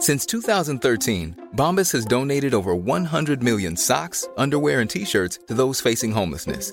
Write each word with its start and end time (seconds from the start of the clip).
Since 0.00 0.26
two 0.30 0.38
thousand 0.46 0.84
over 2.54 2.74
one 2.86 3.06
hundred 3.12 3.42
millions 3.44 3.90
T 4.92 5.04
shirt 5.12 5.38
facing 5.82 6.12
homelessness 6.16 6.72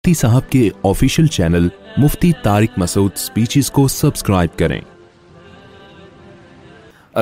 مفتی 0.00 0.14
صاحب 0.18 0.48
کے 0.50 0.60
official 0.88 1.26
channel 1.32 1.66
Mufti 2.02 2.30
Masood 2.82 3.16
speeches 3.22 3.70
کو 3.78 3.86
subscribe 3.94 4.56
کریں 4.60 4.80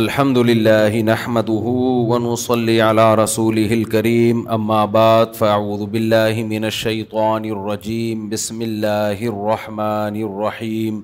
الحمد 0.01 0.37
للہ 0.51 1.01
نحمده 1.09 1.73
ونصلي 2.13 2.77
على 2.83 3.09
رسوله 3.23 3.79
الكريم 3.79 4.45
اما 4.59 4.79
بعد 4.99 5.35
فاعوذ 5.41 5.83
اماب 5.89 5.97
من 6.05 6.49
مینشی 6.55 6.95
الرجیم 7.13 8.29
بسم 8.37 8.61
اللہ 8.71 9.27
الرحمٰن 9.33 10.23
الرحیم 10.29 11.01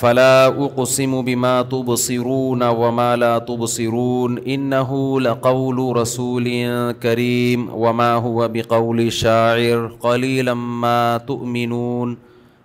فلا 0.00 0.46
اقسم 0.46 1.22
بما 1.22 1.62
تبصرون 1.62 2.62
وما 2.62 3.16
لا 3.16 3.38
تبصرون 3.38 4.38
انه 4.38 5.20
لقول 5.20 5.96
رسول 5.96 6.44
كريم 6.92 7.68
وما 7.74 8.12
هو 8.14 8.48
بقول 8.48 9.12
شاعر 9.12 9.86
قليلا 10.00 10.54
ما 10.54 11.16
تؤمنون 11.26 12.16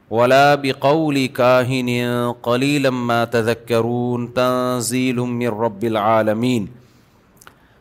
ولا 0.10 0.56
بقول 0.56 1.26
كاهن 1.26 1.90
قليلا 2.44 2.90
ما 2.90 3.26
تذكرون 3.26 4.34
تنزيل 4.34 5.16
من 5.16 5.48
رب 5.48 5.84
العالمين 5.84 6.68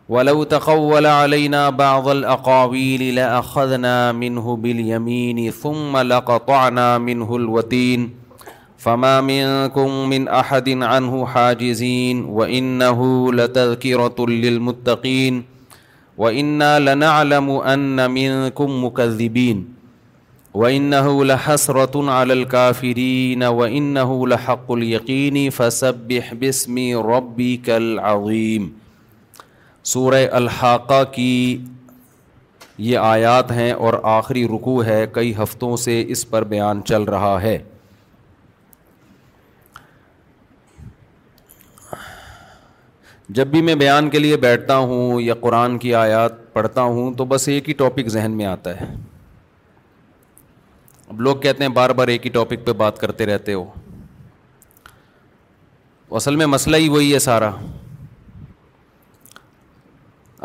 ولو 0.08 0.42
تقول 0.42 1.06
علينا 1.06 1.70
بعض 1.70 2.08
الاقاويل 2.08 3.14
لاخذنا 3.14 4.12
منه 4.12 4.56
باليمين 4.56 5.50
ثم 5.50 5.96
لقطعنا 5.96 6.98
منه 6.98 7.36
الوتين 7.36 8.23
فما 8.84 9.20
منكم 9.26 9.90
من 10.08 10.28
أحد 10.28 10.68
عنه 10.68 11.26
حاجزين 11.26 12.24
وإنه 12.24 13.32
لتذكرة 13.32 14.26
للمتقين 14.28 15.44
وإنا 16.18 16.72
لنعلم 16.94 17.50
أن 17.50 18.10
منكم 18.16 18.84
مكذبين 18.84 19.68
وإنه 20.54 21.24
لحسرة 21.24 22.10
على 22.10 22.32
الكافرين 22.32 23.42
وإنه 23.42 24.26
لحق 24.28 24.72
اليقين 24.72 25.50
فسبح 25.50 26.34
باسم 26.34 26.84
ربك 27.08 27.70
العظيم 27.80 28.72
سورة 29.94 30.16
الحاقة 30.32 31.04
کی 31.14 31.30
یہ 32.84 32.98
آیات 32.98 33.50
ہیں 33.52 33.72
اور 33.72 33.94
آخری 34.18 34.46
رکوع 34.54 34.82
ہے 34.84 35.04
کئی 35.20 35.32
ہفتوں 35.42 35.76
سے 35.86 36.02
اس 36.16 36.28
پر 36.30 36.44
بیان 36.54 36.80
چل 36.92 37.02
رہا 37.16 37.36
ہے 37.42 37.58
جب 43.32 43.46
بھی 43.48 43.60
میں 43.62 43.74
بیان 43.74 44.08
کے 44.10 44.18
لیے 44.18 44.36
بیٹھتا 44.36 44.76
ہوں 44.76 45.20
یا 45.20 45.34
قرآن 45.40 45.76
کی 45.78 45.94
آیات 45.94 46.52
پڑھتا 46.52 46.82
ہوں 46.82 47.12
تو 47.16 47.24
بس 47.26 47.48
ایک 47.48 47.68
ہی 47.68 47.74
ٹاپک 47.74 48.08
ذہن 48.12 48.32
میں 48.36 48.44
آتا 48.46 48.80
ہے 48.80 48.86
اب 51.08 51.20
لوگ 51.20 51.36
کہتے 51.40 51.64
ہیں 51.64 51.70
بار 51.72 51.90
بار 52.00 52.08
ایک 52.08 52.24
ہی 52.26 52.30
ٹاپک 52.30 52.66
پہ 52.66 52.72
بات 52.82 52.98
کرتے 52.98 53.26
رہتے 53.26 53.52
ہو 53.54 53.64
اصل 56.20 56.36
میں 56.36 56.46
مسئلہ 56.46 56.76
ہی 56.76 56.88
وہی 56.88 57.12
ہے 57.14 57.18
سارا 57.18 57.50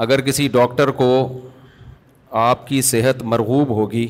اگر 0.05 0.21
کسی 0.25 0.47
ڈاکٹر 0.51 0.91
کو 1.01 1.11
آپ 2.41 2.65
کی 2.67 2.81
صحت 2.91 3.23
مرغوب 3.33 3.69
ہوگی 3.79 4.07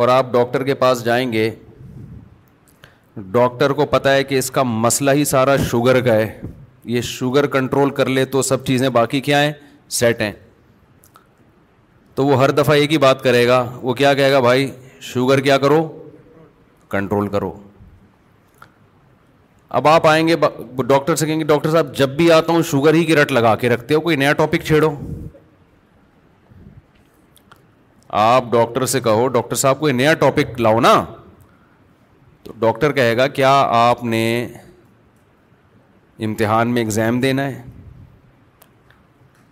اور 0.00 0.08
آپ 0.08 0.32
ڈاکٹر 0.32 0.64
کے 0.64 0.74
پاس 0.84 1.04
جائیں 1.04 1.32
گے 1.32 1.48
ڈاکٹر 3.30 3.72
کو 3.78 3.86
پتہ 3.86 4.08
ہے 4.08 4.24
کہ 4.24 4.38
اس 4.38 4.50
کا 4.50 4.62
مسئلہ 4.62 5.10
ہی 5.14 5.24
سارا 5.34 5.56
شوگر 5.70 6.00
کا 6.04 6.12
ہے 6.16 6.30
یہ 6.90 7.00
شوگر 7.06 7.46
کنٹرول 7.46 7.90
کر 7.94 8.08
لے 8.08 8.24
تو 8.26 8.42
سب 8.42 8.64
چیزیں 8.66 8.88
باقی 8.98 9.20
کیا 9.20 9.42
ہیں 9.42 9.52
سیٹ 9.98 10.20
ہیں 10.20 10.32
تو 12.14 12.26
وہ 12.26 12.40
ہر 12.42 12.50
دفعہ 12.50 12.74
ایک 12.76 12.92
ہی 12.92 12.98
بات 12.98 13.22
کرے 13.24 13.46
گا 13.48 13.64
وہ 13.82 13.94
کیا 13.94 14.12
کہے 14.14 14.32
گا 14.32 14.40
بھائی 14.40 14.70
شوگر 15.12 15.40
کیا 15.40 15.58
کرو 15.58 15.82
کنٹرول 16.90 17.28
کرو 17.28 17.52
اب 19.78 19.88
آپ 19.88 20.06
آئیں 20.06 20.26
گے 20.28 20.34
ڈاکٹر 20.88 21.14
سے 21.16 21.26
کہیں 21.26 21.38
گے 21.38 21.44
ڈاکٹر 21.44 21.70
صاحب 21.70 21.94
جب 21.96 22.08
بھی 22.16 22.30
آتا 22.32 22.52
ہوں 22.52 22.62
شوگر 22.70 22.94
ہی 22.94 23.04
کی 23.04 23.16
رٹ 23.16 23.32
لگا 23.32 23.54
کے 23.60 23.68
رکھتے 23.68 23.94
ہو 23.94 24.00
کوئی 24.00 24.16
نیا 24.16 24.32
ٹاپک 24.40 24.64
چھیڑو 24.66 24.90
آپ 28.22 28.50
ڈاکٹر 28.52 28.84
سے 28.92 29.00
کہو 29.00 29.26
ڈاکٹر 29.36 29.56
صاحب 29.56 29.80
کوئی 29.80 29.92
نیا 29.92 30.12
ٹاپک 30.24 30.60
لاؤ 30.60 30.80
نا 30.80 31.02
تو 32.44 32.52
ڈاکٹر 32.60 32.92
کہے 32.92 33.16
گا 33.16 33.26
کیا 33.38 33.52
آپ 33.74 34.04
نے 34.04 34.24
امتحان 36.26 36.72
میں 36.74 36.82
اگزام 36.84 37.20
دینا 37.20 37.44
ہے 37.46 37.62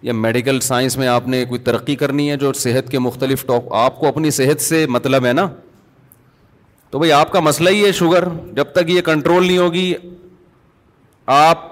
یا 0.02 0.12
میڈیکل 0.14 0.60
سائنس 0.60 0.96
میں 0.98 1.06
آپ 1.08 1.26
نے 1.28 1.44
کوئی 1.48 1.60
ترقی 1.60 1.96
کرنی 1.96 2.30
ہے 2.30 2.36
جو 2.36 2.52
صحت 2.52 2.90
کے 2.90 2.98
مختلف 2.98 3.44
ٹاپ 3.46 3.72
آپ 3.74 3.98
کو 4.00 4.06
اپنی 4.08 4.30
صحت 4.38 4.60
سے 4.62 4.84
مطلب 4.90 5.26
ہے 5.26 5.32
نا 5.32 5.46
تو 6.90 6.98
بھائی 6.98 7.12
آپ 7.12 7.30
کا 7.32 7.40
مسئلہ 7.40 7.70
ہی 7.70 7.84
ہے 7.84 7.90
شوگر 7.92 8.24
جب 8.56 8.72
تک 8.72 8.90
یہ 8.90 9.00
کنٹرول 9.06 9.46
نہیں 9.46 9.58
ہوگی 9.58 9.92
آپ 11.36 11.68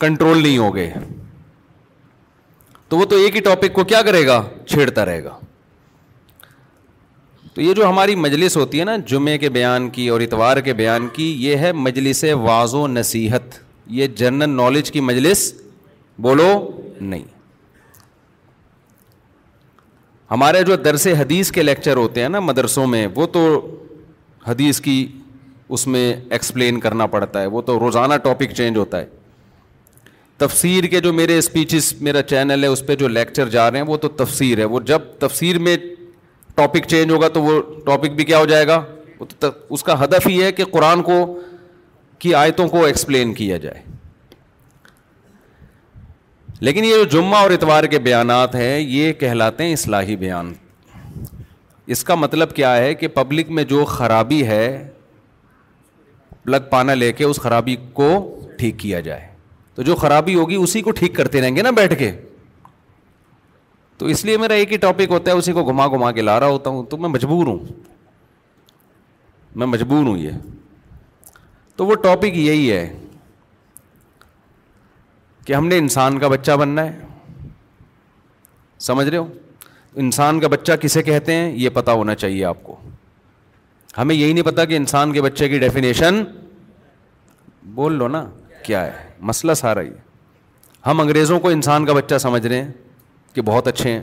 کنٹرول 0.00 0.42
نہیں 0.42 0.58
ہوگے 0.58 0.88
تو 2.88 2.96
وہ 2.98 3.04
تو 3.10 3.16
ایک 3.16 3.36
ہی 3.36 3.40
ٹاپک 3.40 3.72
کو 3.74 3.84
کیا 3.92 4.02
کرے 4.06 4.26
گا 4.26 4.42
چھیڑتا 4.68 5.04
رہے 5.04 5.22
گا 5.24 5.38
تو 7.54 7.60
یہ 7.60 7.74
جو 7.76 7.88
ہماری 7.88 8.14
مجلس 8.16 8.56
ہوتی 8.56 8.78
ہے 8.80 8.84
نا 8.84 8.96
جمعے 9.06 9.36
کے 9.38 9.48
بیان 9.56 9.88
کی 9.96 10.06
اور 10.08 10.20
اتوار 10.20 10.56
کے 10.68 10.72
بیان 10.74 11.06
کی 11.12 11.32
یہ 11.44 11.56
ہے 11.64 11.72
مجلس 11.72 12.24
واض 12.42 12.74
و 12.74 12.86
نصیحت 12.88 13.58
یہ 13.96 14.06
جنرل 14.16 14.50
نالج 14.56 14.90
کی 14.90 15.00
مجلس 15.00 15.52
بولو 16.26 16.48
نہیں 17.00 17.24
ہمارے 20.30 20.62
جو 20.66 20.76
درس 20.84 21.06
حدیث 21.20 21.50
کے 21.52 21.62
لیکچر 21.62 21.96
ہوتے 21.96 22.22
ہیں 22.22 22.28
نا 22.28 22.40
مدرسوں 22.40 22.86
میں 22.86 23.06
وہ 23.14 23.26
تو 23.32 23.44
حدیث 24.46 24.80
کی 24.80 25.06
اس 25.76 25.86
میں 25.86 26.12
ایکسپلین 26.30 26.80
کرنا 26.80 27.06
پڑتا 27.16 27.40
ہے 27.40 27.46
وہ 27.56 27.60
تو 27.62 27.78
روزانہ 27.80 28.14
ٹاپک 28.22 28.52
چینج 28.56 28.76
ہوتا 28.76 29.00
ہے 29.00 29.06
تفسیر 30.38 30.84
کے 30.94 31.00
جو 31.00 31.12
میرے 31.12 31.36
اسپیچز 31.38 31.92
میرا 32.02 32.22
چینل 32.32 32.62
ہے 32.64 32.68
اس 32.68 32.86
پہ 32.86 32.94
جو 33.02 33.08
لیکچر 33.08 33.48
جا 33.48 33.70
رہے 33.70 33.78
ہیں 33.78 33.86
وہ 33.86 33.96
تو 33.96 34.08
تفسیر 34.24 34.58
ہے 34.58 34.64
وہ 34.74 34.80
جب 34.92 35.00
تفسیر 35.18 35.58
میں 35.66 35.76
ٹاپک 36.54 36.86
چینج 36.88 37.10
ہوگا 37.12 37.28
تو 37.34 37.42
وہ 37.42 37.60
ٹاپک 37.86 38.10
بھی 38.16 38.24
کیا 38.24 38.38
ہو 38.38 38.44
جائے 38.46 38.66
گا 38.66 38.82
اس 39.74 39.82
کا 39.84 40.02
ہدف 40.04 40.26
ہی 40.26 40.42
ہے 40.42 40.50
کہ 40.52 40.64
قرآن 40.72 41.02
کو 41.02 41.14
کی 42.18 42.34
آیتوں 42.34 42.66
کو 42.68 42.84
ایکسپلین 42.84 43.32
کیا 43.34 43.56
جائے 43.66 43.82
لیکن 46.66 46.84
یہ 46.84 46.94
جو 46.96 47.04
جمعہ 47.12 47.40
اور 47.42 47.50
اتوار 47.50 47.84
کے 47.92 47.98
بیانات 47.98 48.54
ہیں 48.54 48.78
یہ 48.78 49.12
کہلاتے 49.20 49.64
ہیں 49.64 49.72
اصلاحی 49.72 50.16
بیان 50.16 50.52
اس 51.94 52.02
کا 52.04 52.14
مطلب 52.14 52.52
کیا 52.56 52.76
ہے 52.76 52.92
کہ 52.94 53.08
پبلک 53.14 53.50
میں 53.58 53.64
جو 53.72 53.84
خرابی 53.84 54.46
ہے 54.46 54.62
لگ 56.46 56.68
پانا 56.70 56.94
لے 56.94 57.12
کے 57.12 57.24
اس 57.24 57.40
خرابی 57.40 57.76
کو 57.92 58.10
ٹھیک 58.58 58.78
کیا 58.78 59.00
جائے 59.08 59.26
تو 59.74 59.82
جو 59.82 59.94
خرابی 59.96 60.34
ہوگی 60.34 60.54
اسی 60.56 60.82
کو 60.82 60.90
ٹھیک 61.00 61.14
کرتے 61.16 61.40
رہیں 61.40 61.54
گے 61.56 61.62
نا 61.62 61.70
بیٹھ 61.76 61.98
کے 61.98 62.10
تو 64.02 64.08
اس 64.12 64.24
لیے 64.24 64.36
میرا 64.42 64.54
ایک 64.60 64.72
ہی 64.72 64.76
ٹاپک 64.82 65.10
ہوتا 65.10 65.30
ہے 65.30 65.36
اسی 65.38 65.52
کو 65.56 65.62
گھما 65.70 65.86
گھما 65.96 66.10
کے 66.12 66.22
لا 66.22 66.38
رہا 66.40 66.46
ہوتا 66.54 66.70
ہوں 66.70 66.84
تو 66.90 66.96
میں 67.02 67.08
مجبور 67.08 67.46
ہوں 67.46 67.58
میں 69.58 69.66
مجبور 69.66 70.06
ہوں 70.06 70.16
یہ 70.18 70.30
تو 71.76 71.86
وہ 71.86 71.94
ٹاپک 72.06 72.36
یہی 72.36 72.70
ہے 72.72 72.82
کہ 75.46 75.52
ہم 75.54 75.68
نے 75.68 75.78
انسان 75.84 76.18
کا 76.18 76.28
بچہ 76.34 76.56
بننا 76.62 76.84
ہے 76.88 76.98
سمجھ 78.88 79.08
رہے 79.08 79.18
ہو 79.18 79.26
انسان 80.04 80.40
کا 80.40 80.48
بچہ 80.56 80.72
کسے 80.82 81.02
کہتے 81.12 81.34
ہیں 81.36 81.52
یہ 81.58 81.68
پتا 81.78 81.92
ہونا 82.02 82.14
چاہیے 82.24 82.44
آپ 82.52 82.62
کو 82.64 82.76
ہمیں 83.98 84.14
یہی 84.14 84.32
نہیں 84.32 84.44
پتا 84.52 84.64
کہ 84.72 84.76
انسان 84.82 85.12
کے 85.12 85.22
بچے 85.30 85.48
کی 85.48 85.58
ڈیفینیشن 85.68 86.22
بول 87.80 87.98
لو 87.98 88.08
نا 88.18 88.24
کیا 88.66 88.84
ہے 88.86 89.10
مسئلہ 89.30 89.54
سارا 89.64 89.80
یہ 89.90 90.86
ہم 90.86 91.00
انگریزوں 91.00 91.40
کو 91.40 91.48
انسان 91.60 91.86
کا 91.86 91.92
بچہ 92.02 92.18
سمجھ 92.30 92.46
رہے 92.46 92.62
ہیں 92.62 92.70
کہ 93.34 93.42
بہت 93.42 93.68
اچھے 93.68 93.90
ہیں 93.90 94.02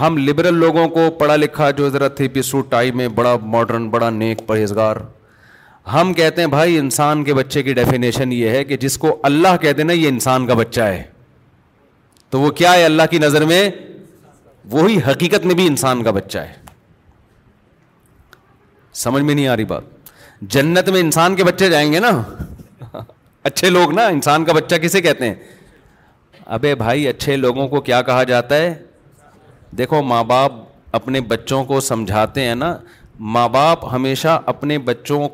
ہم 0.00 0.16
لبرل 0.26 0.54
لوگوں 0.58 0.88
کو 0.88 1.10
پڑھا 1.18 1.36
لکھا 1.36 1.70
جو 1.80 1.88
ضرورت 1.90 2.16
تھی 2.16 2.28
پیسو 2.34 2.60
ٹائی 2.72 2.92
میں 3.00 3.08
بڑا 3.14 3.36
ماڈرن 3.54 3.88
بڑا 3.90 4.10
نیک 4.10 4.46
پرہیزگار 4.46 4.96
ہم 5.92 6.12
کہتے 6.14 6.40
ہیں 6.42 6.48
بھائی 6.48 6.78
انسان 6.78 7.24
کے 7.24 7.34
بچے 7.34 7.62
کی 7.62 7.74
ڈیفینیشن 7.74 8.32
یہ 8.32 8.48
ہے 8.56 8.64
کہ 8.64 8.76
جس 8.84 8.98
کو 9.04 9.18
اللہ 9.28 9.56
کہتے 9.60 9.82
ہیں 9.82 9.86
نا 9.86 9.92
یہ 9.92 10.08
انسان 10.08 10.46
کا 10.46 10.54
بچہ 10.54 10.80
ہے 10.80 11.02
تو 12.30 12.40
وہ 12.40 12.50
کیا 12.60 12.72
ہے 12.74 12.84
اللہ 12.84 13.02
کی 13.10 13.18
نظر 13.18 13.44
میں 13.52 13.68
وہی 14.70 14.98
حقیقت 15.06 15.46
میں 15.46 15.54
بھی 15.60 15.66
انسان 15.66 16.02
کا 16.04 16.10
بچہ 16.20 16.38
ہے 16.38 16.52
سمجھ 19.04 19.22
میں 19.22 19.34
نہیں 19.34 19.48
آ 19.48 19.56
رہی 19.56 19.64
بات 19.70 19.84
جنت 20.54 20.88
میں 20.94 21.00
انسان 21.00 21.36
کے 21.36 21.44
بچے 21.44 21.68
جائیں 21.70 21.92
گے 21.92 21.98
نا 22.00 22.10
اچھے 23.50 23.70
لوگ 23.70 23.92
نا 23.94 24.06
انسان 24.16 24.44
کا 24.44 24.52
بچہ 24.52 24.74
کسے 24.82 25.00
کہتے 25.02 25.28
ہیں 25.28 25.34
ابے 26.56 26.74
بھائی 26.74 27.06
اچھے 27.08 27.36
لوگوں 27.36 27.66
کو 27.68 27.80
کیا 27.88 28.00
کہا 28.02 28.22
جاتا 28.28 28.56
ہے 28.56 28.72
دیکھو 29.78 30.00
ماں 30.02 30.22
باپ 30.24 30.52
اپنے 30.96 31.20
بچوں 31.32 31.64
کو 31.64 31.78
سمجھاتے 31.88 32.42
ہیں 32.44 32.54
نا 32.54 32.76
ماں 33.34 33.48
باپ 33.56 33.84
ہمیشہ 33.94 34.38
اپنے 34.52 34.78
بچوں 34.86 35.28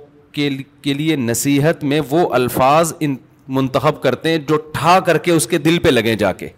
کے 0.84 0.94
لیے 0.94 1.16
نصیحت 1.16 1.84
میں 1.90 2.00
وہ 2.10 2.26
الفاظ 2.34 2.92
منتخب 3.58 4.00
کرتے 4.02 4.30
ہیں 4.30 4.38
جو 4.48 4.56
ٹھا 4.74 4.98
کر 5.06 5.18
کے 5.26 5.32
اس 5.32 5.46
کے 5.46 5.58
دل 5.68 5.78
پہ 5.82 5.88
لگیں 5.88 6.14
جا 6.24 6.32
کے 6.42 6.48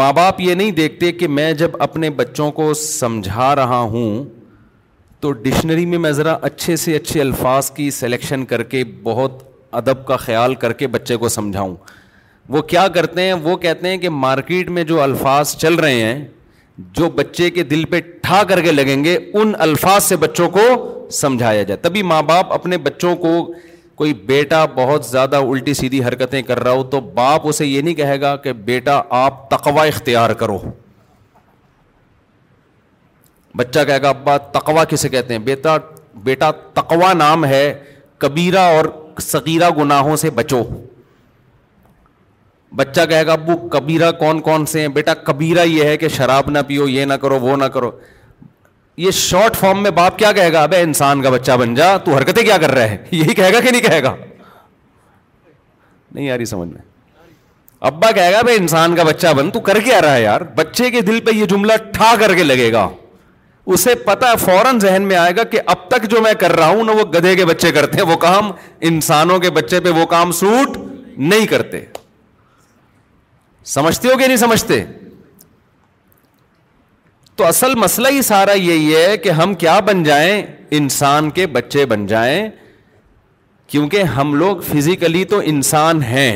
ماں 0.00 0.12
باپ 0.16 0.40
یہ 0.40 0.54
نہیں 0.60 0.70
دیکھتے 0.78 1.10
کہ 1.12 1.28
میں 1.28 1.52
جب 1.62 1.70
اپنے 1.88 2.10
بچوں 2.20 2.50
کو 2.60 2.72
سمجھا 2.84 3.54
رہا 3.56 3.78
ہوں 3.96 4.24
تو 5.20 5.32
ڈکشنری 5.32 5.84
میں 5.86 5.98
میں 5.98 6.12
ذرا 6.18 6.36
اچھے 6.48 6.76
سے 6.76 6.96
اچھے 6.96 7.20
الفاظ 7.20 7.70
کی 7.70 7.90
سلیکشن 7.98 8.44
کر 8.54 8.62
کے 8.74 8.82
بہت 9.02 9.42
ادب 9.82 10.06
کا 10.06 10.16
خیال 10.24 10.54
کر 10.64 10.72
کے 10.80 10.86
بچے 10.96 11.16
کو 11.16 11.28
سمجھاؤں 11.36 11.74
وہ 12.52 12.60
کیا 12.72 12.86
کرتے 12.94 13.22
ہیں 13.22 13.32
وہ 13.42 13.56
کہتے 13.56 13.88
ہیں 13.88 13.96
کہ 13.98 14.08
مارکیٹ 14.10 14.70
میں 14.70 14.82
جو 14.84 15.00
الفاظ 15.02 15.54
چل 15.56 15.74
رہے 15.74 16.02
ہیں 16.02 16.18
جو 16.98 17.08
بچے 17.16 17.48
کے 17.50 17.62
دل 17.64 17.84
پہ 17.90 18.00
ٹھا 18.22 18.42
کر 18.48 18.60
کے 18.62 18.72
لگیں 18.72 19.02
گے 19.04 19.16
ان 19.42 19.52
الفاظ 19.68 20.02
سے 20.04 20.16
بچوں 20.24 20.48
کو 20.56 20.60
سمجھایا 21.20 21.62
جائے 21.62 21.78
تبھی 21.82 22.02
ماں 22.10 22.22
باپ 22.32 22.52
اپنے 22.52 22.78
بچوں 22.88 23.14
کو 23.16 23.28
کوئی 24.00 24.12
بیٹا 24.26 24.64
بہت 24.74 25.04
زیادہ 25.06 25.36
الٹی 25.48 25.74
سیدھی 25.80 26.02
حرکتیں 26.04 26.40
کر 26.42 26.60
رہا 26.64 26.70
ہو 26.72 26.82
تو 26.94 27.00
باپ 27.18 27.46
اسے 27.48 27.66
یہ 27.66 27.80
نہیں 27.82 27.94
کہے 27.94 28.20
گا 28.20 28.34
کہ 28.44 28.52
بیٹا 28.70 29.00
آپ 29.24 29.48
تقوا 29.50 29.82
اختیار 29.82 30.30
کرو 30.40 30.58
بچہ 33.56 33.80
کہے 33.86 34.02
گا 34.02 34.08
ابا 34.08 34.36
تقوا 34.58 34.84
کسے 34.90 35.08
کہتے 35.08 35.34
ہیں 35.34 35.40
بیٹا 35.42 35.76
بیٹا 36.22 36.50
تقوا 36.74 37.12
نام 37.12 37.44
ہے 37.44 37.62
کبیرہ 38.24 38.60
اور 38.76 38.84
صغیرہ 39.20 39.68
گناہوں 39.78 40.16
سے 40.16 40.30
بچو 40.34 40.62
بچہ 42.76 43.00
کہے 43.08 43.26
گا 43.26 43.32
ابو 43.32 43.56
کبیرا 43.72 44.10
کون 44.20 44.40
کون 44.42 44.64
سے 44.66 44.80
ہیں 44.80 44.88
بیٹا 44.94 45.14
کبیرا 45.26 45.62
یہ 45.62 45.84
ہے 45.84 45.96
کہ 45.96 46.08
شراب 46.16 46.50
نہ 46.50 46.58
پیو 46.66 46.88
یہ 46.88 47.04
نہ 47.04 47.14
کرو 47.22 47.38
وہ 47.40 47.56
نہ 47.56 47.64
کرو 47.74 47.90
یہ 49.02 49.10
شارٹ 49.18 49.56
فارم 49.56 49.82
میں 49.82 49.90
باپ 49.98 50.18
کیا 50.18 50.32
کہے 50.32 50.52
گا 50.52 50.62
اب 50.62 50.74
انسان 50.80 51.22
کا 51.22 51.30
بچہ 51.30 51.52
بن 51.60 51.74
جا 51.74 51.96
تو 52.04 52.14
حرکتیں 52.16 52.42
کیا 52.42 52.56
کر 52.64 52.70
رہا 52.74 52.90
ہے 52.90 52.96
یہی 53.18 53.34
کہے 53.34 53.52
گا 53.52 53.60
کہ 53.60 53.70
نہیں 53.70 53.82
کہے 53.82 54.02
گا 54.02 54.14
نہیں 56.12 56.26
یاری 56.26 56.44
سمجھ 56.54 56.68
میں 56.68 56.82
ابا 57.90 58.10
کہے 58.18 58.32
گا 58.32 58.42
بھائی 58.42 58.56
انسان 58.56 58.94
کا 58.96 59.02
بچہ 59.04 59.32
بن 59.36 59.50
تو 59.50 59.60
کر 59.60 59.80
کے 59.84 59.94
آ 59.94 60.00
رہا 60.02 60.14
ہے 60.16 60.22
یار 60.22 60.40
بچے 60.56 60.90
کے 60.90 61.00
دل 61.08 61.20
پہ 61.24 61.30
یہ 61.34 61.46
جملہ 61.46 61.72
ٹھا 61.94 62.14
کر 62.20 62.34
کے 62.34 62.44
لگے 62.44 62.70
گا 62.72 62.88
اسے 63.74 63.94
پتا 64.04 64.34
فوراً 64.44 64.78
ذہن 64.80 65.02
میں 65.08 65.16
آئے 65.16 65.36
گا 65.36 65.42
کہ 65.52 65.60
اب 65.74 65.88
تک 65.88 66.08
جو 66.10 66.20
میں 66.22 66.32
کر 66.40 66.56
رہا 66.56 66.68
ہوں 66.68 66.84
نا 66.84 66.92
وہ 67.00 67.04
گدھے 67.14 67.34
کے 67.36 67.44
بچے 67.50 67.72
کرتے 67.72 67.98
ہیں 68.00 68.06
وہ 68.10 68.16
کام 68.28 68.50
انسانوں 68.90 69.38
کے 69.44 69.50
بچے 69.60 69.80
پہ 69.84 69.90
وہ 70.00 70.06
کام 70.14 70.32
سوٹ 70.40 70.76
نہیں 71.18 71.46
کرتے 71.46 71.84
سمجھتے 73.72 74.08
ہو 74.08 74.16
کہ 74.18 74.26
نہیں 74.26 74.36
سمجھتے 74.36 74.84
تو 77.36 77.44
اصل 77.46 77.74
مسئلہ 77.78 78.08
ہی 78.12 78.20
سارا 78.22 78.52
یہی 78.52 78.94
ہے 78.94 79.16
کہ 79.22 79.28
ہم 79.38 79.54
کیا 79.62 79.78
بن 79.86 80.02
جائیں 80.04 80.42
انسان 80.80 81.30
کے 81.38 81.46
بچے 81.56 81.86
بن 81.86 82.06
جائیں 82.06 82.48
کیونکہ 83.70 84.02
ہم 84.16 84.34
لوگ 84.34 84.56
فزیکلی 84.70 85.24
تو 85.30 85.40
انسان 85.44 86.02
ہیں 86.02 86.30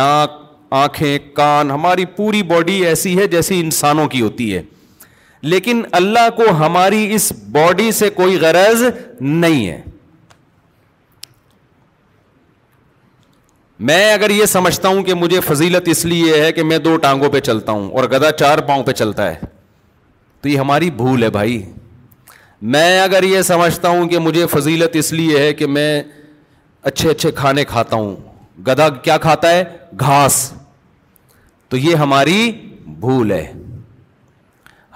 ناک 0.00 0.38
آنکھیں 0.78 1.18
کان 1.36 1.70
ہماری 1.70 2.04
پوری 2.16 2.42
باڈی 2.52 2.74
ایسی 2.86 3.16
ہے 3.18 3.26
جیسی 3.26 3.60
انسانوں 3.60 4.06
کی 4.08 4.20
ہوتی 4.22 4.54
ہے 4.54 4.62
لیکن 5.52 5.82
اللہ 6.00 6.28
کو 6.36 6.50
ہماری 6.64 7.14
اس 7.14 7.30
باڈی 7.52 7.90
سے 7.98 8.10
کوئی 8.14 8.36
غرض 8.40 8.82
نہیں 9.20 9.66
ہے 9.68 9.80
میں 13.88 14.12
اگر 14.12 14.30
یہ 14.30 14.46
سمجھتا 14.46 14.88
ہوں 14.88 15.02
کہ 15.02 15.14
مجھے 15.14 15.38
فضیلت 15.46 15.82
اس 15.88 16.04
لیے 16.04 16.40
ہے 16.42 16.50
کہ 16.52 16.62
میں 16.70 16.78
دو 16.86 16.96
ٹانگوں 17.04 17.28
پہ 17.32 17.40
چلتا 17.40 17.72
ہوں 17.72 17.88
اور 17.96 18.04
گدھا 18.12 18.30
چار 18.40 18.58
پاؤں 18.68 18.82
پہ 18.84 18.92
چلتا 18.92 19.30
ہے 19.30 19.34
تو 20.42 20.48
یہ 20.48 20.58
ہماری 20.58 20.90
بھول 20.96 21.22
ہے 21.22 21.30
بھائی 21.36 21.62
میں 22.74 23.00
اگر 23.00 23.22
یہ 23.22 23.42
سمجھتا 23.42 23.88
ہوں 23.88 24.08
کہ 24.08 24.18
مجھے 24.18 24.46
فضیلت 24.56 24.96
اس 25.00 25.12
لیے 25.12 25.38
ہے 25.42 25.52
کہ 25.60 25.66
میں 25.66 26.02
اچھے 26.90 27.08
اچھے 27.10 27.30
کھانے 27.40 27.64
کھاتا 27.72 27.96
ہوں 27.96 28.14
گدھا 28.66 28.88
کیا 29.02 29.16
کھاتا 29.18 29.50
ہے 29.50 29.64
گھاس 30.00 30.36
تو 31.68 31.76
یہ 31.76 31.94
ہماری 32.04 32.50
بھول 33.00 33.32
ہے 33.32 33.44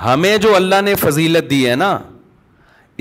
ہمیں 0.04 0.36
جو 0.38 0.54
اللہ 0.56 0.80
نے 0.84 0.94
فضیلت 1.06 1.50
دی 1.50 1.68
ہے 1.68 1.74
نا 1.86 1.96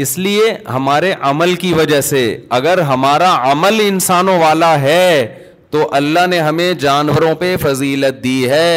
اس 0.04 0.18
لیے 0.18 0.54
ہمارے 0.74 1.14
عمل 1.30 1.56
کی 1.64 1.74
وجہ 1.74 2.02
سے 2.10 2.26
اگر 2.60 2.82
ہمارا 2.92 3.36
عمل 3.52 3.80
انسانوں 3.88 4.40
والا 4.40 4.80
ہے 4.82 5.40
تو 5.74 5.88
اللہ 5.98 6.26
نے 6.30 6.40
ہمیں 6.40 6.74
جانوروں 6.82 7.34
پہ 7.36 7.56
فضیلت 7.62 8.24
دی 8.24 8.50
ہے 8.50 8.74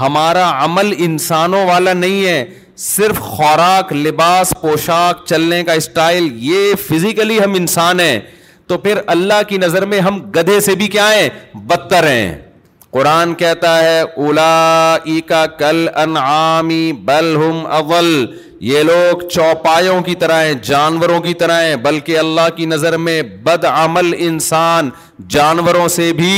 ہمارا 0.00 0.50
عمل 0.64 0.92
انسانوں 1.06 1.64
والا 1.66 1.92
نہیں 1.92 2.24
ہے 2.26 2.44
صرف 2.86 3.18
خوراک 3.36 3.92
لباس 3.92 4.52
پوشاک 4.62 5.24
چلنے 5.26 5.62
کا 5.64 5.72
اسٹائل 5.82 6.28
یہ 6.50 6.74
فزیکلی 6.88 7.38
ہم 7.44 7.54
انسان 7.60 8.00
ہیں 8.00 8.18
تو 8.72 8.78
پھر 8.84 8.98
اللہ 9.14 9.42
کی 9.48 9.58
نظر 9.58 9.86
میں 9.92 10.00
ہم 10.08 10.18
گدھے 10.36 10.58
سے 10.66 10.74
بھی 10.82 10.86
کیا 10.96 11.08
ہیں 11.14 11.28
بدتر 11.72 12.08
ہیں 12.10 12.34
قرآن 12.98 13.34
کہتا 13.44 13.78
ہے 13.84 14.00
اولا 14.02 14.52
کا 15.28 15.44
کل 15.58 15.86
انعامی 16.02 16.82
بل 17.04 17.34
ہم 17.46 17.66
اول 17.78 18.12
یہ 18.66 18.82
لوگ 18.82 19.20
چوپایوں 19.30 20.00
کی 20.02 20.14
طرح 20.20 20.42
ہیں 20.44 20.52
جانوروں 20.66 21.18
کی 21.22 21.32
طرح 21.40 21.60
ہیں 21.62 21.74
بلکہ 21.86 22.18
اللہ 22.18 22.46
کی 22.56 22.66
نظر 22.66 22.96
میں 23.06 23.20
بد 23.46 23.64
عمل 23.70 24.12
انسان 24.26 24.88
جانوروں 25.34 25.86
سے 25.96 26.12
بھی 26.20 26.36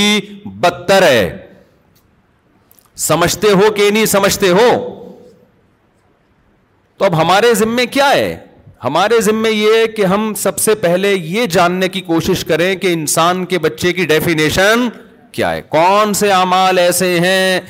بدتر 0.62 1.02
ہے 1.06 1.24
سمجھتے 3.04 3.50
ہو 3.60 3.70
کہ 3.76 3.90
نہیں 3.90 4.06
سمجھتے 4.14 4.48
ہو 4.58 4.66
تو 6.98 7.04
اب 7.04 7.20
ہمارے 7.20 7.54
ذمے 7.62 7.86
کیا 7.98 8.10
ہے 8.14 8.34
ہمارے 8.84 9.20
ذمے 9.30 9.50
یہ 9.50 9.76
ہے 9.80 9.86
کہ 9.96 10.04
ہم 10.14 10.32
سب 10.42 10.58
سے 10.66 10.74
پہلے 10.86 11.14
یہ 11.14 11.46
جاننے 11.58 11.88
کی 11.96 12.00
کوشش 12.12 12.44
کریں 12.48 12.74
کہ 12.84 12.92
انسان 12.92 13.44
کے 13.52 13.58
بچے 13.68 13.92
کی 13.98 14.06
ڈیفینیشن 14.16 14.86
کیا 15.38 15.52
ہے 15.52 15.62
کون 15.78 16.14
سے 16.22 16.32
اعمال 16.42 16.78
ایسے 16.88 17.18
ہیں 17.28 17.60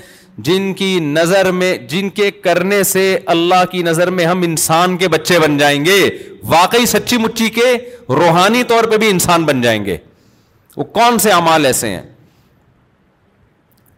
جن 0.44 0.72
کی 0.76 0.98
نظر 1.02 1.50
میں 1.52 1.76
جن 1.88 2.08
کے 2.14 2.30
کرنے 2.44 2.82
سے 2.84 3.02
اللہ 3.34 3.64
کی 3.70 3.82
نظر 3.82 4.10
میں 4.16 4.24
ہم 4.26 4.42
انسان 4.44 4.96
کے 4.96 5.08
بچے 5.08 5.38
بن 5.38 5.56
جائیں 5.58 5.84
گے 5.84 5.98
واقعی 6.48 6.86
سچی 6.86 7.16
مچی 7.18 7.48
کے 7.50 7.72
روحانی 8.18 8.62
طور 8.68 8.84
پہ 8.90 8.96
بھی 8.98 9.08
انسان 9.10 9.44
بن 9.44 9.60
جائیں 9.62 9.84
گے 9.84 9.96
وہ 10.76 10.84
کون 10.94 11.18
سے 11.18 11.30
اعمال 11.32 11.66
ایسے 11.66 11.88
ہیں 11.90 12.02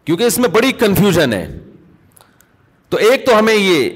کیونکہ 0.05 0.23
اس 0.23 0.37
میں 0.39 0.49
بڑی 0.49 0.71
کنفیوژن 0.79 1.33
ہے 1.33 1.45
تو 2.89 2.97
ایک 3.09 3.25
تو 3.25 3.37
ہمیں 3.39 3.53
یہ 3.55 3.89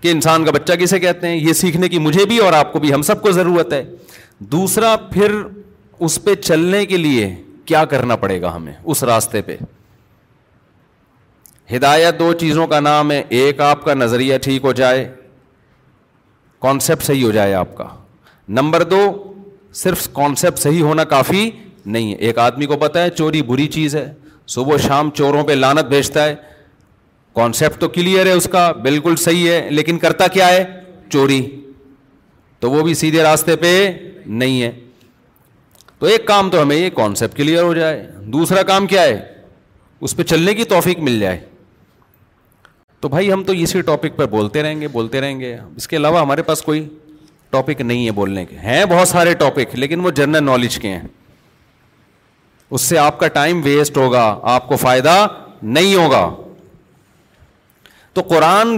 کہ 0.00 0.10
انسان 0.10 0.44
کا 0.44 0.50
بچہ 0.54 0.72
کسے 0.80 0.98
کہتے 1.00 1.28
ہیں 1.28 1.36
یہ 1.36 1.52
سیکھنے 1.52 1.88
کی 1.88 1.98
مجھے 2.06 2.24
بھی 2.28 2.38
اور 2.44 2.52
آپ 2.52 2.72
کو 2.72 2.78
بھی 2.80 2.92
ہم 2.94 3.02
سب 3.02 3.22
کو 3.22 3.30
ضرورت 3.32 3.72
ہے 3.72 3.82
دوسرا 4.54 4.94
پھر 5.12 5.34
اس 6.06 6.18
پہ 6.24 6.34
چلنے 6.42 6.84
کے 6.86 6.96
لیے 6.96 7.34
کیا 7.66 7.84
کرنا 7.90 8.16
پڑے 8.16 8.40
گا 8.42 8.54
ہمیں 8.56 8.72
اس 8.84 9.02
راستے 9.04 9.42
پہ 9.42 9.56
ہدایت 11.74 12.18
دو 12.18 12.32
چیزوں 12.40 12.66
کا 12.66 12.78
نام 12.80 13.10
ہے 13.10 13.22
ایک 13.38 13.60
آپ 13.60 13.84
کا 13.84 13.94
نظریہ 13.94 14.36
ٹھیک 14.42 14.64
ہو 14.64 14.72
جائے 14.80 15.08
کانسیپٹ 16.62 17.02
صحیح 17.04 17.24
ہو 17.24 17.30
جائے 17.32 17.54
آپ 17.54 17.74
کا 17.76 17.86
نمبر 18.58 18.82
دو 18.90 19.00
صرف 19.74 20.08
کانسیپٹ 20.14 20.58
صحیح 20.58 20.82
ہونا 20.82 21.04
کافی 21.14 21.50
نہیں 21.86 22.10
ہے 22.12 22.16
ایک 22.26 22.38
آدمی 22.38 22.66
کو 22.66 22.76
پتہ 22.80 22.98
ہے 22.98 23.10
چوری 23.16 23.42
بری 23.48 23.66
چیز 23.78 23.96
ہے 23.96 24.12
صبح 24.54 24.76
شام 24.86 25.10
چوروں 25.14 25.42
پہ 25.46 25.52
لانت 25.52 25.88
بھیجتا 25.88 26.24
ہے 26.24 26.34
کانسیپٹ 27.34 27.80
تو 27.80 27.88
کلیئر 27.96 28.26
ہے 28.26 28.32
اس 28.32 28.48
کا 28.52 28.70
بالکل 28.82 29.16
صحیح 29.24 29.50
ہے 29.50 29.66
لیکن 29.70 29.98
کرتا 30.04 30.26
کیا 30.36 30.48
ہے 30.48 30.64
چوری 31.12 31.40
تو 32.60 32.70
وہ 32.70 32.82
بھی 32.82 32.94
سیدھے 33.02 33.22
راستے 33.22 33.56
پہ 33.64 33.72
نہیں 34.26 34.62
ہے 34.62 34.70
تو 35.98 36.06
ایک 36.06 36.26
کام 36.26 36.48
تو 36.50 36.62
ہمیں 36.62 36.76
یہ 36.76 36.88
کانسیپٹ 36.94 37.36
کلیئر 37.36 37.62
ہو 37.62 37.74
جائے 37.74 38.06
دوسرا 38.38 38.62
کام 38.70 38.86
کیا 38.86 39.02
ہے 39.02 39.18
اس 40.06 40.16
پہ 40.16 40.22
چلنے 40.32 40.54
کی 40.54 40.64
توفیق 40.72 40.98
مل 41.08 41.18
جائے 41.20 41.38
تو 43.06 43.10
بھائی 43.10 43.30
ہم 43.32 43.42
تو 43.46 43.52
اسی 43.52 43.80
ٹاپک 43.88 44.16
پہ 44.16 44.24
بولتے 44.30 44.62
رہیں 44.62 44.80
گے 44.80 44.86
بولتے 44.92 45.20
رہیں 45.20 45.38
گے 45.40 45.54
اس 45.76 45.86
کے 45.88 45.96
علاوہ 45.96 46.20
ہمارے 46.20 46.42
پاس 46.42 46.60
کوئی 46.62 46.80
ٹاپک 47.50 47.80
نہیں 47.80 48.06
ہے 48.06 48.10
بولنے 48.12 48.44
کے 48.46 48.56
ہیں 48.62 48.84
بہت 48.90 49.08
سارے 49.08 49.34
ٹاپک 49.42 49.74
لیکن 49.78 50.00
وہ 50.04 50.10
جنرل 50.20 50.44
نالج 50.44 50.78
کے 50.82 50.88
ہیں 50.88 51.06
اس 52.74 52.80
سے 52.82 52.98
آپ 52.98 53.18
کا 53.20 53.28
ٹائم 53.36 53.60
ویسٹ 53.64 53.96
ہوگا 53.96 54.22
آپ 54.54 54.66
کو 54.68 54.76
فائدہ 54.84 55.14
نہیں 55.62 55.94
ہوگا 55.94 56.24
تو 58.14 58.22
قرآن 58.28 58.76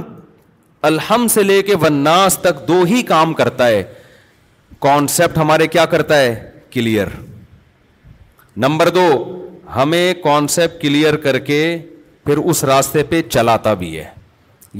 الحم 0.90 1.26
سے 1.34 1.42
لے 1.42 1.60
کے 1.70 1.76
وناس 1.82 2.38
تک 2.48 2.66
دو 2.68 2.82
ہی 2.90 3.02
کام 3.12 3.32
کرتا 3.40 3.66
ہے 3.68 3.82
کانسیپٹ 4.88 5.38
ہمارے 5.38 5.66
کیا 5.76 5.84
کرتا 5.94 6.18
ہے 6.20 6.36
کلیئر 6.74 7.14
نمبر 8.66 8.88
دو 9.00 9.06
ہمیں 9.76 10.12
کانسیپٹ 10.24 10.82
کلیئر 10.82 11.16
کر 11.26 11.38
کے 11.50 11.64
پھر 12.26 12.38
اس 12.44 12.64
راستے 12.74 13.02
پہ 13.10 13.22
چلاتا 13.30 13.74
بھی 13.82 13.96
ہے 13.98 14.06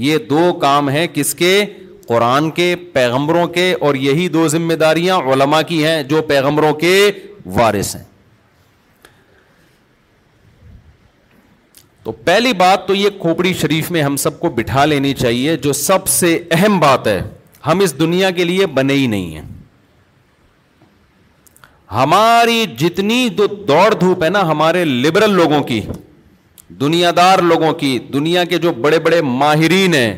یہ 0.01 0.17
دو 0.29 0.41
کام 0.61 0.89
ہیں 0.89 1.05
کس 1.13 1.33
کے 1.35 1.51
قرآن 2.07 2.49
کے 2.59 2.75
پیغمبروں 2.91 3.45
کے 3.55 3.73
اور 3.87 3.95
یہی 4.07 4.27
دو 4.35 4.47
ذمہ 4.53 4.73
داریاں 4.83 5.17
علماء 5.33 5.61
کی 5.67 5.83
ہیں 5.85 6.01
جو 6.11 6.21
پیغمبروں 6.29 6.73
کے 6.83 6.91
وارث 7.57 7.95
ہیں 7.95 8.03
تو 12.03 12.11
پہلی 12.31 12.53
بات 12.63 12.87
تو 12.87 12.95
یہ 12.95 13.09
کھوپڑی 13.21 13.53
شریف 13.61 13.91
میں 13.91 14.01
ہم 14.03 14.15
سب 14.27 14.39
کو 14.39 14.49
بٹھا 14.59 14.85
لینی 14.85 15.13
چاہیے 15.23 15.55
جو 15.67 15.73
سب 15.81 16.07
سے 16.19 16.37
اہم 16.59 16.79
بات 16.79 17.07
ہے 17.07 17.21
ہم 17.67 17.79
اس 17.83 17.99
دنیا 17.99 18.29
کے 18.37 18.43
لیے 18.51 18.65
بنے 18.79 18.93
ہی 19.01 19.07
نہیں 19.15 19.35
ہیں 19.35 19.45
ہماری 21.99 22.65
جتنی 22.77 23.27
جو 23.37 23.47
دوڑ 23.67 23.89
دھوپ 23.99 24.23
ہے 24.23 24.29
نا 24.29 24.41
ہمارے 24.51 24.83
لبرل 24.85 25.33
لوگوں 25.43 25.61
کی 25.71 25.81
دنیا 26.79 27.11
دار 27.15 27.39
لوگوں 27.43 27.71
کی 27.79 27.97
دنیا 28.13 28.43
کے 28.49 28.57
جو 28.63 28.71
بڑے 28.81 28.99
بڑے 29.05 29.21
ماہرین 29.21 29.93
ہیں 29.93 30.13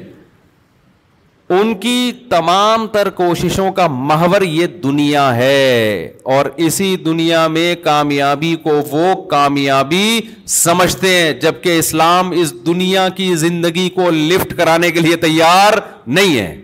ان 1.60 1.74
کی 1.80 2.12
تمام 2.30 2.86
تر 2.92 3.10
کوششوں 3.16 3.72
کا 3.76 3.86
محور 3.92 4.42
یہ 4.42 4.68
دنیا 4.84 5.36
ہے 5.36 6.12
اور 6.36 6.46
اسی 6.66 6.96
دنیا 7.06 7.48
میں 7.52 7.74
کامیابی 7.84 8.54
کو 8.64 8.72
وہ 8.92 9.14
کامیابی 9.30 10.20
سمجھتے 10.58 11.10
ہیں 11.22 11.32
جبکہ 11.42 11.78
اسلام 11.80 12.32
اس 12.42 12.54
دنیا 12.66 13.08
کی 13.18 13.34
زندگی 13.46 13.88
کو 13.96 14.10
لفٹ 14.12 14.56
کرانے 14.58 14.92
کے 14.92 15.00
لیے 15.00 15.16
تیار 15.26 15.78
نہیں 16.08 16.38
ہے 16.38 16.56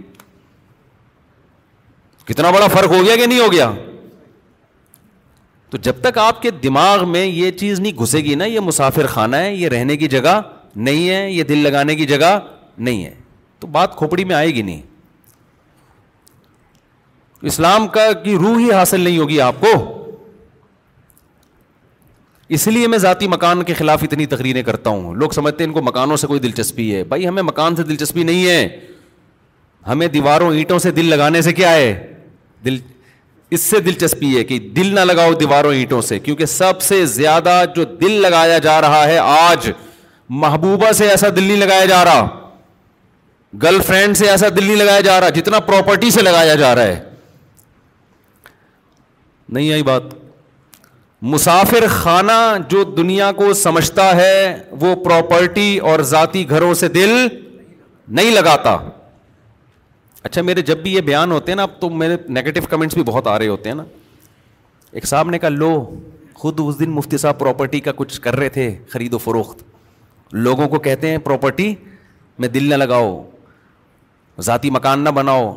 کتنا 2.28 2.52
بڑا 2.52 2.68
فرق 2.68 2.92
ہو 2.92 3.04
گیا 3.06 3.16
کہ 3.16 3.26
نہیں 3.26 3.40
ہو 3.40 3.52
گیا 3.52 3.72
تو 5.72 5.78
جب 5.86 6.00
تک 6.02 6.18
آپ 6.18 6.42
کے 6.42 6.52
دماغ 6.64 7.08
میں 7.12 7.26
یہ 7.26 7.52
چیز 7.62 7.80
نہیں 7.80 7.98
گھسے 8.02 8.20
گی 8.24 8.36
نا 8.42 8.46
یہ 8.46 8.60
مسافر 8.64 9.08
خانہ 9.14 9.36
ہے 9.36 9.54
یہ 9.54 9.68
رہنے 9.70 9.98
کی 9.98 10.08
جگہ 10.14 10.42
نہیں 10.76 11.10
ہے 11.10 11.32
یہ 11.32 11.44
دل 11.44 11.58
لگانے 11.64 11.96
کی 11.96 12.06
جگہ 12.08 12.38
نہیں 12.88 13.04
ہے 13.06 13.14
تو 13.60 13.68
بات 13.76 13.96
کھوپڑی 13.98 14.26
میں 14.26 14.36
آئے 14.36 14.54
گی 14.56 14.62
نہیں 14.62 14.82
اسلام 17.52 17.88
کا 17.96 18.12
کی 18.24 18.36
روح 18.42 18.58
ہی 18.60 18.72
حاصل 18.72 19.02
نہیں 19.02 19.18
ہوگی 19.18 19.40
آپ 19.42 19.56
کو 19.62 19.72
اس 22.58 22.68
لیے 22.68 22.88
میں 22.88 22.98
ذاتی 22.98 23.28
مکان 23.28 23.64
کے 23.64 23.74
خلاف 23.78 24.04
اتنی 24.04 24.26
تقریریں 24.34 24.62
کرتا 24.64 24.90
ہوں 24.90 25.14
لوگ 25.16 25.30
سمجھتے 25.38 25.64
ہیں 25.64 25.70
ان 25.70 25.74
کو 25.74 25.82
مکانوں 25.88 26.18
سے 26.18 26.28
کوئی 26.28 26.40
دلچسپی 26.40 26.94
ہے 26.96 27.04
بھائی 27.14 27.28
ہمیں 27.28 27.42
مکان 27.44 27.76
سے 27.76 27.84
دلچسپی 27.84 28.24
نہیں 28.24 28.46
ہے 28.48 28.68
ہمیں 29.88 30.08
دیواروں 30.14 30.52
اینٹوں 30.54 30.78
سے 30.86 30.92
دل 30.92 31.06
لگانے 31.10 31.42
سے 31.42 31.54
کیا 31.54 31.74
ہے 31.74 32.14
دل 32.66 32.78
اس 33.56 33.62
سے 33.62 33.80
دلچسپی 33.80 34.36
ہے 34.38 34.44
کہ 34.44 34.58
دل 34.76 34.94
نہ 34.96 35.00
لگاؤ 35.00 35.34
دیواروں 35.40 35.74
اینٹوں 35.74 36.02
سے 36.02 36.18
کیونکہ 36.20 36.46
سب 36.54 36.82
سے 36.82 37.06
زیادہ 37.12 37.62
جو 37.76 37.84
دل 38.02 38.12
لگایا 38.22 38.58
جا 38.66 38.80
رہا 38.82 39.04
ہے 39.08 39.18
آج 39.24 39.70
محبوبہ 40.44 40.92
سے 40.92 41.08
ایسا 41.10 41.28
دل 41.36 41.44
نہیں 41.44 41.58
لگایا 41.58 41.86
جا 41.90 42.04
رہا 42.06 42.28
گرل 43.64 43.82
فرینڈ 43.88 44.18
سے 44.18 44.30
ایسا 44.30 44.48
دل 44.56 44.64
نہیں 44.64 44.76
لگایا 44.76 45.02
جا 45.02 45.20
رہا 45.22 45.30
جتنا 45.40 45.60
پراپرٹی 45.70 46.10
سے 46.12 46.22
لگایا 46.22 46.56
جا 46.56 46.74
رہا 46.76 46.84
ہے 46.88 47.00
نہیں 49.50 49.72
آئی 49.74 49.84
بات 49.84 50.04
مسافر 51.34 51.86
خانہ 51.90 52.32
جو 52.70 52.84
دنیا 52.98 53.32
کو 53.38 53.54
سمجھتا 53.62 54.16
ہے 54.16 54.56
وہ 54.82 54.96
پراپرٹی 55.04 55.78
اور 55.92 56.00
ذاتی 56.14 56.50
گھروں 56.50 56.74
سے 56.82 56.88
دل 57.02 57.16
نہیں 58.18 58.32
لگاتا 58.32 58.76
اچھا 60.28 60.42
میرے 60.42 60.62
جب 60.68 60.78
بھی 60.84 60.94
یہ 60.94 61.02
بیان 61.08 61.32
ہوتے 61.32 61.52
ہیں 61.52 61.56
نا 61.56 61.64
اب 61.64 61.80
تو 61.80 61.90
میرے 62.00 62.16
نگیٹو 62.38 62.62
کمنٹس 62.70 62.94
بھی 62.96 63.04
بہت 63.10 63.28
آ 63.28 63.38
رہے 63.40 63.48
ہوتے 63.48 63.70
ہیں 63.70 63.76
نا 63.76 63.84
ایک 64.98 65.06
صاحب 65.08 65.30
نے 65.30 65.38
کہا 65.40 65.50
لو 65.50 65.70
خود 66.42 66.60
اس 66.64 66.80
دن 66.80 66.90
مفتی 66.92 67.18
صاحب 67.22 67.40
پراپرٹی 67.40 67.80
کا 67.86 67.92
کچھ 67.96 68.20
کر 68.22 68.36
رہے 68.40 68.50
تھے 68.58 68.66
خرید 68.92 69.14
و 69.14 69.18
فروخت 69.28 69.64
لوگوں 70.48 70.68
کو 70.74 70.80
کہتے 70.88 71.10
ہیں 71.10 71.18
پراپرٹی 71.30 71.74
میں 72.44 72.48
دل 72.58 72.70
نہ 72.70 72.76
لگاؤ 72.76 73.08
ذاتی 74.50 74.70
مکان 74.80 75.04
نہ 75.04 75.10
بناؤ 75.20 75.48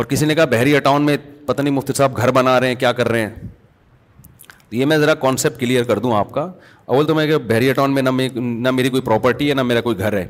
اور 0.00 0.04
کسی 0.14 0.26
نے 0.26 0.34
کہا 0.34 0.44
بحری 0.56 0.76
اٹاؤن 0.76 1.06
میں 1.06 1.16
پتہ 1.46 1.62
نہیں 1.62 1.74
مفتی 1.74 1.92
صاحب 1.96 2.16
گھر 2.16 2.30
بنا 2.40 2.58
رہے 2.60 2.68
ہیں 2.68 2.74
کیا 2.84 2.92
کر 3.02 3.08
رہے 3.08 3.26
ہیں 3.26 3.48
یہ 4.80 4.86
میں 4.92 4.98
ذرا 4.98 5.14
کانسیپٹ 5.28 5.60
کلیئر 5.60 5.84
کر 5.92 5.98
دوں 6.06 6.14
آپ 6.24 6.30
کا 6.32 6.48
اول 6.94 7.06
تو 7.06 7.14
میں 7.14 7.26
کہ 7.26 7.36
بحریہ 7.50 7.72
ٹاؤن 7.80 7.94
میں 7.94 8.02
نہ 8.36 8.70
میری 8.70 8.88
کوئی 8.90 9.02
پراپرٹی 9.10 9.48
ہے 9.48 9.54
نہ 9.54 9.62
میرا 9.62 9.80
کوئی 9.88 9.98
گھر 9.98 10.16
ہے 10.18 10.26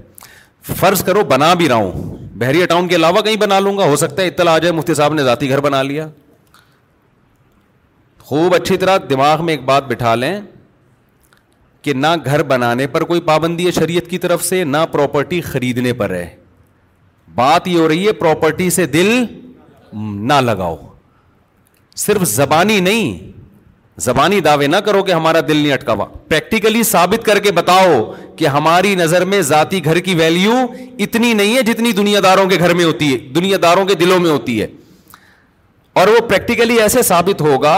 فرض 0.79 1.03
کرو 1.05 1.23
بنا 1.29 1.53
بھی 1.59 1.69
رہا 1.69 1.75
ہوں 1.75 2.17
بحریہ 2.39 2.67
ٹاؤن 2.67 2.89
کے 2.89 2.97
علاوہ 2.97 3.21
کہیں 3.23 3.37
بنا 3.37 3.59
لوں 3.61 3.77
گا 3.79 3.85
ہو 3.89 3.97
سکتا 3.97 4.23
ہے 4.23 4.27
اطلاع 4.29 4.55
آ 4.55 4.59
جائے 4.59 4.73
مفتی 4.75 4.95
صاحب 4.95 5.15
نے 5.15 5.23
ذاتی 5.23 5.49
گھر 5.51 5.61
بنا 5.61 5.83
لیا 5.83 6.07
خوب 8.29 8.55
اچھی 8.55 8.77
طرح 8.77 8.97
دماغ 9.11 9.45
میں 9.45 9.55
ایک 9.55 9.65
بات 9.65 9.87
بٹھا 9.89 10.15
لیں 10.15 10.41
کہ 11.83 11.93
نہ 11.95 12.07
گھر 12.25 12.43
بنانے 12.53 12.87
پر 12.87 13.05
کوئی 13.05 13.21
پابندی 13.21 13.67
ہے 13.67 13.71
شریعت 13.79 14.11
کی 14.11 14.19
طرف 14.25 14.45
سے 14.45 14.63
نہ 14.65 14.77
پراپرٹی 14.93 15.41
خریدنے 15.51 15.93
پر 16.03 16.15
ہے 16.15 16.29
بات 17.35 17.69
یہ 17.69 17.79
ہو 17.79 17.89
رہی 17.89 18.07
ہے 18.07 18.13
پراپرٹی 18.13 18.69
سے 18.71 18.87
دل 18.87 19.13
نہ 20.29 20.33
لگاؤ 20.41 20.77
صرف 22.05 22.23
زبانی 22.29 22.79
نہیں 22.81 23.41
زبانی 24.01 24.41
دعوے 24.41 24.67
نہ 24.67 24.77
کرو 24.85 25.03
کہ 25.05 25.13
ہمارا 25.13 25.41
دل 25.49 25.57
نہیں 25.57 25.73
اٹکاوا 25.73 26.05
پریکٹیکلی 26.29 26.83
ثابت 26.91 27.25
کر 27.25 27.39
کے 27.43 27.51
بتاؤ 27.53 28.03
کہ 28.37 28.47
ہماری 28.49 28.95
نظر 28.97 29.25
میں 29.25 29.41
ذاتی 29.49 29.85
گھر 29.85 29.99
کی 30.07 30.15
ویلیو 30.19 30.53
اتنی 31.05 31.33
نہیں 31.33 31.57
ہے 31.57 31.63
جتنی 31.63 31.93
دنیا 31.97 32.21
داروں 32.23 32.47
کے 32.51 32.59
گھر 32.59 32.75
میں 32.75 32.85
ہوتی 32.85 33.13
ہے 33.13 33.19
دنیا 33.35 33.57
داروں 33.63 33.85
کے 33.87 33.95
دلوں 34.05 34.19
میں 34.21 34.31
ہوتی 34.31 34.61
ہے 34.61 34.67
اور 36.01 36.09
وہ 36.09 36.21
پریکٹیکلی 36.29 36.81
ایسے 36.83 37.03
ثابت 37.03 37.41
ہوگا 37.41 37.77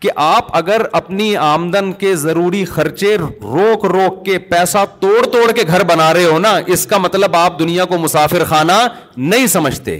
کہ 0.00 0.10
آپ 0.24 0.56
اگر 0.56 0.82
اپنی 1.00 1.34
آمدن 1.36 1.92
کے 2.00 2.14
ضروری 2.16 2.64
خرچے 2.64 3.16
روک 3.18 3.84
روک 3.92 4.24
کے 4.24 4.38
پیسہ 4.52 4.84
توڑ 5.00 5.22
توڑ 5.32 5.50
کے 5.56 5.62
گھر 5.66 5.84
بنا 5.88 6.12
رہے 6.14 6.24
ہو 6.24 6.38
نا 6.38 6.54
اس 6.76 6.86
کا 6.90 6.98
مطلب 6.98 7.36
آپ 7.36 7.58
دنیا 7.58 7.84
کو 7.90 7.98
مسافر 7.98 8.44
خانہ 8.48 8.80
نہیں 9.16 9.46
سمجھتے 9.56 9.98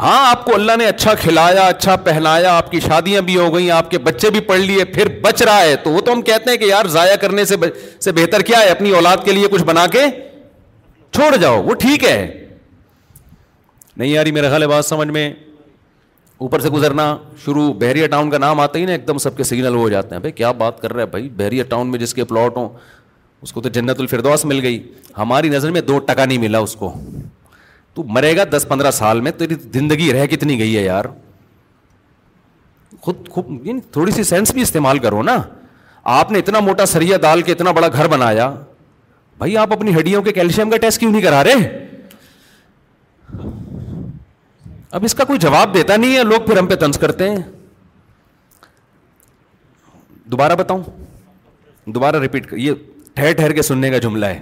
ہاں 0.00 0.26
آپ 0.28 0.44
کو 0.44 0.54
اللہ 0.54 0.76
نے 0.78 0.86
اچھا 0.86 1.14
کھلایا 1.20 1.64
اچھا 1.68 1.94
پہنایا 2.04 2.56
آپ 2.56 2.70
کی 2.70 2.80
شادیاں 2.80 3.20
بھی 3.22 3.36
ہو 3.36 3.54
گئیں 3.54 3.70
آپ 3.70 3.90
کے 3.90 3.98
بچے 4.06 4.30
بھی 4.30 4.40
پڑھ 4.46 4.60
لیے 4.60 4.84
پھر 4.94 5.08
بچ 5.22 5.42
رہا 5.42 5.60
ہے 5.62 5.74
تو 5.82 5.90
وہ 5.92 6.00
تو 6.04 6.12
ہم 6.12 6.22
کہتے 6.22 6.50
ہیں 6.50 6.56
کہ 6.58 6.64
یار 6.64 6.86
ضائع 6.94 7.16
کرنے 7.20 7.44
سے 7.44 7.54
سے 8.04 8.12
بہتر 8.12 8.42
کیا 8.50 8.58
ہے 8.60 8.68
اپنی 8.68 8.90
اولاد 8.94 9.24
کے 9.24 9.32
لیے 9.32 9.48
کچھ 9.52 9.62
بنا 9.64 9.86
کے 9.92 9.98
چھوڑ 11.16 11.34
جاؤ 11.36 11.62
وہ 11.62 11.74
ٹھیک 11.80 12.04
ہے 12.04 12.46
نہیں 13.96 14.08
یاری 14.08 14.32
میرا 14.32 14.48
خیال 14.48 14.62
ہے 14.62 14.66
بات 14.68 14.86
سمجھ 14.86 15.08
میں 15.08 15.32
اوپر 16.44 16.60
سے 16.60 16.68
گزرنا 16.70 17.16
شروع 17.44 17.72
بحریہ 17.80 18.06
ٹاؤن 18.10 18.30
کا 18.30 18.38
نام 18.38 18.60
آتا 18.60 18.78
ہی 18.78 18.84
نا 18.84 18.92
ایک 18.92 19.06
دم 19.08 19.18
سب 19.28 19.36
کے 19.36 19.44
سگنل 19.44 19.74
ہو 19.74 19.88
جاتے 19.88 20.14
ہیں 20.14 20.20
بھائی 20.20 20.32
کیا 20.32 20.52
بات 20.62 20.80
کر 20.82 20.92
رہے 20.92 21.02
ہیں 21.02 21.10
بھائی 21.10 21.28
بحریہ 21.36 21.64
ٹاؤن 21.68 21.90
میں 21.90 21.98
جس 21.98 22.14
کے 22.14 22.24
پلاٹ 22.32 22.56
ہوں 22.56 22.68
اس 23.42 23.52
کو 23.52 23.60
تو 23.60 23.68
جنت 23.68 24.00
الفردوس 24.00 24.44
مل 24.44 24.60
گئی 24.62 24.82
ہماری 25.18 25.48
نظر 25.48 25.70
میں 25.70 25.80
دو 25.80 25.98
ٹکا 26.08 26.24
نہیں 26.24 26.38
ملا 26.38 26.58
اس 26.66 26.74
کو 26.76 26.92
تو 27.94 28.02
مرے 28.16 28.36
گا 28.36 28.44
دس 28.56 28.66
پندرہ 28.68 28.90
سال 28.98 29.20
میں 29.20 29.30
تیری 29.38 29.54
زندگی 29.72 30.12
رہ 30.12 30.26
کتنی 30.26 30.58
گئی 30.58 30.76
ہے 30.76 30.82
یار 30.82 31.04
خود 33.02 33.28
خوب 33.30 33.66
یعنی 33.66 33.80
تھوڑی 33.92 34.12
سی 34.12 34.22
سینس 34.24 34.52
بھی 34.54 34.62
استعمال 34.62 34.98
کرو 35.06 35.22
نا 35.22 35.36
آپ 36.18 36.30
نے 36.32 36.38
اتنا 36.38 36.60
موٹا 36.68 36.86
سریا 36.86 37.16
دال 37.22 37.42
کے 37.48 37.52
اتنا 37.52 37.70
بڑا 37.72 37.88
گھر 37.92 38.08
بنایا 38.08 38.50
بھائی 39.38 39.56
آپ 39.56 39.72
اپنی 39.72 39.94
ہڈیوں 39.98 40.22
کے 40.22 40.32
کیلشیم 40.32 40.70
کا 40.70 40.76
ٹیسٹ 40.82 41.00
کیوں 41.00 41.10
نہیں 41.10 41.22
کرا 41.22 41.42
رہے 41.44 41.90
اب 44.96 45.04
اس 45.04 45.14
کا 45.14 45.24
کوئی 45.24 45.38
جواب 45.38 45.74
دیتا 45.74 45.96
نہیں 45.96 46.16
ہے 46.16 46.22
لوگ 46.24 46.40
پھر 46.46 46.58
ہم 46.58 46.66
پہ 46.68 46.74
تنس 46.80 46.98
کرتے 46.98 47.28
ہیں 47.30 47.36
دوبارہ 50.32 50.54
بتاؤں 50.58 50.82
دوبارہ 51.94 52.20
ریپیٹ 52.20 52.52
یہ 52.56 52.72
ٹھہر 53.14 53.32
ٹھہر 53.36 53.52
کے 53.52 53.62
سننے 53.62 53.90
کا 53.90 53.98
جملہ 54.06 54.26
ہے 54.26 54.40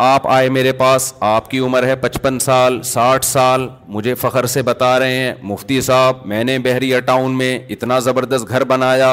آپ 0.00 0.26
آئے 0.32 0.48
میرے 0.48 0.70
پاس 0.72 1.12
آپ 1.30 1.48
کی 1.50 1.58
عمر 1.64 1.82
ہے 1.86 1.94
پچپن 2.00 2.38
سال 2.40 2.80
ساٹھ 2.90 3.24
سال 3.26 3.66
مجھے 3.94 4.14
فخر 4.20 4.46
سے 4.52 4.62
بتا 4.68 4.98
رہے 4.98 5.16
ہیں 5.16 5.32
مفتی 5.50 5.80
صاحب 5.88 6.24
میں 6.26 6.42
نے 6.44 6.58
بحریہ 6.64 7.00
ٹاؤن 7.06 7.36
میں 7.38 7.50
اتنا 7.74 7.98
زبردست 8.06 8.48
گھر 8.48 8.64
بنایا 8.70 9.10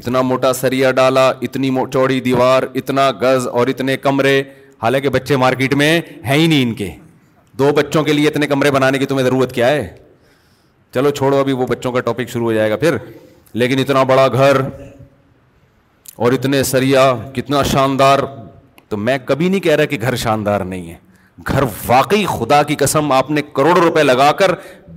اتنا 0.00 0.20
موٹا 0.28 0.52
سریا 0.60 0.90
ڈالا 1.00 1.26
اتنی 1.48 1.70
چوڑی 1.92 2.20
دیوار 2.28 2.62
اتنا 2.82 3.10
گز 3.22 3.48
اور 3.50 3.66
اتنے 3.74 3.96
کمرے 4.06 4.40
حالانکہ 4.82 5.08
بچے 5.18 5.36
مارکیٹ 5.44 5.74
میں 5.82 5.90
ہیں 6.26 6.36
ہی 6.38 6.46
نہیں 6.46 6.62
ان 6.62 6.74
کے 6.82 6.90
دو 7.58 7.72
بچوں 7.76 8.02
کے 8.04 8.12
لیے 8.12 8.28
اتنے 8.28 8.46
کمرے 8.46 8.70
بنانے 8.78 8.98
کی 8.98 9.06
تمہیں 9.06 9.24
ضرورت 9.26 9.52
کیا 9.54 9.68
ہے 9.68 9.86
چلو 10.94 11.10
چھوڑو 11.20 11.38
ابھی 11.40 11.52
وہ 11.62 11.66
بچوں 11.70 11.92
کا 11.92 12.00
ٹاپک 12.10 12.28
شروع 12.32 12.46
ہو 12.46 12.52
جائے 12.52 12.70
گا 12.70 12.76
پھر 12.86 12.96
لیکن 13.62 13.78
اتنا 13.78 14.02
بڑا 14.14 14.28
گھر 14.32 14.60
اور 16.16 16.32
اتنے 16.32 16.62
سریا 16.74 17.14
کتنا 17.34 17.62
شاندار 17.72 18.18
تو 18.88 18.96
میں 18.96 19.16
کبھی 19.26 19.48
نہیں 19.48 19.60
کہہ 19.60 19.74
رہا 19.76 19.84
کہ 19.84 19.96
گھر 20.00 20.16
شاندار 20.16 20.60
نہیں 20.68 20.88
ہے 20.90 20.96
گھر 21.48 21.62
واقعی 21.86 22.24
خدا 22.28 22.62
کی 22.68 22.74
قسم 22.78 23.12
آپ 23.12 23.30
نے 23.30 23.42
کروڑوں 23.54 23.82
روپے 23.82 24.02
لگا 24.02 24.30
کر 24.38 24.50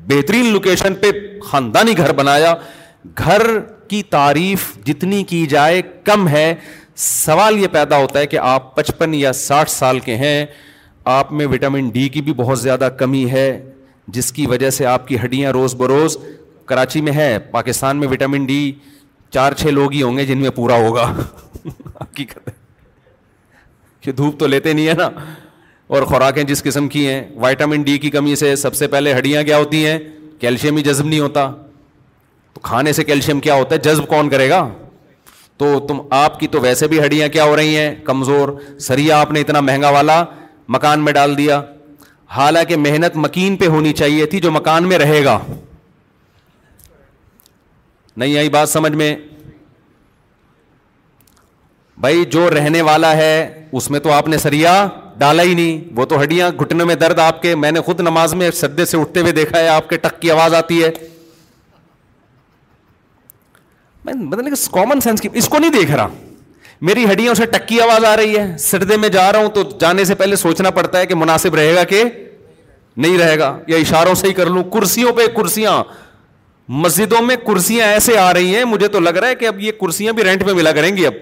بہترین 0.08 0.52
لوکیشن 0.52 0.94
پہ 1.02 1.12
خاندانی 1.50 1.98
گھر 1.98 2.14
بنایا 2.16 2.54
گھر 3.18 3.42
کی 3.90 4.02
تعریف 4.10 4.74
جتنی 4.86 5.24
کی 5.30 5.46
جائے 5.50 5.82
کم 6.06 6.28
ہے 6.28 6.54
سوال 7.04 7.58
یہ 7.62 7.68
پیدا 7.72 7.98
ہوتا 7.98 8.20
ہے 8.20 8.28
کہ 8.28 8.38
آپ 8.44 8.76
پچپن 8.76 9.14
یا 9.14 9.34
ساٹھ 9.34 9.70
سال 9.72 10.00
کے 10.08 10.16
ہیں 10.18 10.46
آپ 11.18 11.32
میں 11.34 11.46
وٹامن 11.54 11.90
ڈی 11.94 12.08
کی 12.14 12.22
بھی 12.22 12.34
بہت 12.38 12.60
زیادہ 12.62 12.90
کمی 13.00 13.26
ہے 13.32 13.46
جس 14.18 14.32
کی 14.34 14.46
وجہ 14.48 14.70
سے 14.78 14.86
آپ 14.86 15.08
کی 15.08 15.18
ہڈیاں 15.24 15.52
روز 15.52 15.76
بروز 15.76 16.18
کراچی 16.66 17.02
میں 17.02 17.12
ہے 17.14 17.38
پاکستان 17.52 17.98
میں 17.98 18.08
وٹامن 18.08 18.46
ڈی 18.46 18.72
چار 19.34 19.54
چھ 19.60 19.68
لوگ 19.74 19.92
ہی 19.94 20.02
ہوں 20.02 20.18
گے 20.18 20.26
جن 20.26 20.38
میں 20.42 20.50
پورا 20.56 20.76
ہوگا 20.86 21.12
حقیقت 21.66 22.48
ہے 22.48 22.60
کہ 24.02 24.12
دھوپ 24.12 24.40
تو 24.40 24.48
لیتے 24.48 24.74
نہیں 24.74 24.88
ہے 24.88 24.94
نا 24.98 25.10
اور 25.96 26.04
خوراکیں 26.12 26.44
جس 26.52 26.64
قسم 26.64 26.88
کی 26.90 27.08
ہیں 27.08 27.22
وائٹامن 27.46 27.82
ڈی 27.84 27.98
کی 28.06 28.10
کمی 28.10 28.36
سے 28.44 28.56
سب 28.56 28.76
سے 28.76 28.88
پہلے 28.94 29.18
ہڈیاں 29.18 29.44
کیا 29.44 29.58
ہوتی 29.58 29.86
ہیں 29.86 29.98
کیلشیم 30.40 30.78
ہی 30.78 30.84
جذب 30.84 31.06
نہیں 31.08 31.20
ہوتا 31.20 31.50
تو 32.54 32.60
کھانے 32.64 32.94
سے 32.94 33.04
کیلشیم 33.04 33.40
کیا 33.40 33.54
ہوتا 33.56 33.76
ہے 33.76 33.80
جذب 33.90 34.08
کون 34.10 34.30
کرے 34.30 34.50
گا 34.50 34.68
تو 35.58 35.78
تم 35.88 36.00
آپ 36.20 36.40
کی 36.40 36.48
تو 36.54 36.60
ویسے 36.62 36.88
بھی 36.92 37.00
ہڈیاں 37.06 37.28
کیا 37.34 37.44
ہو 37.44 37.56
رہی 37.56 37.76
ہیں 37.78 37.94
کمزور 38.04 38.50
سریا 38.88 39.20
آپ 39.22 39.32
نے 39.32 39.42
اتنا 39.42 39.60
مہنگا 39.60 39.90
والا 39.98 40.24
مکان 40.76 41.04
میں 41.06 41.14
ڈال 41.14 41.38
دیا 41.38 41.62
حالانکہ 42.36 42.76
محنت 42.78 43.16
مکین 43.26 43.56
پہ 43.58 43.68
ہونی 43.76 43.92
چاہیے 44.02 44.26
تھی 44.34 44.40
جو 44.42 44.52
مکان 44.52 44.88
میں 44.90 44.98
رہے 44.98 45.24
گا 45.26 45.38
نہیں 48.18 48.38
آئی 48.38 48.50
بات 48.50 48.70
سمجھ 48.70 48.92
میں 48.92 49.16
بھائی 52.02 52.24
جو 52.34 52.50
رہنے 52.50 52.82
والا 52.82 53.16
ہے 53.18 53.34
اس 53.80 53.90
میں 53.92 54.00
تو 54.06 54.12
آپ 54.12 54.28
نے 54.28 54.38
سریا 54.44 54.72
ڈالا 55.18 55.44
ہی 55.44 55.54
نہیں 55.54 55.80
وہ 55.96 56.06
تو 56.14 56.22
ہڈیاں 56.22 56.50
گھٹنے 56.62 56.84
میں 56.92 56.96
درد 57.04 57.20
آپ 57.20 57.42
کے 57.42 57.54
میں 57.64 57.72
نے 57.72 57.82
خود 57.88 58.00
نماز 58.08 58.34
میں 58.40 58.50
سدے 58.60 58.86
سے 58.92 58.98
اٹھتے 58.98 59.20
ہوئے 59.26 59.32
دیکھا 59.40 59.60
ہے 59.60 59.68
آپ 59.70 59.90
کے 59.90 59.98
ٹک 60.06 60.20
کی 60.22 60.32
آواز 60.32 60.54
آتی 60.62 60.82
ہے 60.84 60.90
مطلب 64.06 64.54
کامن 64.80 65.02
سینس 65.02 65.22
کی 65.22 65.30
اس 65.42 65.50
کو 65.50 65.60
نہیں 65.60 65.72
دیکھ 65.72 65.92
رہا 65.92 66.08
میری 66.90 67.04
ہڈیوں 67.12 67.34
سے 67.36 67.46
ٹکی 67.52 67.80
آواز 67.82 68.06
آ 68.06 68.16
رہی 68.18 68.38
ہے 68.38 68.46
سردے 68.60 68.98
میں 69.04 69.10
جا 69.18 69.32
رہا 69.32 69.40
ہوں 69.40 69.50
تو 69.58 69.64
جانے 69.80 70.06
سے 70.12 70.16
پہلے 70.22 70.36
سوچنا 70.46 70.70
پڑتا 70.80 71.00
ہے 71.00 71.06
کہ 71.12 71.16
مناسب 71.16 71.56
رہے 71.56 71.76
گا 71.76 71.84
کہ 71.94 72.04
نہیں 72.98 73.18
رہے 73.18 73.38
گا 73.40 73.56
یا 73.68 73.78
اشاروں 73.86 74.16
سے 74.22 74.28
ہی 74.28 74.34
کر 74.40 74.50
لوں 74.56 74.64
کرسیوں 74.74 75.12
پہ 75.18 75.28
کرسیاں 75.36 75.82
مسجدوں 76.86 77.22
میں 77.26 77.36
کرسیاں 77.46 77.88
ایسے 77.92 78.18
آ 78.20 78.34
رہی 78.34 78.56
ہیں 78.56 78.64
مجھے 78.74 78.88
تو 78.96 79.00
لگ 79.00 79.18
رہا 79.20 79.28
ہے 79.28 79.36
کہ 79.36 79.48
اب 79.48 79.60
یہ 79.60 79.72
کرسیاں 79.82 80.14
بھی 80.20 80.24
رینٹ 80.24 80.44
میں 80.46 80.54
ملا 80.54 80.72
کریں 80.80 80.96
گی 80.98 81.06
اب 81.08 81.14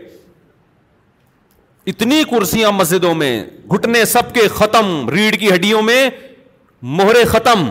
اتنی 1.89 2.21
کرسیاں 2.29 2.71
مسجدوں 2.71 3.13
میں 3.15 3.33
گھٹنے 3.75 4.03
سب 4.13 4.33
کے 4.33 4.47
ختم 4.55 4.87
ریڑھ 5.13 5.35
کی 5.39 5.49
ہڈیوں 5.53 5.81
میں 5.81 6.01
مہرے 6.97 7.23
ختم 7.31 7.69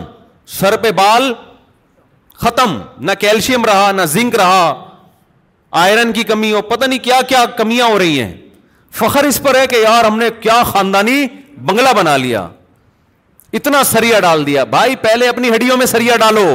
سر 0.59 0.75
پہ 0.81 0.91
بال 0.97 1.31
ختم 2.45 2.77
نہ 3.05 3.11
کیلشیم 3.19 3.65
رہا 3.65 3.91
نہ 3.95 4.01
زنک 4.15 4.35
رہا 4.41 4.65
آئرن 5.83 6.11
کی 6.13 6.23
کمی 6.33 6.51
ہو 6.53 6.61
پتہ 6.71 6.85
نہیں 6.85 6.99
کیا 7.27 7.45
کمیاں 7.57 7.87
ہو 7.91 7.97
رہی 7.99 8.19
ہیں 8.21 8.31
فخر 8.99 9.23
اس 9.29 9.41
پر 9.43 9.55
ہے 9.59 9.65
کہ 9.73 9.81
یار 9.83 10.03
ہم 10.05 10.17
نے 10.19 10.29
کیا 10.41 10.61
خاندانی 10.73 11.17
بنگلہ 11.71 11.93
بنا 11.97 12.15
لیا 12.25 12.47
اتنا 13.59 13.83
سریا 13.93 14.19
ڈال 14.29 14.45
دیا 14.45 14.63
بھائی 14.77 14.95
پہلے 15.07 15.27
اپنی 15.29 15.49
ہڈیوں 15.55 15.77
میں 15.77 15.85
سریا 15.95 16.15
ڈالو 16.27 16.45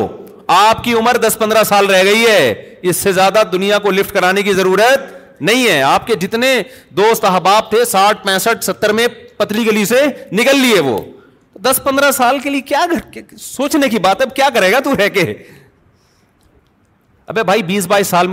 آپ 0.61 0.83
کی 0.85 0.95
عمر 1.01 1.17
دس 1.27 1.38
پندرہ 1.38 1.62
سال 1.75 1.87
رہ 1.91 2.03
گئی 2.11 2.25
ہے 2.27 2.53
اس 2.91 2.97
سے 3.07 3.12
زیادہ 3.19 3.43
دنیا 3.53 3.79
کو 3.87 3.91
لفٹ 3.99 4.12
کرانے 4.15 4.43
کی 4.49 4.53
ضرورت 4.55 5.12
نہیں 5.40 5.66
ہے 5.68 5.81
آپ 5.83 6.07
کے 6.07 6.14
جتنے 6.20 6.53
دوست 6.97 7.25
احباب 7.25 7.70
تھے 7.70 7.85
ساٹھ 7.85 8.25
پینسٹھ 8.25 8.64
ستر 8.64 8.92
میں 8.94 9.07
پتلی 9.37 9.66
گلی 9.66 9.85
سے 9.85 10.03
نکل 10.33 10.61
لیے 10.61 10.81
وہ 10.88 10.99
دس 11.62 11.81
پندرہ 11.85 12.11
سال 12.12 12.38
کے 12.42 12.51
لیے 12.51 12.61
کیا 12.68 12.85
سوچنے 13.40 13.88
کی 13.88 13.99
بات 14.07 14.20
ہے 14.20 14.81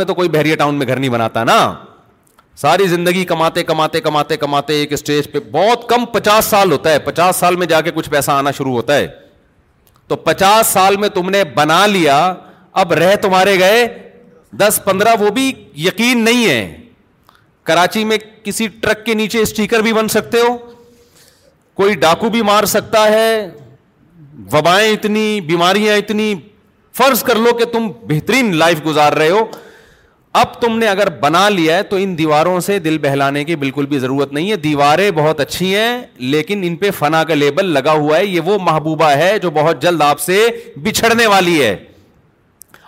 تو 0.06 0.14
کوئی 0.14 0.30
بحریہ 0.30 0.56
ٹاؤن 0.60 0.76
میں 0.76 0.88
گھر 0.88 0.96
نہیں 1.00 1.10
بناتا 1.10 1.44
نا 1.44 1.74
ساری 2.62 2.88
زندگی 2.88 3.24
کماتے 3.26 3.64
کماتے 3.64 4.02
کماتے 4.02 4.38
کماتے 4.38 4.74
ایک 4.80 4.94
اسٹیج 4.94 5.32
پہ 5.32 5.40
بہت 5.52 5.88
کم 5.90 6.06
پچاس 6.14 6.46
سال 6.46 6.72
ہوتا 6.72 6.92
ہے 6.94 7.00
پچاس 7.06 7.36
سال 7.36 7.56
میں 7.56 7.68
جا 7.68 7.82
کے 7.82 7.92
کچھ 7.96 8.10
پیسہ 8.10 8.32
آنا 8.32 8.52
شروع 8.58 8.74
ہوتا 8.76 8.96
ہے 8.98 9.08
تو 10.08 10.16
پچاس 10.28 10.68
سال 10.74 10.96
میں 11.00 11.10
تم 11.14 11.30
نے 11.30 11.44
بنا 11.56 11.86
لیا 11.88 12.18
اب 12.84 12.94
رہ 12.94 13.16
تمہارے 13.22 13.58
گئے 13.60 13.86
دس 14.64 14.80
پندرہ 14.86 15.16
وہ 15.20 15.30
بھی 15.34 15.52
یقین 15.88 16.24
نہیں 16.26 16.48
ہے 16.50 16.78
کراچی 17.70 18.04
میں 18.04 18.18
کسی 18.44 18.68
ٹرک 18.82 19.06
کے 19.06 19.14
نیچے 19.14 19.40
اسٹیکر 19.42 19.80
بھی 19.88 19.94
بن 19.94 20.08
سکتے 20.08 20.38
ہو 20.48 20.56
کوئی 21.82 21.94
ڈاکو 22.04 22.30
بھی 22.30 22.42
مار 22.46 22.64
سکتا 22.76 23.04
ہے 23.12 23.28
وبائیں 24.54 24.92
اتنی 24.94 25.26
بیماریاں 25.48 25.98
اتنی 25.98 26.34
فرض 26.98 27.24
کر 27.24 27.36
لو 27.36 27.54
کہ 27.58 27.66
تم 27.74 27.88
بہترین 28.08 28.56
لائف 28.60 28.86
گزار 28.86 29.14
رہے 29.14 29.30
ہو 29.30 29.44
اب 30.40 30.54
تم 30.62 30.78
نے 30.78 30.88
اگر 30.88 31.10
بنا 31.20 31.48
لیا 31.50 31.76
ہے 31.78 31.84
تو 31.84 31.96
ان 32.02 32.18
دیواروں 32.18 32.60
سے 32.66 32.78
دل 32.80 32.98
بہلانے 33.06 33.44
کی 33.46 33.56
بالکل 33.64 33.86
بھی 33.94 34.00
ضرورت 34.00 34.34
نہیں 34.34 34.52
ہے 34.52 34.56
دیواریں 34.66 35.10
بہت 35.18 35.40
اچھی 35.40 35.74
ہیں 35.76 36.02
لیکن 36.36 36.62
ان 36.68 36.76
پہ 36.84 36.92
فنا 37.00 37.24
کا 37.24 37.34
لیبل 37.34 37.70
لگا 37.74 37.92
ہوا 37.94 38.18
ہے 38.18 38.26
یہ 38.26 38.40
وہ 38.46 38.58
محبوبہ 38.70 39.10
ہے 39.22 39.38
جو 39.44 39.52
بہت 39.62 39.82
جلد 39.82 40.02
آپ 40.02 40.20
سے 40.20 40.46
بچھڑنے 40.84 41.28
والی 41.36 41.62
ہے 41.64 41.76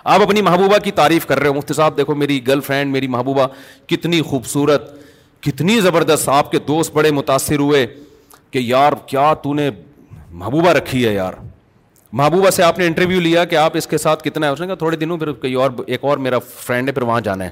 آپ 0.04 0.22
اپنی 0.22 0.42
محبوبہ 0.42 0.78
کی 0.84 0.92
تعریف 0.92 1.26
کر 1.26 1.39
رہے 1.39 1.48
ہو 1.48 1.54
مفتی 1.54 1.74
صاحب 1.74 1.98
دیکھو 1.98 2.16
میری 2.16 2.46
گرل 2.48 2.62
فرینڈ 2.62 2.92
میری 2.92 3.08
محبوبہ 3.08 3.46
کتنی 3.88 4.22
خوبصورت 4.30 4.89
کتنی 5.44 5.80
زبردست 5.82 6.30
آپ 6.30 6.52
کے 6.52 6.60
دوست 6.68 6.94
بڑے 6.94 7.12
متاثر 7.12 7.60
ہوئے 7.60 7.86
کہ 8.52 8.60
یار 8.60 8.94
کیا 9.08 9.34
تو 9.44 9.54
نے 9.54 9.70
محبوبہ 10.32 10.70
رکھی 10.74 11.06
ہے 11.06 11.13
یار 11.13 11.34
محبوبہ 12.22 12.50
سے 12.52 12.63
آپ 12.63 12.80
نے 12.80 12.88
انٹرویو 12.88 13.20
لیا 13.20 13.46
کہ 13.46 13.56
آپ 13.56 13.78
اس 13.78 13.88
کے 13.88 13.98
ساتھ 13.98 14.24
کتنا 14.24 14.48
ہے 14.48 14.52
اس 14.52 14.60
نے 14.62 14.66
کہا 14.68 14.76
تھوڑے 14.76 14.98
دنوں 14.98 15.18
پھر 15.18 15.32
کئی 15.42 15.54
اور 15.54 15.70
ایک 15.86 16.04
اور 16.06 16.18
میرا 16.26 16.39
فرینڈ 16.56 16.88
ہے 16.88 16.94
پھر 16.94 17.02
وہاں 17.02 17.22
جانا 17.24 17.46
ہے 17.46 17.50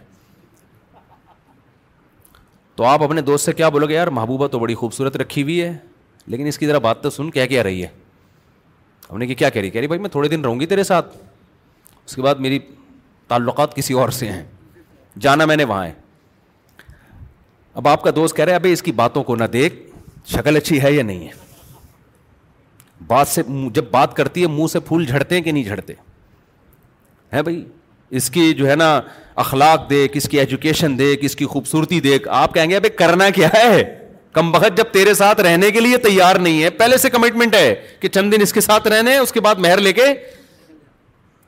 تو 2.75 2.83
آپ 2.85 3.03
اپنے 3.03 3.21
دوست 3.21 3.45
سے 3.45 3.53
کیا 3.53 3.69
بولو 3.69 3.87
گے 3.87 3.93
یار 3.93 4.07
محبوبہ 4.19 4.47
تو 4.47 4.59
بڑی 4.59 4.75
خوبصورت 4.75 5.17
رکھی 5.17 5.43
ہوئی 5.43 5.61
ہے 5.61 5.73
لیکن 6.27 6.47
اس 6.47 6.57
کی 6.59 6.67
ذرا 6.67 6.77
بات 6.79 7.01
تو 7.03 7.09
سن 7.09 7.29
کیا 7.31 7.45
کیا 7.45 7.63
رہی 7.63 7.81
ہے 7.83 7.87
ہم 9.11 9.17
نے 9.17 9.27
کہ 9.27 9.35
کیا 9.35 9.49
کہہ 9.49 9.61
رہی 9.61 9.69
کہہ 9.69 9.79
رہی 9.79 9.87
بھائی 9.87 10.01
میں 10.01 10.09
تھوڑے 10.09 10.27
دن 10.29 10.41
رہوں 10.45 10.59
گی 10.59 10.65
تیرے 10.65 10.83
ساتھ 10.83 11.15
اس 12.05 12.15
کے 12.15 12.21
بعد 12.21 12.35
میری 12.45 12.59
تعلقات 13.27 13.75
کسی 13.75 13.93
اور 13.93 14.09
سے 14.19 14.31
ہیں 14.31 14.43
جانا 15.21 15.45
میں 15.45 15.55
نے 15.57 15.63
وہاں 15.63 15.85
ہے 15.85 15.91
اب 17.79 17.87
آپ 17.87 18.01
کا 18.03 18.11
دوست 18.15 18.35
کہہ 18.35 18.45
رہے 18.45 18.55
ابھی 18.55 18.71
اس 18.73 18.81
کی 18.83 18.91
باتوں 18.91 19.23
کو 19.23 19.35
نہ 19.35 19.43
دیکھ 19.53 19.75
شکل 20.35 20.55
اچھی 20.57 20.81
ہے 20.81 20.91
یا 20.93 21.03
نہیں 21.03 21.27
ہے 21.27 21.39
بات 23.07 23.27
سے 23.27 23.41
جب 23.75 23.83
بات 23.91 24.15
کرتی 24.15 24.41
ہے 24.41 24.47
منہ 24.47 24.67
سے 24.71 24.79
پھول 24.87 25.05
جھڑتے 25.05 25.35
ہیں 25.35 25.41
کہ 25.43 25.51
نہیں 25.51 25.63
جھڑتے 25.63 25.93
ہیں 27.33 27.41
بھائی 27.41 27.63
اس 28.19 28.29
کی 28.29 28.53
جو 28.53 28.69
ہے 28.69 28.75
نا 28.75 28.93
اخلاق 29.43 29.89
دیکھ 29.89 30.17
اس 30.17 30.27
کی 30.29 30.39
ایجوکیشن 30.39 30.97
دیکھ 30.99 31.23
اس 31.25 31.35
کی 31.35 31.45
خوبصورتی 31.47 31.99
دیکھ 32.01 32.27
آپ 32.41 32.53
کہیں 32.53 32.69
گے 32.69 32.75
ابھی 32.75 32.89
کرنا 32.99 33.29
کیا 33.35 33.47
ہے 33.53 33.81
کم 34.33 34.51
بخت 34.51 34.77
جب 34.77 34.91
تیرے 34.91 35.13
ساتھ 35.13 35.39
رہنے 35.41 35.69
کے 35.71 35.79
لیے 35.79 35.97
تیار 36.03 36.35
نہیں 36.47 36.61
ہے 36.63 36.69
پہلے 36.81 36.97
سے 36.97 37.09
کمٹمنٹ 37.09 37.55
ہے 37.55 37.73
کہ 37.99 38.09
چند 38.09 38.33
دن 38.33 38.41
اس 38.41 38.53
کے 38.53 38.61
ساتھ 38.61 38.87
رہنے 38.87 39.17
اس 39.17 39.31
کے 39.31 39.41
بعد 39.47 39.55
مہر 39.65 39.77
لے 39.81 39.93
کے 39.93 40.01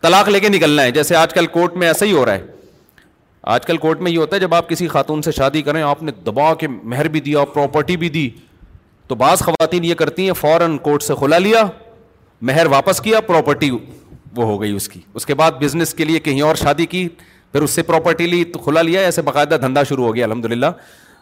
طلاق 0.04 0.30
لے 0.30 0.40
کے 0.40 0.50
نکلنا 0.50 0.84
ہے 0.84 0.92
جیسے 0.92 1.16
آج 1.16 1.34
کل 1.34 1.46
کورٹ 1.52 1.76
میں 1.82 1.88
ایسا 1.88 2.06
ہی 2.06 2.12
ہو 2.12 2.26
رہا 2.26 2.34
ہے 2.34 2.46
آج 3.52 3.66
کل 3.66 3.78
کورٹ 3.84 4.00
میں 4.02 4.12
یہ 4.12 4.18
ہوتا 4.18 4.36
ہے 4.36 4.42
جب 4.42 4.54
آپ 4.56 4.70
کسی 4.70 4.88
خاتون 4.88 5.22
سے 5.22 5.32
شادی 5.32 5.62
کریں 5.62 5.82
آپ 5.82 6.02
نے 6.04 6.12
دبا 6.26 6.54
کے 6.60 6.68
مہر 6.92 7.08
بھی 7.14 7.20
دیا 7.28 7.38
اور 7.40 7.48
پراپرٹی 7.54 7.96
بھی 7.98 8.10
دی 8.16 8.30
تو 9.08 9.16
بعض 9.22 9.40
خواتین 9.46 9.84
یہ 9.86 9.94
کرتی 10.02 10.26
ہیں 10.26 10.34
فوراً 10.42 10.78
کورٹ 10.88 11.04
سے 11.04 11.14
کھلا 11.20 11.38
لیا 11.38 11.64
مہر 12.50 12.66
واپس 12.70 13.00
کیا 13.02 13.22
پراپرٹی 13.28 13.70
وہ 14.36 14.46
ہو 14.48 14.60
گئی 14.62 14.72
اس 14.76 14.88
کی 14.90 15.00
اس 15.16 15.26
کے 15.26 15.34
بعد 15.44 15.52
بزنس 15.60 15.94
کے 15.94 16.06
لیے 16.06 16.20
کہیں 16.28 16.42
اور 16.50 16.56
شادی 16.64 16.86
کی 16.96 17.08
پھر 17.52 17.62
اس 17.62 17.72
سے 17.72 17.82
پراپرٹی 17.92 18.28
لی 18.28 18.44
تو 18.54 18.60
کھلا 18.64 18.82
لیا 18.82 19.02
ایسے 19.02 19.22
باقاعدہ 19.30 19.58
دھندا 19.62 19.84
شروع 19.90 20.06
ہو 20.06 20.14
گیا 20.16 20.26
الحمد 20.26 20.46
للہ 20.52 20.66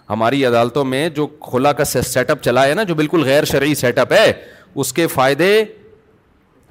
ہماری 0.09 0.43
عدالتوں 0.45 0.83
میں 0.93 1.07
جو 1.19 1.27
کھلا 1.49 1.73
کا 1.79 1.83
سیٹ 1.85 2.29
اپ 2.29 2.41
چلا 2.43 2.65
ہے 2.67 2.73
نا 2.73 2.83
جو 2.91 2.95
بالکل 3.03 3.23
غیر 3.25 3.45
شرعی 3.53 3.75
سیٹ 3.83 3.99
اپ 3.99 4.13
ہے 4.13 4.31
اس 4.83 4.91
کے 4.93 5.07
فائدے 5.17 5.53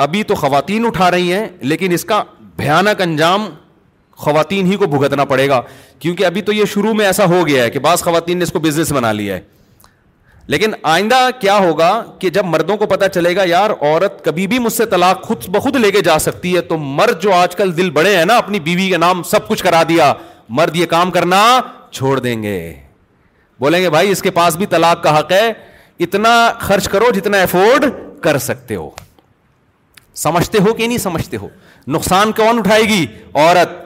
ابھی 0.03 0.23
تو 0.25 0.35
خواتین 0.41 0.85
اٹھا 0.87 1.11
رہی 1.11 1.33
ہیں 1.33 1.47
لیکن 1.71 1.93
اس 1.93 2.05
کا 2.11 2.23
بھیانک 2.57 3.01
انجام 3.03 3.49
خواتین 4.27 4.67
ہی 4.71 4.77
کو 4.77 4.87
بھگتنا 4.93 5.25
پڑے 5.33 5.49
گا 5.49 5.61
کیونکہ 5.99 6.25
ابھی 6.27 6.43
تو 6.43 6.53
یہ 6.53 6.65
شروع 6.75 6.93
میں 7.01 7.05
ایسا 7.07 7.25
ہو 7.33 7.47
گیا 7.47 7.63
ہے 7.65 7.71
کہ 7.71 7.79
بعض 7.87 8.03
خواتین 8.03 8.39
نے 8.39 8.45
اس 8.45 8.53
کو 8.53 8.59
بزنس 8.67 8.93
بنا 8.93 9.11
لیا 9.19 9.35
ہے 9.37 9.41
لیکن 10.55 10.73
آئندہ 10.93 11.19
کیا 11.41 11.57
ہوگا 11.65 11.91
کہ 12.19 12.31
جب 12.37 12.45
مردوں 12.53 12.77
کو 12.77 12.87
پتا 12.93 13.09
چلے 13.09 13.35
گا 13.37 13.43
یار 13.49 13.71
عورت 13.81 14.25
کبھی 14.25 14.47
بھی 14.53 14.59
مجھ 14.59 14.73
سے 14.73 14.87
طلاق 14.95 15.23
خود 15.27 15.47
بخود 15.57 15.77
لے 15.85 15.91
کے 15.97 16.01
جا 16.09 16.19
سکتی 16.29 16.55
ہے 16.55 16.61
تو 16.73 16.79
مرد 17.01 17.23
جو 17.23 17.33
آج 17.41 17.57
کل 17.57 17.77
دل 17.77 17.91
بڑے 18.01 18.17
ہیں 18.17 18.25
نا 18.33 18.37
اپنی 18.45 18.61
بیوی 18.71 18.89
کے 18.91 18.97
نام 19.07 19.23
سب 19.33 19.49
کچھ 19.49 19.63
کرا 19.65 19.83
دیا 19.89 20.13
مرد 20.63 20.77
یہ 20.77 20.87
کام 20.95 21.11
کرنا 21.19 21.43
چھوڑ 21.91 22.19
دیں 22.29 22.43
گے 22.43 22.59
بولیں 23.61 23.81
گے 23.83 23.91
بھائی 23.99 24.11
اس 24.11 24.23
کے 24.23 24.31
پاس 24.41 24.57
بھی 24.57 24.67
طلاق 24.79 25.03
کا 25.03 25.19
حق 25.19 25.33
ہے 25.41 25.53
اتنا 26.09 26.35
خرچ 26.61 26.89
کرو 26.89 27.11
جتنا 27.21 27.43
افورڈ 27.43 27.85
کر 28.23 28.39
سکتے 28.49 28.77
ہو 28.77 28.91
سمجھتے 30.15 30.59
ہو 30.67 30.73
کہ 30.75 30.87
نہیں 30.87 30.99
سمجھتے 30.99 31.37
ہو 31.43 31.49
نقصان 31.89 32.33
کون 32.37 32.59
اٹھائے 32.59 32.83
گی 32.89 33.05
عورت 33.35 33.79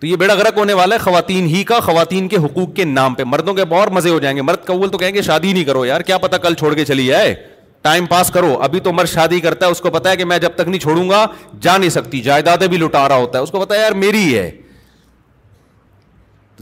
تو 0.00 0.06
یہ 0.06 0.16
بیڑا 0.16 0.34
گرک 0.34 0.58
ہونے 0.58 0.72
والا 0.74 0.94
ہے 0.94 1.00
خواتین 1.00 1.46
ہی 1.46 1.62
کا 1.64 1.78
خواتین 1.80 2.28
کے 2.28 2.36
حقوق 2.44 2.74
کے 2.76 2.84
نام 2.84 3.14
پہ 3.14 3.24
مردوں 3.26 3.54
کے 3.54 3.64
بہت 3.68 3.90
مزے 3.92 4.10
ہو 4.10 4.18
جائیں 4.20 4.36
گے 4.36 4.42
مرد 4.42 4.64
قبول 4.66 4.88
تو 4.90 4.98
کہیں 4.98 5.14
گے 5.14 5.22
شادی 5.22 5.52
نہیں 5.52 5.64
کرو 5.64 5.84
یار 5.86 6.00
کیا 6.06 6.18
پتا 6.18 6.38
کل 6.38 6.54
چھوڑ 6.58 6.74
کے 6.74 6.84
چلی 6.84 7.06
جائے 7.06 7.34
ٹائم 7.82 8.06
پاس 8.06 8.30
کرو 8.34 8.56
ابھی 8.62 8.80
تو 8.80 8.92
مرد 8.92 9.08
شادی 9.08 9.38
کرتا 9.40 9.66
ہے 9.66 9.70
اس 9.70 9.80
کو 9.80 9.90
پتا 9.90 10.10
ہے 10.10 10.16
کہ 10.16 10.24
میں 10.24 10.38
جب 10.42 10.50
تک 10.56 10.68
نہیں 10.68 10.80
چھوڑوں 10.80 11.08
گا 11.08 11.24
جا 11.62 11.76
نہیں 11.76 11.90
سکتی 11.90 12.20
جائیدادیں 12.22 12.66
بھی 12.68 12.76
لٹا 12.78 13.08
رہا 13.08 13.16
ہوتا 13.16 13.38
ہے 13.38 13.42
اس 13.42 13.50
کو 13.50 13.60
پتا 13.60 13.74
ہے 13.74 13.80
یار 13.80 13.92
میری 14.04 14.36
ہے 14.38 14.50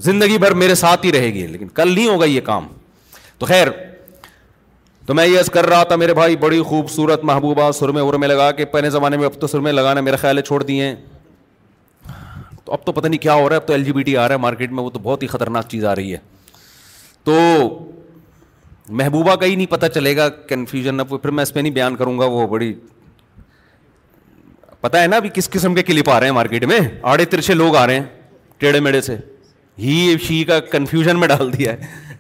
زندگی 0.05 0.39
بھر 0.39 0.55
میرے 0.65 0.75
ساتھ 0.75 1.05
ہی 1.07 1.13
رہے 1.13 1.33
گی 1.35 1.47
لیکن 1.47 1.69
کل 1.75 1.95
نہیں 1.95 2.07
ہوگا 2.09 2.25
یہ 2.25 2.41
کام 2.45 2.67
تو 3.39 3.47
خیر 3.47 3.69
تو 5.07 5.15
میں 5.15 5.27
یہ 5.27 5.51
کر 5.53 5.67
رہا 5.69 5.83
تھا 5.91 5.97
میرے 5.97 6.15
بھائی 6.15 6.37
بڑی 6.41 6.61
خوبصورت 6.67 7.25
محبوبہ 7.31 7.71
سرمے 7.79 8.01
ورمے 8.01 8.27
لگا 8.27 8.51
کے 8.59 8.65
پہلے 8.75 8.91
زمانے 8.91 9.17
میں 9.17 9.25
اب 9.27 9.41
تو 9.41 9.47
سرمے 9.47 9.73
لگانا 9.73 10.01
میرے 10.01 10.17
خیال 10.17 10.37
ہے 10.39 10.43
چھوڑ 10.43 10.63
دیے 10.63 10.85
ہیں 10.85 10.95
تو 12.65 12.73
اب 12.73 12.85
تو 12.87 12.93
پتہ 12.93 13.07
نہیں 13.07 13.21
کیا 13.23 13.35
ہو 13.35 13.49
رہا 13.49 13.57
ہے 13.57 13.61
اب 13.61 13.67
تو 13.67 13.73
ایل 13.73 13.85
جی 13.85 13.93
بی 13.93 14.03
ٹی 14.09 14.17
آ 14.17 14.27
رہا 14.29 14.35
ہے 14.35 14.41
مارکیٹ 14.41 14.73
میں 14.73 14.83
وہ 14.85 14.91
تو 14.91 14.99
بہت 15.03 15.23
ہی 15.23 15.27
خطرناک 15.29 15.69
چیز 15.71 15.85
آ 15.85 15.95
رہی 15.97 16.13
ہے 16.13 16.19
تو 17.25 17.35
محبوبہ 19.01 19.35
کا 19.37 19.47
ہی 19.47 19.55
نہیں 19.55 19.71
پتہ 19.71 19.87
چلے 19.95 20.17
گا 20.17 20.29
کنفیوژن 20.49 21.01
اب 21.01 21.15
پھر 21.23 21.31
میں 21.31 21.43
اس 21.43 21.53
پہ 21.55 21.61
نہیں 21.61 21.73
بیان 21.73 21.97
کروں 21.97 22.19
گا 22.19 22.25
وہ 22.37 22.47
بڑی 22.55 22.73
پتہ 24.81 24.97
ہے 24.99 25.07
نا 25.07 25.17
ابھی 25.17 25.29
کس 25.35 25.51
قسم 25.51 25.75
کے 25.75 25.83
کلپ 25.91 26.11
آ 26.11 26.19
رہے 26.21 26.27
ہیں 26.27 26.35
مارکیٹ 26.35 26.65
میں 26.67 26.79
آڑے 27.11 27.25
ترچھے 27.35 27.55
لوگ 27.55 27.77
آ 27.77 27.87
رہے 27.87 27.95
ہیں 28.01 28.05
ٹیڑھے 28.59 28.81
میڑے 28.81 29.01
سے 29.01 29.17
ہی 29.79 30.15
شی 30.27 30.43
کا 30.45 30.59
کنفیوژن 30.71 31.19
میں 31.21 31.29
ڈال 31.29 31.53
دیا 31.59 31.73
ہے 31.73 32.11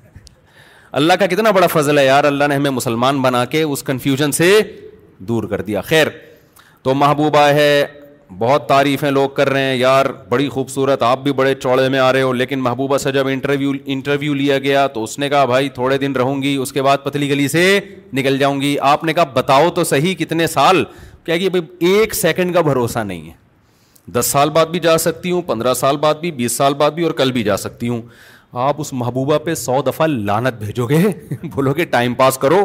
اللہ 1.01 1.13
کا 1.21 1.27
کتنا 1.27 1.51
بڑا 1.57 1.67
فضل 1.73 1.99
ہے 1.99 2.05
یار 2.05 2.25
اللہ 2.25 2.45
نے 2.49 2.55
ہمیں 2.55 2.71
مسلمان 2.71 3.21
بنا 3.23 3.45
کے 3.53 3.61
اس 3.63 3.83
کنفیوژن 3.83 4.33
سے 4.33 4.51
دور 5.29 5.45
کر 5.49 5.61
دیا 5.69 5.81
خیر 5.91 6.07
تو 6.83 6.95
محبوبہ 7.03 7.45
ہے 7.59 7.69
بہت 8.39 8.67
تعریفیں 8.69 9.11
لوگ 9.11 9.29
کر 9.37 9.49
رہے 9.53 9.63
ہیں 9.69 9.77
یار 9.77 10.07
بڑی 10.29 10.49
خوبصورت 10.49 11.03
آپ 11.03 11.23
بھی 11.23 11.33
بڑے 11.39 11.55
چوڑے 11.63 11.89
میں 11.89 11.99
آ 11.99 12.13
رہے 12.13 12.23
ہو 12.23 12.33
لیکن 12.33 12.61
محبوبہ 12.63 12.99
سے 12.99 13.13
جب 13.13 13.29
انٹرویو 13.29 13.73
انٹرویو 13.95 14.35
لیا 14.35 14.59
گیا 14.67 14.87
تو 14.95 15.03
اس 15.05 15.19
نے 15.19 15.29
کہا 15.29 15.45
بھائی 15.53 15.69
تھوڑے 15.79 15.99
دن 15.99 16.13
رہوں 16.21 16.41
گی 16.43 16.55
اس 16.63 16.73
کے 16.73 16.83
بعد 16.83 16.99
پتلی 17.05 17.29
گلی 17.31 17.49
سے 17.49 17.65
نکل 18.17 18.37
جاؤں 18.39 18.61
گی 18.61 18.77
آپ 18.93 19.05
نے 19.05 19.13
کہا 19.13 19.25
بتاؤ 19.35 19.71
تو 19.81 19.85
صحیح 19.95 20.15
کتنے 20.19 20.47
سال 20.57 20.85
کیا 21.27 21.37
کہ 21.39 21.49
ایک 21.91 22.15
سیکنڈ 22.15 22.55
کا 22.55 22.61
بھروسہ 22.69 22.99
نہیں 22.99 23.29
ہے 23.31 23.41
دس 24.19 24.27
سال 24.27 24.51
بعد 24.51 24.67
بھی 24.67 24.79
جا 24.81 24.97
سکتی 24.99 25.31
ہوں 25.31 25.43
پندرہ 25.47 25.75
سال 25.75 25.97
بعد 26.07 26.15
بھی 26.21 26.31
بیس 26.43 26.53
سال 26.57 26.75
بعد 26.75 26.91
بھی 26.91 27.03
اور 27.05 27.11
کل 27.23 27.33
بھی 27.33 27.43
جا 27.43 27.57
سکتی 27.57 27.89
ہوں 27.89 28.01
آپ 28.61 28.81
اس 28.81 28.93
محبوبہ 28.93 29.37
پہ 29.45 29.55
سو 29.55 29.81
دفعہ 29.83 30.07
لانت 30.07 30.59
بھیجو 30.63 30.87
گے 30.89 31.01
بولو 31.55 31.73
گے 31.77 31.85
ٹائم 31.93 32.15
پاس 32.15 32.39
کرو 32.39 32.57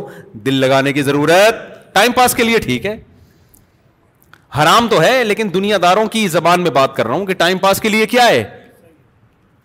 دل 0.45 0.53
لگانے 0.59 0.93
کی 0.93 1.01
ضرورت 1.01 1.93
ٹائم 1.93 2.11
پاس 2.15 2.33
کے 2.35 2.43
لیے 2.43 2.59
ٹھیک 2.63 2.85
ہے 2.85 2.95
حرام 4.57 4.87
تو 4.89 5.01
ہے 5.01 5.23
لیکن 5.23 5.49
دنیا 5.53 5.77
داروں 5.81 6.05
کی 6.11 6.27
زبان 6.31 6.61
میں 6.61 6.71
بات 6.71 6.95
کر 6.95 7.05
رہا 7.07 7.13
ہوں 7.15 7.25
کہ 7.25 7.33
ٹائم 7.43 7.57
پاس 7.59 7.81
کے 7.81 7.89
لیے 7.89 8.05
کیا 8.07 8.27
ہے 8.29 8.43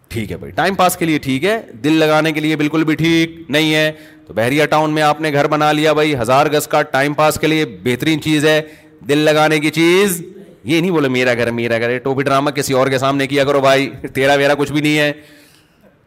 ٹھیک 0.08 0.32
ہے 0.32 0.36
بھائی 0.36 0.52
ٹائم 0.52 0.74
پاس 0.74 0.96
کے 0.96 1.04
لیے 1.06 1.18
ٹھیک 1.26 1.44
ہے 1.44 1.60
دل 1.84 1.92
لگانے 1.98 2.32
کے 2.32 2.40
لیے 2.40 2.56
بالکل 2.56 2.84
بھی 2.84 2.94
ٹھیک 2.94 3.36
نہیں 3.50 3.74
ہے 3.74 3.90
تو 4.26 4.34
بحریہ 4.34 4.66
ٹاؤن 4.70 4.90
میں 4.94 5.02
آپ 5.02 5.20
نے 5.20 5.32
گھر 5.32 5.46
بنا 5.50 5.70
لیا 5.72 5.92
بھائی 5.92 6.16
ہزار 6.20 6.46
گز 6.52 6.66
کا 6.68 6.82
ٹائم 6.96 7.14
پاس 7.14 7.38
کے 7.40 7.46
لیے 7.46 7.64
بہترین 7.84 8.22
چیز 8.22 8.44
ہے 8.46 8.60
دل 9.08 9.18
لگانے 9.18 9.58
کی 9.60 9.70
چیز 9.80 10.22
یہ 10.64 10.80
نہیں 10.80 10.90
بولے 10.90 11.08
میرا 11.08 11.34
گھر 11.34 11.50
میرا 11.50 11.78
گھر 11.78 11.96
ٹوپی 12.02 12.22
ڈرامہ 12.22 12.50
کسی 12.54 12.74
اور 12.74 12.86
کے 12.90 12.98
سامنے 12.98 13.26
کیا 13.26 13.44
کرو 13.44 13.60
بھائی 13.60 13.90
تیرا 14.14 14.34
ویرا 14.38 14.54
کچھ 14.58 14.72
بھی 14.72 14.80
نہیں 14.80 14.98
ہے 14.98 15.12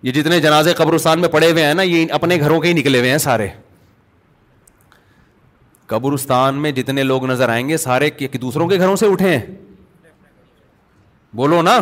یہ 0.05 0.11
جتنے 0.13 0.39
جنازے 0.39 0.73
قبرستان 0.77 1.21
میں 1.21 1.27
پڑے 1.35 1.49
ہوئے 1.51 1.63
ہیں 1.65 1.73
نا 1.73 1.81
یہ 1.83 2.11
اپنے 2.13 2.35
گھروں 2.39 2.59
کے 2.61 2.67
ہی 2.67 2.73
نکلے 2.73 2.99
ہوئے 2.99 3.11
ہیں 3.11 3.17
سارے 3.17 3.47
قبرستان 5.93 6.55
میں 6.61 6.71
جتنے 6.79 7.03
لوگ 7.03 7.25
نظر 7.29 7.49
آئیں 7.49 7.67
گے 7.69 7.77
سارے 7.83 8.09
دوسروں 8.41 8.67
کے 8.69 8.77
گھروں 8.79 8.95
سے 8.95 9.05
اٹھے 9.11 9.29
ہیں 9.35 9.39
بولو 11.41 11.61
نا 11.61 11.77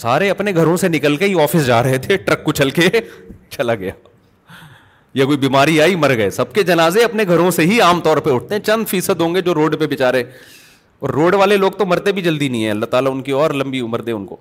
سارے 0.00 0.28
اپنے 0.30 0.52
گھروں 0.54 0.76
سے 0.82 0.88
نکل 0.88 1.16
کے 1.16 1.24
ہی 1.26 1.40
آفس 1.42 1.66
جا 1.66 1.82
رہے 1.82 1.98
تھے 2.08 2.16
ٹرک 2.26 2.44
کو 2.44 2.52
چل 2.60 2.70
کے 2.78 2.88
چلا 3.56 3.74
گیا 3.84 3.92
یا 5.20 5.24
کوئی 5.24 5.38
بیماری 5.46 5.80
آئی 5.82 5.96
مر 6.04 6.16
گئے 6.16 6.30
سب 6.40 6.52
کے 6.54 6.62
جنازے 6.72 7.04
اپنے 7.04 7.24
گھروں 7.28 7.50
سے 7.60 7.66
ہی 7.66 7.80
عام 7.80 8.00
طور 8.08 8.16
پہ 8.26 8.34
اٹھتے 8.34 8.54
ہیں 8.54 8.62
چند 8.64 8.88
فیصد 8.90 9.20
ہوں 9.20 9.34
گے 9.34 9.40
جو 9.48 9.54
روڈ 9.54 9.78
پہ 9.80 9.86
بےچارے 9.94 10.22
اور 11.00 11.10
روڈ 11.20 11.34
والے 11.44 11.56
لوگ 11.56 11.72
تو 11.78 11.86
مرتے 11.86 12.12
بھی 12.12 12.22
جلدی 12.22 12.48
نہیں 12.48 12.64
ہیں 12.64 12.70
اللہ 12.70 12.86
تعالیٰ 12.96 13.12
ان 13.12 13.22
کی 13.22 13.32
اور 13.40 13.50
لمبی 13.62 13.80
عمر 13.80 14.00
دے 14.00 14.12
ان 14.12 14.26
کو 14.26 14.36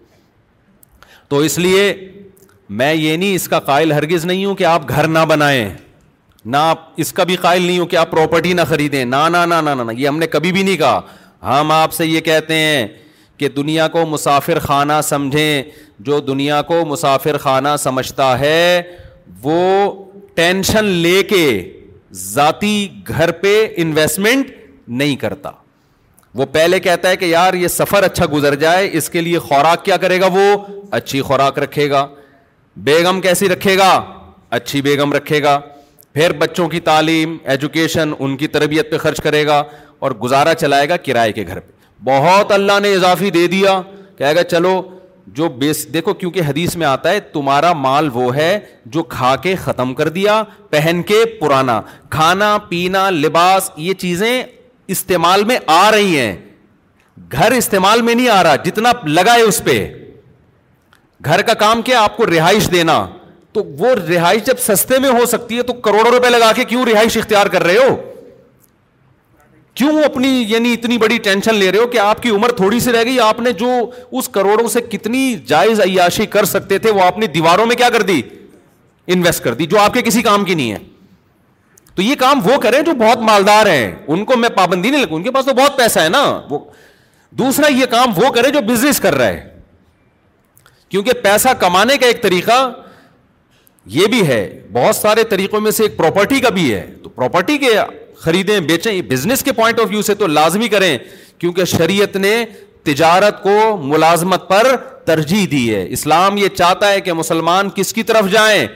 تو 1.30 1.38
اس 1.46 1.58
لیے 1.60 1.92
میں 2.70 2.94
یہ 2.94 3.16
نہیں 3.18 3.36
اس 3.36 3.48
کا 3.50 3.60
قائل 3.66 3.92
ہرگز 3.92 4.26
نہیں 4.26 4.46
ہوں 4.46 4.56
کہ 4.56 4.64
آپ 4.66 4.88
گھر 4.90 5.08
نہ 5.08 5.20
بنائیں 5.30 5.70
نہ 6.46 6.58
آپ 6.58 6.80
اس 7.02 7.12
کا 7.14 7.24
بھی 7.28 7.36
قائل 7.42 7.62
نہیں 7.62 7.78
ہوں 7.80 7.86
کہ 7.88 7.96
آپ 7.98 8.10
پراپرٹی 8.12 8.54
نہ 8.54 8.62
خریدیں 8.70 9.04
نہ 9.06 9.22
نہ 9.32 9.46
نہ 9.64 9.74
نہ 9.84 9.92
یہ 9.98 10.08
ہم 10.08 10.18
نے 10.20 10.28
کبھی 10.28 10.52
بھی 10.52 10.64
نہیں 10.64 10.78
کہا 10.78 11.02
ہم 11.60 11.72
آپ 11.72 11.94
سے 11.94 12.06
یہ 12.06 12.20
کہتے 12.22 12.56
ہیں 12.60 12.88
کہ 13.38 13.50
دنیا 13.56 13.88
کو 13.88 14.06
مسافر 14.10 14.60
خانہ 14.60 14.94
سمجھیں 15.04 15.64
جو 16.06 16.20
دنیا 16.22 16.62
کو 16.62 16.84
مسافر 16.88 17.38
خانہ 17.42 17.76
سمجھتا 17.80 18.38
ہے 18.40 18.82
وہ 19.44 19.60
ٹینشن 20.36 20.86
لے 20.86 21.22
کے 21.30 21.46
ذاتی 22.26 22.88
گھر 23.08 23.32
پہ 23.42 23.56
انویسٹمنٹ 23.82 24.52
نہیں 24.88 25.16
کرتا 25.24 25.52
وہ 26.36 26.46
پہلے 26.52 26.80
کہتا 26.80 27.10
ہے 27.10 27.16
کہ 27.18 27.26
یار 27.26 27.54
یہ 27.54 27.68
سفر 27.68 28.04
اچھا 28.04 28.26
گزر 28.34 28.56
جائے 28.56 28.90
اس 28.98 29.10
کے 29.10 29.22
لیے 29.22 29.40
خوراک 29.40 29.84
کیا 29.86 29.98
کرے 29.98 30.20
گا 30.22 30.28
وہ 30.34 30.56
اچھی 31.00 31.22
خوراک 31.22 31.60
رکھے 31.60 31.90
گا 31.90 32.08
بیگم 32.86 33.20
کیسی 33.22 33.48
رکھے 33.50 33.78
گا 33.78 33.92
اچھی 34.58 34.82
بیگم 34.82 35.14
رکھے 35.14 35.42
گا 35.44 35.60
پھر 36.14 36.32
بچوں 36.40 36.68
کی 36.70 36.80
تعلیم 36.80 37.36
ایجوکیشن 37.52 38.12
ان 38.20 38.36
کی 38.38 38.48
تربیت 38.56 38.92
پہ 38.92 38.98
خرچ 38.98 39.22
کرے 39.24 39.46
گا 39.48 39.62
اور 40.00 40.12
گزارا 40.24 40.54
چلائے 40.54 40.90
گا 40.90 40.98
کرائے 41.06 41.32
کے 41.34 41.46
گھر 41.48 41.60
پہ 41.60 41.72
بہت 42.10 42.52
اللہ 42.52 42.80
نے 42.82 42.94
اضافی 42.94 43.30
دے 43.32 43.46
دیا 43.52 43.82
کہے 44.18 44.36
گا 44.36 44.44
چلو 44.54 44.82
جو 45.38 45.48
بیس 45.60 45.86
دیکھو 45.94 46.14
کیونکہ 46.14 46.42
حدیث 46.48 46.76
میں 46.82 46.88
آتا 46.88 47.10
ہے 47.12 47.20
تمہارا 47.34 47.72
مال 47.74 48.10
وہ 48.14 48.36
ہے 48.36 48.58
جو 48.94 49.04
کھا 49.18 49.36
کے 49.44 49.56
ختم 49.64 49.94
کر 49.94 50.10
دیا 50.20 50.42
پہن 50.70 51.02
کے 51.08 51.24
پرانا 51.40 51.82
کھانا 52.10 52.58
پینا 52.70 53.10
لباس 53.10 53.70
یہ 53.78 53.94
چیزیں 54.04 54.44
استعمال 54.96 55.44
میں 55.46 55.58
آ 55.78 55.90
رہی 55.92 56.18
ہیں 56.20 56.36
گھر 57.32 57.52
استعمال 57.52 58.02
میں 58.02 58.16
نہیں 58.16 58.30
آ 58.30 58.42
رہا 58.44 58.56
جتنا 58.66 58.92
لگا 59.08 59.34
ہے 59.36 59.42
اس 59.42 59.64
پہ 59.64 59.84
گھر 61.28 61.42
کا 61.48 61.54
کام 61.62 61.82
کیا 61.82 62.02
آپ 62.04 62.18
کو 62.18 62.26
رہائش 62.26 62.72
دینا 62.72 63.06
تو 63.54 63.64
وہ 63.80 63.94
رہائش 64.10 64.44
جب 64.46 64.60
سستے 64.66 65.00
میں 65.06 65.10
ہو 65.20 65.26
سکتی 65.26 65.58
ہے 65.58 65.64
تو 65.70 65.74
کروڑوں 65.88 66.12
روپے 66.12 66.30
لگا 66.30 66.52
کے 66.56 66.64
کیوں 66.72 66.86
رہائش 66.86 67.18
اختیار 67.18 67.48
کر 67.56 67.64
رہے 67.64 67.78
ہو 67.78 67.96
کیوں 69.82 70.04
اپنی 70.04 70.28
یعنی 70.50 70.74
اتنی 70.74 70.98
بڑی 70.98 71.18
ٹینشن 71.24 71.56
لے 71.56 71.72
رہے 71.72 71.80
ہو 71.80 71.88
کہ 71.88 71.98
آپ 72.00 72.22
کی 72.22 72.30
عمر 72.36 72.52
تھوڑی 72.60 72.80
سی 72.86 72.92
رہ 72.92 73.04
گئی 73.06 73.20
آپ 73.26 73.40
نے 73.40 73.52
جو 73.64 73.68
اس 74.20 74.30
کروڑوں 74.38 74.68
سے 74.76 74.82
کتنی 74.92 75.24
جائز 75.48 75.82
عیاشی 75.86 76.26
کر 76.36 76.46
سکتے 76.54 76.78
تھے 76.86 76.92
وہ 76.92 77.02
آپ 77.04 77.18
نے 77.24 77.28
دیواروں 77.36 77.66
میں 77.72 77.76
کیا 77.82 77.90
کر 77.94 78.02
دی 78.12 78.22
انویسٹ 79.16 79.44
کر 79.44 79.54
دی 79.60 79.66
جو 79.74 79.80
آپ 79.80 79.94
کے 79.94 80.02
کسی 80.08 80.22
کام 80.30 80.46
کی 80.46 80.54
نہیں 80.62 80.72
ہے 80.72 80.78
تو 81.96 82.02
یہ 82.02 82.16
کام 82.20 82.42
وہ 82.48 82.58
کریں 82.62 82.82
جو 82.88 82.94
بہت 83.04 83.22
مالدار 83.30 83.66
ہیں 83.74 83.92
ان 84.16 84.26
کو 84.32 84.36
میں 84.38 84.50
پابندی 84.56 84.90
نہیں 84.90 85.02
لگوں 85.06 85.16
ان 85.18 85.24
کے 85.24 85.32
پاس 85.38 85.46
تو 85.46 85.54
بہت 85.62 85.78
پیسہ 85.78 86.00
ہے 86.00 86.10
نا 86.18 86.24
وہ 86.50 86.60
دوسرا 87.44 87.68
یہ 87.76 87.86
کام 87.92 88.12
وہ 88.24 88.30
کرے 88.36 88.50
جو 88.52 88.62
بزنس 88.72 89.00
کر 89.00 89.16
رہا 89.16 89.28
ہے 89.28 89.57
کیونکہ 90.90 91.12
پیسہ 91.24 91.50
کمانے 91.60 91.98
کا 91.98 92.08
ایک 92.08 92.22
طریقہ 92.24 92.62
یہ 93.96 94.08
بھی 94.12 94.26
ہے 94.28 94.40
بہت 94.74 94.96
سارے 94.96 95.24
طریقوں 95.30 95.60
میں 95.62 95.72
سے 95.72 95.84
ایک 95.84 95.98
پراپرٹی 95.98 96.40
کا 96.42 96.50
بھی 96.58 96.74
ہے 96.74 96.86
تو 97.04 97.10
پراپرٹی 97.10 97.58
کے 97.58 97.72
خریدیں 98.22 98.60
بیچیں 98.60 99.02
بزنس 99.10 99.44
کے 99.44 99.52
پوائنٹ 99.54 99.80
آف 99.80 99.88
ویو 99.90 100.02
سے 100.02 100.16
تو 100.16 100.28
لازمی 100.28 100.68
کریں 100.70 100.98
کیونکہ 101.40 101.66
شریعت 101.78 102.16
نے 102.16 102.34
تجارت 102.86 103.42
کو 103.44 103.78
ملازمت 103.82 104.48
پر 104.50 104.76
ترجیح 105.06 105.46
دی 105.52 105.64
ہے 105.76 105.86
اسلام 105.98 106.38
یہ 106.38 106.48
چاہتا 106.58 106.92
ہے 106.92 107.02
کہ 107.02 107.14
مسلمان 107.14 107.70
کس 107.76 107.94
کی 107.94 108.04
طرف 108.04 108.32
جائیں 108.32 108.68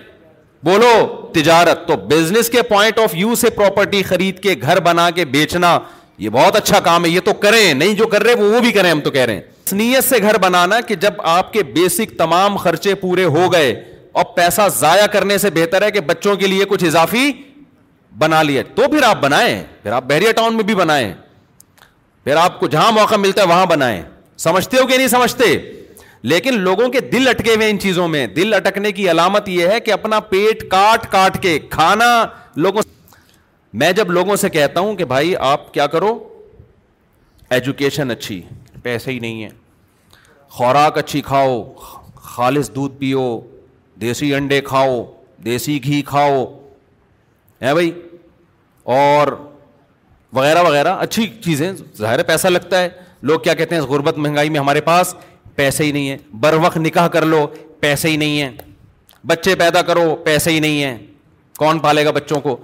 بولو 0.64 0.92
تجارت 1.36 1.88
تو 1.88 1.96
بزنس 2.10 2.50
کے 2.50 2.62
پوائنٹ 2.72 3.00
آف 3.00 3.14
ویو 3.14 3.36
سے 3.36 3.50
پراپرٹی 3.56 4.02
خرید 4.10 4.40
کے 4.40 4.56
گھر 4.62 4.80
بنا 4.88 5.10
کے 5.16 5.26
بیچنا 5.36 5.78
یہ 6.26 6.30
بہت 6.30 6.56
اچھا 6.56 6.80
کام 6.86 7.06
ہے 7.06 7.10
یہ 7.10 7.20
تو 7.26 7.34
کریں 7.46 7.74
نہیں 7.74 7.94
جو 8.04 8.08
کر 8.08 8.24
رہے 8.24 8.42
وہ 8.50 8.60
بھی 8.62 8.72
کریں 8.72 8.92
ہم 8.92 9.00
تو 9.04 9.12
کہہ 9.12 9.26
رہے 9.26 9.34
ہیں 9.36 9.51
نیت 9.74 10.04
سے 10.10 10.18
گھر 10.22 10.38
بنانا 10.42 10.80
کہ 10.88 10.96
جب 11.02 11.14
آپ 11.34 11.52
کے 11.54 11.64
بیسک 11.74 12.18
تمام 12.18 12.56
خرچے 12.58 12.96
پورے 13.02 13.24
ہو 13.24 13.52
گئے 13.54 13.72
اور 14.20 14.24
پیسہ 14.36 14.62
ضائع 14.78 15.06
کرنے 15.14 15.38
سے 15.38 15.50
بہتر 15.56 15.82
ہے 15.82 15.92
کہ 15.92 16.00
بچوں 16.08 16.36
کے 16.38 16.48
لیے 16.48 16.66
کچھ 16.70 16.84
اضافی 16.86 17.32
بنا 18.20 18.42
لیے 18.44 18.64
تو 18.76 18.88
پھر 18.92 19.04
آپ 19.08 19.22
بنائیں 19.22 19.64
پھر 19.84 19.92
آپ 19.92 20.04
بحریہ 20.08 20.32
ٹاؤن 20.36 20.56
میں 20.56 20.64
بھی 20.64 20.76
بنائیں 20.76 21.14
پھر 22.24 22.36
آپ 22.38 22.60
کو 22.60 22.68
جہاں 22.68 22.92
موقع 22.92 23.16
ملتا 23.18 23.42
ہے 23.42 23.48
وہاں 23.48 23.66
بنائیں 23.66 24.02
سمجھتے 24.40 24.78
ہو 24.78 24.88
کہ 24.88 24.98
نہیں 24.98 25.08
سمجھتے 25.08 25.46
لیکن 26.32 26.60
لوگوں 26.62 26.88
کے 26.92 27.00
دل 27.12 27.28
اٹکے 27.28 27.54
ہوئے 27.56 27.70
ان 27.70 27.80
چیزوں 27.80 28.08
میں 28.08 28.26
دل 28.36 28.54
اٹکنے 28.54 28.92
کی 28.92 29.10
علامت 29.12 29.50
یہ 29.50 29.68
ہے 29.68 29.80
کہ 29.80 29.92
اپنا 29.92 30.20
پیٹ 30.34 30.70
کاٹ 30.72 31.12
کاٹ 31.12 31.42
کے 31.44 31.58
کھانا 31.70 32.26
لوگوں 32.56 32.82
میں 33.84 33.92
جب 33.98 34.12
لوگوں 34.12 34.36
سے 34.36 34.50
کہتا 34.50 34.80
ہوں 34.80 34.96
کہ 34.96 35.06
بھائی 35.14 35.36
آپ 35.52 35.74
کیا 35.74 35.88
کرو 35.88 36.18
ایجوکیشن 37.58 38.12
اچھی 38.12 38.42
پیسے 38.84 39.12
ہی 39.12 39.20
نہیں 39.20 39.44
ہیں 39.44 39.50
خوراک 40.58 40.98
اچھی 40.98 41.22
کھاؤ 41.26 41.62
خالص 42.22 42.72
دودھ 42.76 42.98
پیو 43.00 43.24
دیسی 44.02 44.34
انڈے 44.36 44.60
کھاؤ 44.66 45.04
دیسی 45.46 45.84
گھی 45.84 46.02
کھاؤ 46.06 46.44
ہیں 47.62 47.74
بھائی 47.74 47.92
اور 49.02 49.28
وغیرہ 50.34 50.62
وغیرہ 50.64 50.96
اچھی 51.00 51.28
چیزیں 51.44 51.72
ظاہر 51.98 52.24
پیسہ 52.28 52.48
لگتا 52.48 52.82
ہے 52.82 52.90
لوگ 53.32 53.40
کیا 53.40 53.54
کہتے 53.54 53.76
ہیں 53.76 53.82
غربت 53.88 54.18
مہنگائی 54.18 54.50
میں 54.50 54.60
ہمارے 54.60 54.82
پاس 54.82 55.14
پیسے 55.56 55.84
ہی 55.84 55.92
نہیں 55.92 56.10
ہیں 56.10 56.18
بر 56.44 56.54
وقت 56.64 56.78
نکاح 56.78 57.08
کر 57.16 57.26
لو 57.26 57.46
پیسے 57.80 58.10
ہی 58.10 58.18
نہیں 58.18 58.42
ہیں 58.42 58.50
بچے 59.28 59.56
پیدا 59.56 59.82
کرو 59.88 60.16
پیسے 60.26 60.52
ہی 60.52 60.60
نہیں 60.60 60.84
ہیں 60.84 60.98
کون 61.58 61.80
پالے 61.80 62.06
گا 62.06 62.12
بچوں 62.12 62.40
کو 62.42 62.56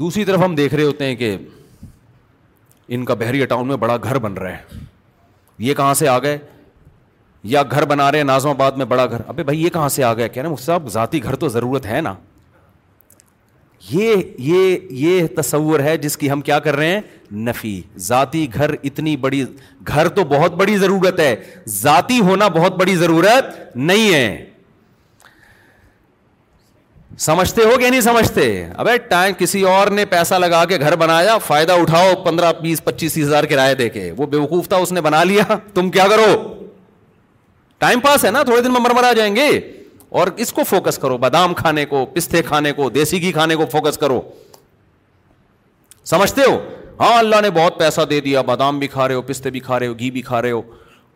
دوسری 0.00 0.24
طرف 0.24 0.40
ہم 0.44 0.54
دیکھ 0.54 0.74
رہے 0.74 0.82
ہوتے 0.84 1.06
ہیں 1.06 1.14
کہ 1.16 1.36
ان 2.94 3.04
کا 3.04 3.14
بحریہ 3.20 3.46
ٹاؤن 3.52 3.68
میں 3.68 3.76
بڑا 3.84 3.96
گھر 4.02 4.18
بن 4.26 4.32
رہا 4.42 4.50
ہے 4.56 4.84
یہ 5.58 5.74
کہاں 5.74 5.94
سے 5.94 6.08
آ 6.08 6.18
گئے 6.22 6.38
یا 7.48 7.62
گھر 7.70 7.84
بنا 7.88 8.10
رہے 8.12 8.18
ہیں 8.18 8.24
نازم 8.24 8.48
آباد 8.48 8.72
میں 8.76 8.84
بڑا 8.86 9.04
گھر 9.06 9.20
ابھی 9.28 9.44
بھائی 9.44 9.62
یہ 9.64 9.68
کہاں 9.72 9.88
سے 9.88 10.04
آ 10.04 10.12
گئے 10.16 10.28
رہے 10.36 10.48
ہیں 10.48 10.56
صاحب 10.62 10.88
ذاتی 10.92 11.22
گھر 11.24 11.36
تو 11.44 11.48
ضرورت 11.48 11.86
ہے 11.86 12.00
نا 12.00 12.14
یہ 13.90 14.14
یہ 14.38 14.76
یہ 15.06 15.26
تصور 15.36 15.80
ہے 15.80 15.96
جس 15.96 16.16
کی 16.18 16.30
ہم 16.30 16.40
کیا 16.40 16.58
کر 16.60 16.76
رہے 16.76 16.90
ہیں 16.92 17.00
نفی 17.48 17.80
ذاتی 18.06 18.46
گھر 18.54 18.74
اتنی 18.84 19.16
بڑی 19.26 19.44
گھر 19.88 20.08
تو 20.18 20.24
بہت 20.30 20.54
بڑی 20.56 20.76
ضرورت 20.78 21.20
ہے 21.20 21.34
ذاتی 21.82 22.18
ہونا 22.28 22.48
بہت 22.56 22.76
بڑی 22.80 22.96
ضرورت 22.96 23.76
نہیں 23.76 24.12
ہے 24.14 24.44
سمجھتے 27.24 27.62
ہو 27.64 27.76
کہ 27.80 27.88
نہیں 27.90 28.00
سمجھتے 28.00 28.42
ابے 28.78 28.96
ٹائم 29.08 29.34
کسی 29.38 29.60
اور 29.68 29.88
نے 29.90 30.04
پیسہ 30.06 30.34
لگا 30.34 30.64
کے 30.68 30.78
گھر 30.80 30.96
بنایا 31.02 31.36
فائدہ 31.46 31.72
اٹھاؤ 31.82 32.12
پندرہ 32.24 32.52
بیس 32.62 32.82
پچیس 32.84 33.12
تیس 33.14 33.24
ہزار 33.26 33.44
کرایہ 33.50 33.74
دے 33.74 33.88
کے 33.90 34.10
وہ 34.16 34.26
بے 34.32 34.36
وقوف 34.38 34.68
تھا 34.68 34.76
اس 34.76 34.92
نے 34.92 35.00
بنا 35.00 35.22
لیا 35.24 35.56
تم 35.74 35.90
کیا 35.90 36.06
کرو 36.08 36.34
ٹائم 37.78 38.00
پاس 38.00 38.24
ہے 38.24 38.30
نا 38.30 38.42
تھوڑے 38.48 38.60
دن 38.62 38.72
میں 38.72 38.80
مرمر 38.80 39.04
آ 39.08 39.12
جائیں 39.16 39.34
گے 39.36 39.48
اور 40.18 40.28
اس 40.44 40.52
کو 40.52 40.64
فوکس 40.68 40.98
کرو 40.98 41.16
بادام 41.18 41.54
کھانے 41.54 41.84
کو 41.86 42.04
پستے 42.14 42.42
کھانے 42.42 42.72
کو 42.72 42.88
دیسی 42.90 43.20
گھی 43.22 43.32
کھانے 43.38 43.56
کو 43.56 43.66
فوکس 43.72 43.98
کرو 43.98 44.20
سمجھتے 46.12 46.42
ہو 46.50 46.58
ہاں 47.00 47.14
اللہ 47.18 47.40
نے 47.42 47.50
بہت 47.54 47.78
پیسہ 47.78 48.00
دے 48.10 48.20
دیا 48.28 48.40
بادام 48.50 48.78
بھی 48.78 48.88
کھا 48.88 49.08
رہے 49.08 49.14
ہو 49.14 49.22
پستے 49.28 49.50
بھی 49.50 49.60
کھا 49.60 49.78
رہے 49.78 49.86
ہو 49.86 49.98
گھی 49.98 50.10
بھی 50.10 50.22
کھا 50.28 50.42
رہے 50.42 50.50
ہو 50.50 50.60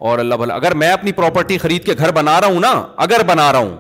اور 0.08 0.18
اللہ 0.18 0.34
بھلا 0.34 0.54
اگر 0.54 0.74
میں 0.82 0.90
اپنی 0.92 1.12
پراپرٹی 1.12 1.58
خرید 1.58 1.86
کے 1.86 1.94
گھر 1.98 2.12
بنا 2.12 2.40
رہا 2.40 2.46
ہوں 2.48 2.60
نا 2.60 2.82
اگر 3.06 3.22
بنا 3.26 3.52
رہا 3.52 3.58
ہوں 3.58 3.76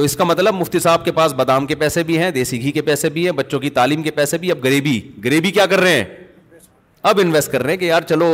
تو 0.00 0.04
اس 0.04 0.14
کا 0.16 0.24
مطلب 0.24 0.54
مفتی 0.54 0.78
صاحب 0.80 1.04
کے 1.04 1.12
پاس 1.12 1.32
بادام 1.36 1.66
کے 1.66 1.74
پیسے 1.78 2.02
بھی 2.10 2.16
ہیں 2.18 2.30
دیسی 2.32 2.60
گھی 2.62 2.70
کے 2.72 2.82
پیسے 2.82 3.08
بھی 3.14 3.24
ہیں 3.24 3.32
بچوں 3.36 3.58
کی 3.60 3.70
تعلیم 3.78 4.02
کے 4.02 4.10
پیسے 4.18 4.36
بھی 4.38 4.50
اب 4.50 4.58
گریبی 4.64 5.00
غریبی 5.24 5.50
کیا 5.52 5.64
کر 5.70 5.80
رہے 5.80 5.94
ہیں 5.94 6.04
اب 7.10 7.18
انویسٹ 7.22 7.50
کر 7.52 7.62
رہے 7.62 7.72
ہیں 7.72 7.78
کہ 7.80 7.84
یار 7.84 8.02
چلو 8.08 8.26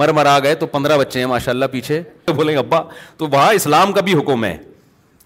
مر 0.00 0.08
مرا 0.18 0.38
گئے 0.44 0.54
تو 0.54 0.66
پندرہ 0.74 0.96
بچے 0.98 1.18
ہیں 1.18 1.26
ماشاء 1.26 1.52
اللہ 1.52 1.64
پیچھے 1.72 2.00
تو 2.24 2.32
بولیں 2.40 2.54
ابا 2.56 2.80
وہاں 3.20 3.52
اسلام 3.52 3.92
کا 3.92 4.00
بھی 4.08 4.14
حکم 4.18 4.44
ہے 4.44 4.56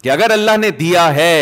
کہ 0.02 0.10
اگر 0.10 0.30
اللہ 0.32 0.56
نے 0.60 0.70
دیا 0.84 1.14
ہے 1.16 1.34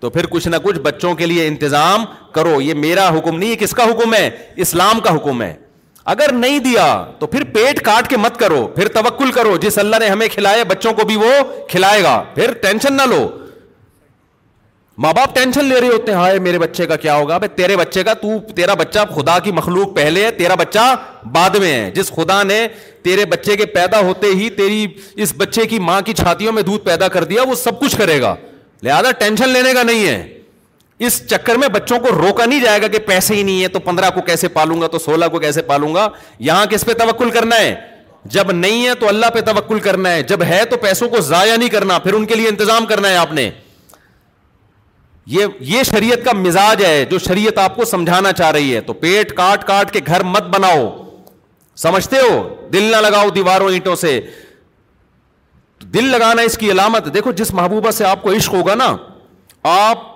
تو 0.00 0.10
پھر 0.10 0.26
کچھ 0.30 0.46
نہ 0.48 0.56
کچھ 0.64 0.78
بچوں 0.82 1.14
کے 1.22 1.26
لیے 1.26 1.46
انتظام 1.48 2.04
کرو 2.34 2.60
یہ 2.60 2.74
میرا 2.84 3.08
حکم 3.18 3.38
نہیں 3.38 3.54
کس 3.60 3.72
کا 3.80 3.84
حکم 3.90 4.14
ہے 4.14 4.28
اسلام 4.66 5.00
کا 5.04 5.14
حکم 5.16 5.42
ہے 5.42 5.52
اگر 6.16 6.32
نہیں 6.32 6.58
دیا 6.68 6.86
تو 7.18 7.26
پھر 7.34 7.44
پیٹ 7.54 7.80
کاٹ 7.84 8.08
کے 8.10 8.16
مت 8.26 8.38
کرو 8.40 8.66
پھر 8.76 8.88
توکل 9.00 9.32
کرو 9.40 9.56
جس 9.66 9.78
اللہ 9.78 9.96
نے 10.00 10.08
ہمیں 10.08 10.26
کھلایا 10.34 10.62
بچوں 10.68 10.92
کو 11.00 11.06
بھی 11.06 11.16
وہ 11.24 11.32
کھلائے 11.70 12.02
گا 12.02 12.22
پھر 12.34 12.52
ٹینشن 12.62 12.94
نہ 12.96 13.02
لو 13.10 13.26
ماں 15.02 15.12
باپ 15.14 15.34
ٹینشن 15.34 15.64
لے 15.64 15.80
رہے 15.80 15.88
ہوتے 15.88 16.12
ہیں 16.12 16.18
ہائے 16.18 16.38
میرے 16.44 16.58
بچے 16.58 16.86
کا 16.86 16.96
کیا 16.96 17.14
ہوگا 17.16 17.36
بھائی 17.38 17.54
تیرے 17.56 17.76
بچے 17.76 18.02
کا 18.04 18.12
تو 18.20 18.28
تیرا 18.54 18.74
بچہ 18.78 18.98
خدا 19.14 19.38
کی 19.44 19.50
مخلوق 19.58 19.94
پہلے 19.96 20.24
ہے 20.24 20.30
تیرا 20.38 20.54
بچہ 20.58 20.94
بعد 21.32 21.56
میں 21.62 21.72
ہے 21.72 21.90
جس 21.94 22.08
خدا 22.14 22.42
نے 22.42 22.66
تیرے 23.04 23.24
بچے 23.34 23.56
کے 23.56 23.66
پیدا 23.74 23.98
ہوتے 24.06 24.26
ہی 24.36 24.48
تیری 24.56 24.86
اس 25.22 25.32
بچے 25.36 25.66
کی 25.66 25.78
ماں 25.90 26.00
کی 26.06 26.12
چھاتیوں 26.22 26.52
میں 26.52 26.62
دودھ 26.70 26.84
پیدا 26.84 27.08
کر 27.16 27.24
دیا 27.32 27.42
وہ 27.48 27.54
سب 27.62 27.78
کچھ 27.80 27.96
کرے 27.98 28.20
گا 28.22 28.34
لہذا 28.82 29.10
ٹینشن 29.18 29.48
لینے 29.48 29.72
کا 29.74 29.82
نہیں 29.82 30.06
ہے 30.08 30.22
اس 31.06 31.20
چکر 31.30 31.58
میں 31.60 31.68
بچوں 31.74 31.98
کو 32.06 32.14
روکا 32.16 32.44
نہیں 32.46 32.60
جائے 32.64 32.82
گا 32.82 32.86
کہ 32.92 32.98
پیسے 33.06 33.34
ہی 33.34 33.42
نہیں 33.42 33.62
ہے 33.62 33.68
تو 33.68 33.80
پندرہ 33.84 34.10
کو 34.14 34.20
کیسے 34.26 34.48
پالوں 34.58 34.80
گا 34.80 34.86
تو 34.86 34.98
سولہ 35.04 35.24
کو 35.32 35.38
کیسے 35.44 35.62
پالوں 35.70 35.94
گا 35.94 36.08
یہاں 36.50 36.66
کس 36.70 36.84
پہ 36.86 36.92
توکل 37.04 37.30
کرنا 37.38 37.58
ہے 37.60 37.74
جب 38.36 38.50
نہیں 38.52 38.86
ہے 38.86 38.94
تو 39.00 39.08
اللہ 39.08 39.30
پہ 39.34 39.40
توکل 39.52 39.80
کرنا 39.80 40.12
ہے 40.14 40.22
جب 40.32 40.42
ہے 40.48 40.62
تو 40.70 40.76
پیسوں 40.82 41.08
کو 41.08 41.20
ضائع 41.30 41.56
نہیں 41.56 41.68
کرنا 41.78 41.98
پھر 42.08 42.12
ان 42.14 42.24
کے 42.26 42.34
لیے 42.34 42.48
انتظام 42.48 42.86
کرنا 42.92 43.08
ہے 43.10 43.16
آپ 43.16 43.32
نے 43.32 43.50
یہ 45.30 45.46
یہ 45.68 45.82
شریعت 45.84 46.24
کا 46.24 46.32
مزاج 46.36 46.84
ہے 46.84 47.04
جو 47.10 47.18
شریعت 47.28 47.58
آپ 47.58 47.74
کو 47.76 47.84
سمجھانا 47.84 48.32
چاہ 48.32 48.50
رہی 48.56 48.74
ہے 48.74 48.80
تو 48.86 48.92
پیٹ 49.02 49.32
کاٹ 49.36 49.64
کاٹ 49.66 49.90
کے 49.92 50.00
گھر 50.06 50.22
مت 50.34 50.42
بناؤ 50.54 50.86
سمجھتے 51.82 52.16
ہو 52.28 52.38
دل 52.72 52.84
نہ 52.92 53.00
لگاؤ 53.08 53.30
دیواروں 53.34 53.68
اینٹوں 53.72 53.94
سے 54.04 54.20
دل 55.94 56.08
لگانا 56.12 56.42
اس 56.50 56.56
کی 56.58 56.70
علامت 56.72 57.12
دیکھو 57.14 57.32
جس 57.42 57.52
محبوبہ 57.60 57.90
سے 57.98 58.04
آپ 58.04 58.22
کو 58.22 58.32
عشق 58.36 58.54
ہوگا 58.54 58.74
نا 58.74 58.86
آپ 59.76 60.06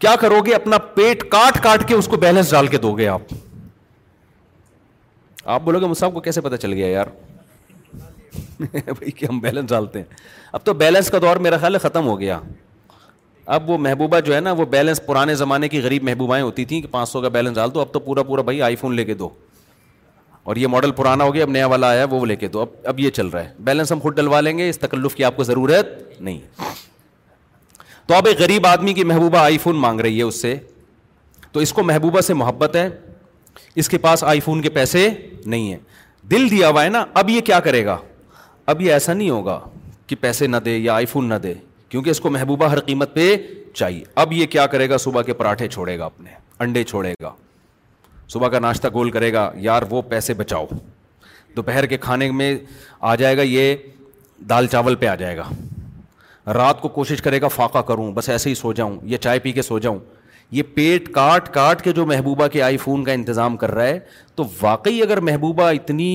کیا 0.00 0.14
کرو 0.20 0.40
گے 0.46 0.54
اپنا 0.54 0.78
پیٹ 0.96 1.28
کاٹ 1.30 1.62
کاٹ 1.62 1.86
کے 1.88 1.94
اس 1.94 2.08
کو 2.10 2.16
بیلنس 2.26 2.50
ڈال 2.50 2.66
کے 2.74 2.78
دو 2.86 2.92
گے 2.98 3.08
آپ 3.14 3.32
آپ 5.54 5.62
بولو 5.64 5.80
گے 5.80 5.86
مساف 5.94 6.12
کو 6.14 6.20
کیسے 6.20 6.40
پتا 6.50 6.56
چل 6.66 6.72
گیا 6.72 6.86
یار 6.90 7.06
بھائی 8.68 9.10
کہ 9.10 9.26
ہم 9.26 9.38
بیلنس 9.40 9.70
ڈالتے 9.70 9.98
ہیں 9.98 10.06
اب 10.58 10.64
تو 10.64 10.72
بیلنس 10.84 11.10
کا 11.10 11.18
دور 11.22 11.36
میرا 11.46 11.56
خیال 11.58 11.74
ہے 11.74 11.78
ختم 11.88 12.06
ہو 12.06 12.18
گیا 12.20 12.38
اب 13.56 13.70
وہ 13.70 13.76
محبوبہ 13.78 14.18
جو 14.24 14.34
ہے 14.34 14.38
نا 14.40 14.52
وہ 14.52 14.64
بیلنس 14.70 14.98
پرانے 15.04 15.34
زمانے 15.34 15.68
کی 15.68 15.80
غریب 15.82 16.02
محبوبائیں 16.04 16.42
ہوتی 16.44 16.64
تھیں 16.70 16.80
کہ 16.80 16.88
پانچ 16.92 17.08
سو 17.08 17.20
کا 17.20 17.28
بیلنس 17.36 17.54
ڈال 17.56 17.72
دو 17.74 17.80
اب 17.80 17.92
تو 17.92 18.00
پورا 18.06 18.22
پورا 18.30 18.42
بھائی 18.48 18.60
آئی 18.62 18.76
فون 18.76 18.94
لے 18.96 19.04
کے 19.04 19.14
دو 19.20 19.28
اور 20.48 20.56
یہ 20.56 20.66
ماڈل 20.72 20.90
پرانا 20.96 21.24
ہو 21.24 21.32
گیا 21.34 21.42
اب 21.44 21.50
نیا 21.50 21.66
والا 21.72 21.88
آیا 21.90 22.04
وہ 22.10 22.24
لے 22.26 22.34
کے 22.36 22.48
دو 22.48 22.60
اب 22.60 22.68
اب 22.90 22.98
یہ 23.00 23.10
چل 23.18 23.26
رہا 23.28 23.44
ہے 23.44 23.52
بیلنس 23.68 23.92
ہم 23.92 23.98
خود 24.02 24.16
ڈلوا 24.16 24.40
لیں 24.40 24.56
گے 24.58 24.68
اس 24.70 24.78
تکلف 24.78 25.14
کی 25.16 25.24
آپ 25.24 25.36
کو 25.36 25.44
ضرورت 25.50 25.98
نہیں 26.20 26.38
تو 28.06 28.14
اب 28.14 28.26
ایک 28.26 28.40
غریب 28.40 28.66
آدمی 28.66 28.92
کی 28.94 29.04
محبوبہ 29.12 29.38
آئی 29.42 29.58
فون 29.62 29.76
مانگ 29.84 30.00
رہی 30.00 30.18
ہے 30.18 30.22
اس 30.22 30.40
سے 30.42 30.54
تو 31.52 31.60
اس 31.60 31.72
کو 31.72 31.82
محبوبہ 31.92 32.20
سے 32.28 32.34
محبت 32.40 32.76
ہے 32.76 32.88
اس 33.82 33.88
کے 33.88 33.98
پاس 34.08 34.24
آئی 34.34 34.40
فون 34.40 34.60
کے 34.62 34.70
پیسے 34.76 35.08
نہیں 35.46 35.70
ہیں 35.72 35.78
دل 36.30 36.50
دیا 36.50 36.68
ہوا 36.68 36.84
ہے 36.84 36.88
نا 36.88 37.04
اب 37.22 37.30
یہ 37.30 37.40
کیا 37.48 37.60
کرے 37.68 37.84
گا 37.84 37.96
اب 38.72 38.80
یہ 38.80 38.92
ایسا 38.92 39.12
نہیں 39.12 39.30
ہوگا 39.30 39.58
کہ 40.06 40.16
پیسے 40.20 40.46
نہ 40.46 40.56
دے 40.64 40.76
یا 40.76 40.94
آئی 40.94 41.06
فون 41.06 41.28
نہ 41.28 41.34
دے 41.42 41.54
کیونکہ 41.88 42.10
اس 42.10 42.20
کو 42.20 42.30
محبوبہ 42.30 42.66
ہر 42.70 42.80
قیمت 42.86 43.14
پہ 43.14 43.34
چاہیے 43.74 44.02
اب 44.22 44.32
یہ 44.32 44.46
کیا 44.50 44.66
کرے 44.72 44.88
گا 44.90 44.98
صبح 44.98 45.22
کے 45.22 45.32
پراٹھے 45.34 45.68
چھوڑے 45.68 45.98
گا 45.98 46.04
اپنے 46.04 46.30
انڈے 46.64 46.82
چھوڑے 46.84 47.12
گا 47.22 47.30
صبح 48.32 48.48
کا 48.48 48.58
ناشتہ 48.58 48.88
گول 48.94 49.10
کرے 49.10 49.32
گا 49.32 49.50
یار 49.68 49.82
وہ 49.90 50.02
پیسے 50.08 50.34
بچاؤ 50.34 50.66
دوپہر 51.56 51.86
کے 51.86 51.96
کھانے 51.98 52.30
میں 52.40 52.54
آ 53.10 53.14
جائے 53.16 53.36
گا 53.36 53.42
یہ 53.42 53.74
دال 54.48 54.66
چاول 54.72 54.94
پہ 54.94 55.06
آ 55.06 55.14
جائے 55.22 55.36
گا 55.36 55.48
رات 56.54 56.80
کو 56.80 56.88
کوشش 56.88 57.22
کرے 57.22 57.40
گا 57.40 57.48
فاقہ 57.54 57.78
کروں 57.88 58.10
بس 58.14 58.28
ایسے 58.30 58.50
ہی 58.50 58.54
سو 58.54 58.72
جاؤں 58.72 58.96
یہ 59.08 59.16
چائے 59.16 59.38
پی 59.38 59.52
کے 59.52 59.62
سو 59.62 59.78
جاؤں 59.78 59.98
یہ 60.56 60.62
پیٹ 60.74 61.10
کاٹ 61.12 61.52
کاٹ 61.54 61.82
کے 61.84 61.92
جو 61.92 62.04
محبوبہ 62.06 62.46
کے 62.52 62.62
آئی 62.62 62.76
فون 62.84 63.02
کا 63.04 63.12
انتظام 63.12 63.56
کر 63.56 63.70
رہا 63.74 63.86
ہے 63.86 63.98
تو 64.34 64.44
واقعی 64.60 65.02
اگر 65.02 65.20
محبوبہ 65.28 65.68
اتنی 65.78 66.08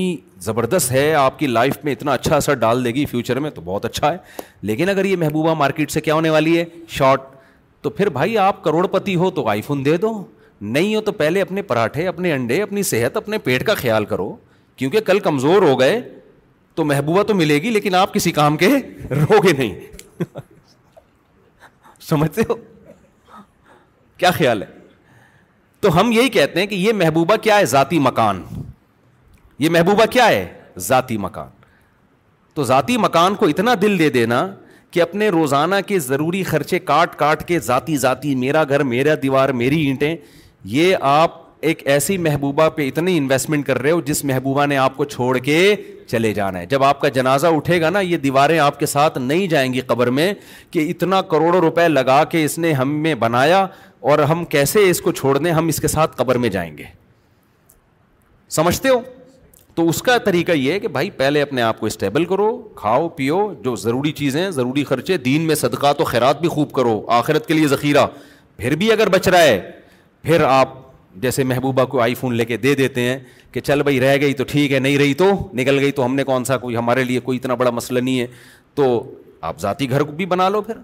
زبردست 0.44 0.92
ہے 0.92 1.14
آپ 1.16 1.38
کی 1.40 1.48
لائف 1.48 1.78
میں 1.84 1.92
اتنا 1.92 2.14
اچھا 2.14 2.36
اثر 2.36 2.54
ڈال 2.62 2.84
دے 2.86 2.90
گی 2.96 3.06
فیوچر 3.12 3.40
میں 3.44 3.50
تو 3.58 3.62
بہت 3.66 3.86
اچھا 3.86 4.12
ہے 4.14 4.18
لیکن 4.70 4.90
اگر 4.90 5.06
یہ 5.06 5.16
محبوبہ 5.18 5.54
مارکیٹ 5.58 5.92
سے 5.92 6.02
کیا 6.08 6.14
ہونے 6.14 6.30
والی 6.30 6.58
ہے 6.58 6.64
شارٹ 6.96 7.22
تو 7.86 7.90
پھر 8.00 8.10
بھائی 8.18 8.38
آپ 8.48 8.64
کروڑ 8.64 8.86
پتی 8.96 9.16
ہو 9.24 9.30
تو 9.38 9.48
آئی 9.50 9.62
فون 9.68 9.86
دے 9.86 9.96
دو 10.06 10.12
نہیں 10.78 10.96
ہو 10.96 11.02
تو 11.02 11.12
پہلے 11.22 11.42
اپنے 11.42 11.62
پراٹھے 11.70 12.08
اپنے 12.08 12.34
انڈے 12.34 12.62
اپنی 12.64 12.84
صحت 12.90 13.18
اپنے 13.18 13.38
پیٹ 13.48 13.66
کا 13.68 13.74
خیال 13.84 14.06
کرو 14.12 14.36
کیونکہ 14.82 15.00
کل 15.12 15.20
کمزور 15.30 15.62
ہو 15.68 15.80
گئے 15.80 16.02
تو 16.76 16.84
محبوبہ 16.92 17.24
تو 17.30 17.34
ملے 17.42 17.62
گی 17.62 17.70
لیکن 17.78 17.96
آپ 18.02 18.14
کسی 18.14 18.32
کام 18.42 18.58
کے 18.58 18.70
رو 19.22 19.42
گے 19.48 19.52
نہیں 19.52 19.74
سمجھتے 22.10 22.42
ہو 22.50 22.56
کیا 24.18 24.32
خیال 24.38 24.62
ہے 24.64 24.68
تو 25.82 25.98
ہم 26.00 26.12
یہی 26.12 26.30
کہتے 26.40 26.60
ہیں 26.60 26.68
کہ 26.68 26.76
یہ 26.76 26.94
محبوبہ 27.04 27.36
کیا 27.44 27.58
ہے 27.60 27.66
ذاتی 27.76 28.00
مکان 28.10 28.44
یہ 29.64 29.70
محبوبہ 29.70 30.06
کیا 30.12 30.28
ہے 30.28 30.44
ذاتی 30.86 31.18
مکان 31.26 31.48
تو 32.54 32.64
ذاتی 32.72 32.96
مکان 33.00 33.36
کو 33.42 33.46
اتنا 33.48 33.74
دل 33.82 33.98
دے 34.00 34.10
دینا 34.16 34.40
کہ 34.92 35.02
اپنے 35.02 35.30
روزانہ 35.36 35.76
کے 35.88 36.00
ضروری 36.08 36.42
خرچے 36.50 36.80
کاٹ 36.90 37.16
کاٹ 37.20 37.48
کے 37.48 37.60
ذاتی 37.68 37.96
ذاتی 37.98 38.34
میرا 38.44 38.64
گھر 38.70 38.84
میرا 38.94 39.14
دیوار 39.22 39.50
میری 39.62 39.80
اینٹیں 39.86 40.16
یہ 40.74 40.96
آپ 41.12 41.42
ایک 41.70 41.82
ایسی 41.88 42.18
محبوبہ 42.26 42.68
پہ 42.76 42.88
اتنی 42.88 43.18
انویسٹمنٹ 43.18 43.66
کر 43.68 43.82
رہے 43.82 43.92
ہو 43.92 44.02
جس 44.12 44.24
محبوبہ 44.34 44.66
نے 44.72 44.78
آپ 44.78 44.98
کو 44.98 45.06
چھوڑ 45.16 45.38
کے 45.48 45.58
چلے 46.08 46.34
جانا 46.40 46.60
ہے 46.60 46.66
جب 46.74 46.84
آپ 46.84 47.00
کا 47.02 47.08
جنازہ 47.18 47.48
اٹھے 47.58 47.80
گا 47.82 47.90
نا 47.90 48.00
یہ 48.10 48.18
دیواریں 48.28 48.58
آپ 48.68 48.80
کے 48.80 48.86
ساتھ 48.98 49.18
نہیں 49.18 49.48
جائیں 49.56 49.72
گی 49.74 49.82
قبر 49.94 50.10
میں 50.20 50.34
کہ 50.72 50.88
اتنا 50.90 51.22
کروڑوں 51.34 51.62
روپے 51.62 51.88
لگا 51.88 52.24
کے 52.34 52.44
اس 52.46 52.58
نے 52.66 52.74
ہم 52.82 52.94
میں 53.04 53.16
بنایا 53.26 53.66
اور 54.12 54.20
ہم 54.34 54.44
کیسے 54.56 54.90
اس 54.90 55.02
کو 55.02 55.12
چھوڑ 55.22 55.38
دیں 55.38 55.52
ہم 55.60 55.68
اس 55.74 55.80
کے 55.82 55.88
ساتھ 55.98 56.16
قبر 56.18 56.38
میں 56.46 56.50
جائیں 56.58 56.72
گے 56.78 56.84
سمجھتے 58.60 58.90
ہو 58.90 59.00
تو 59.76 59.88
اس 59.90 60.02
کا 60.04 60.18
طریقہ 60.26 60.52
یہ 60.52 60.72
ہے 60.72 60.80
کہ 60.80 60.88
بھائی 60.96 61.10
پہلے 61.18 61.42
اپنے 61.42 61.62
آپ 61.62 61.80
کو 61.80 61.86
اسٹیبل 61.86 62.26
کرو 62.26 62.50
کھاؤ 62.76 63.08
پیو 63.16 63.38
جو 63.64 63.76
ضروری 63.84 64.12
چیزیں 64.20 64.50
ضروری 64.58 64.84
خرچے 64.84 65.18
دین 65.18 65.42
میں 65.48 65.56
صدقہ 65.56 65.94
تو 65.98 66.04
خیرات 66.12 66.42
بھی 66.42 66.50
خوب 66.50 66.72
کرو 66.72 67.02
آخرت 67.18 67.48
کے 67.48 67.54
لیے 67.54 67.68
ذخیرہ 67.68 68.06
پھر 68.58 68.76
بھی 68.82 68.92
اگر 68.92 69.10
بچ 69.10 69.28
رہا 69.28 69.44
ہے 69.44 69.60
پھر 70.24 70.42
آپ 70.48 70.72
جیسے 71.22 71.44
محبوبہ 71.44 71.86
کو 71.86 72.02
آئی 72.02 72.16
فون 72.16 72.36
لے 72.36 72.46
کے 72.46 72.58
دے 72.58 72.76
دیتے 72.76 73.02
ہیں 73.02 73.18
کہ 73.52 73.62
چل 73.62 73.82
بھائی 73.84 74.00
رہ 74.02 74.16
گئی 74.22 74.34
تو 74.34 74.44
ٹھیک 74.52 74.72
ہے 74.72 74.80
نہیں 74.80 74.98
رہی 74.98 75.14
تو 75.14 75.32
نکل 75.58 75.80
گئی 75.80 75.92
تو 75.98 76.06
ہم 76.06 76.16
نے 76.16 76.24
کون 76.24 76.46
سا 76.46 76.58
کوئی 76.58 76.78
ہمارے 76.78 77.04
لیے 77.04 77.20
کوئی 77.28 77.38
اتنا 77.38 77.54
بڑا 77.56 77.70
مسئلہ 77.82 78.00
نہیں 78.00 78.20
ہے 78.20 78.26
تو 78.76 78.86
آپ 79.50 79.60
ذاتی 79.62 79.90
گھر 79.90 80.04
بھی 80.22 80.26
بنا 80.26 80.48
لو 80.50 80.62
پھر 80.62 80.78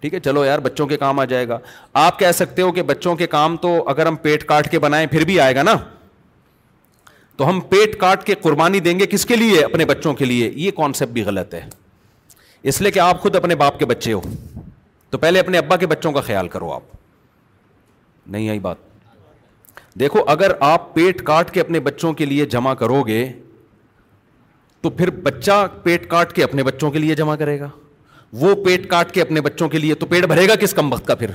ٹھیک 0.00 0.14
ہے 0.14 0.20
چلو 0.20 0.44
یار 0.44 0.58
بچوں 0.58 0.86
کے 0.86 0.96
کام 0.96 1.20
آ 1.20 1.24
جائے 1.24 1.48
گا 1.48 1.58
آپ 2.04 2.18
کہہ 2.18 2.32
سکتے 2.34 2.62
ہو 2.62 2.72
کہ 2.72 2.82
بچوں 2.92 3.14
کے 3.16 3.26
کام 3.36 3.56
تو 3.66 3.74
اگر 3.88 4.06
ہم 4.06 4.16
پیٹ 4.22 4.44
کاٹ 4.46 4.70
کے 4.70 4.78
بنائیں 4.78 5.06
پھر 5.10 5.24
بھی 5.30 5.40
آئے 5.40 5.54
گا 5.56 5.62
نا 5.62 5.76
تو 7.36 7.48
ہم 7.48 7.60
پیٹ 7.68 7.98
کاٹ 8.00 8.24
کے 8.24 8.34
قربانی 8.42 8.80
دیں 8.80 8.98
گے 8.98 9.06
کس 9.10 9.24
کے 9.26 9.36
لیے 9.36 9.62
اپنے 9.64 9.84
بچوں 9.84 10.12
کے 10.14 10.24
لیے 10.24 10.50
یہ 10.54 10.70
کانسیپٹ 10.76 11.12
بھی 11.12 11.22
غلط 11.24 11.54
ہے 11.54 11.60
اس 12.72 12.80
لیے 12.80 12.90
کہ 12.90 12.98
آپ 13.00 13.20
خود 13.20 13.36
اپنے 13.36 13.54
باپ 13.62 13.78
کے 13.78 13.86
بچے 13.86 14.12
ہو 14.12 14.20
تو 15.10 15.18
پہلے 15.18 15.40
اپنے 15.40 15.58
ابا 15.58 15.76
کے 15.76 15.86
بچوں 15.86 16.12
کا 16.12 16.20
خیال 16.28 16.48
کرو 16.48 16.70
آپ 16.72 16.82
نہیں 18.30 18.48
آئی 18.48 18.58
بات 18.66 18.76
دیکھو 20.00 20.22
اگر 20.28 20.52
آپ 20.68 20.92
پیٹ 20.94 21.22
کاٹ 21.24 21.50
کے 21.54 21.60
اپنے 21.60 21.80
بچوں 21.88 22.12
کے 22.20 22.24
لیے 22.26 22.46
جمع 22.54 22.74
کرو 22.74 23.02
گے 23.06 23.26
تو 24.82 24.90
پھر 24.90 25.10
بچہ 25.22 25.66
پیٹ 25.82 26.08
کاٹ 26.10 26.32
کے 26.34 26.44
اپنے 26.44 26.62
بچوں 26.62 26.90
کے 26.90 26.98
لیے 26.98 27.14
جمع 27.16 27.34
کرے 27.42 27.58
گا 27.60 27.68
وہ 28.40 28.54
پیٹ 28.64 28.88
کاٹ 28.90 29.12
کے 29.12 29.22
اپنے 29.22 29.40
بچوں 29.40 29.68
کے 29.68 29.78
لیے 29.78 29.94
تو 29.94 30.06
پیٹ 30.06 30.24
بھرے 30.26 30.48
گا 30.48 30.54
کس 30.60 30.74
کم 30.74 30.92
وقت 30.92 31.06
کا 31.06 31.14
پھر 31.14 31.30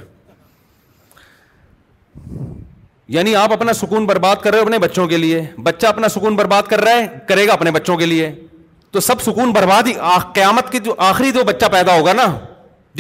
یعنی 3.14 3.36
آپ 3.36 3.52
اپنا 3.54 3.74
سکون 3.74 4.06
برباد 4.06 4.36
کر 4.42 4.52
رہے 4.52 4.60
ہو 4.60 4.64
اپنے 4.64 4.78
بچوں 4.80 5.06
کے 5.08 5.18
لیے 5.18 5.42
بچہ 5.64 5.88
اپنا 5.88 6.08
سکون 6.10 6.36
برباد 6.36 6.64
کر 6.70 6.82
رہا 6.84 6.96
ہے 6.98 7.06
کرے 7.28 7.46
گا 7.48 7.54
اپنے 7.54 7.72
بچوں 7.72 7.96
کے 7.98 8.06
لیے 8.06 8.30
تو 8.92 9.00
سب 9.00 9.22
سکون 9.22 9.52
برباد 9.54 9.88
ہی 9.88 9.94
قیامت 10.34 10.72
کی 10.72 10.80
جو 10.86 10.94
آخری 11.08 11.32
جو 11.32 11.44
بچہ 11.44 11.66
پیدا 11.72 11.96
ہوگا 11.98 12.14
نا 12.14 12.26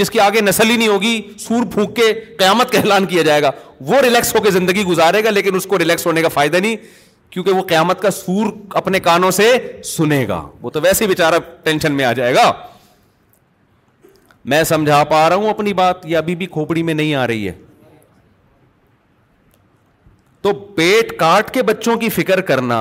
جس 0.01 0.09
کی 0.11 0.19
آگے 0.19 0.41
نسل 0.41 0.69
ہی 0.69 0.77
نہیں 0.77 0.87
ہوگی 0.87 1.21
سور 1.39 1.65
پھونک 1.73 1.95
کے 1.95 2.11
قیامت 2.39 2.71
کا 2.71 2.79
اعلان 2.79 3.05
کیا 3.13 3.21
جائے 3.29 3.41
گا 3.41 3.51
وہ 3.89 3.99
ریلیکس 4.03 4.35
ہو 4.35 4.41
کے 4.43 4.51
زندگی 4.57 4.83
گزارے 4.85 5.23
گا 5.23 5.29
لیکن 5.29 5.55
اس 5.55 5.65
کو 5.73 5.79
ریلیکس 5.79 6.05
ہونے 6.07 6.21
کا 6.21 6.27
فائدہ 6.33 6.57
نہیں 6.65 6.75
کیونکہ 7.29 7.51
وہ 7.51 7.61
قیامت 7.67 8.01
کا 8.01 8.11
سور 8.11 8.51
اپنے 8.81 8.99
کانوں 9.09 9.31
سے 9.39 9.51
سنے 9.95 10.25
گا 10.27 10.41
وہ 10.61 10.69
تو 10.77 10.81
ویسے 10.81 11.05
ہی 11.05 11.21
ٹینشن 11.63 11.91
میں 11.95 12.05
آ 12.05 12.13
جائے 12.21 12.35
گا 12.35 12.51
میں 14.53 14.63
سمجھا 14.63 15.03
پا 15.09 15.27
رہا 15.29 15.35
ہوں 15.35 15.49
اپنی 15.49 15.73
بات 15.83 16.05
یہ 16.05 16.17
ابھی 16.17 16.35
بھی 16.35 16.45
کھوپڑی 16.57 16.83
میں 16.83 16.93
نہیں 16.93 17.15
آ 17.15 17.25
رہی 17.27 17.47
ہے 17.47 17.53
تو 20.41 20.51
پیٹ 20.75 21.17
کاٹ 21.19 21.51
کے 21.53 21.63
بچوں 21.63 21.95
کی 21.99 22.09
فکر 22.17 22.41
کرنا 22.49 22.77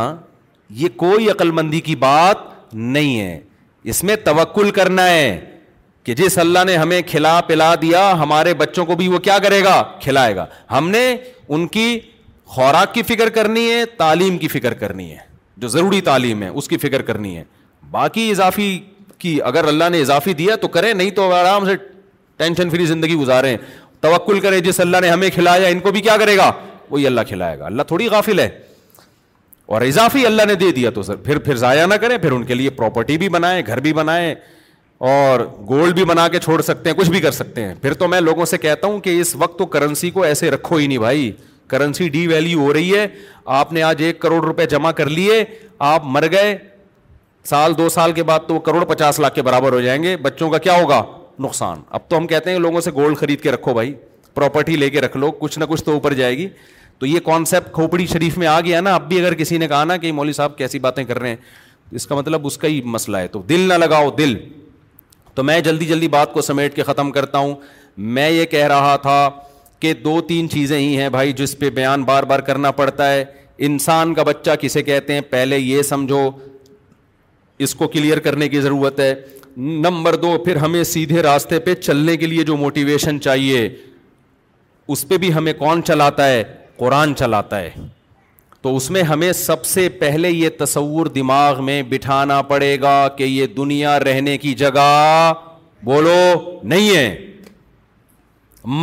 یہ 0.80 0.88
کوئی 0.96 1.30
عقل 1.30 1.50
مندی 1.50 1.80
کی 1.80 1.94
بات 2.04 2.74
نہیں 2.74 3.18
ہے 3.20 3.38
اس 3.92 4.02
میں 4.04 4.16
توکل 4.24 4.70
کرنا 4.78 5.06
ہے 5.08 5.38
کہ 6.04 6.14
جس 6.14 6.36
اللہ 6.38 6.64
نے 6.66 6.76
ہمیں 6.76 7.00
کھلا 7.06 7.40
پلا 7.46 7.74
دیا 7.82 8.10
ہمارے 8.20 8.52
بچوں 8.62 8.84
کو 8.86 8.94
بھی 8.96 9.08
وہ 9.08 9.18
کیا 9.28 9.38
کرے 9.42 9.62
گا 9.64 9.82
کھلائے 10.02 10.36
گا 10.36 10.46
ہم 10.70 10.88
نے 10.90 11.06
ان 11.48 11.66
کی 11.76 11.98
خوراک 12.54 12.94
کی 12.94 13.02
فکر 13.08 13.28
کرنی 13.30 13.70
ہے 13.70 13.84
تعلیم 13.96 14.38
کی 14.38 14.48
فکر 14.48 14.74
کرنی 14.84 15.10
ہے 15.10 15.16
جو 15.62 15.68
ضروری 15.68 16.00
تعلیم 16.00 16.42
ہے 16.42 16.48
اس 16.48 16.68
کی 16.68 16.76
فکر 16.86 17.02
کرنی 17.10 17.36
ہے 17.36 17.44
باقی 17.90 18.30
اضافی 18.30 18.78
کی 19.18 19.38
اگر 19.44 19.64
اللہ 19.68 19.88
نے 19.92 20.00
اضافی 20.00 20.32
دیا 20.40 20.56
تو 20.60 20.68
کریں 20.78 20.92
نہیں 20.92 21.10
تو 21.14 21.32
آرام 21.34 21.64
سے 21.66 21.76
ٹینشن 22.36 22.70
فری 22.70 22.86
زندگی 22.86 23.14
گزاریں 23.16 23.56
توکل 24.00 24.40
کریں 24.40 24.58
جس 24.68 24.80
اللہ 24.80 24.96
نے 25.02 25.08
ہمیں 25.10 25.28
کھلایا 25.34 25.68
ان 25.68 25.80
کو 25.86 25.90
بھی 25.92 26.00
کیا 26.00 26.16
کرے 26.16 26.36
گا 26.36 26.50
وہی 26.90 27.06
اللہ 27.06 27.20
کھلائے 27.28 27.58
گا 27.58 27.66
اللہ 27.66 27.82
تھوڑی 27.88 28.08
غافل 28.10 28.38
ہے 28.40 28.48
اور 29.76 29.82
اضافی 29.82 30.24
اللہ 30.26 30.42
نے 30.48 30.54
دے 30.60 30.70
دیا 30.72 30.90
تو 30.94 31.02
سر 31.02 31.16
پھر 31.24 31.38
پھر 31.46 31.56
ضائع 31.62 31.86
نہ 31.86 31.94
کریں 32.02 32.16
پھر 32.18 32.32
ان 32.32 32.44
کے 32.44 32.54
لیے 32.54 32.70
پراپرٹی 32.80 33.16
بھی 33.18 33.28
بنائیں 33.28 33.62
گھر 33.66 33.80
بھی 33.80 33.92
بنائیں 33.94 34.34
اور 35.10 35.40
گولڈ 35.68 35.94
بھی 35.94 36.04
بنا 36.04 36.26
کے 36.28 36.38
چھوڑ 36.40 36.60
سکتے 36.62 36.90
ہیں 36.90 36.96
کچھ 36.96 37.10
بھی 37.10 37.20
کر 37.20 37.30
سکتے 37.32 37.64
ہیں 37.64 37.74
پھر 37.82 37.94
تو 37.94 38.08
میں 38.08 38.20
لوگوں 38.20 38.44
سے 38.52 38.58
کہتا 38.58 38.86
ہوں 38.86 38.98
کہ 39.00 39.20
اس 39.20 39.34
وقت 39.38 39.58
تو 39.58 39.66
کرنسی 39.66 39.86
کرنسی 39.86 40.10
کو 40.10 40.22
ایسے 40.22 40.50
رکھو 40.50 40.76
ہی 40.76 40.86
نہیں 40.86 40.98
بھائی 40.98 41.30
ڈی 42.12 42.54
ہو 42.54 42.72
رہی 42.72 42.94
ہے 42.94 43.06
آپ 43.60 43.72
نے 43.72 43.82
آج 43.82 44.02
ایک 44.02 44.18
کروڑ 44.20 44.40
روپے 44.44 44.66
جمع 44.70 44.90
کر 45.00 45.08
لیے 45.08 45.44
آپ 45.88 46.04
مر 46.12 46.24
گئے 46.32 46.56
سال 47.50 47.76
دو 47.78 47.88
سال 47.88 48.12
کے 48.12 48.22
بعد 48.30 48.46
تو 48.46 48.54
وہ 48.54 48.60
کروڑ 48.68 48.84
پچاس 48.94 49.18
لاکھ 49.20 49.34
کے 49.34 49.42
برابر 49.42 49.72
ہو 49.72 49.80
جائیں 49.80 50.02
گے 50.02 50.16
بچوں 50.22 50.48
کا 50.50 50.58
کیا 50.66 50.80
ہوگا 50.80 51.02
نقصان 51.40 51.80
اب 51.98 52.08
تو 52.08 52.16
ہم 52.16 52.26
کہتے 52.26 52.50
ہیں 52.50 52.58
لوگوں 52.58 52.80
سے 52.80 52.90
گولڈ 52.94 53.16
خرید 53.18 53.40
کے 53.40 53.52
رکھو 53.52 53.74
بھائی 53.74 53.94
پراپرٹی 54.34 54.76
لے 54.76 54.88
کے 54.90 55.00
رکھ 55.00 55.16
لو 55.16 55.30
کچھ 55.38 55.58
نہ 55.58 55.64
کچھ 55.68 55.84
تو 55.84 55.92
اوپر 55.92 56.12
جائے 56.22 56.36
گی 56.38 56.48
تو 56.98 57.06
یہ 57.06 57.20
کانسیپٹ 57.24 57.72
کھوپڑی 57.72 58.06
شریف 58.12 58.38
میں 58.38 58.46
آ 58.46 58.60
گیا 58.60 58.80
نا 58.80 58.94
اب 58.94 59.08
بھی 59.08 59.18
اگر 59.18 59.34
کسی 59.40 59.58
نے 59.58 59.66
کہا 59.68 59.82
نا 59.84 59.96
کہ 60.04 60.12
مولوی 60.12 60.32
صاحب 60.32 60.56
کیسی 60.58 60.78
باتیں 60.86 61.02
کر 61.04 61.18
رہے 61.20 61.28
ہیں 61.28 61.36
اس 61.98 62.06
کا 62.06 62.14
مطلب 62.14 62.46
اس 62.46 62.56
کا 62.58 62.68
ہی 62.68 62.80
مسئلہ 62.94 63.16
ہے 63.16 63.28
تو 63.34 63.42
دل 63.48 63.60
نہ 63.68 63.74
لگاؤ 63.74 64.10
دل 64.18 64.36
تو 65.34 65.42
میں 65.50 65.60
جلدی 65.68 65.86
جلدی 65.86 66.08
بات 66.16 66.32
کو 66.32 66.40
سمیٹ 66.42 66.74
کے 66.76 66.82
ختم 66.82 67.10
کرتا 67.12 67.38
ہوں 67.38 67.54
میں 68.16 68.28
یہ 68.30 68.44
کہہ 68.54 68.66
رہا 68.68 68.96
تھا 69.02 69.18
کہ 69.80 69.92
دو 70.04 70.20
تین 70.28 70.48
چیزیں 70.50 70.78
ہی 70.78 70.96
ہیں 70.98 71.08
بھائی 71.16 71.32
جس 71.40 71.58
پہ 71.58 71.70
بیان 71.78 72.04
بار 72.04 72.22
بار 72.32 72.38
کرنا 72.48 72.70
پڑتا 72.80 73.12
ہے 73.12 73.24
انسان 73.66 74.14
کا 74.14 74.22
بچہ 74.22 74.50
کسے 74.60 74.82
کہتے 74.82 75.14
ہیں 75.14 75.20
پہلے 75.30 75.58
یہ 75.58 75.82
سمجھو 75.82 76.28
اس 77.66 77.74
کو 77.74 77.88
کلیئر 77.88 78.18
کرنے 78.26 78.48
کی 78.48 78.60
ضرورت 78.60 79.00
ہے 79.00 79.14
نمبر 79.86 80.14
دو 80.24 80.36
پھر 80.44 80.56
ہمیں 80.64 80.82
سیدھے 80.84 81.22
راستے 81.22 81.58
پہ 81.60 81.74
چلنے 81.74 82.16
کے 82.16 82.26
لیے 82.26 82.42
جو 82.50 82.56
موٹیویشن 82.56 83.20
چاہیے 83.20 83.68
اس 84.94 85.08
پہ 85.08 85.16
بھی 85.22 85.32
ہمیں 85.34 85.52
کون 85.58 85.82
چلاتا 85.84 86.26
ہے 86.28 86.42
قرآن 86.78 87.14
چلاتا 87.18 87.58
ہے 87.60 87.70
تو 88.62 88.74
اس 88.76 88.90
میں 88.90 89.02
ہمیں 89.10 89.32
سب 89.38 89.64
سے 89.64 89.88
پہلے 89.98 90.30
یہ 90.30 90.48
تصور 90.58 91.06
دماغ 91.16 91.62
میں 91.64 91.82
بٹھانا 91.88 92.40
پڑے 92.52 92.76
گا 92.80 92.94
کہ 93.16 93.24
یہ 93.24 93.46
دنیا 93.56 93.98
رہنے 94.00 94.36
کی 94.44 94.52
جگہ 94.62 94.88
بولو 95.84 96.18
نہیں 96.72 96.94
ہے 96.96 97.08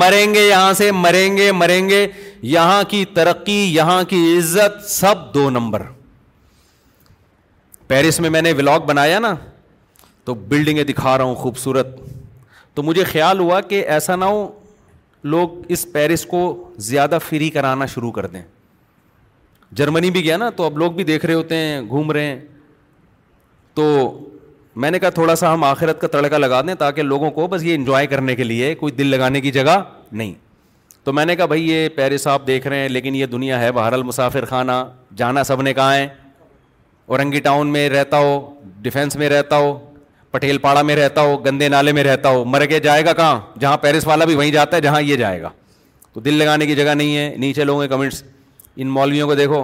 مریں 0.02 0.34
گے 0.34 0.48
یہاں 0.48 0.72
سے 0.74 0.92
مریں 0.92 1.38
گے 1.38 1.52
مریں 1.52 1.88
گے 1.90 2.06
یہاں 2.56 2.84
کی 2.90 3.04
ترقی 3.16 3.60
یہاں 3.74 4.02
کی 4.10 4.22
عزت 4.38 4.84
سب 4.90 5.34
دو 5.34 5.50
نمبر 5.50 5.82
پیرس 7.88 8.20
میں 8.20 8.30
میں 8.36 8.42
نے 8.42 8.52
ولاگ 8.58 8.86
بنایا 8.88 9.20
نا 9.20 9.34
تو 10.26 10.34
بلڈنگیں 10.52 10.84
دکھا 10.84 11.18
رہا 11.18 11.24
ہوں 11.26 11.36
خوبصورت 11.42 11.88
تو 12.76 12.84
مجھے 12.84 13.04
خیال 13.12 13.40
ہوا 13.40 13.60
کہ 13.72 13.84
ایسا 13.98 14.16
نہ 14.16 14.26
ہو 14.36 14.48
لوگ 15.32 15.48
اس 15.74 15.86
پیرس 15.92 16.26
کو 16.30 16.42
زیادہ 16.88 17.18
فری 17.28 17.50
کرانا 17.50 17.86
شروع 17.94 18.12
کر 18.16 18.26
دیں 18.34 18.42
جرمنی 19.78 20.10
بھی 20.18 20.24
گیا 20.24 20.36
نا 20.38 20.50
تو 20.56 20.64
اب 20.64 20.78
لوگ 20.78 20.92
بھی 20.94 21.04
دیکھ 21.04 21.26
رہے 21.26 21.34
ہوتے 21.34 21.56
ہیں 21.58 21.82
گھوم 21.88 22.12
رہے 22.12 22.26
ہیں 22.26 22.40
تو 23.76 23.84
میں 24.84 24.92
نے 24.92 25.00
کہا 25.00 25.10
تھوڑا 25.16 25.36
سا 25.36 25.54
ہم 25.54 25.64
آخرت 25.64 26.02
کا 26.02 26.08
تڑکا 26.14 26.38
لگا 26.38 26.62
دیں 26.68 26.74
تاکہ 26.80 27.04
لوگوں 27.04 27.32
کو 27.32 27.48
بس 27.54 27.64
یہ 27.64 27.76
انجوائے 27.76 28.08
کرنے 28.08 28.36
کے 28.36 28.44
لیے 28.44 28.74
کوئی 28.76 28.94
دل 28.98 29.08
لگانے 29.16 29.42
کی 29.42 29.52
جگہ 29.52 29.82
نہیں 30.12 30.34
تو 31.04 31.14
میں 31.14 31.26
نے 31.26 31.36
کہا 31.36 31.46
بھائی 31.46 31.68
یہ 31.70 31.88
پیرس 31.96 32.28
آپ 32.28 32.48
دیکھ 32.48 32.68
رہے 32.68 32.80
ہیں 32.82 32.90
لیکن 32.90 33.16
یہ 33.16 33.26
دنیا 33.34 33.60
ہے 33.62 33.72
بہر 33.80 33.94
المسافر 33.94 34.46
خانہ 34.50 34.72
جانا 35.18 35.44
سب 35.52 35.62
نے 35.62 35.74
کہا 35.74 35.96
ہے 35.96 36.08
اورنگی 37.08 37.40
ٹاؤن 37.48 37.68
میں 37.74 37.88
رہتا 37.90 38.18
ہو 38.20 38.40
ڈیفینس 38.82 39.16
میں 39.16 39.30
رہتا 39.30 39.58
ہو 39.58 39.78
پٹیل 40.36 40.58
پاڑا 40.64 40.82
میں 40.88 40.96
رہتا 40.96 41.22
ہو 41.22 41.36
گندے 41.46 41.68
نالے 41.70 41.92
میں 41.98 42.04
رہتا 42.04 42.30
ہو 42.30 42.44
مر 42.54 42.66
کے 42.70 42.80
جائے 42.86 43.04
گا 43.06 43.12
کہاں 43.18 43.40
جہاں 43.60 43.78
پیرس 43.82 44.08
والا 44.08 44.26
بھی 44.26 44.36
وہیں 44.36 44.50
جاتا 44.52 44.76
ہے 44.78 44.82
جہاں 44.82 45.02
یہ 45.02 45.16
جائے 45.22 45.42
گا 45.42 45.50
تو 46.14 46.20
دل 46.26 46.34
لگانے 46.42 46.66
کی 46.68 46.76
جگہ 46.76 46.94
نہیں 47.02 47.16
ہے 47.18 47.34
نیچے 47.44 47.64
لوگوں 47.64 47.82
کے 47.82 47.88
کمنٹس 47.94 48.22
ان 48.84 48.88
مولویوں 48.98 49.28
کو 49.28 49.36
دیکھو 49.42 49.64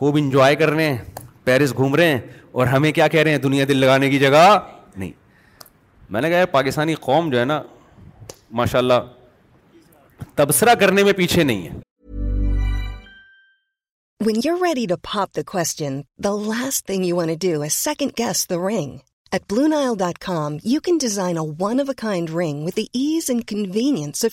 خوب 0.00 0.16
انجوائے 0.20 0.54
کر 0.62 0.70
رہے 0.72 0.86
ہیں 0.88 0.96
پیرس 1.44 1.74
گھوم 1.76 1.94
رہے 2.00 2.06
ہیں 2.10 2.18
اور 2.58 2.66
ہمیں 2.72 2.90
کیا 2.96 3.06
کہہ 3.14 3.20
رہے 3.22 3.30
ہیں 3.36 3.44
دنیا 3.44 3.64
دل 3.68 3.76
لگانے 3.84 4.08
کی 4.10 4.18
جگہ 4.24 4.40
نہیں 4.96 5.12
میں 6.14 6.20
نے 6.22 6.30
کہا 6.30 6.46
پاکستانی 6.56 6.94
قوم 7.06 7.30
جو 7.30 7.40
ہے 7.40 7.44
نا 7.52 7.60
ماشاء 8.62 8.78
اللہ 8.78 10.26
تبصرہ 10.42 10.74
کرنے 10.82 11.04
میں 11.04 11.12
پیچھے 11.22 11.44
نہیں 11.52 11.68
ہے 11.68 11.80
at 19.36 19.42
Blue 19.50 19.72
Nile 19.74 19.94
dot 19.98 20.18
com 20.24 20.56
you 20.70 20.80
can 20.84 20.96
design 21.00 21.38
اوائنڈ 21.38 22.30
ring 22.34 22.64
with ease 22.66 23.30
and 23.30 23.44
convenience 23.48 24.24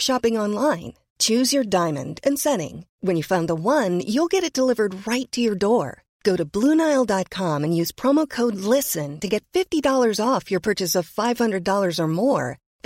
choose 1.26 1.54
your 1.54 1.64
diamond 1.76 2.20
delivered 4.56 4.96
right 5.08 5.32
to 5.36 5.42
you 5.42 5.54
door 5.60 5.88
dot 7.10 7.30
com 7.38 7.66
use 7.72 7.92
from 8.02 8.20
listen 8.76 9.26
off 10.28 10.52
your purchase 10.52 10.98
five 11.16 11.44
hundred 11.44 11.70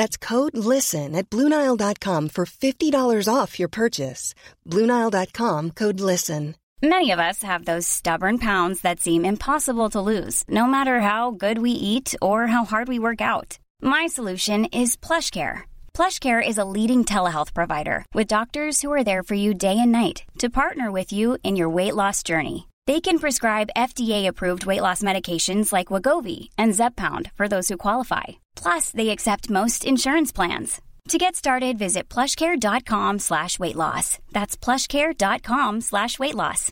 at 0.01 1.33
Blue 1.35 1.49
dot 1.79 2.09
four 2.35 2.45
fifty 2.59 2.91
dollars 2.97 3.29
off 3.41 3.59
your purchase 3.59 4.31
Blue 4.71 4.91
Nile 4.99 5.09
dot 5.17 5.31
com 5.37 5.69
code 5.79 6.01
listen 6.11 6.51
Many 6.83 7.11
of 7.11 7.19
us 7.19 7.43
have 7.43 7.63
those 7.63 7.87
stubborn 7.87 8.39
pounds 8.39 8.81
that 8.81 8.99
seem 8.99 9.23
impossible 9.23 9.89
to 9.91 10.01
lose, 10.01 10.43
no 10.49 10.67
matter 10.67 10.99
how 10.99 11.31
good 11.31 11.59
we 11.59 11.71
eat 11.71 12.13
or 12.21 12.47
how 12.47 12.65
hard 12.65 12.89
we 12.89 13.05
work 13.05 13.21
out. 13.21 13.57
My 13.81 14.07
solution 14.07 14.65
is 14.65 14.97
PlushCare. 14.97 15.61
PlushCare 15.93 16.45
is 16.45 16.57
a 16.57 16.65
leading 16.65 17.05
telehealth 17.05 17.53
provider 17.53 18.05
with 18.13 18.27
doctors 18.27 18.81
who 18.81 18.91
are 18.91 19.05
there 19.05 19.23
for 19.23 19.33
you 19.33 19.53
day 19.53 19.77
and 19.79 19.93
night 19.93 20.23
to 20.39 20.57
partner 20.61 20.91
with 20.91 21.13
you 21.13 21.37
in 21.41 21.55
your 21.55 21.69
weight 21.69 21.95
loss 21.95 22.21
journey. 22.21 22.67
They 22.85 22.99
can 22.99 23.17
prescribe 23.17 23.77
FDA-approved 23.77 24.65
weight 24.65 24.81
loss 24.81 25.01
medications 25.01 25.71
like 25.71 25.93
Wegovy 25.93 26.49
and 26.57 26.73
Zepbound 26.73 27.31
for 27.35 27.47
those 27.47 27.69
who 27.69 27.85
qualify. 27.87 28.43
Plus, 28.57 28.91
they 28.91 29.09
accept 29.09 29.57
most 29.61 29.85
insurance 29.85 30.33
plans. 30.33 30.81
To 31.11 31.17
get 31.17 31.35
started, 31.35 31.77
visit 31.77 32.07
plushcare.com 32.07 33.19
slash 33.19 33.59
weight 33.59 33.75
loss. 33.75 34.19
That's 34.31 34.55
plushcare.com 34.55 35.81
slash 35.81 36.17
weight 36.19 36.35
loss. 36.41 36.69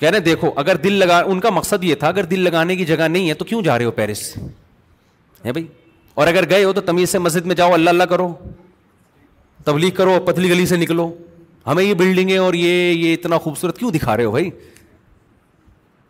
کہہ 0.00 0.08
رہے 0.10 0.20
دیکھو 0.26 0.50
اگر 0.62 0.76
دل 0.82 0.92
لگا 0.98 1.18
ان 1.30 1.38
کا 1.40 1.50
مقصد 1.50 1.84
یہ 1.84 1.94
تھا 2.00 2.08
اگر 2.08 2.24
دل 2.32 2.40
لگانے 2.40 2.74
کی 2.76 2.84
جگہ 2.86 3.06
نہیں 3.14 3.28
ہے 3.28 3.34
تو 3.34 3.44
کیوں 3.44 3.62
جا 3.62 3.76
رہے 3.78 3.84
ہو 3.84 3.90
پیرس 3.92 4.20
ہے 5.44 5.52
بھائی 5.52 5.66
اور 6.14 6.26
اگر 6.28 6.48
گئے 6.50 6.64
ہو 6.64 6.72
تو 6.72 6.80
تمیز 6.90 7.10
سے 7.10 7.18
مسجد 7.18 7.46
میں 7.46 7.54
جاؤ 7.56 7.72
اللہ 7.72 7.90
اللہ 7.90 8.04
کرو 8.12 8.28
تبلیغ 9.64 9.90
کرو 9.96 10.12
پتلی 10.26 10.50
گلی 10.50 10.66
سے 10.66 10.76
نکلو 10.76 11.10
ہمیں 11.66 11.82
یہ 11.82 11.92
بلڈنگیں 11.94 12.36
اور 12.38 12.54
یہ 12.54 12.90
یہ 12.92 13.12
اتنا 13.14 13.38
خوبصورت 13.48 13.78
کیوں 13.78 13.90
دکھا 13.92 14.16
رہے 14.16 14.24
ہو 14.24 14.30
بھائی 14.30 14.50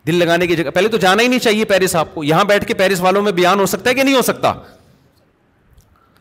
دل 0.09 0.15
لگانے 0.19 0.47
کی 0.47 0.55
جگہ 0.57 0.71
پہلے 0.75 0.89
تو 0.89 0.97
جانا 0.97 1.23
ہی 1.23 1.29
نہیں 1.29 1.39
چاہیے 1.47 1.65
پیرس 1.73 1.95
آپ 1.97 2.15
کو 2.15 2.23
یہاں 2.25 2.45
بیٹھ 2.51 2.65
کے 2.67 2.75
پیرس 2.75 3.01
والوں 3.01 3.23
میں 3.23 3.33
بیان 3.41 3.57
ہو 3.59 3.61
ہو 3.61 3.67
سکتا 3.67 3.79
سکتا 3.89 3.91
ہے 3.91 3.95
کہ 3.95 4.03
نہیں 4.03 4.77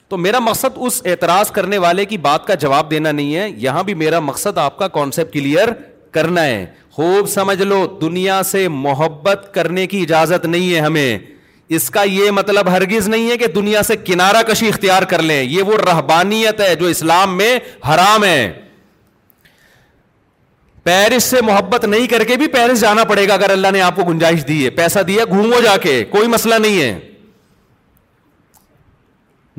تو 0.09 0.17
میرا 0.23 0.39
مقصد 0.39 0.77
اس 0.87 1.01
اعتراض 1.11 1.49
کرنے 1.51 1.77
والے 1.85 2.03
کی 2.09 2.17
بات 2.25 2.45
کا 2.47 2.55
جواب 2.59 2.91
دینا 2.91 3.11
نہیں 3.11 3.35
ہے 3.35 3.47
یہاں 3.63 3.83
بھی 3.83 3.93
میرا 4.03 4.19
مقصد 4.27 4.57
آپ 4.65 4.77
کا 4.79 4.87
کانسیپٹ 4.97 5.33
کلیئر 5.33 5.69
کرنا 6.17 6.43
ہے 6.45 6.65
خوب 6.97 7.27
سمجھ 7.29 7.61
لو 7.61 7.85
دنیا 8.01 8.41
سے 8.51 8.67
محبت 8.83 9.47
کرنے 9.53 9.85
کی 9.93 10.01
اجازت 10.01 10.45
نہیں 10.45 10.73
ہے 10.73 10.79
ہمیں 10.87 11.17
اس 11.79 11.89
کا 11.97 12.03
یہ 12.11 12.31
مطلب 12.41 12.69
ہرگز 12.75 13.07
نہیں 13.15 13.29
ہے 13.31 13.37
کہ 13.37 13.47
دنیا 13.55 13.83
سے 13.91 13.97
کنارہ 14.11 14.43
کشی 14.51 14.67
اختیار 14.69 15.03
کر 15.13 15.21
لیں 15.31 15.41
یہ 15.43 15.61
وہ 15.71 15.77
رہبانیت 15.89 16.61
ہے 16.67 16.73
جو 16.75 16.85
اسلام 16.95 17.37
میں 17.37 17.57
حرام 17.89 18.23
ہے 18.23 18.41
پیرس 20.87 21.23
سے 21.29 21.41
محبت 21.45 21.85
نہیں 21.85 22.05
کر 22.07 22.23
کے 22.27 22.35
بھی 22.37 22.47
پیرس 22.51 22.79
جانا 22.81 23.03
پڑے 23.07 23.27
گا 23.27 23.33
اگر 23.33 23.49
اللہ 23.51 23.71
نے 23.73 23.79
آپ 23.81 23.95
کو 23.95 24.03
گنجائش 24.09 24.47
دی 24.47 24.63
ہے 24.63 24.69
پیسہ 24.77 24.99
دیا 25.07 25.23
گھومو 25.29 25.59
جا 25.63 25.75
کے 25.83 25.95
کوئی 26.09 26.27
مسئلہ 26.33 26.55
نہیں 26.65 26.81
ہے 26.81 26.97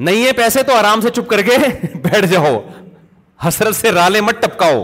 نہیں 0.09 0.25
ہے 0.27 0.31
پیسے 0.37 0.63
تو 0.69 0.75
آرام 0.77 1.01
سے 1.01 1.11
چپ 1.19 1.29
کر 1.31 1.43
کے 1.49 1.57
بیٹھ 2.09 2.27
جاؤ 2.31 2.59
حسرت 3.47 3.77
سے 3.77 3.93
رالے 3.93 4.21
مت 4.29 4.41
ٹپکاؤ 4.43 4.83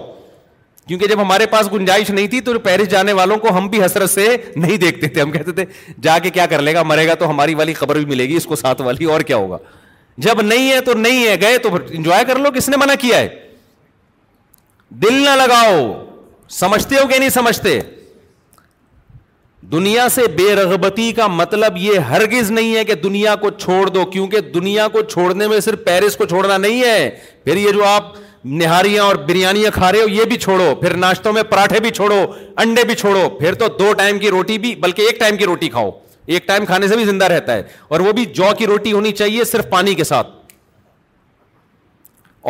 کیونکہ 0.86 1.06
جب 1.08 1.20
ہمارے 1.22 1.46
پاس 1.52 1.72
گنجائش 1.72 2.10
نہیں 2.10 2.26
تھی 2.34 2.40
تو 2.48 2.58
پیرس 2.68 2.88
جانے 2.90 3.12
والوں 3.20 3.36
کو 3.44 3.56
ہم 3.58 3.66
بھی 3.74 3.84
حسرت 3.84 4.10
سے 4.10 4.28
نہیں 4.56 4.76
دیکھتے 4.84 5.08
تھے 5.14 5.20
ہم 5.22 5.30
کہتے 5.32 5.52
تھے 5.58 5.64
جا 6.06 6.18
کے 6.22 6.30
کیا 6.30 6.46
کر 6.46 6.62
لے 6.62 6.74
گا 6.74 6.82
مرے 6.92 7.06
گا 7.08 7.14
تو 7.22 7.30
ہماری 7.30 7.54
والی 7.60 7.74
خبر 7.84 7.96
بھی 7.96 8.04
ملے 8.14 8.28
گی 8.28 8.36
اس 8.36 8.46
کو 8.46 8.56
ساتھ 8.66 8.80
والی 8.90 9.04
اور 9.16 9.20
کیا 9.30 9.36
ہوگا 9.44 9.58
جب 10.26 10.40
نہیں 10.42 10.70
ہے 10.72 10.80
تو 10.90 10.94
نہیں 10.98 11.26
ہے 11.26 11.40
گئے 11.40 11.58
تو 11.66 11.76
انجوائے 11.90 12.24
کر 12.28 12.38
لو 12.46 12.50
کس 12.56 12.68
نے 12.68 12.76
منع 12.84 12.94
کیا 13.00 13.18
ہے 13.20 13.28
دل 15.02 15.14
نہ 15.24 15.36
لگاؤ 15.46 15.78
سمجھتے 16.52 16.96
ہو 17.00 17.06
کہ 17.08 17.18
نہیں 17.18 17.28
سمجھتے 17.30 17.78
دنیا 19.72 20.08
سے 20.14 20.26
بے 20.38 20.54
رغبتی 20.54 21.10
کا 21.16 21.26
مطلب 21.26 21.76
یہ 21.80 21.98
ہرگز 22.10 22.50
نہیں 22.50 22.74
ہے 22.76 22.84
کہ 22.84 22.94
دنیا 23.04 23.34
کو 23.40 23.50
چھوڑ 23.50 23.86
دو 23.90 24.04
کیونکہ 24.10 24.40
دنیا 24.54 24.88
کو 24.92 25.02
چھوڑنے 25.02 25.48
میں 25.48 25.60
صرف 25.60 25.84
پیرس 25.84 26.16
کو 26.16 26.26
چھوڑنا 26.28 26.56
نہیں 26.58 26.82
ہے 26.84 27.08
پھر 27.44 27.56
یہ 27.56 27.70
جو 27.74 27.84
آپ 27.84 28.12
نہاریاں 28.60 29.04
اور 29.04 29.16
بریانیاں 29.28 29.70
کھا 29.74 29.90
رہے 29.92 30.00
ہو 30.02 30.08
یہ 30.08 30.24
بھی 30.28 30.36
چھوڑو 30.38 30.74
پھر 30.80 30.94
ناشتوں 30.96 31.32
میں 31.32 31.42
پراٹھے 31.50 31.80
بھی 31.80 31.90
چھوڑو 31.90 32.20
انڈے 32.62 32.84
بھی 32.86 32.94
چھوڑو 32.94 33.28
پھر 33.38 33.54
تو 33.64 33.68
دو 33.78 33.92
ٹائم 33.98 34.18
کی 34.18 34.30
روٹی 34.30 34.58
بھی 34.58 34.74
بلکہ 34.80 35.02
ایک 35.02 35.18
ٹائم 35.20 35.36
کی 35.36 35.44
روٹی 35.46 35.68
کھاؤ 35.68 35.90
ایک 36.26 36.46
ٹائم 36.48 36.64
کھانے 36.66 36.88
سے 36.88 36.96
بھی 36.96 37.04
زندہ 37.04 37.24
رہتا 37.28 37.54
ہے 37.56 37.62
اور 37.88 38.00
وہ 38.00 38.12
بھی 38.16 38.24
جو 38.34 38.50
کی 38.58 38.66
روٹی 38.66 38.92
ہونی 38.92 39.12
چاہیے 39.12 39.44
صرف 39.44 39.68
پانی 39.70 39.94
کے 39.94 40.04
ساتھ 40.04 40.28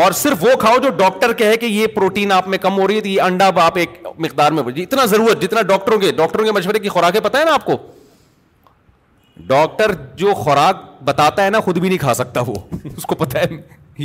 اور 0.02 0.12
صرف 0.18 0.42
وہ 0.44 0.50
کھاؤ 0.60 0.76
جو 0.82 0.88
ڈاکٹر 0.98 1.32
کہے 1.40 1.56
کہ 1.56 1.66
یہ 1.66 1.86
پروٹین 1.94 2.30
آپ 2.32 2.46
میں 2.52 2.58
کم 2.62 2.78
ہو 2.78 2.86
رہی 2.88 2.98
ہے 3.04 3.08
یہ 3.08 3.20
انڈا 3.22 3.48
آپ 3.64 3.76
ایک 3.78 3.90
مقدار 4.24 4.52
میں 4.52 4.62
اتنا 4.82 5.04
ضرورت 5.12 5.42
جتنا 5.42 5.62
ڈاکٹروں 5.68 5.98
ڈاکٹروں 6.00 6.44
کے 6.44 6.50
کے 6.50 6.56
مشورے 6.56 6.78
کی 6.78 6.88
خوراکیں 6.94 7.20
پتہ 7.24 7.44
نا 7.44 7.52
آپ 7.54 7.64
کو 7.66 7.76
ڈاکٹر 9.46 9.92
جو 10.22 10.34
خوراک 10.42 10.82
بتاتا 11.04 11.44
ہے 11.44 11.50
نا 11.50 11.60
خود 11.66 11.78
بھی 11.78 11.88
نہیں 11.88 11.98
کھا 11.98 12.14
سکتا 12.22 12.40
وہ 12.46 12.54
اس 12.96 13.02
کو 13.06 13.14
پتہ 13.22 13.38
ہے 13.38 13.44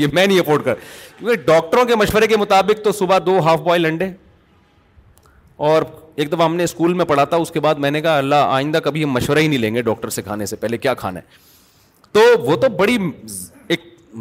یہ 0.04 0.08
میں 0.14 0.26
نہیں 0.26 0.40
افورڈ 0.40 0.64
کر 0.66 0.74
کیونکہ 1.18 1.42
ڈاکٹروں 1.48 1.86
کے 1.92 1.96
مشورے 2.04 2.28
کے 2.28 2.38
مطابق 2.44 2.84
تو 2.84 2.92
صبح 3.02 3.20
دو 3.26 3.40
ہاف 3.50 3.60
بوائل 3.60 3.86
انڈے 3.86 4.10
اور 5.70 5.82
ایک 6.16 6.32
دفعہ 6.32 6.46
ہم 6.46 6.56
نے 6.56 6.64
اسکول 6.64 6.94
میں 7.02 7.06
پڑھا 7.06 7.24
تھا 7.34 7.38
اس 7.46 7.52
کے 7.52 7.60
بعد 7.68 7.76
میں 7.86 7.92
نے 7.92 8.02
کہا 8.02 8.18
اللہ 8.18 8.50
آئندہ 8.60 8.78
کبھی 8.84 9.04
ہم 9.04 9.12
مشورہ 9.20 9.40
ہی 9.40 9.48
نہیں 9.48 9.60
لیں 9.60 9.74
گے 9.76 9.82
ڈاکٹر 9.92 10.10
سے 10.10 10.22
کھانے 10.22 10.46
سے 10.52 10.56
پہلے 10.66 10.78
کیا 10.86 10.94
کھانا 11.06 11.20
ہے 11.20 11.48
تو 12.12 12.20
وہ 12.50 12.56
تو 12.66 12.70
بڑی 12.84 12.98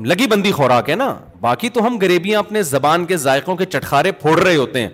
لگی 0.07 0.27
بندی 0.31 0.51
خوراک 0.53 0.89
ہے 0.91 0.95
نا 0.95 1.15
باقی 1.41 1.69
تو 1.75 1.87
ہم 1.87 1.97
غریبیاں 2.01 2.39
اپنے 2.39 2.63
زبان 2.63 3.05
کے 3.07 3.17
ذائقوں 3.17 3.55
کے 3.57 3.65
چٹخارے 3.65 4.11
پھوڑ 4.21 4.39
رہے 4.41 4.57
ہوتے 4.57 4.81
ہیں 4.81 4.89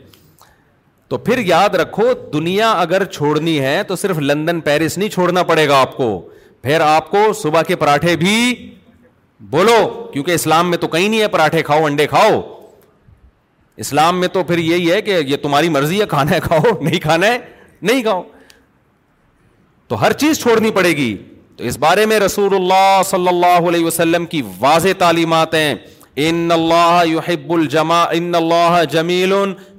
تو 1.08 1.16
پھر 1.18 1.38
یاد 1.46 1.74
رکھو 1.80 2.02
دنیا 2.32 2.70
اگر 2.80 3.04
چھوڑنی 3.04 3.58
ہے 3.60 3.82
تو 3.88 3.96
صرف 3.96 4.18
لندن 4.18 4.60
پیرس 4.68 4.98
نہیں 4.98 5.08
چھوڑنا 5.14 5.42
پڑے 5.48 5.66
گا 5.68 5.80
آپ 5.80 5.96
کو 5.96 6.08
پھر 6.62 6.80
آپ 6.80 7.10
کو 7.10 7.32
صبح 7.42 7.62
کے 7.68 7.76
پراٹھے 7.76 8.16
بھی 8.16 8.36
بولو 9.50 9.76
کیونکہ 10.12 10.30
اسلام 10.32 10.70
میں 10.70 10.78
تو 10.78 10.88
کہیں 10.88 11.08
نہیں 11.08 11.20
ہے 11.20 11.28
پراٹھے 11.28 11.62
کھاؤ 11.62 11.84
انڈے 11.86 12.06
کھاؤ 12.06 12.40
اسلام 13.84 14.20
میں 14.20 14.28
تو 14.32 14.42
پھر 14.44 14.58
یہی 14.58 14.90
ہے 14.90 15.00
کہ 15.02 15.18
یہ 15.26 15.36
تمہاری 15.42 15.68
مرضی 15.68 16.00
ہے 16.00 16.06
کھانا 16.08 16.30
ہے 16.34 16.38
کھاؤ 16.42 16.64
نہیں 16.80 16.98
کھانا 17.02 17.26
ہے 17.32 17.38
نہیں 17.82 18.02
کھاؤ 18.02 18.22
تو 19.88 20.00
ہر 20.02 20.12
چیز 20.22 20.40
چھوڑنی 20.42 20.70
پڑے 20.74 20.90
گی 20.96 21.16
تو 21.56 21.64
اس 21.64 21.76
بارے 21.78 22.04
میں 22.06 22.18
رسول 22.20 22.54
اللہ 22.54 23.00
صلی 23.10 23.28
اللہ 23.28 23.68
علیہ 23.68 23.84
وسلم 23.84 24.24
کی 24.26 24.40
واضح 24.60 24.92
تعلیمات 24.98 25.54
ہیں 25.54 25.74
ان 26.24 26.50
اللہ 26.52 27.00
یحب 27.06 27.52
الجما 27.52 28.02
ان 28.18 28.34
اللہ 28.34 28.82
جمیل 28.90 29.32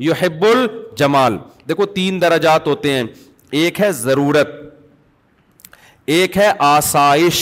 یحب 0.08 0.46
الجمال 0.46 1.38
دیکھو 1.70 1.86
تین 2.00 2.22
درجات 2.22 2.68
ہوتے 2.68 2.92
ہیں 2.94 3.04
ایک 3.64 3.80
ہے 3.82 3.92
ضرورت 4.02 4.50
ایک 6.16 6.38
ہے 6.38 6.52
آسائش 6.68 7.40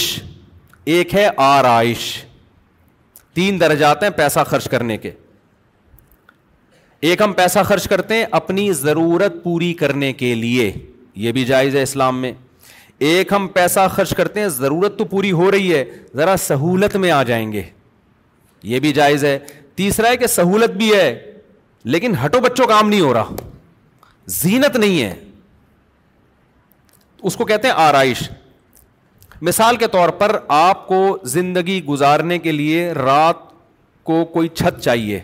ایک 0.96 1.14
ہے 1.16 1.28
آرائش 1.46 2.00
تین 3.36 3.60
درجات 3.60 4.04
ہیں 4.04 4.10
پیسہ 4.18 4.40
خرچ 4.48 4.68
کرنے 4.70 4.98
کے 5.06 5.12
ایک 7.10 7.22
ہم 7.22 7.34
پیسہ 7.38 7.60
خرچ 7.68 7.88
کرتے 7.90 8.16
ہیں 8.16 8.26
اپنی 8.42 8.72
ضرورت 8.82 9.44
پوری 9.44 9.74
کرنے 9.84 10.12
کے 10.24 10.34
لیے 10.36 10.72
یہ 11.24 11.32
بھی 11.32 11.46
جائز 11.46 11.76
ہے 11.76 11.82
اسلام 11.84 12.20
میں 12.22 12.32
ایک 13.00 13.32
ہم 13.34 13.48
پیسہ 13.54 13.88
خرچ 13.94 14.14
کرتے 14.18 14.40
ہیں 14.40 14.48
ضرورت 14.48 14.98
تو 14.98 15.06
پوری 15.10 15.32
ہو 15.32 15.50
رہی 15.52 15.74
ہے 15.74 15.84
ذرا 16.18 16.36
سہولت 16.40 16.96
میں 16.96 17.12
آ 17.12 17.22
جائیں 17.28 17.52
گے 17.52 17.62
یہ 18.72 18.80
بھی 18.80 18.92
جائز 18.94 19.24
ہے 19.26 19.38
تیسرا 19.76 20.10
ہے 20.10 20.18
کہ 20.18 20.28
سہولت 20.28 20.72
بھی 20.78 20.94
ہے 20.96 21.32
لیکن 21.94 22.14
ہٹو 22.26 22.40
بچوں 22.40 22.66
کام 22.68 22.90
نہیں 22.90 23.02
ہو 23.02 23.14
رہا 23.14 23.36
زینت 24.42 24.76
نہیں 24.78 25.02
ہے 25.02 25.14
اس 27.28 27.36
کو 27.38 27.46
کہتے 27.46 27.68
ہیں 27.68 27.76
آرائش 27.80 28.30
مثال 29.42 29.76
کے 29.78 29.88
طور 29.92 30.10
پر 30.20 30.38
آپ 30.58 30.88
کو 30.88 31.06
زندگی 31.30 31.84
گزارنے 31.86 32.38
کے 32.40 32.52
لیے 32.52 32.92
رات 32.94 33.38
کو 34.04 34.24
کوئی 34.34 34.48
چھت 34.56 34.80
چاہیے 34.82 35.20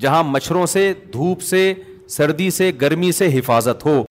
جہاں 0.00 0.22
مچھروں 0.24 0.64
سے 0.66 0.92
دھوپ 1.12 1.42
سے 1.42 1.72
سردی 2.10 2.50
سے 2.50 2.70
گرمی 2.80 3.10
سے 3.12 3.26
حفاظت 3.38 3.84
ہو 3.86 4.02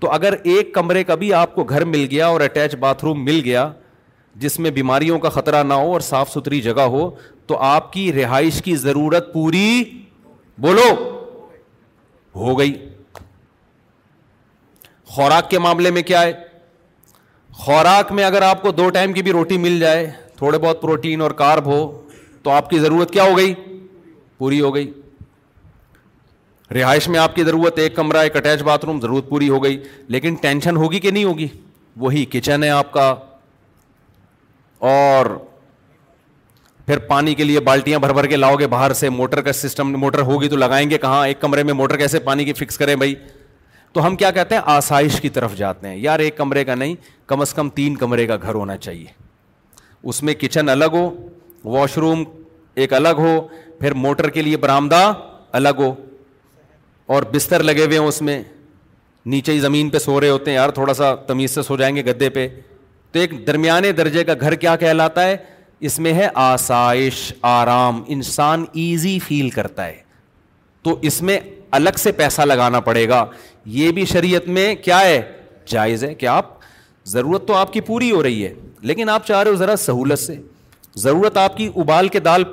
تو 0.00 0.10
اگر 0.12 0.34
ایک 0.50 0.72
کمرے 0.74 1.02
کا 1.04 1.14
بھی 1.22 1.32
آپ 1.34 1.54
کو 1.54 1.64
گھر 1.64 1.84
مل 1.84 2.06
گیا 2.10 2.26
اور 2.26 2.40
اٹیچ 2.40 2.74
باتھ 2.84 3.04
روم 3.04 3.24
مل 3.24 3.40
گیا 3.44 3.68
جس 4.42 4.58
میں 4.58 4.70
بیماریوں 4.70 5.18
کا 5.18 5.28
خطرہ 5.28 5.62
نہ 5.64 5.74
ہو 5.74 5.92
اور 5.92 6.00
صاف 6.08 6.30
ستھری 6.32 6.60
جگہ 6.62 6.82
ہو 6.94 7.08
تو 7.46 7.56
آپ 7.70 7.92
کی 7.92 8.12
رہائش 8.12 8.60
کی 8.64 8.76
ضرورت 8.84 9.32
پوری 9.32 9.66
بولو 10.66 10.88
ہو 12.44 12.58
گئی 12.58 12.72
خوراک 15.14 15.50
کے 15.50 15.58
معاملے 15.58 15.90
میں 15.90 16.02
کیا 16.12 16.22
ہے 16.22 16.32
خوراک 17.64 18.12
میں 18.18 18.24
اگر 18.24 18.42
آپ 18.42 18.62
کو 18.62 18.70
دو 18.72 18.88
ٹائم 18.96 19.12
کی 19.12 19.22
بھی 19.22 19.32
روٹی 19.32 19.58
مل 19.58 19.78
جائے 19.80 20.10
تھوڑے 20.36 20.58
بہت 20.58 20.80
پروٹین 20.82 21.20
اور 21.20 21.30
کارب 21.42 21.66
ہو 21.72 21.80
تو 22.42 22.50
آپ 22.50 22.70
کی 22.70 22.78
ضرورت 22.78 23.10
کیا 23.12 23.22
ہو 23.30 23.36
گئی 23.36 23.54
پوری 24.38 24.60
ہو 24.60 24.74
گئی 24.74 24.92
رہائش 26.74 27.08
میں 27.08 27.18
آپ 27.20 27.34
کی 27.36 27.44
ضرورت 27.44 27.78
ایک 27.78 27.94
کمرہ 27.96 28.16
ایک 28.22 28.36
اٹیچ 28.36 28.62
باتھ 28.62 28.84
روم 28.84 29.00
ضرورت 29.00 29.28
پوری 29.28 29.48
ہو 29.48 29.62
گئی 29.62 29.78
لیکن 30.16 30.34
ٹینشن 30.42 30.76
ہوگی 30.76 30.98
کہ 31.00 31.10
نہیں 31.10 31.24
ہوگی 31.24 31.46
وہی 32.00 32.24
کچن 32.30 32.62
ہے 32.64 32.68
آپ 32.70 32.92
کا 32.92 33.14
اور 34.90 35.26
پھر 36.86 36.98
پانی 37.08 37.34
کے 37.34 37.44
لیے 37.44 37.60
بالٹیاں 37.60 37.98
بھر 37.98 38.12
بھر 38.14 38.26
کے 38.26 38.36
لاؤ 38.36 38.54
گے 38.58 38.66
باہر 38.68 38.92
سے 39.00 39.08
موٹر 39.08 39.40
کا 39.48 39.52
سسٹم 39.52 39.92
موٹر 40.00 40.20
ہوگی 40.30 40.48
تو 40.48 40.56
لگائیں 40.56 40.88
گے 40.90 40.98
کہاں 40.98 41.26
ایک 41.26 41.40
کمرے 41.40 41.62
میں 41.62 41.72
موٹر 41.80 41.96
کیسے 41.96 42.18
پانی 42.28 42.44
کی 42.44 42.52
فکس 42.60 42.78
کریں 42.78 42.94
بھائی 43.02 43.14
تو 43.92 44.06
ہم 44.06 44.16
کیا 44.16 44.30
کہتے 44.30 44.54
ہیں 44.54 44.62
آسائش 44.76 45.20
کی 45.20 45.28
طرف 45.36 45.54
جاتے 45.56 45.88
ہیں 45.88 45.96
یار 45.96 46.18
ایک 46.26 46.36
کمرے 46.36 46.64
کا 46.64 46.74
نہیں 46.74 46.94
کم 47.28 47.40
از 47.40 47.54
کم 47.54 47.70
تین 47.80 47.96
کمرے 47.96 48.26
کا 48.26 48.36
گھر 48.42 48.54
ہونا 48.54 48.76
چاہیے 48.76 49.06
اس 50.08 50.22
میں 50.22 50.34
کچن 50.40 50.68
الگ 50.68 50.94
ہو 50.94 51.10
واش 51.78 51.96
روم 51.98 52.22
ایک 52.82 52.92
الگ 52.94 53.18
ہو 53.24 53.40
پھر 53.80 53.94
موٹر 54.04 54.28
کے 54.30 54.42
لیے 54.42 54.56
برآمدہ 54.66 55.12
الگ 55.58 55.78
ہو 55.80 55.92
اور 57.14 57.22
بستر 57.32 57.62
لگے 57.62 57.84
ہوئے 57.84 57.96
ہوں 57.98 58.06
اس 58.06 58.20
میں 58.22 58.42
نیچے 59.32 59.52
ہی 59.52 59.60
زمین 59.60 59.88
پہ 59.90 59.98
سو 59.98 60.20
رہے 60.20 60.28
ہوتے 60.30 60.50
ہیں 60.50 60.56
یار 60.56 60.68
تھوڑا 60.74 60.92
سا 60.94 61.14
تمیز 61.28 61.54
سے 61.54 61.62
سو 61.68 61.76
جائیں 61.76 61.94
گے 61.96 62.02
گدے 62.04 62.28
پہ 62.30 62.46
تو 63.12 63.20
ایک 63.20 63.30
درمیانے 63.46 63.90
درجے 64.00 64.22
کا 64.24 64.34
گھر 64.40 64.54
کیا 64.64 64.74
کہلاتا 64.82 65.24
ہے 65.26 65.36
اس 65.88 65.98
میں 66.04 66.12
ہے 66.14 66.28
آسائش 66.42 67.16
آرام 67.52 68.00
انسان 68.16 68.64
ایزی 68.82 69.18
فیل 69.26 69.48
کرتا 69.50 69.86
ہے 69.86 69.96
تو 70.82 70.96
اس 71.10 71.20
میں 71.28 71.38
الگ 71.80 71.98
سے 71.98 72.12
پیسہ 72.20 72.42
لگانا 72.42 72.80
پڑے 72.90 73.08
گا 73.08 73.24
یہ 73.80 73.90
بھی 73.98 74.04
شریعت 74.12 74.46
میں 74.58 74.74
کیا 74.84 75.00
ہے 75.00 75.20
جائز 75.72 76.04
ہے 76.04 76.14
کہ 76.22 76.26
آپ 76.36 76.52
ضرورت 77.16 77.46
تو 77.48 77.54
آپ 77.54 77.72
کی 77.72 77.80
پوری 77.90 78.10
ہو 78.10 78.22
رہی 78.22 78.44
ہے 78.44 78.52
لیکن 78.92 79.08
آپ 79.16 79.26
چاہ 79.26 79.42
رہے 79.42 79.50
ہو 79.50 79.56
ذرا 79.64 79.74
سہولت 79.86 80.18
سے 80.26 80.36
ضرورت 81.06 81.36
آپ 81.36 81.56
کی 81.56 81.66
ابال 81.84 82.08
کے 82.16 82.20
دال 82.30 82.44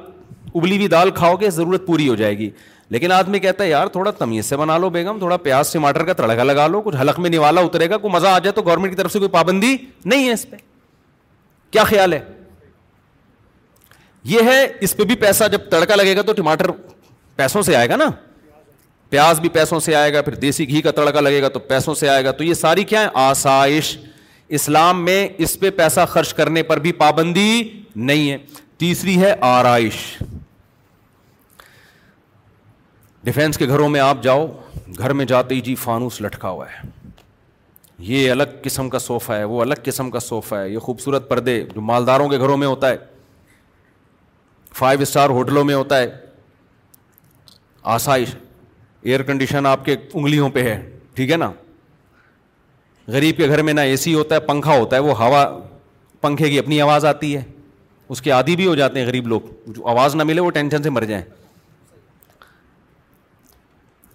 ابلی 0.55 0.75
ہوئی 0.75 0.87
دال 0.97 1.11
کھاؤ 1.21 1.35
گے 1.41 1.49
ضرورت 1.61 1.85
پوری 1.87 2.09
ہو 2.09 2.15
جائے 2.15 2.37
گی 2.37 2.49
لیکن 2.89 3.11
آدمی 3.11 3.39
کہتا 3.39 3.63
ہے 3.63 3.69
یار 3.69 3.87
تھوڑا 3.93 4.11
تمیز 4.17 4.45
سے 4.49 4.57
بنا 4.57 4.77
لو 4.77 4.89
بیگم 4.89 5.17
تھوڑا 5.19 5.37
پیاز 5.43 5.71
ٹماٹر 5.71 6.03
کا 6.05 6.13
تڑکا 6.13 6.43
لگا 6.43 6.67
لو 6.67 6.81
کچھ 6.81 6.95
حلق 7.01 7.19
میں 7.19 7.29
نوالا 7.29 7.61
اترے 7.61 7.89
گا 7.89 7.97
کوئی 7.97 8.13
مزہ 8.13 8.27
آ 8.27 8.37
جائے 8.39 8.51
تو 8.55 8.61
گورنمنٹ 8.65 8.91
کی 8.91 8.97
طرف 8.97 9.11
سے 9.13 9.19
کوئی 9.19 9.29
پابندی 9.29 9.75
نہیں 10.05 10.27
ہے 10.27 10.33
اس 10.33 10.45
پہ 10.49 10.55
کیا 11.71 11.83
خیال 11.83 12.13
ہے 12.13 12.19
یہ 14.33 14.45
ہے 14.51 14.65
اس 14.87 14.95
پہ 14.97 15.03
بھی 15.09 15.15
پیسہ 15.15 15.43
جب 15.51 15.69
تڑکا 15.71 15.95
لگے 15.95 16.15
گا 16.17 16.21
تو 16.27 16.33
ٹماٹر 16.37 16.71
پیسوں 17.35 17.61
سے 17.61 17.75
آئے 17.75 17.89
گا 17.89 17.95
نا 17.95 18.09
پیاز 19.09 19.39
بھی 19.39 19.49
پیسوں 19.49 19.79
سے 19.79 19.95
آئے 19.95 20.13
گا 20.13 20.21
پھر 20.21 20.35
دیسی 20.35 20.67
گھی 20.69 20.81
کا 20.81 20.91
تڑکا 20.95 21.19
لگے 21.21 21.41
گا 21.41 21.49
تو 21.49 21.59
پیسوں 21.67 21.93
سے 21.95 22.09
آئے 22.09 22.23
گا 22.25 22.31
تو 22.39 22.43
یہ 22.43 22.53
ساری 22.61 22.83
کیا 22.83 23.01
ہے 23.01 23.07
آسائش 23.25 23.97
اسلام 24.57 25.03
میں 25.05 25.27
اس 25.45 25.59
پہ 25.59 25.69
پیسہ 25.77 26.05
خرچ 26.09 26.33
کرنے 26.33 26.63
پر 26.63 26.79
بھی 26.79 26.91
پابندی 27.03 27.51
نہیں 27.95 28.29
ہے 28.31 28.37
تیسری 28.79 29.19
ہے 29.21 29.33
آرائش 29.51 30.01
ڈیفینس 33.27 33.57
کے 33.57 33.65
گھروں 33.67 33.87
میں 33.89 33.99
آپ 33.99 34.17
جاؤ 34.23 34.45
گھر 34.97 35.13
میں 35.13 35.25
جاتے 35.27 35.55
ہی 35.55 35.61
جی 35.61 35.73
فانوس 35.75 36.19
لٹکا 36.21 36.49
ہوا 36.49 36.65
ہے 36.71 36.85
یہ 38.09 38.29
الگ 38.31 38.51
قسم 38.63 38.89
کا 38.89 38.99
صوفہ 38.99 39.31
ہے 39.33 39.43
وہ 39.53 39.59
الگ 39.61 39.79
قسم 39.83 40.11
کا 40.11 40.19
صوفہ 40.19 40.55
ہے 40.55 40.69
یہ 40.69 40.79
خوبصورت 40.85 41.27
پردے 41.29 41.59
جو 41.73 41.81
مالداروں 41.89 42.27
کے 42.29 42.37
گھروں 42.37 42.55
میں 42.57 42.67
ہوتا 42.67 42.89
ہے 42.89 42.97
فائیو 44.77 45.01
اسٹار 45.01 45.29
ہوٹلوں 45.37 45.63
میں 45.71 45.75
ہوتا 45.75 45.97
ہے 46.01 46.07
آسائش 47.97 48.35
ایئر 49.01 49.23
کنڈیشن 49.29 49.65
آپ 49.65 49.83
کے 49.85 49.95
انگلیوں 50.13 50.49
پہ 50.53 50.63
ہے 50.69 50.79
ٹھیک 51.15 51.31
ہے 51.31 51.37
نا 51.37 51.51
غریب 53.17 53.37
کے 53.37 53.47
گھر 53.47 53.61
میں 53.61 53.73
نہ 53.73 53.81
اے 53.91 53.95
سی 54.05 54.13
ہوتا 54.15 54.35
ہے 54.35 54.39
پنکھا 54.47 54.77
ہوتا 54.79 54.95
ہے 54.95 55.01
وہ 55.09 55.17
ہوا 55.23 55.43
پنکھے 56.21 56.49
کی 56.49 56.59
اپنی 56.59 56.79
آواز 56.81 57.05
آتی 57.13 57.35
ہے 57.35 57.43
اس 58.09 58.21
کے 58.21 58.31
عادی 58.39 58.55
بھی 58.55 58.67
ہو 58.67 58.75
جاتے 58.83 58.99
ہیں 58.99 59.07
غریب 59.07 59.27
لوگ 59.27 59.51
جو 59.67 59.87
آواز 59.89 60.15
نہ 60.15 60.23
ملے 60.31 60.41
وہ 60.41 60.51
ٹینشن 60.59 60.83
سے 60.83 60.89
مر 60.89 61.03
جائیں 61.13 61.23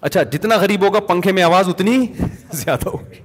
اچھا 0.06 0.22
جتنا 0.32 0.56
غریب 0.58 0.84
ہوگا 0.84 1.00
پنکھے 1.08 1.32
میں 1.32 1.42
آواز 1.42 1.68
اتنی 1.68 1.96
زیادہ 2.60 2.88
ہوگی 2.88 3.20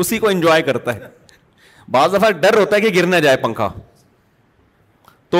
اسی 0.00 0.18
کو 0.18 0.28
انجوائے 0.28 0.62
کرتا 0.62 0.94
ہے 0.94 1.08
بعض 1.94 2.12
دفعہ 2.14 2.30
ڈر 2.40 2.58
ہوتا 2.58 2.76
ہے 2.76 2.80
کہ 2.80 2.90
گر 2.98 3.06
نہ 3.06 3.16
جائے 3.22 3.36
پنکھا 3.42 3.68
تو 5.30 5.38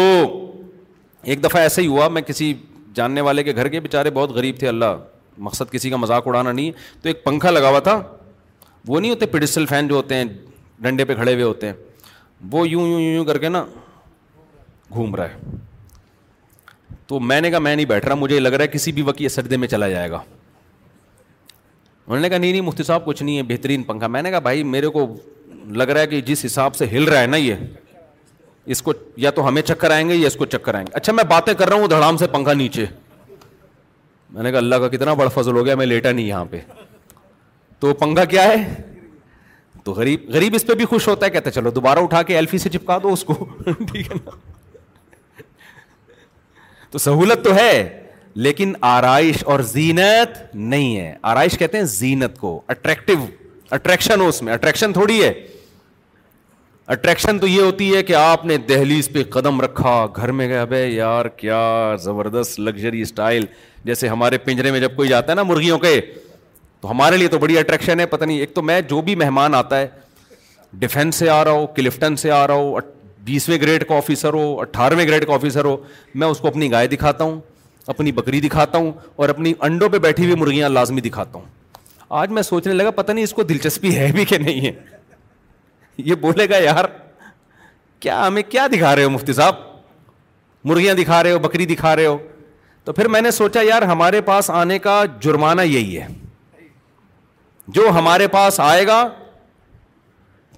ایک 1.30 1.44
دفعہ 1.44 1.60
ایسے 1.62 1.82
ہی 1.82 1.86
ہوا 1.86 2.08
میں 2.16 2.22
کسی 2.22 2.52
جاننے 2.94 3.20
والے 3.28 3.42
کے 3.44 3.54
گھر 3.56 3.68
کے 3.74 3.80
بیچارے 3.80 4.10
بہت 4.18 4.30
غریب 4.38 4.58
تھے 4.58 4.68
اللہ 4.68 4.96
مقصد 5.48 5.70
کسی 5.72 5.90
کا 5.90 5.96
مذاق 5.96 6.28
اڑانا 6.28 6.52
نہیں 6.52 6.66
ہے 6.68 6.98
تو 7.02 7.08
ایک 7.08 7.24
پنکھا 7.24 7.50
لگا 7.50 7.68
ہوا 7.68 7.80
تھا 7.88 8.00
وہ 8.88 9.00
نہیں 9.00 9.10
ہوتے 9.10 9.26
پیڈسل 9.36 9.66
فین 9.70 9.88
جو 9.88 9.94
ہوتے 9.96 10.14
ہیں 10.14 10.24
ڈنڈے 10.86 11.04
پہ 11.04 11.14
کھڑے 11.14 11.32
ہوئے 11.32 11.44
ہوتے 11.44 11.66
ہیں 11.66 11.74
وہ 12.52 12.68
یوں 12.68 12.86
یوں 12.88 13.00
یوں 13.00 13.24
کر 13.24 13.38
کے 13.38 13.48
نا 13.48 13.64
گھوم 14.92 15.14
رہا 15.14 15.28
ہے 15.34 15.56
تو 17.10 17.18
میں 17.20 17.40
نے 17.40 17.48
کہا 17.50 17.58
میں 17.58 17.74
نہیں 17.76 17.86
بیٹھ 17.86 18.04
رہا 18.06 18.14
مجھے 18.14 18.38
لگ 18.40 18.48
رہا 18.52 18.62
ہے 18.62 18.68
کسی 18.72 18.90
بھی 18.96 19.02
وقت 19.02 19.20
یہ 19.20 19.28
سردے 19.28 19.56
میں 19.62 19.68
چلا 19.68 19.88
جائے 19.88 20.10
گا 20.10 20.16
انہوں 22.06 22.20
نے 22.20 22.28
کہا 22.28 22.38
نہیں 22.38 22.50
نہیں 22.50 22.60
مفتی 22.66 22.82
صاحب 22.82 23.04
کچھ 23.04 23.22
نہیں 23.22 23.36
ہے 23.36 23.42
بہترین 23.48 23.82
پنکھا 23.88 24.06
میں 24.16 24.20
نے 24.22 24.30
کہا 24.30 24.38
بھائی 24.46 24.62
میرے 24.74 24.88
کو 24.96 25.06
لگ 25.80 25.88
رہا 25.88 26.00
ہے 26.00 26.06
کہ 26.06 26.20
جس 26.28 26.44
حساب 26.44 26.74
سے 26.76 26.86
ہل 26.92 27.04
رہا 27.08 27.20
ہے 27.20 27.26
نا 27.26 27.36
یہ 27.36 27.54
اس 28.74 28.82
کو 28.82 28.92
یا 29.24 29.30
تو 29.40 29.46
ہمیں 29.48 29.60
چکر 29.72 29.90
آئیں 29.90 30.08
گے 30.08 30.16
یا 30.16 30.26
اس 30.26 30.36
کو 30.36 30.46
چکر 30.54 30.74
آئیں 30.74 30.84
گے 30.86 30.92
اچھا 31.00 31.12
میں 31.12 31.24
باتیں 31.30 31.52
کر 31.52 31.68
رہا 31.68 31.76
ہوں 31.80 31.88
دھڑام 31.88 32.16
سے 32.16 32.26
پنکھا 32.32 32.52
نیچے 32.62 32.84
میں 34.34 34.42
نے 34.42 34.50
کہا 34.50 34.58
اللہ 34.58 34.74
کا 34.84 34.88
کتنا 34.88 35.14
بڑا 35.20 35.28
فضل 35.40 35.56
ہو 35.56 35.64
گیا 35.66 35.74
میں 35.82 35.86
لیٹا 35.86 36.12
نہیں 36.12 36.26
یہاں 36.26 36.44
پہ 36.50 36.60
تو 37.80 37.94
پنکھا 38.04 38.24
کیا 38.34 38.44
ہے 38.52 38.56
تو 39.84 39.92
غریب 40.00 40.30
غریب 40.34 40.54
اس 40.54 40.66
پہ 40.66 40.74
بھی 40.74 40.84
خوش 40.94 41.08
ہوتا 41.08 41.26
ہے 41.26 41.30
کہتے 41.38 41.50
چلو 41.50 41.70
دوبارہ 41.80 41.98
اٹھا 42.04 42.22
کے 42.30 42.36
ایلفی 42.36 42.58
سے 42.66 42.70
چپکا 42.76 42.98
دو 43.02 43.12
اس 43.12 43.24
کو 43.24 43.34
ٹھیک 43.64 44.10
ہے 44.10 44.16
نا 44.24 44.30
تو 46.90 46.98
سہولت 46.98 47.44
تو 47.44 47.54
ہے 47.54 47.72
لیکن 48.46 48.72
آرائش 48.90 49.42
اور 49.52 49.60
زینت 49.74 50.38
نہیں 50.54 50.96
ہے 50.96 51.14
آرائش 51.32 51.58
کہتے 51.58 51.78
ہیں 51.78 51.84
زینت 51.92 52.38
کو 52.38 52.60
اٹریکٹو 52.74 53.12
اٹریکشن 53.74 54.20
ہو 54.20 54.28
اس 54.28 54.40
میں 54.42 54.52
اٹریکشن 54.52 54.92
تھوڑی 54.92 55.22
ہے 55.22 55.32
اٹریکشن 56.92 57.38
تو 57.38 57.46
یہ 57.46 57.60
ہوتی 57.62 57.94
ہے 57.94 58.02
کہ 58.02 58.14
آپ 58.18 58.44
نے 58.46 58.56
دہلی 58.68 58.98
اس 58.98 59.08
پہ 59.12 59.22
قدم 59.30 59.60
رکھا 59.60 59.94
گھر 60.16 60.32
میں 60.38 60.48
گیا 60.48 60.64
بھائی 60.72 60.94
یار 60.94 61.26
کیا 61.36 61.62
زبردست 62.02 62.60
لگژری 62.60 63.00
اسٹائل 63.02 63.44
جیسے 63.84 64.08
ہمارے 64.08 64.38
پنجرے 64.46 64.70
میں 64.70 64.80
جب 64.80 64.96
کوئی 64.96 65.08
جاتا 65.08 65.30
ہے 65.32 65.36
نا 65.36 65.42
مرغیوں 65.52 65.78
کے 65.84 66.00
تو 66.80 66.90
ہمارے 66.90 67.16
لیے 67.16 67.28
تو 67.28 67.38
بڑی 67.38 67.58
اٹریکشن 67.58 68.00
ہے 68.00 68.06
پتہ 68.16 68.24
نہیں 68.24 68.38
ایک 68.38 68.54
تو 68.54 68.62
میں 68.72 68.80
جو 68.90 69.00
بھی 69.08 69.14
مہمان 69.22 69.54
آتا 69.54 69.78
ہے 69.80 69.88
ڈیفینس 70.82 71.14
سے 71.16 71.28
آ 71.36 71.44
رہا 71.44 71.52
ہوں 71.52 71.66
کلفٹن 71.76 72.16
سے 72.16 72.30
آ 72.30 72.46
رہا 72.46 72.54
ہوں 72.54 72.78
بیسویں 73.30 73.58
گریڈ 73.62 73.84
کا 73.88 73.96
آفیسر 73.96 74.34
ہو 74.34 74.44
اٹھارہویں 74.60 75.04
گریڈ 75.06 75.26
کا 75.26 75.34
آفیسر 75.34 75.64
ہو 75.64 75.76
میں 76.22 76.26
اس 76.34 76.38
کو 76.44 76.48
اپنی 76.48 76.70
گائے 76.70 76.86
دکھاتا 76.94 77.24
ہوں 77.24 77.38
اپنی 77.94 78.12
بکری 78.16 78.40
دکھاتا 78.40 78.78
ہوں 78.78 78.90
اور 79.20 79.28
اپنی 79.34 79.52
انڈوں 79.68 79.88
پہ 79.92 79.98
بیٹھی 80.06 80.24
ہوئی 80.24 80.34
مرغیاں 80.40 80.68
لازمی 80.68 81.00
دکھاتا 81.06 81.38
ہوں 81.38 81.46
آج 82.22 82.30
میں 82.38 82.42
سوچنے 82.48 82.72
لگا 82.72 82.90
پتہ 83.00 83.12
نہیں 83.12 83.24
اس 83.24 83.32
کو 83.38 83.42
دلچسپی 83.52 83.94
ہے 83.96 84.10
بھی 84.14 84.24
کہ 84.32 84.38
نہیں 84.46 84.66
ہے 84.66 84.72
یہ 86.08 86.14
بولے 86.24 86.48
گا 86.50 86.58
یار 86.64 86.84
کیا 88.04 88.26
ہمیں 88.26 88.42
کیا 88.48 88.66
دکھا 88.72 88.94
رہے 88.96 89.04
ہو 89.04 89.10
مفتی 89.16 89.32
صاحب 89.40 89.54
مرغیاں 90.70 90.94
دکھا 91.02 91.22
رہے 91.22 91.32
ہو 91.32 91.38
بکری 91.46 91.66
دکھا 91.74 91.94
رہے 91.96 92.06
ہو 92.06 92.16
تو 92.84 92.92
پھر 92.98 93.08
میں 93.14 93.20
نے 93.20 93.30
سوچا 93.38 93.60
یار 93.68 93.82
ہمارے 93.94 94.20
پاس 94.30 94.50
آنے 94.62 94.78
کا 94.88 95.02
جرمانہ 95.26 95.62
یہی 95.74 95.98
ہے 96.00 96.06
جو 97.78 97.88
ہمارے 97.98 98.26
پاس 98.36 98.60
آئے 98.70 98.86
گا 98.86 99.00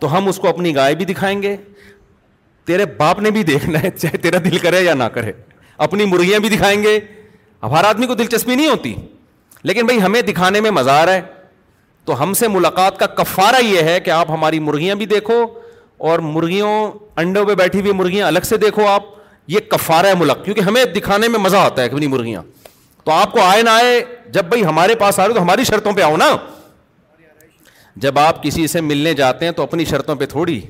تو 0.01 0.17
ہم 0.17 0.29
اس 0.29 0.39
کو 0.45 0.49
اپنی 0.49 0.75
گائے 0.77 0.95
بھی 1.01 1.05
دکھائیں 1.15 1.41
گے 1.43 1.57
تیرے 2.67 2.85
باپ 2.97 3.19
نے 3.21 3.31
بھی 3.31 3.43
دیکھنا 3.45 3.83
ہے 3.83 3.91
چاہے 3.91 4.17
تیرا 4.23 4.39
دل 4.45 4.57
کرے 4.59 4.81
یا 4.83 4.95
نہ 4.95 5.05
کرے 5.15 5.33
اپنی 5.87 6.05
مرغیاں 6.07 6.39
بھی 6.41 6.49
دکھائیں 6.49 6.83
گے 6.83 6.99
اب 7.67 7.77
ہر 7.79 7.85
آدمی 7.85 8.07
کو 8.07 8.15
دلچسپی 8.15 8.55
نہیں 8.55 8.69
ہوتی 8.71 8.95
لیکن 9.71 9.87
بھائی 9.87 10.03
ہمیں 10.03 10.21
دکھانے 10.23 10.61
میں 10.61 10.71
مزہ 10.71 10.91
آ 10.91 11.05
رہا 11.07 11.15
ہے 11.15 11.21
تو 12.05 12.23
ہم 12.23 12.33
سے 12.35 12.49
ملاقات 12.49 12.99
کا 12.99 13.07
کفارہ 13.23 13.63
یہ 13.65 13.83
ہے 13.91 13.99
کہ 14.05 14.11
آپ 14.11 14.31
ہماری 14.31 14.59
مرغیاں 14.61 14.95
بھی 15.03 15.07
دیکھو 15.07 15.45
اور 16.11 16.19
مرغیوں 16.35 16.71
انڈوں 17.23 17.45
پہ 17.47 17.55
بیٹھی 17.55 17.81
ہوئی 17.81 17.93
مرغیاں 17.97 18.27
الگ 18.27 18.47
سے 18.49 18.57
دیکھو 18.57 18.87
آپ 18.89 19.03
یہ 19.49 19.61
کفارہ 19.71 20.07
ہے 20.07 20.15
ملک 20.19 20.45
کیونکہ 20.45 20.61
ہمیں 20.69 20.85
دکھانے 20.95 21.29
میں 21.29 21.39
مزہ 21.41 21.57
آتا 21.57 21.83
ہے 21.83 21.87
اپنی 21.93 22.07
مرغیاں 22.07 22.43
تو 23.05 23.13
آپ 23.13 23.33
کو 23.33 23.41
آئے 23.43 23.63
نہ 23.63 23.71
آئے 23.71 24.03
جب 24.33 24.45
بھائی 24.49 24.65
ہمارے 24.65 24.95
پاس 24.97 25.19
آ 25.21 25.27
رہے 25.27 25.35
تو 25.35 25.43
ہماری 25.43 25.65
شرطوں 25.65 25.93
پہ 25.93 26.03
آؤ 26.03 26.17
نا 26.17 26.31
جب 28.03 28.19
آپ 28.19 28.43
کسی 28.43 28.67
سے 28.67 28.81
ملنے 28.81 29.15
جاتے 29.15 29.45
ہیں 29.45 29.53
تو 29.53 29.63
اپنی 29.63 29.85
شرطوں 29.85 30.15
پہ 30.17 30.27
تھوڑی 30.27 30.61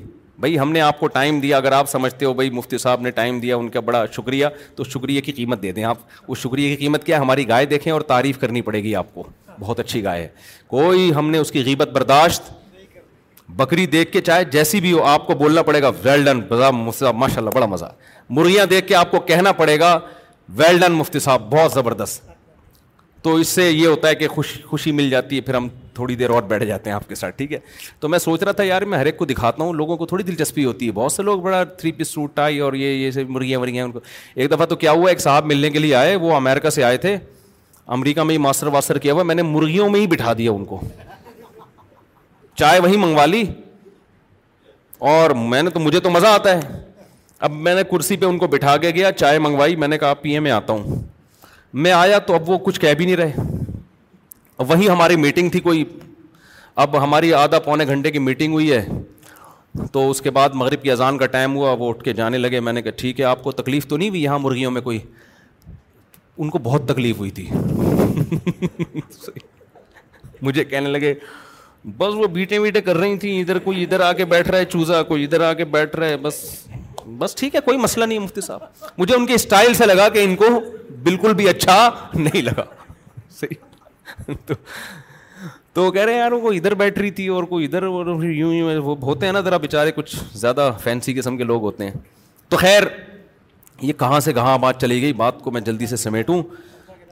بھائی 0.43 0.57
ہم 0.59 0.71
نے 0.71 0.79
آپ 0.81 0.99
کو 0.99 1.07
ٹائم 1.07 1.39
دیا 1.39 1.57
اگر 1.57 1.71
آپ 1.71 1.89
سمجھتے 1.89 2.25
ہو 2.25 2.31
بھائی 2.37 2.49
مفتی 2.53 2.77
صاحب 2.77 3.01
نے 3.01 3.11
ٹائم 3.19 3.39
دیا 3.39 3.55
ان 3.57 3.67
کا 3.75 3.79
بڑا 3.89 4.03
شکریہ 4.15 4.45
تو 4.75 4.83
شکریہ 4.83 5.21
کی 5.27 5.31
قیمت 5.31 5.61
دے 5.61 5.71
دیں 5.77 5.83
آپ 5.91 5.97
اس 6.31 6.37
شکریہ 6.37 6.69
کی 6.69 6.75
قیمت 6.81 7.03
کیا 7.05 7.19
ہماری 7.21 7.47
گائے 7.49 7.65
دیکھیں 7.73 7.91
اور 7.93 8.01
تعریف 8.09 8.37
کرنی 8.39 8.61
پڑے 8.69 8.81
گی 8.83 8.93
آپ 9.01 9.13
کو 9.13 9.23
بہت 9.59 9.79
اچھی 9.79 10.03
گائے 10.03 10.21
ہے 10.23 10.27
کوئی 10.73 11.09
ہم 11.15 11.29
نے 11.31 11.37
اس 11.43 11.51
کی 11.51 11.63
غیبت 11.65 11.91
برداشت 11.99 12.51
بکری 13.61 13.85
دیکھ 13.95 14.11
کے 14.13 14.21
چاہے 14.31 14.43
جیسی 14.57 14.79
بھی 14.87 14.91
ہو 14.93 15.03
آپ 15.13 15.27
کو 15.27 15.33
بولنا 15.43 15.61
پڑے 15.69 15.81
گا 15.81 15.91
ویل 16.03 16.25
ڈن 16.25 16.41
ماشاء 16.49 17.11
اللہ 17.41 17.49
بڑا 17.53 17.65
مزہ 17.75 17.91
مرغیاں 18.39 18.65
دیکھ 18.75 18.87
کے 18.87 18.95
آپ 19.03 19.11
کو 19.11 19.19
کہنا 19.31 19.51
پڑے 19.61 19.79
گا 19.79 19.97
ویل 20.61 20.79
ڈن 20.79 20.91
مفتی 21.03 21.19
صاحب 21.27 21.49
بہت 21.53 21.71
زبردست 21.79 22.29
تو 23.27 23.35
اس 23.43 23.47
سے 23.59 23.69
یہ 23.71 23.87
ہوتا 23.87 24.07
ہے 24.07 24.15
کہ 24.23 24.27
خوش 24.37 24.53
خوشی 24.69 24.91
مل 25.01 25.09
جاتی 25.09 25.35
ہے 25.35 25.41
پھر 25.49 25.55
ہم 25.63 25.67
تھوڑی 25.95 26.15
دیر 26.15 26.29
اور 26.29 26.43
بیٹھ 26.47 26.63
جاتے 26.65 26.89
ہیں 26.89 26.95
آپ 26.95 27.07
کے 27.09 27.15
ساتھ 27.15 27.37
ٹھیک 27.37 27.51
ہے 27.53 27.57
تو 27.99 28.07
میں 28.09 28.19
سوچ 28.19 28.43
رہا 28.43 28.51
تھا 28.59 28.63
یار 28.63 28.81
میں 28.93 28.97
ہر 28.97 29.05
ایک 29.05 29.17
کو 29.17 29.25
دکھاتا 29.25 29.63
ہوں 29.63 29.73
لوگوں 29.73 29.97
کو 29.97 30.05
تھوڑی 30.05 30.23
دلچسپی 30.23 30.65
ہوتی 30.65 30.87
ہے 30.87 30.91
بہت 31.01 31.11
سے 31.11 31.23
لوگ 31.23 31.41
بڑا 31.41 31.63
تھری 31.77 31.91
پیس 31.99 32.07
سوٹ 32.13 32.35
ٹائی 32.35 32.59
اور 32.67 32.73
یہ 32.83 32.93
یہ 33.05 33.23
مرغیاں 33.29 33.59
ان 33.83 33.91
کو 33.91 33.99
ایک 34.35 34.51
دفعہ 34.51 34.65
تو 34.65 34.75
کیا 34.83 34.91
ہوا 34.91 35.09
ایک 35.09 35.19
صاحب 35.21 35.45
ملنے 35.45 35.69
کے 35.71 35.79
لیے 35.79 35.95
آئے 35.95 36.15
وہ 36.25 36.35
امریکہ 36.35 36.69
سے 36.77 36.83
آئے 36.83 36.97
تھے 37.05 37.15
امریکہ 37.97 38.23
میں 38.23 38.33
ہی 38.33 38.37
ماسٹر 38.41 38.67
واسٹر 38.73 38.97
کیا 39.05 39.13
ہوا 39.13 39.23
میں 39.29 39.35
نے 39.35 39.41
مرغیوں 39.43 39.89
میں 39.89 39.99
ہی 39.99 40.07
بٹھا 40.07 40.33
دیا 40.37 40.51
ان 40.51 40.65
کو 40.65 40.81
چائے 42.59 42.79
وہیں 42.79 42.97
منگوا 43.01 43.25
لی 43.25 43.43
اور 45.13 45.29
میں 45.51 45.61
نے 45.63 45.69
تو 45.69 45.79
مجھے 45.79 45.99
تو 45.99 46.09
مزہ 46.09 46.27
آتا 46.27 46.55
ہے 46.57 46.81
اب 47.45 47.51
میں 47.51 47.73
نے 47.75 47.81
کرسی 47.91 48.15
پہ 48.17 48.25
ان 48.25 48.37
کو 48.37 48.47
بٹھا 48.47 48.75
کے 48.81 48.89
گیا 48.95 49.11
چائے 49.11 49.39
منگوائی 49.39 49.75
میں 49.75 49.87
نے 49.87 49.97
کہا 49.97 50.13
پیے 50.21 50.39
میں 50.39 50.51
آتا 50.51 50.73
ہوں 50.73 51.01
میں 51.83 51.91
آیا 51.91 52.19
تو 52.27 52.33
اب 52.35 52.49
وہ 52.49 52.57
کچھ 52.65 52.79
کہہ 52.79 52.93
بھی 52.97 53.05
نہیں 53.05 53.15
رہے 53.15 53.61
وہیں 54.57 54.87
ہماری 54.89 55.15
میٹنگ 55.15 55.49
تھی 55.49 55.59
کوئی 55.59 55.83
اب 56.83 56.97
ہماری 57.03 57.33
آدھا 57.33 57.59
پونے 57.59 57.85
گھنٹے 57.87 58.11
کی 58.11 58.19
میٹنگ 58.19 58.53
ہوئی 58.53 58.71
ہے 58.71 58.87
تو 59.91 60.09
اس 60.09 60.21
کے 60.21 60.31
بعد 60.31 60.49
مغرب 60.53 60.81
کی 60.83 60.91
اذان 60.91 61.17
کا 61.17 61.25
ٹائم 61.35 61.55
ہوا 61.55 61.71
وہ 61.79 61.89
اٹھ 61.89 62.03
کے 62.03 62.13
جانے 62.13 62.37
لگے 62.37 62.59
میں 62.59 62.73
نے 62.73 62.81
کہا 62.81 62.91
ٹھیک 62.97 63.19
ہے 63.19 63.25
آپ 63.25 63.43
کو 63.43 63.51
تکلیف 63.51 63.85
تو 63.87 63.97
نہیں 63.97 64.09
ہوئی 64.09 64.23
یہاں 64.23 64.39
مرغیوں 64.39 64.71
میں 64.71 64.81
کوئی 64.81 64.99
ان 66.37 66.49
کو 66.49 66.59
بہت 66.63 66.87
تکلیف 66.87 67.17
ہوئی 67.19 67.31
تھی 67.39 67.45
مجھے 70.41 70.63
کہنے 70.63 70.89
لگے 70.89 71.13
بس 71.97 72.13
وہ 72.15 72.27
بیٹے 72.33 72.57
ویٹے 72.59 72.81
کر 72.81 72.95
رہی 72.97 73.17
تھیں 73.19 73.39
ادھر 73.41 73.59
کوئی 73.59 73.83
ادھر 73.83 73.99
آ 74.01 74.11
کے 74.17 74.25
بیٹھ 74.33 74.47
رہا 74.49 74.57
ہے 74.59 74.65
چوزا 74.71 75.01
کوئی 75.03 75.23
ادھر 75.23 75.41
آ 75.49 75.53
کے 75.61 75.65
بیٹھ 75.77 75.95
رہا 75.95 76.07
ہے 76.09 76.17
بس 76.21 76.33
بس 77.17 77.35
ٹھیک 77.35 77.55
ہے 77.55 77.61
کوئی 77.65 77.77
مسئلہ 77.77 78.05
نہیں 78.05 78.19
مفتی 78.19 78.41
صاحب 78.41 78.61
مجھے 78.97 79.15
ان 79.15 79.25
کے 79.25 79.33
اسٹائل 79.33 79.73
سے 79.73 79.85
لگا 79.85 80.07
کہ 80.09 80.19
ان 80.23 80.35
کو 80.35 80.45
بالکل 81.03 81.33
بھی 81.41 81.47
اچھا 81.49 81.89
نہیں 82.13 82.41
لگا 82.41 82.63
صحیح 83.39 83.57
تو 84.45 84.53
تو 85.73 85.91
کہہ 85.91 86.01
رہے 86.01 86.13
ہیں 86.13 86.19
یار 86.19 86.31
وہ 86.31 86.51
ادھر 86.53 86.73
بیٹھ 86.79 86.97
رہی 86.99 87.09
تھی 87.11 87.27
اور 87.37 87.43
کوئی 87.51 87.65
ادھر 87.65 87.83
یوں 87.83 88.53
یوں 88.53 88.81
وہ 88.83 88.95
ہوتے 89.03 89.25
ہیں 89.25 89.33
نا 89.33 89.39
ذرا 89.45 89.57
بیچارے 89.57 89.91
کچھ 89.95 90.15
زیادہ 90.39 90.69
فینسی 90.83 91.13
قسم 91.13 91.37
کے 91.37 91.43
لوگ 91.43 91.61
ہوتے 91.61 91.85
ہیں 91.89 91.93
تو 92.49 92.57
خیر 92.57 92.83
یہ 93.81 93.93
کہاں 93.99 94.19
سے 94.27 94.33
کہاں 94.33 94.57
بات 94.65 94.81
چلی 94.81 95.01
گئی 95.01 95.13
بات 95.23 95.41
کو 95.43 95.51
میں 95.51 95.61
جلدی 95.61 95.85
سے 95.87 95.95
سمیٹوں 95.97 96.41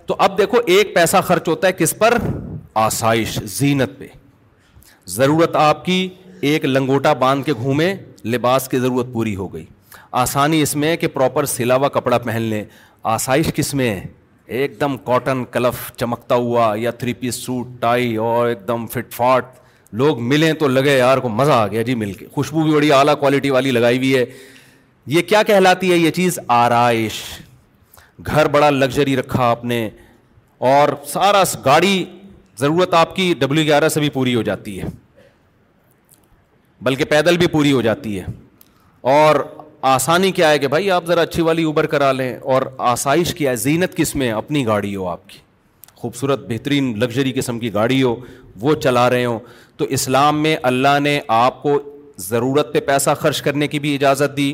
تو 0.08 0.16
اب 0.28 0.38
دیکھو 0.38 0.58
ایک 0.66 0.94
پیسہ 0.96 1.18
خرچ 1.28 1.48
ہوتا 1.48 1.68
ہے 1.68 1.74
کس 1.78 1.96
پر 2.00 2.18
آسائش 2.84 3.40
زینت 3.58 3.98
پہ 4.00 4.08
ضرورت 5.18 5.56
آپ 5.56 5.84
کی 5.86 6.08
ایک 6.52 6.66
لنگوٹا 6.66 7.14
باندھ 7.24 7.46
کے 7.46 7.54
گھومے 7.54 7.94
لباس 8.26 8.68
کی 8.70 8.80
ضرورت 8.80 9.08
پوری 9.14 9.36
ہو 9.36 9.54
گئی 9.54 9.66
آسانی 10.24 10.62
اس 10.62 10.76
میں 10.84 10.96
کہ 10.98 11.08
پراپر 11.08 11.46
سلاوا 11.56 11.90
کپڑا 11.90 12.18
پہن 12.18 12.42
لیں 12.42 12.64
آسائش 13.16 13.52
کس 13.56 13.74
میں 13.74 13.90
ہے 13.96 14.06
ایک 14.60 14.72
دم 14.80 14.96
کاٹن 15.06 15.44
کلف 15.52 15.76
چمکتا 15.98 16.36
ہوا 16.36 16.72
یا 16.78 16.92
تھری 17.02 17.12
پیس 17.20 17.36
سوٹ 17.44 17.68
ٹائی 17.80 18.16
اور 18.30 18.48
ایک 18.48 18.68
دم 18.68 18.86
فٹ 18.94 19.14
فاٹ 19.14 19.46
لوگ 20.00 20.22
ملیں 20.30 20.54
تو 20.60 20.68
لگے 20.68 20.98
یار 20.98 21.18
کو 21.26 21.30
مزہ 21.36 21.52
آ 21.52 21.68
گیا 21.68 21.82
جی 21.90 21.96
مل 21.96 22.12
کے 22.14 22.26
خوشبو 22.34 22.64
بھی 22.64 22.74
بڑی 22.74 22.92
اعلیٰ 22.92 23.18
کوالٹی 23.20 23.50
والی 23.50 23.72
لگائی 23.72 23.98
ہوئی 23.98 24.16
ہے 24.16 24.26
یہ 25.14 25.22
کیا 25.30 25.44
کہلاتی 25.52 25.92
ہے 25.92 25.98
یہ 25.98 26.12
چیز 26.18 26.40
آرائش 26.58 27.22
گھر 28.26 28.48
بڑا 28.58 28.70
لگژری 28.70 29.16
رکھا 29.18 29.50
آپ 29.50 29.64
نے 29.72 29.80
اور 30.74 30.90
سارا 31.14 31.44
گاڑی 31.66 32.04
ضرورت 32.60 32.94
آپ 32.94 33.16
کی 33.16 33.34
ڈبلیو 33.40 33.64
گیارہ 33.66 33.90
سے 33.90 34.00
بھی 34.00 34.10
پوری 34.20 34.36
ہو 34.36 34.42
جاتی 34.52 34.80
ہے 34.82 34.88
بلکہ 36.90 37.06
پیدل 37.16 37.38
بھی 37.38 37.48
پوری 37.58 37.72
ہو 37.72 37.82
جاتی 37.90 38.20
ہے 38.20 38.26
اور 39.18 39.44
آسانی 39.90 40.32
کیا 40.32 40.50
ہے 40.50 40.58
کہ 40.60 40.68
بھائی 40.68 40.90
آپ 40.92 41.06
ذرا 41.08 41.22
اچھی 41.22 41.42
والی 41.44 41.64
اوبر 41.64 41.86
کرا 41.92 42.12
لیں 42.12 42.36
اور 42.54 42.62
آسائش 42.88 43.34
کیا 43.36 43.52
ہے 43.52 43.56
زینت 43.56 43.96
کس 43.98 44.14
میں 44.16 44.30
اپنی 44.32 44.66
گاڑی 44.66 44.96
ہو 44.96 45.08
آپ 45.10 45.28
کی 45.30 45.38
خوبصورت 45.98 46.46
بہترین 46.50 46.94
لگژری 47.00 47.32
قسم 47.36 47.60
کی 47.60 47.74
گاڑی 47.74 48.02
ہو 48.04 48.16
وہ 48.62 48.74
چلا 48.84 49.10
رہے 49.10 49.26
ہوں 49.26 49.40
تو 49.78 49.86
اسلام 49.98 50.42
میں 50.44 50.56
اللہ 50.72 51.00
نے 51.04 51.20
آپ 51.38 51.62
کو 51.64 51.80
ضرورت 52.30 52.74
پہ 52.74 52.80
پیسہ 52.88 53.10
خرچ 53.20 53.42
کرنے 53.42 53.68
کی 53.68 53.80
بھی 53.80 53.96
اجازت 53.96 54.38
دی 54.38 54.52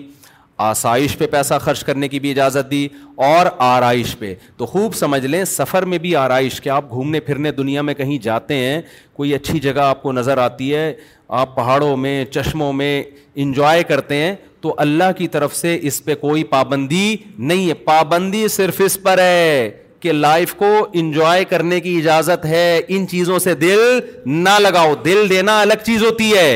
آسائش 0.67 1.17
پہ 1.17 1.27
پیسہ 1.31 1.53
خرچ 1.61 1.83
کرنے 1.85 2.07
کی 2.09 2.19
بھی 2.19 2.29
اجازت 2.31 2.69
دی 2.71 2.87
اور 3.25 3.45
آرائش 3.65 4.15
پہ 4.19 4.33
تو 4.57 4.65
خوب 4.65 4.93
سمجھ 4.95 5.25
لیں 5.25 5.43
سفر 5.47 5.85
میں 5.91 5.97
بھی 6.05 6.15
آرائش 6.15 6.61
کہ 6.61 6.69
آپ 6.75 6.89
گھومنے 6.91 7.19
پھرنے 7.25 7.51
دنیا 7.59 7.81
میں 7.81 7.93
کہیں 7.93 8.17
جاتے 8.23 8.53
ہیں 8.55 8.81
کوئی 9.15 9.33
اچھی 9.35 9.59
جگہ 9.59 9.81
آپ 9.81 10.01
کو 10.03 10.11
نظر 10.11 10.37
آتی 10.43 10.73
ہے 10.75 10.91
آپ 11.41 11.55
پہاڑوں 11.55 11.95
میں 11.97 12.23
چشموں 12.31 12.71
میں 12.73 13.01
انجوائے 13.43 13.83
کرتے 13.87 14.15
ہیں 14.15 14.35
تو 14.61 14.73
اللہ 14.85 15.11
کی 15.17 15.27
طرف 15.33 15.55
سے 15.55 15.77
اس 15.89 16.03
پہ 16.05 16.15
کوئی 16.21 16.43
پابندی 16.53 17.15
نہیں 17.49 17.67
ہے 17.67 17.73
پابندی 17.89 18.47
صرف 18.57 18.81
اس 18.85 18.97
پر 19.03 19.19
ہے 19.21 19.69
کہ 19.99 20.11
لائف 20.11 20.53
کو 20.55 20.69
انجوائے 21.01 21.43
کرنے 21.49 21.79
کی 21.81 21.95
اجازت 21.97 22.45
ہے 22.45 22.63
ان 22.95 23.07
چیزوں 23.11 23.37
سے 23.39 23.53
دل 23.65 23.79
نہ 24.47 24.57
لگاؤ 24.61 24.95
دل 25.05 25.29
دینا 25.29 25.59
الگ 25.61 25.83
چیز 25.85 26.03
ہوتی 26.03 26.31
ہے 26.33 26.49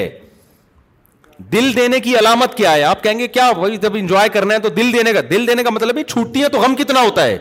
دل 1.54 1.72
دینے 1.76 2.00
کی 2.00 2.16
علامت 2.18 2.54
کیا 2.58 2.72
ہے 2.74 2.84
آپ 2.84 3.04
کہیں 3.04 3.20
گے 3.20 3.28
کیا 3.36 3.52
بھائی 3.60 3.78
جب 3.86 3.96
انجوائے 4.00 4.30
کرنا 4.34 4.54
ہے 4.54 4.60
تو 4.66 4.70
دل 4.80 4.92
دینے 4.98 5.14
کا 5.14 5.20
دل 5.30 5.48
دینے 5.48 5.64
کا 5.64 5.70
مطلب 5.78 5.98
ہے 5.98 6.48
تو 6.56 6.60
غم 6.62 6.76
کتنا 6.82 7.02
ہوتا 7.06 7.26
ہے 7.28 7.38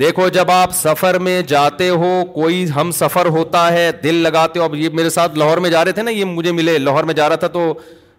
دیکھو 0.00 0.28
جب 0.36 0.50
آپ 0.50 0.72
سفر 0.74 1.18
میں 1.24 1.40
جاتے 1.46 1.88
ہو 2.02 2.10
کوئی 2.34 2.64
ہم 2.76 2.90
سفر 3.00 3.26
ہوتا 3.36 3.70
ہے 3.72 3.90
دل 4.02 4.14
لگاتے 4.22 4.58
ہو 4.58 4.64
اب 4.64 4.74
یہ 4.76 4.88
میرے 5.00 5.10
ساتھ 5.16 5.36
لاہور 5.38 5.58
میں 5.66 5.70
جا 5.70 5.84
رہے 5.84 5.92
تھے 5.98 6.02
نا 6.02 6.10
یہ 6.10 6.24
مجھے 6.30 6.52
ملے 6.52 6.78
لاہور 6.78 7.04
میں 7.10 7.14
جا 7.14 7.28
رہا 7.28 7.36
تھا 7.36 7.46
تو 7.58 7.72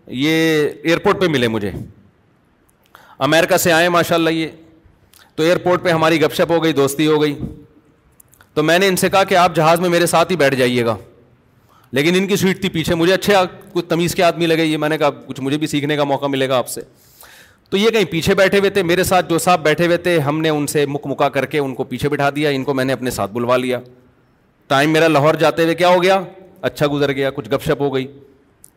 یہ 0.08 0.64
ایئرپورٹ 0.84 1.20
پہ 1.22 1.28
ملے 1.32 1.47
مجھے 1.47 1.72
امیرکا 3.28 3.58
سے 3.58 3.72
آئے 3.72 3.89
ماشاء 3.89 4.16
اللہ 4.16 4.30
یہ 4.30 4.47
تو 5.36 5.43
ایئرپورٹ 5.43 5.84
پہ 5.84 5.89
ہماری 5.91 6.22
گپ 6.22 6.34
شپ 6.36 6.51
ہو 6.51 6.64
گئی 6.64 6.74
دوستی 6.74 7.08
ہو 7.08 7.22
گئی 7.22 7.36
تو 8.53 8.64
میں 8.64 8.78
نے 8.80 8.88
ان 8.88 8.95
سے 8.95 9.10
کہا 9.10 9.24
کہ 9.30 9.36
آپ 9.38 9.56
جہاز 9.56 9.80
میں 9.80 9.89
میرے 9.89 10.06
ساتھ 10.08 10.32
ہی 10.32 10.36
بیٹھ 10.38 10.56
جائیے 10.56 10.86
گا 10.86 10.95
لیکن 11.91 12.16
ان 12.18 12.28
کی 12.28 12.36
سیٹ 12.36 12.60
تھی 12.62 12.70
پیچھے 12.70 12.95
مجھے 12.95 13.14
اچھے 13.14 13.34
کچھ 13.74 13.86
تمیز 13.89 14.16
کے 14.16 14.24
آدمی 14.24 14.45
لگے 14.47 14.64
یہ 14.66 14.78
میں 14.78 14.89
نے 14.89 14.97
کہا 14.97 15.10
کچھ 15.26 15.41
مجھے 15.41 15.58
بھی 15.58 15.68
سیکھنے 15.68 15.95
کا 15.97 16.03
موقع 16.03 16.26
ملے 16.28 16.49
گا 16.49 16.58
آپ 16.58 16.68
سے 16.70 16.82
تو 17.70 17.78
یہ 17.78 17.89
کہیں 17.89 18.06
پیچھے 18.12 18.34
بیٹھے 18.36 18.60
ہوئے 18.60 18.70
تھے 18.70 18.84
میرے 18.84 19.03
ساتھ 19.03 19.30
جو 19.30 19.38
صاحب 19.39 19.64
بیٹھے 19.64 19.86
ہوئے 19.86 19.97
تھے 19.97 20.18
ہم 20.20 20.39
نے 20.41 20.49
ان 20.49 20.68
سے 20.68 20.86
مک 20.88 21.08
مکا 21.08 21.30
کر 21.38 21.45
کے 21.45 21.60
ان 21.60 21.74
کو 21.76 21.84
پیچھے 21.84 22.10
بٹھا 22.10 22.30
دیا 22.36 22.49
ان 22.49 22.64
کو 22.64 22.74
میں 22.74 22.86
نے 22.86 22.93
اپنے 22.93 23.12
ساتھ 23.12 23.32
بلوا 23.32 23.58
لیا 23.58 23.80
ٹائم 24.68 24.91
میرا 24.93 25.08
لاہور 25.08 25.36
جاتے 25.39 25.64
ہوئے 25.64 25.76
کیا 25.76 25.88
ہو 25.93 26.03
گیا 26.03 26.22
اچھا 26.70 26.88
گزر 26.93 27.12
گیا 27.14 27.30
کچھ 27.32 27.49
گپ 27.53 27.64
شپ 27.66 27.82
ہو 27.82 27.93
گئی 27.95 28.06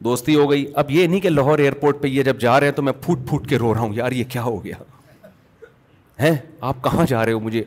دوستی 0.05 0.35
ہو 0.37 0.51
گئی 0.51 0.65
اب 0.81 0.91
یہ 0.91 1.07
نہیں 1.07 1.21
کہ 1.21 1.29
لاہور 1.29 1.59
ایئرپورٹ 1.59 2.01
پہ 2.03 2.09
یہ 2.09 2.23
جب 2.23 2.41
جا 2.41 2.59
رہے 2.61 2.67
ہیں 2.67 2.75
تو 2.75 2.83
میں 2.83 2.93
پھوٹ 3.03 3.27
پھوٹ 3.29 3.49
کے 3.49 3.59
رو 3.59 3.73
رہا 3.75 3.81
ہوں 3.81 3.95
یار 3.95 4.13
یہ 4.13 4.25
کیا 4.33 4.43
ہو 4.43 4.65
گیا 4.65 4.77
ہے 6.23 6.35
آپ 6.71 6.83
کہاں 6.85 7.07
جا 7.09 7.25
رہے 7.25 7.33
ہو 7.33 7.41
مجھے 7.41 7.63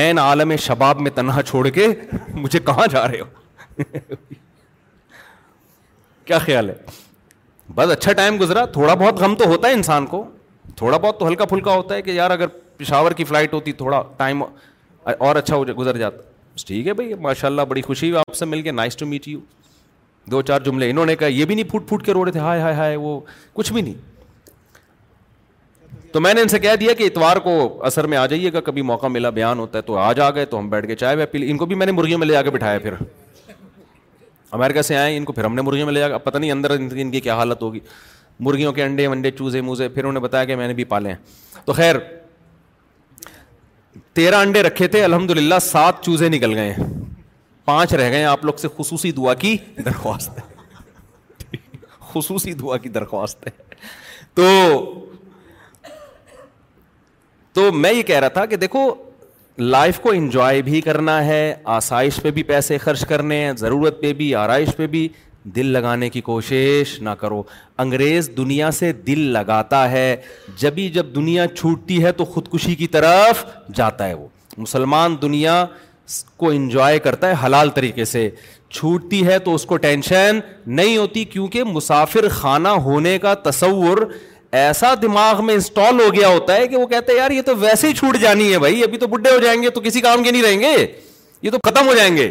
این 0.00 0.18
عالم 0.18 0.56
شباب 0.62 1.00
میں 1.00 1.10
تنہا 1.14 1.42
چھوڑ 1.42 1.68
کے 1.68 1.86
مجھے 2.34 2.58
کہاں 2.66 2.86
جا 2.92 3.06
رہے 3.08 3.20
ہو 3.20 4.12
کیا 6.26 6.38
خیال 6.38 6.68
ہے 6.70 6.74
بس 7.74 7.90
اچھا 7.90 8.12
ٹائم 8.12 8.40
گزرا 8.40 8.64
تھوڑا 8.72 8.94
بہت 8.94 9.20
غم 9.20 9.34
تو 9.36 9.48
ہوتا 9.48 9.68
ہے 9.68 9.72
انسان 9.72 10.06
کو 10.06 10.24
تھوڑا 10.76 10.96
بہت 10.96 11.18
تو 11.20 11.26
ہلکا 11.28 11.44
پھلکا 11.46 11.74
ہوتا 11.74 11.94
ہے 11.94 12.02
کہ 12.02 12.10
یار 12.10 12.30
اگر 12.30 12.46
پشاور 12.76 13.12
کی 13.16 13.24
فلائٹ 13.24 13.52
ہوتی 13.54 13.72
تھوڑا 13.80 14.02
ٹائم 14.16 14.42
اور 14.44 15.36
اچھا 15.36 15.56
گزر 15.78 15.96
جاتا 15.98 16.30
ٹھیک 16.66 16.86
ہے 16.86 16.92
بھائی 16.94 17.14
ماشاء 17.20 17.48
اللہ 17.48 17.62
بڑی 17.68 17.82
خوشی 17.82 18.10
ہوئی 18.10 18.20
آپ 18.28 18.34
سے 18.36 18.44
مل 18.46 18.62
کے 18.62 18.70
نائس 18.70 18.96
ٹو 18.96 19.06
میٹ 19.06 19.28
یو 19.28 19.38
دو 20.30 20.40
چار 20.42 20.60
جملے 20.64 20.90
انہوں 20.90 21.06
نے 21.06 21.16
کہا 21.16 21.26
یہ 21.28 21.44
بھی 21.44 21.54
نہیں 21.54 21.68
پھوٹ 21.70 21.88
پھوٹ 21.88 22.04
کے 22.06 22.12
رو 22.12 22.24
رہے 22.24 22.32
تھے 22.32 22.40
ہائے 22.40 22.60
ہائے 22.60 22.74
ہائے 22.74 22.96
وہ 22.96 23.18
کچھ 23.52 23.72
بھی 23.72 23.82
نہیں 23.82 23.94
تو 26.12 26.20
میں 26.20 26.32
نے 26.34 26.40
ان 26.42 26.48
سے 26.48 26.58
کہہ 26.58 26.74
دیا 26.80 26.92
کہ 26.94 27.04
اتوار 27.06 27.36
کو 27.44 27.56
اثر 27.86 28.06
میں 28.12 28.18
آ 28.18 28.24
جائیے 28.26 28.52
گا 28.52 28.60
کبھی 28.64 28.82
موقع 28.82 29.06
ملا 29.10 29.30
بیان 29.38 29.58
ہوتا 29.58 29.78
ہے 29.78 29.82
تو 29.82 29.96
آج 29.98 30.20
آ 30.20 30.30
گئے 30.34 30.44
تو 30.46 30.58
ہم 30.58 30.68
بیٹھ 30.70 30.86
کے 30.86 30.96
چائے 30.96 31.16
وائے 31.16 31.26
پیلے 31.26 31.50
ان 31.50 31.58
کو 31.58 31.66
بھی 31.66 31.76
میں 31.76 31.86
نے 31.86 31.92
مرغیوں 31.92 32.18
میں 32.18 32.26
لے 32.26 32.32
جا 32.32 32.42
کے 32.42 32.50
بٹھایا 32.50 32.78
پھر 32.78 32.94
امیرکا 34.56 34.82
سے 34.82 34.96
آئے 34.96 35.16
ان 35.16 35.24
کو 35.24 35.32
پھر 35.32 35.44
ہم 35.44 35.54
نے 35.54 35.62
مرغیوں 35.62 35.86
میں 35.86 35.94
لے 35.94 36.02
آیا 36.02 36.18
پتہ 36.24 36.38
نہیں 36.38 36.50
اندر 36.52 36.70
ان 36.78 37.10
کی 37.10 37.20
کیا 37.20 37.34
حالت 37.36 37.62
ہوگی 37.62 37.80
مرغیوں 38.40 38.72
کے 38.72 38.82
انڈے 38.84 39.06
ونڈے 39.06 39.30
چوزے 39.38 39.60
موزے 39.60 39.88
پھر 39.88 40.02
انہوں 40.04 40.12
نے 40.12 40.20
بتایا 40.20 40.44
کہ 40.44 40.56
میں 40.56 40.66
نے 40.68 40.74
بھی 40.74 40.84
پالے 40.92 41.08
ہیں 41.08 41.16
تو 41.64 41.72
خیر 41.72 41.96
تیرہ 44.14 44.34
انڈے 44.44 44.62
رکھے 44.62 44.88
تھے 44.88 45.02
الحمد 45.04 45.30
للہ 45.38 45.58
سات 45.62 46.02
چوزے 46.04 46.28
نکل 46.28 46.54
گئے 46.54 46.72
ہیں 46.72 47.01
پانچ 47.64 47.92
رہ 47.94 48.10
گئے 48.10 48.24
آپ 48.24 48.44
لوگ 48.44 48.54
سے 48.58 48.68
خصوصی 48.76 49.10
دعا 49.12 49.34
کی 49.42 49.56
درخواست 49.84 50.38
ہے 50.38 51.56
خصوصی 52.12 52.52
دعا 52.62 52.76
کی 52.78 52.88
درخواست 52.88 53.46
ہے 53.46 53.50
تو 54.34 54.46
تو 57.54 57.70
میں 57.72 57.92
یہ 57.92 58.02
کہہ 58.06 58.18
رہا 58.20 58.28
تھا 58.38 58.44
کہ 58.46 58.56
دیکھو 58.56 58.90
لائف 59.58 59.98
کو 60.00 60.10
انجوائے 60.14 60.60
بھی 60.62 60.80
کرنا 60.80 61.24
ہے 61.24 61.42
آسائش 61.72 62.20
پہ 62.22 62.30
بھی 62.36 62.42
پیسے 62.50 62.78
خرچ 62.84 63.04
کرنے 63.08 63.36
ہیں 63.44 63.52
ضرورت 63.58 64.00
پہ 64.02 64.12
بھی 64.20 64.34
آرائش 64.34 64.68
پہ 64.76 64.86
بھی 64.94 65.08
دل 65.56 65.66
لگانے 65.72 66.08
کی 66.10 66.20
کوشش 66.20 66.96
نہ 67.02 67.10
کرو 67.20 67.42
انگریز 67.84 68.30
دنیا 68.36 68.70
سے 68.70 68.92
دل 69.06 69.18
لگاتا 69.32 69.90
ہے 69.90 70.14
جبھی 70.60 70.88
جب 70.96 71.14
دنیا 71.14 71.46
چھوٹتی 71.56 72.02
ہے 72.04 72.12
تو 72.12 72.24
خودکشی 72.24 72.74
کی 72.74 72.86
طرف 72.96 73.44
جاتا 73.76 74.08
ہے 74.08 74.14
وہ 74.14 74.26
مسلمان 74.58 75.16
دنیا 75.22 75.64
کو 76.42 76.50
انجوائے 76.50 76.98
کرتا 77.06 77.28
ہے 77.28 77.34
حلال 77.44 77.70
طریقے 77.74 78.04
سے 78.12 78.28
چھوٹتی 78.76 79.24
ہے 79.26 79.38
تو 79.46 79.54
اس 79.54 79.64
کو 79.70 79.76
ٹینشن 79.76 80.38
نہیں 80.78 80.96
ہوتی 80.96 81.24
کیونکہ 81.34 81.64
مسافر 81.78 82.28
خانہ 82.40 82.68
ہونے 82.86 83.18
کا 83.24 83.34
تصور 83.48 83.98
ایسا 84.62 84.92
دماغ 85.02 85.44
میں 85.44 85.54
انسٹال 85.54 86.00
ہو 86.00 86.12
گیا 86.14 86.28
ہوتا 86.28 86.54
ہے 86.56 86.66
کہ 86.68 86.76
وہ 86.76 86.86
کہتے 86.86 87.12
ہیں 87.12 87.18
یار 87.18 87.30
یہ 87.30 87.42
تو 87.42 87.56
ویسے 87.56 87.88
ہی 87.88 87.94
چھوٹ 88.00 88.16
جانی 88.24 88.52
ہے 88.52 88.58
بھائی 88.64 88.82
ابھی 88.84 88.98
تو 88.98 89.06
بڈھے 89.14 89.30
ہو 89.34 89.38
جائیں 89.44 89.60
گے 89.62 89.70
تو 89.76 89.80
کسی 89.84 90.00
کام 90.08 90.22
کے 90.22 90.30
نہیں 90.30 90.42
رہیں 90.42 90.60
گے 90.60 90.72
یہ 91.46 91.50
تو 91.50 91.58
ختم 91.68 91.86
ہو 91.88 91.94
جائیں 91.94 92.16
گے 92.16 92.30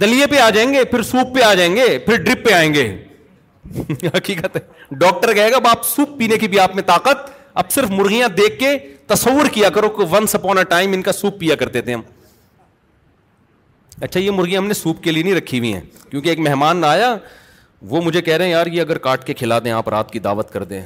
دلیے 0.00 0.26
پہ 0.30 0.38
آ 0.38 0.48
جائیں 0.58 0.72
گے 0.74 0.84
پھر 0.90 1.02
سوپ 1.12 1.34
پہ 1.36 1.42
آ 1.44 1.52
جائیں 1.60 1.74
گے 1.76 1.86
پھر 2.06 2.22
ڈرپ 2.24 2.44
پہ 2.48 2.52
آئیں 2.54 2.72
گے 2.74 2.84
حقیقت 4.16 4.56
ہے 4.56 4.60
ڈاکٹر 5.00 5.32
کہے 5.34 5.50
گا 5.52 5.56
آپ 5.70 5.84
سوپ 5.86 6.16
پینے 6.18 6.38
کی 6.38 6.48
بھی 6.52 6.58
آپ 6.60 6.74
میں 6.74 6.82
طاقت 6.86 7.30
اب 7.62 7.70
صرف 7.72 7.90
مرغیاں 8.00 8.28
دیکھ 8.36 8.58
کے 8.58 8.72
تصور 9.14 9.46
کیا 9.52 9.68
کرو 9.76 9.88
کہ 9.98 10.04
ونس 10.14 10.34
اپون 10.34 10.58
اے 10.58 10.64
ٹائم 10.70 10.92
ان 10.98 11.02
کا 11.08 11.12
سوپ 11.12 11.38
پیا 11.40 11.54
کرتے 11.62 11.80
تھے 11.88 11.94
ہم 11.94 12.00
اچھا 14.04 14.20
یہ 14.20 14.30
مرغیاں 14.30 14.60
ہم 14.60 14.66
نے 14.66 14.74
سوپ 14.74 15.02
کے 15.02 15.12
لیے 15.12 15.22
نہیں 15.22 15.34
رکھی 15.34 15.58
ہوئی 15.58 15.72
ہیں 15.74 15.80
کیونکہ 16.10 16.28
ایک 16.28 16.38
مہمان 16.40 16.84
آیا 16.84 17.14
وہ 17.90 18.00
مجھے 18.02 18.22
کہہ 18.22 18.36
رہے 18.36 18.44
ہیں 18.44 18.50
یار 18.52 18.66
یہ 18.72 18.80
اگر 18.80 18.98
کاٹ 19.06 19.24
کے 19.26 19.34
کھلا 19.34 19.58
دیں 19.64 19.70
آپ 19.72 19.88
رات 19.88 20.10
کی 20.12 20.18
دعوت 20.26 20.50
کر 20.52 20.64
دیں 20.70 20.80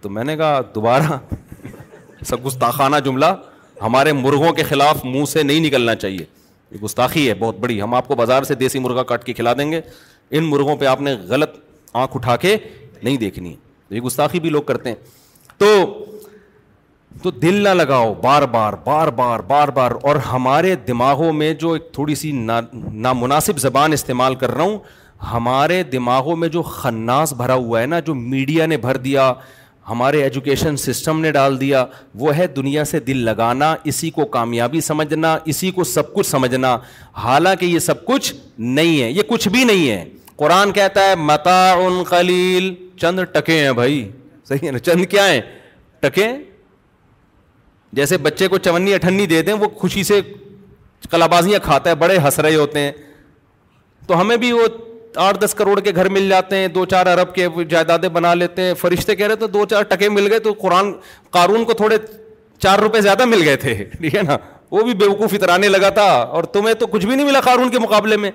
تو 0.00 0.08
میں 0.10 0.24
نے 0.24 0.36
کہا 0.36 0.60
دوبارہ 0.74 1.18
سب 2.28 2.46
گستاخانہ 2.46 2.96
جملہ 3.04 3.34
ہمارے 3.82 4.12
مرغوں 4.12 4.52
کے 4.54 4.62
خلاف 4.68 5.04
منہ 5.04 5.24
سے 5.32 5.42
نہیں 5.42 5.60
نکلنا 5.66 5.94
چاہیے 5.94 6.24
یہ 6.70 6.78
گستاخی 6.84 7.28
ہے 7.28 7.34
بہت 7.38 7.58
بڑی 7.60 7.80
ہم 7.82 7.94
آپ 7.94 8.08
کو 8.08 8.14
بازار 8.16 8.42
سے 8.42 8.54
دیسی 8.64 8.78
مرغا 8.78 9.02
کاٹ 9.12 9.24
کے 9.24 9.32
کھلا 9.32 9.52
دیں 9.58 9.70
گے 9.72 9.80
ان 10.30 10.44
مرغوں 10.50 10.76
پہ 10.76 10.86
آپ 10.86 11.00
نے 11.00 11.14
غلط 11.28 11.56
آنکھ 12.02 12.16
اٹھا 12.16 12.36
کے 12.44 12.56
نہیں 13.02 13.16
دیکھنی 13.16 13.54
یہ 13.90 14.00
گستاخی 14.00 14.40
بھی 14.40 14.50
لوگ 14.50 14.62
کرتے 14.66 14.88
ہیں 14.88 14.96
تو 15.58 15.66
تو 17.22 17.30
دل 17.30 17.62
نہ 17.64 17.68
لگاؤ 17.74 18.12
بار 18.22 18.42
بار 18.42 18.72
بار 18.84 19.08
بار 19.12 19.38
بار 19.48 19.68
بار 19.74 19.90
اور 20.08 20.16
ہمارے 20.32 20.74
دماغوں 20.88 21.32
میں 21.32 21.52
جو 21.58 21.72
ایک 21.72 21.90
تھوڑی 21.94 22.14
سی 22.14 22.32
نامناسب 22.32 23.58
زبان 23.60 23.92
استعمال 23.92 24.34
کر 24.40 24.50
رہا 24.54 24.64
ہوں 24.64 24.78
ہمارے 25.32 25.82
دماغوں 25.92 26.36
میں 26.36 26.48
جو 26.56 26.62
خناس 26.62 27.32
بھرا 27.32 27.54
ہوا 27.54 27.80
ہے 27.80 27.86
نا 27.86 28.00
جو 28.06 28.14
میڈیا 28.14 28.66
نے 28.66 28.76
بھر 28.76 28.96
دیا 29.04 29.32
ہمارے 29.90 30.22
ایجوکیشن 30.22 30.76
سسٹم 30.76 31.20
نے 31.20 31.30
ڈال 31.32 31.60
دیا 31.60 31.84
وہ 32.18 32.36
ہے 32.36 32.46
دنیا 32.56 32.84
سے 32.84 33.00
دل 33.06 33.16
لگانا 33.24 33.74
اسی 33.92 34.10
کو 34.10 34.24
کامیابی 34.36 34.80
سمجھنا 34.80 35.36
اسی 35.52 35.70
کو 35.70 35.84
سب 35.84 36.12
کچھ 36.14 36.26
سمجھنا 36.26 36.76
حالانکہ 37.24 37.64
یہ 37.66 37.78
سب 37.86 38.04
کچھ 38.04 38.32
نہیں 38.58 39.00
ہے 39.02 39.10
یہ 39.10 39.22
کچھ 39.28 39.48
بھی 39.48 39.64
نہیں 39.64 39.90
ہے 39.90 40.04
قرآن 40.36 40.72
کہتا 40.72 41.06
ہے 41.06 41.72
ان 41.86 42.02
خلیل 42.06 42.74
چند 43.00 43.20
ٹکے 43.32 43.58
ہیں 43.64 43.72
بھائی 43.80 44.08
صحیح 44.48 44.66
ہے 44.66 44.70
نا 44.72 44.78
چند 44.78 45.04
کیا 45.10 45.28
ہیں 45.32 45.40
ٹکے 46.00 46.26
جیسے 47.96 48.16
بچے 48.26 48.46
کو 48.48 48.58
چونی 48.66 48.94
اٹھنی 48.94 49.26
دے 49.32 49.40
دیں 49.48 49.52
وہ 49.60 49.68
خوشی 49.80 50.02
سے 50.04 50.20
کلابازیاں 51.10 51.58
کھاتا 51.64 51.90
ہے 51.90 51.94
بڑے 52.02 52.16
ہنس 52.24 52.38
رہے 52.46 52.54
ہوتے 52.56 52.80
ہیں 52.80 52.92
تو 54.06 54.20
ہمیں 54.20 54.36
بھی 54.44 54.50
وہ 54.52 54.66
آٹھ 55.24 55.38
دس 55.40 55.54
کروڑ 55.54 55.78
کے 55.80 55.90
گھر 55.94 56.08
مل 56.16 56.28
جاتے 56.28 56.56
ہیں 56.56 56.68
دو 56.76 56.84
چار 56.92 57.06
ارب 57.06 57.34
کے 57.34 57.46
جائیدادیں 57.70 58.08
بنا 58.18 58.32
لیتے 58.34 58.62
ہیں 58.62 58.74
فرشتے 58.80 59.16
کہہ 59.16 59.26
رہے 59.26 59.36
تو 59.42 59.46
دو 59.56 59.64
چار 59.70 59.82
ٹکے 59.92 60.08
مل 60.16 60.28
گئے 60.30 60.38
تو 60.46 60.52
قرآن 60.60 60.92
قارون 61.36 61.64
کو 61.64 61.72
تھوڑے 61.82 61.96
چار 62.66 62.78
روپے 62.86 63.00
زیادہ 63.06 63.24
مل 63.34 63.42
گئے 63.48 63.56
تھے 63.66 63.74
ٹھیک 63.98 64.14
ہے 64.16 64.22
نا 64.30 64.36
وہ 64.70 64.82
بھی 64.84 64.94
بیوقوف 65.04 65.34
اترانے 65.34 65.68
لگا 65.68 65.88
تھا 65.98 66.08
اور 66.38 66.44
تمہیں 66.56 66.74
تو 66.82 66.86
کچھ 66.96 67.06
بھی 67.06 67.14
نہیں 67.14 67.26
ملا 67.26 67.40
قارون 67.48 67.70
کے 67.70 67.78
مقابلے 67.78 68.16
میں 68.24 68.30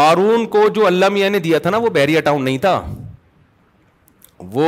قارون 0.00 0.46
کو 0.56 0.68
جو 0.76 0.86
اللہ 0.86 1.08
میاں 1.16 1.30
نے 1.30 1.38
دیا 1.48 1.58
تھا 1.64 1.70
نا 1.70 1.76
وہ 1.84 1.88
بحریہ 1.94 2.20
ٹاؤن 2.28 2.44
نہیں 2.44 2.58
تھا 2.66 2.80
وہ 4.52 4.64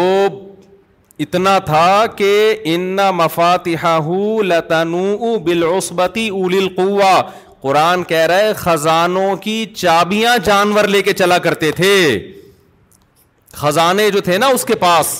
اتنا 1.24 1.58
تھا 1.66 2.04
کہ 2.16 2.30
ان 2.70 2.96
بالعصبتی 5.44 6.28
اول 6.28 6.54
القوا 6.56 7.20
قرآن 7.60 8.02
کہہ 8.08 8.52
خزانوں 8.56 9.34
کی 9.44 9.64
چابیاں 9.76 10.36
جانور 10.44 10.84
لے 10.94 11.00
کے 11.02 11.12
چلا 11.20 11.38
کرتے 11.46 11.70
تھے 11.76 11.94
خزانے 13.60 14.10
جو 14.10 14.20
تھے 14.24 14.36
نا 14.38 14.46
اس 14.54 14.64
کے 14.64 14.74
پاس 14.80 15.14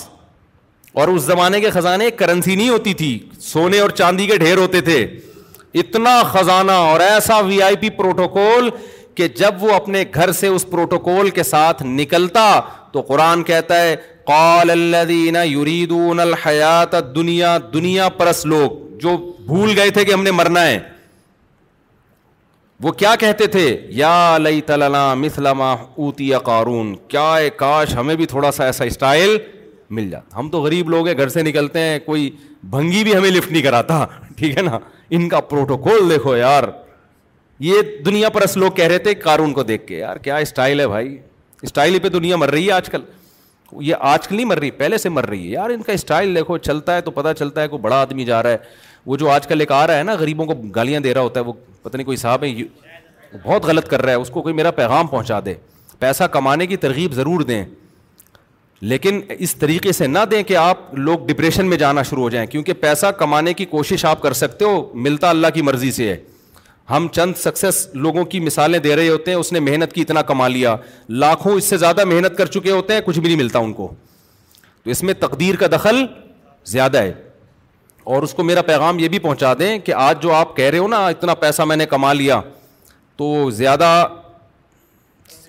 اور 0.99 1.07
اس 1.07 1.21
زمانے 1.23 1.59
کے 1.61 1.69
خزانے 1.69 2.09
کرنسی 2.19 2.55
نہیں 2.55 2.69
ہوتی 2.69 2.93
تھی 3.01 3.17
سونے 3.41 3.79
اور 3.79 3.89
چاندی 4.01 4.25
کے 4.27 4.37
ڈھیر 4.43 4.57
ہوتے 4.57 4.81
تھے 4.89 5.05
اتنا 5.81 6.21
خزانہ 6.31 6.71
اور 6.91 6.99
ایسا 7.09 7.39
وی 7.47 7.61
آئی 7.61 7.75
پی 7.79 7.89
پروٹوکول 7.97 8.69
کہ 9.15 9.27
جب 9.37 9.63
وہ 9.63 9.73
اپنے 9.73 10.03
گھر 10.13 10.31
سے 10.39 10.47
اس 10.47 10.65
پروٹوکول 10.71 11.29
کے 11.39 11.43
ساتھ 11.43 11.83
نکلتا 11.85 12.47
تو 12.91 13.01
قرآن 13.07 13.43
کہتا 13.43 13.81
ہے 13.81 13.95
قال 14.27 14.71
الذين 14.71 15.35
يريدون 15.47 16.19
الحیات 16.19 16.95
دنیا 17.15 17.57
دنیا 17.73 18.07
پرس 18.17 18.45
لوگ 18.45 18.71
جو 19.01 19.15
بھول 19.45 19.73
گئے 19.77 19.89
تھے 19.97 20.03
کہ 20.05 20.11
ہم 20.13 20.23
نے 20.23 20.31
مرنا 20.39 20.65
ہے 20.65 20.79
وہ 22.83 22.91
کیا 23.01 23.13
کہتے 23.19 23.45
تھے 23.53 23.65
یا 23.99 24.17
لئی 24.41 24.59
تلام 24.71 25.61
اوتی 25.61 26.29
قارون 26.45 26.95
کیا 27.13 27.31
اے 27.35 27.49
کاش 27.61 27.95
ہمیں 27.95 28.15
بھی 28.15 28.25
تھوڑا 28.33 28.51
سا 28.57 28.65
ایسا 28.65 28.83
اسٹائل 28.91 29.37
مل 29.97 30.09
جاتا 30.09 30.39
ہم 30.39 30.49
تو 30.51 30.61
غریب 30.61 30.89
لوگ 30.89 31.07
ہیں 31.07 31.17
گھر 31.17 31.29
سے 31.37 31.41
نکلتے 31.43 31.79
ہیں 31.79 31.99
کوئی 32.05 32.29
بھنگی 32.75 33.03
بھی 33.03 33.15
ہمیں 33.15 33.31
لفٹ 33.31 33.51
نہیں 33.51 33.63
کراتا 33.63 34.05
ٹھیک 34.37 34.57
ہے 34.57 34.63
نا 34.63 34.77
ان 35.15 35.27
کا 35.29 35.39
پروٹوکول 35.53 36.09
دیکھو 36.09 36.35
یار 36.37 36.63
یہ 37.69 37.81
دنیا 38.05 38.29
پرس 38.29 38.57
لوگ 38.57 38.71
کہہ 38.79 38.87
رہے 38.87 38.97
تھے 39.07 39.13
قارون 39.23 39.53
کو 39.53 39.63
دیکھ 39.73 39.85
کے 39.87 39.97
یار 39.97 40.17
کیا 40.27 40.37
اسٹائل 40.47 40.79
ہے 40.79 40.87
بھائی 40.87 41.17
اسٹائل 41.61 41.99
پہ 41.99 42.09
دنیا 42.19 42.35
مر 42.37 42.49
رہی 42.51 42.67
ہے 42.67 42.71
آج 42.71 42.89
کل 42.89 43.01
یہ 43.81 43.95
آج 43.99 44.27
کل 44.27 44.35
نہیں 44.35 44.45
مر 44.45 44.59
رہی 44.59 44.71
پہلے 44.71 44.97
سے 44.97 45.09
مر 45.09 45.25
رہی 45.29 45.43
ہے 45.45 45.49
یار 45.51 45.69
ان 45.69 45.81
کا 45.83 45.93
اسٹائل 45.93 46.35
دیکھو 46.35 46.57
چلتا 46.57 46.95
ہے 46.95 47.01
تو 47.01 47.11
پتہ 47.11 47.33
چلتا 47.39 47.61
ہے 47.61 47.67
کوئی 47.67 47.81
بڑا 47.81 47.95
آدمی 48.01 48.25
جا 48.25 48.41
رہا 48.43 48.49
ہے 48.51 48.57
وہ 49.05 49.17
جو 49.17 49.29
آج 49.29 49.47
کل 49.47 49.59
ایک 49.59 49.71
آ 49.71 49.85
رہا 49.87 49.97
ہے 49.97 50.03
نا 50.03 50.13
غریبوں 50.19 50.45
کو 50.45 50.53
گالیاں 50.75 50.99
دے 50.99 51.13
رہا 51.13 51.21
ہوتا 51.21 51.39
ہے 51.39 51.45
وہ 51.45 51.53
پتہ 51.81 51.97
نہیں 51.97 52.05
کوئی 52.05 52.17
صاحب 52.17 52.43
ہے 52.43 52.53
بہت 53.43 53.65
غلط 53.65 53.87
کر 53.89 54.01
رہا 54.01 54.11
ہے 54.11 54.15
اس 54.17 54.29
کو 54.33 54.41
کوئی 54.41 54.53
میرا 54.55 54.71
پیغام 54.71 55.07
پہنچا 55.07 55.39
دے 55.45 55.53
پیسہ 55.99 56.23
کمانے 56.31 56.67
کی 56.67 56.77
ترغیب 56.77 57.13
ضرور 57.13 57.41
دیں 57.51 57.63
لیکن 58.81 59.21
اس 59.37 59.55
طریقے 59.59 59.91
سے 59.91 60.07
نہ 60.07 60.19
دیں 60.31 60.41
کہ 60.47 60.55
آپ 60.57 60.93
لوگ 60.95 61.25
ڈپریشن 61.27 61.65
میں 61.69 61.77
جانا 61.77 62.01
شروع 62.09 62.23
ہو 62.23 62.29
جائیں 62.29 62.47
کیونکہ 62.47 62.73
پیسہ 62.81 63.05
کمانے 63.19 63.53
کی 63.53 63.65
کوشش 63.65 64.05
آپ 64.05 64.21
کر 64.21 64.33
سکتے 64.41 64.65
ہو 64.65 64.87
ملتا 65.05 65.29
اللہ 65.29 65.47
کی 65.53 65.61
مرضی 65.61 65.91
سے 65.91 66.07
ہے 66.09 66.17
ہم 66.89 67.07
چند 67.13 67.33
سکسیس 67.37 67.87
لوگوں 67.93 68.23
کی 68.25 68.39
مثالیں 68.39 68.77
دے 68.79 68.95
رہے 68.95 69.07
ہوتے 69.09 69.31
ہیں 69.31 69.37
اس 69.37 69.51
نے 69.53 69.59
محنت 69.59 69.93
کی 69.93 70.01
اتنا 70.01 70.21
کما 70.31 70.47
لیا 70.47 70.75
لاکھوں 71.23 71.53
اس 71.55 71.63
سے 71.69 71.77
زیادہ 71.77 72.05
محنت 72.05 72.37
کر 72.37 72.45
چکے 72.55 72.71
ہوتے 72.71 72.93
ہیں 72.93 73.01
کچھ 73.05 73.19
بھی 73.19 73.27
نہیں 73.27 73.37
ملتا 73.43 73.59
ان 73.59 73.73
کو 73.73 73.87
تو 74.83 74.89
اس 74.91 75.03
میں 75.03 75.13
تقدیر 75.19 75.55
کا 75.59 75.67
دخل 75.71 76.03
زیادہ 76.75 77.01
ہے 77.03 77.11
اور 78.15 78.23
اس 78.23 78.33
کو 78.33 78.43
میرا 78.43 78.61
پیغام 78.67 78.99
یہ 78.99 79.07
بھی 79.13 79.19
پہنچا 79.19 79.53
دیں 79.59 79.77
کہ 79.85 79.93
آج 79.93 80.21
جو 80.21 80.33
آپ 80.33 80.55
کہہ 80.57 80.69
رہے 80.69 80.77
ہو 80.77 80.87
نا 80.87 81.05
اتنا 81.07 81.33
پیسہ 81.41 81.61
میں 81.67 81.75
نے 81.77 81.85
کما 81.89 82.13
لیا 82.13 82.39
تو 83.17 83.49
زیادہ 83.51 83.93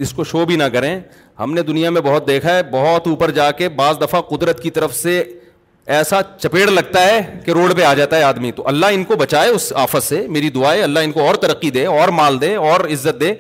اس 0.05 0.13
کو 0.17 0.25
شو 0.25 0.45
بھی 0.47 0.57
نہ 0.57 0.65
کریں 0.73 0.99
ہم 1.41 1.53
نے 1.55 1.63
دنیا 1.63 1.91
میں 1.91 2.01
بہت 2.05 2.27
دیکھا 2.29 2.55
ہے 2.57 2.63
بہت 2.73 3.07
اوپر 3.09 3.31
جا 3.31 3.51
کے 3.61 3.69
بعض 3.81 4.01
دفعہ 4.01 4.21
قدرت 4.31 4.63
کی 4.63 4.71
طرف 4.79 4.95
سے 4.95 5.23
ایسا 5.97 6.21
چپیڑ 6.39 6.69
لگتا 6.71 7.03
ہے 7.05 7.21
کہ 7.45 7.51
روڈ 7.53 7.75
پہ 7.77 7.83
آ 7.85 7.93
جاتا 7.95 8.17
ہے 8.17 8.23
آدمی 8.23 8.51
تو 8.53 8.67
اللہ 8.69 8.87
ان 8.93 9.05
کو 9.05 9.17
بچائے 9.17 9.51
اس 9.51 9.73
آفت 9.83 10.03
سے 10.03 10.21
میری 10.31 10.49
دعائیں 10.57 10.83
اللہ 10.83 11.05
ان 11.05 11.13
کو 11.13 11.27
اور 11.27 11.35
ترقی 11.45 11.71
دے 11.77 11.85
اور 11.87 12.09
مال 12.19 12.41
دے 12.41 12.55
اور 12.71 12.81
عزت 12.93 13.21
دے 13.21 13.33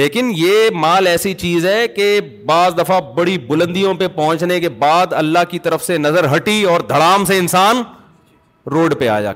لیکن 0.00 0.30
یہ 0.36 0.70
مال 0.84 1.06
ایسی 1.06 1.32
چیز 1.42 1.66
ہے 1.66 1.86
کہ 1.96 2.06
بعض 2.46 2.76
دفعہ 2.78 3.00
بڑی 3.16 3.36
بلندیوں 3.48 3.92
پہ 3.98 4.08
پہنچنے 4.14 4.58
کے 4.60 4.68
بعد 4.84 5.12
اللہ 5.16 5.44
کی 5.50 5.58
طرف 5.68 5.84
سے 5.86 5.98
نظر 5.98 6.34
ہٹی 6.36 6.62
اور 6.70 6.80
دھڑام 6.88 7.24
سے 7.24 7.38
انسان 7.38 7.82
روڈ 8.72 8.98
پہ 9.00 9.08
آ 9.08 9.20
جا 9.20 9.32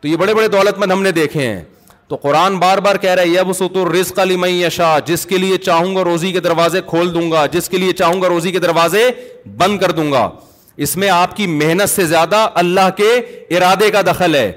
تو 0.00 0.08
یہ 0.08 0.16
بڑے 0.16 0.34
بڑے 0.34 0.48
دولت 0.56 0.78
مند 0.78 0.92
ہم 0.92 1.02
نے 1.02 1.10
دیکھے 1.20 1.46
ہیں 1.46 1.62
تو 2.08 2.16
قرآن 2.22 2.58
بار 2.58 2.78
بار 2.84 2.96
کہہ 3.00 3.14
رہا 3.14 3.22
ہے 3.22 3.28
یب 3.38 3.52
سو 3.58 3.68
تو 3.74 3.90
رزق 3.92 4.18
علی 4.18 4.36
میں 4.44 4.68
شا 4.76 4.98
جس 5.06 5.26
کے 5.26 5.38
لیے 5.38 5.56
چاہوں 5.64 5.94
گا 5.96 6.04
روزی 6.04 6.32
کے 6.32 6.40
دروازے 6.50 6.80
کھول 6.86 7.14
دوں 7.14 7.30
گا 7.32 7.46
جس 7.52 7.68
کے 7.68 7.78
لیے 7.78 7.92
چاہوں 8.02 8.22
گا 8.22 8.28
روزی 8.28 8.52
کے 8.52 8.58
دروازے 8.68 9.10
بند 9.56 9.78
کر 9.82 9.90
دوں 10.00 10.10
گا 10.12 10.28
اس 10.82 10.96
میں 10.96 11.08
آپ 11.10 11.34
کی 11.36 11.46
محنت 11.46 11.90
سے 11.90 12.04
زیادہ 12.06 12.36
اللہ 12.60 12.88
کے 12.96 13.08
ارادے 13.56 13.90
کا 13.90 14.00
دخل 14.06 14.34
ہے 14.34 14.50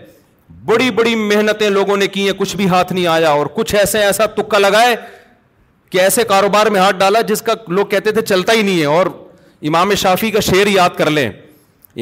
بڑی 0.65 0.89
بڑی 0.99 1.15
محنتیں 1.23 1.69
لوگوں 1.69 1.97
نے 1.97 2.07
کی 2.13 2.25
ہیں 2.25 2.33
کچھ 2.37 2.55
بھی 2.55 2.67
ہاتھ 2.69 2.93
نہیں 2.93 3.07
آیا 3.13 3.29
اور 3.39 3.45
کچھ 3.55 3.73
ایسے 3.75 3.99
ایسا 4.03 4.25
تکا 4.35 4.57
لگائے 4.59 4.95
کہ 5.91 5.97
ایسے 6.01 6.23
کاروبار 6.27 6.65
میں 6.75 6.79
ہاتھ 6.79 6.95
ڈالا 6.99 7.21
جس 7.31 7.41
کا 7.49 7.53
لوگ 7.79 7.85
کہتے 7.95 8.11
تھے 8.11 8.21
چلتا 8.29 8.53
ہی 8.53 8.61
نہیں 8.61 8.79
ہے 8.79 8.85
اور 8.97 9.07
امام 9.67 9.93
شافی 10.05 10.29
کا 10.31 10.39
شعر 10.51 10.67
یاد 10.75 10.95
کر 10.97 11.09
لیں 11.17 11.29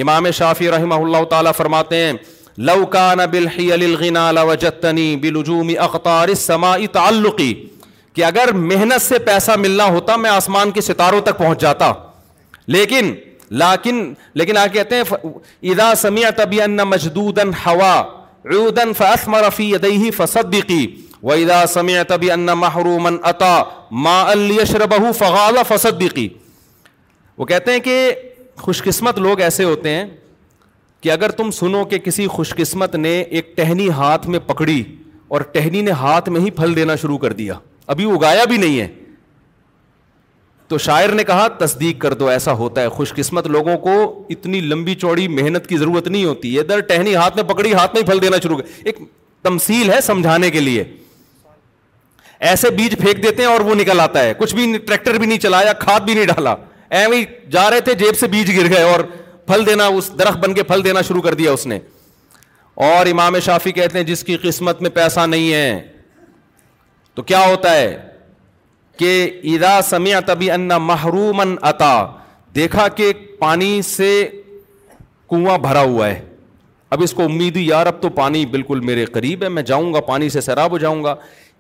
امام 0.01 0.29
شافی 0.41 0.69
رحمہ 0.71 0.95
اللہ 1.05 1.23
تعالیٰ 1.29 1.51
فرماتے 1.57 1.95
ہیں 2.05 2.13
لوکان 2.69 3.17
بلحلی 3.31 4.13
علا 4.29 4.41
و 4.43 4.53
جتنی 4.65 5.15
بلجوم 5.21 5.69
اقتار 5.87 6.27
اس 6.35 6.49
تعلقی 6.93 7.53
کہ 8.15 8.23
اگر 8.25 8.51
محنت 8.69 9.01
سے 9.07 9.19
پیسہ 9.33 9.51
ملنا 9.65 9.85
ہوتا 9.97 10.15
میں 10.23 10.29
آسمان 10.29 10.71
کے 10.77 10.81
ستاروں 10.91 11.21
تک 11.31 11.37
پہنچ 11.37 11.59
جاتا 11.61 11.91
لیکن 12.77 13.13
لیکن 13.59 13.97
لیکن 14.39 14.57
آ 14.57 14.65
کہتے 14.73 14.95
ہیں 14.95 15.27
ادا 15.71 15.93
سمیا 16.01 16.29
تبی 16.35 16.61
ان 16.61 16.75
مجدودن 16.87 17.49
ہوا 17.65 17.93
عودن 18.53 18.93
فاصمہ 18.97 19.37
رفیع 19.47 19.73
ادئی 19.75 20.11
فصدی 20.17 20.85
و 21.23 21.31
ادا 21.31 21.65
سمیا 21.69 22.03
تبھی 22.07 22.31
ان 22.31 22.45
محرومن 22.59 23.17
عطا 23.29 23.61
ما 24.05 24.21
الشر 24.31 24.85
بہ 24.91 25.11
فغلہ 25.17 25.63
فصدیقی 25.67 26.27
وہ 27.37 27.45
کہتے 27.45 27.71
ہیں 27.73 27.79
کہ 27.89 27.97
خوش 28.61 28.81
قسمت 28.83 29.19
لوگ 29.27 29.39
ایسے 29.41 29.63
ہوتے 29.63 29.89
ہیں 29.95 30.05
کہ 31.01 31.11
اگر 31.11 31.31
تم 31.41 31.51
سنو 31.59 31.83
کہ 31.91 31.97
کسی 32.05 32.27
خوش 32.37 32.53
قسمت 32.57 32.95
نے 32.95 33.11
ایک 33.19 33.55
ٹہنی 33.57 33.89
ہاتھ 33.99 34.27
میں 34.29 34.39
پکڑی 34.47 34.83
اور 35.35 35.41
ٹہنی 35.51 35.81
نے 35.81 35.91
ہاتھ 36.05 36.29
میں 36.29 36.41
ہی 36.41 36.51
پھل 36.61 36.75
دینا 36.75 36.95
شروع 37.01 37.17
کر 37.17 37.33
دیا 37.33 37.53
ابھی 37.93 38.09
اگایا 38.11 38.43
بھی 38.49 38.57
نہیں 38.57 38.79
ہے 38.79 38.87
تو 40.71 40.77
شاعر 40.77 41.09
نے 41.15 41.23
کہا 41.27 41.47
تصدیق 41.59 41.99
کر 42.01 42.13
دو 42.19 42.27
ایسا 42.29 42.51
ہوتا 42.59 42.81
ہے 42.81 42.89
خوش 42.89 43.11
قسمت 43.13 43.47
لوگوں 43.53 43.75
کو 43.85 43.93
اتنی 44.35 44.59
لمبی 44.61 44.93
چوڑی 45.01 45.27
محنت 45.27 45.65
کی 45.69 45.77
ضرورت 45.77 46.07
نہیں 46.07 46.25
ہوتی 46.25 46.55
ہے 46.57 46.61
در 46.67 46.79
ٹہنی 46.91 47.15
ہاتھ 47.15 47.35
میں 47.35 47.43
پکڑی 47.49 47.73
ہاتھ 47.73 47.95
میں 47.95 48.03
پھل 48.07 48.21
دینا 48.21 48.37
شروع 48.43 48.57
کر 48.57 48.67
ایک 48.87 48.99
تمسیل 49.43 49.89
ہے 49.93 49.99
سمجھانے 50.01 50.49
کے 50.51 50.59
لیے 50.59 50.83
ایسے 52.51 52.69
بیج 52.77 52.97
پھینک 53.01 53.17
دیتے 53.23 53.43
ہیں 53.43 53.49
اور 53.49 53.61
وہ 53.69 53.75
نکل 53.75 53.99
آتا 53.99 54.23
ہے 54.23 54.33
کچھ 54.37 54.53
بھی 54.55 54.71
ٹریکٹر 54.85 55.17
بھی 55.19 55.27
نہیں 55.27 55.39
چلایا 55.47 55.73
کھاد 55.81 56.05
بھی 56.05 56.13
نہیں 56.13 56.25
ڈالا 56.27 56.53
ہی 57.13 57.23
جا 57.51 57.69
رہے 57.69 57.81
تھے 57.81 57.93
جیب 58.03 58.17
سے 58.19 58.27
بیج 58.35 58.51
گر 58.59 58.69
گئے 58.75 58.81
اور 58.91 59.03
پھل 59.47 59.65
دینا 59.65 59.85
اس 59.97 60.09
درخت 60.19 60.37
بن 60.45 60.53
کے 60.53 60.63
پھل 60.71 60.83
دینا 60.85 61.01
شروع 61.07 61.21
کر 61.21 61.33
دیا 61.41 61.51
اس 61.51 61.67
نے 61.67 61.79
اور 62.91 63.05
امام 63.11 63.39
شافی 63.45 63.71
کہتے 63.81 63.97
ہیں 63.97 64.05
جس 64.11 64.23
کی 64.23 64.37
قسمت 64.43 64.81
میں 64.81 64.89
پیسہ 65.01 65.25
نہیں 65.35 65.53
ہے 65.53 65.81
تو 67.15 67.23
کیا 67.33 67.45
ہوتا 67.47 67.75
ہے 67.75 67.97
کہ 68.99 69.11
ادا 69.53 69.79
سمیت 69.89 70.29
بھی 70.37 70.49
انا 70.51 70.77
محرومن 70.77 71.55
عطا 71.69 71.93
دیکھا 72.55 72.87
کہ 72.95 73.11
پانی 73.39 73.81
سے 73.85 74.27
کنواں 75.29 75.57
بھرا 75.57 75.81
ہوا 75.81 76.07
ہے 76.07 76.19
اب 76.95 77.01
اس 77.03 77.13
کو 77.13 77.23
امید 77.23 77.55
ہوئی 77.55 77.67
یار 77.67 77.85
اب 77.87 78.01
تو 78.01 78.09
پانی 78.15 78.45
بالکل 78.51 78.79
میرے 78.85 79.05
قریب 79.13 79.43
ہے 79.43 79.49
میں 79.49 79.63
جاؤں 79.65 79.93
گا 79.93 79.99
پانی 80.07 80.29
سے 80.29 80.41
سیراب 80.41 80.71
ہو 80.71 80.77
جاؤں 80.77 81.03
گا 81.03 81.15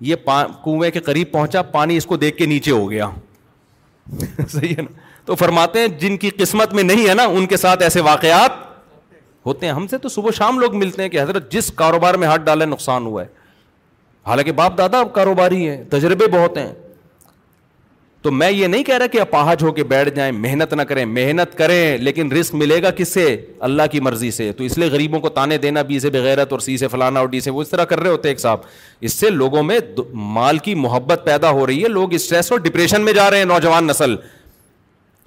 یہ 0.09 0.15
کنویں 0.63 0.89
کے 0.91 0.99
قریب 0.99 1.31
پہنچا 1.31 1.61
پانی 1.77 1.97
اس 1.97 2.05
کو 2.05 2.17
دیکھ 2.17 2.37
کے 2.37 2.45
نیچے 2.45 2.71
ہو 2.71 2.89
گیا 2.91 3.09
صحیح 4.49 4.73
ہے 4.77 4.81
نا 4.81 4.99
تو 5.25 5.35
فرماتے 5.35 5.79
ہیں 5.79 5.87
جن 5.99 6.17
کی 6.17 6.29
قسمت 6.37 6.73
میں 6.73 6.83
نہیں 6.83 7.07
ہے 7.09 7.13
نا 7.13 7.23
ان 7.25 7.45
کے 7.47 7.57
ساتھ 7.57 7.83
ایسے 7.83 8.01
واقعات 8.01 8.51
ہوتے 9.45 9.65
ہیں 9.65 9.73
ہم 9.73 9.85
سے 9.87 9.97
تو 9.97 10.09
صبح 10.09 10.31
شام 10.37 10.59
لوگ 10.59 10.75
ملتے 10.77 11.01
ہیں 11.01 11.09
کہ 11.09 11.21
حضرت 11.21 11.51
جس 11.51 11.71
کاروبار 11.75 12.13
میں 12.23 12.27
ہاتھ 12.27 12.41
ڈالے 12.45 12.65
نقصان 12.65 13.05
ہوا 13.05 13.23
ہے 13.23 13.27
حالانکہ 14.27 14.51
باپ 14.61 14.77
دادا 14.77 14.99
اب 14.99 15.13
کاروباری 15.13 15.67
ہیں 15.69 15.83
تجربے 15.89 16.27
بہت 16.31 16.57
ہیں 16.57 16.71
تو 18.23 18.31
میں 18.31 18.49
یہ 18.51 18.67
نہیں 18.67 18.83
کہہ 18.83 18.97
رہا 18.97 19.07
کہ 19.11 19.19
اپاہج 19.21 19.63
ہو 19.63 19.71
کے 19.73 19.83
بیٹھ 19.91 20.09
جائیں 20.15 20.31
محنت 20.31 20.73
نہ 20.73 20.81
کریں 20.89 21.03
محنت 21.05 21.57
کریں 21.57 21.97
لیکن 21.97 22.31
رسک 22.31 22.55
ملے 22.55 22.81
گا 22.83 22.89
کس 22.97 23.13
سے 23.13 23.23
اللہ 23.67 23.83
کی 23.91 23.99
مرضی 23.99 24.29
سے 24.31 24.51
تو 24.57 24.63
اس 24.63 24.77
لیے 24.77 24.89
غریبوں 24.91 25.19
کو 25.19 25.29
تانے 25.37 25.57
دینا 25.63 25.81
بی 25.87 25.97
بغیرت 26.13 26.51
اور 26.51 26.59
سی 26.65 26.75
سے 26.77 26.87
فلانا 26.87 27.19
اور 27.19 27.27
ڈی 27.29 27.39
سے 27.45 27.51
وہ 27.51 27.61
اس 27.61 27.69
طرح 27.69 27.85
کر 27.93 27.99
رہے 27.99 28.09
ہوتے 28.09 28.27
ایک 28.29 28.39
صاحب 28.39 28.59
اس 29.09 29.13
سے 29.19 29.29
لوگوں 29.29 29.63
میں 29.63 29.77
مال 30.37 30.57
کی 30.67 30.75
محبت 30.83 31.21
پیدا 31.25 31.49
ہو 31.59 31.65
رہی 31.67 31.83
ہے 31.83 31.87
لوگ 31.89 32.13
اسٹریس 32.13 32.51
اور 32.51 32.59
ڈپریشن 32.67 33.01
میں 33.05 33.13
جا 33.13 33.29
رہے 33.31 33.37
ہیں 33.37 33.45
نوجوان 33.45 33.87
نسل 33.87 34.15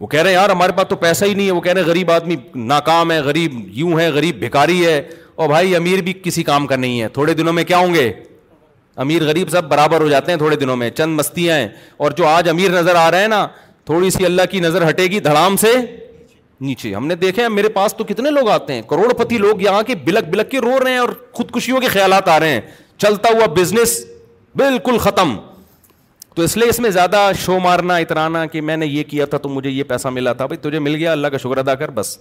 وہ 0.00 0.06
کہہ 0.06 0.20
رہے 0.22 0.30
ہیں 0.30 0.36
یار 0.36 0.50
ہمارے 0.50 0.72
پاس 0.76 0.86
تو 0.88 0.96
پیسہ 1.06 1.24
ہی 1.24 1.34
نہیں 1.34 1.46
ہے 1.46 1.52
وہ 1.52 1.60
کہہ 1.60 1.72
رہے 1.72 1.80
ہیں 1.82 1.88
غریب 1.88 2.10
آدمی 2.10 2.36
ناکام 2.54 3.10
ہے 3.12 3.18
غریب 3.24 3.52
یوں 3.78 3.98
ہے 4.00 4.08
غریب 4.14 4.38
بھکاری 4.44 4.84
ہے 4.84 5.00
اور 5.34 5.48
بھائی 5.48 5.76
امیر 5.76 6.02
بھی 6.02 6.12
کسی 6.22 6.42
کام 6.52 6.66
کا 6.66 6.76
نہیں 6.76 7.00
ہے 7.02 7.08
تھوڑے 7.18 7.34
دنوں 7.34 7.52
میں 7.52 7.64
کیا 7.64 7.78
ہوں 7.78 7.94
گے 7.94 8.10
امیر 9.02 9.22
غریب 9.26 9.48
سب 9.50 9.64
برابر 9.68 10.00
ہو 10.00 10.08
جاتے 10.08 10.32
ہیں 10.32 10.38
تھوڑے 10.38 10.56
دنوں 10.56 10.76
میں 10.76 10.90
چند 10.90 11.14
مستیاں 11.18 11.56
ہیں 11.58 11.68
اور 12.04 12.10
جو 12.16 12.26
آج 12.26 12.48
امیر 12.48 12.70
نظر 12.80 12.94
آ 12.96 13.10
رہے 13.10 13.20
ہیں 13.20 13.28
نا 13.28 13.46
تھوڑی 13.86 14.10
سی 14.10 14.24
اللہ 14.24 14.42
کی 14.50 14.60
نظر 14.60 14.88
ہٹے 14.88 15.06
گی 15.10 15.20
دھڑام 15.20 15.56
سے 15.60 15.72
نیچے 16.66 16.94
ہم 16.94 17.06
نے 17.06 17.14
دیکھے 17.22 17.48
میرے 17.48 17.68
پاس 17.68 17.94
تو 17.96 18.04
کتنے 18.08 18.30
لوگ 18.30 18.48
آتے 18.50 18.72
ہیں 18.74 18.82
کروڑ 18.90 19.12
پتی 19.24 19.38
لوگ 19.38 19.60
یہاں 19.62 19.82
کے 19.86 19.94
بلک 20.04 20.28
بلک 20.32 20.50
کے 20.50 20.58
رو 20.60 20.78
رہے 20.84 20.90
ہیں 20.90 20.98
اور 20.98 21.08
خودکشیوں 21.34 21.80
کے 21.80 21.88
خیالات 21.92 22.28
آ 22.28 22.38
رہے 22.40 22.50
ہیں 22.50 22.60
چلتا 23.04 23.28
ہوا 23.34 23.46
بزنس 23.56 23.98
بالکل 24.56 24.98
ختم 25.08 25.36
تو 26.34 26.42
اس 26.42 26.56
لیے 26.56 26.68
اس 26.68 26.78
میں 26.80 26.90
زیادہ 26.90 27.28
شو 27.44 27.58
مارنا 27.60 27.96
اترانا 28.04 28.44
کہ 28.52 28.60
میں 28.60 28.76
نے 28.76 28.86
یہ 28.86 29.02
کیا 29.10 29.24
تھا 29.30 29.38
تو 29.38 29.48
مجھے 29.48 29.70
یہ 29.70 29.82
پیسہ 29.88 30.08
ملا 30.14 30.32
تھا 30.38 30.46
بھائی 30.46 30.58
تجھے 30.68 30.78
مل 30.78 30.94
گیا 30.94 31.12
اللہ 31.12 31.28
کا 31.28 31.36
شکر 31.42 31.58
ادا 31.58 31.74
کر 31.82 31.90
بس 31.94 32.16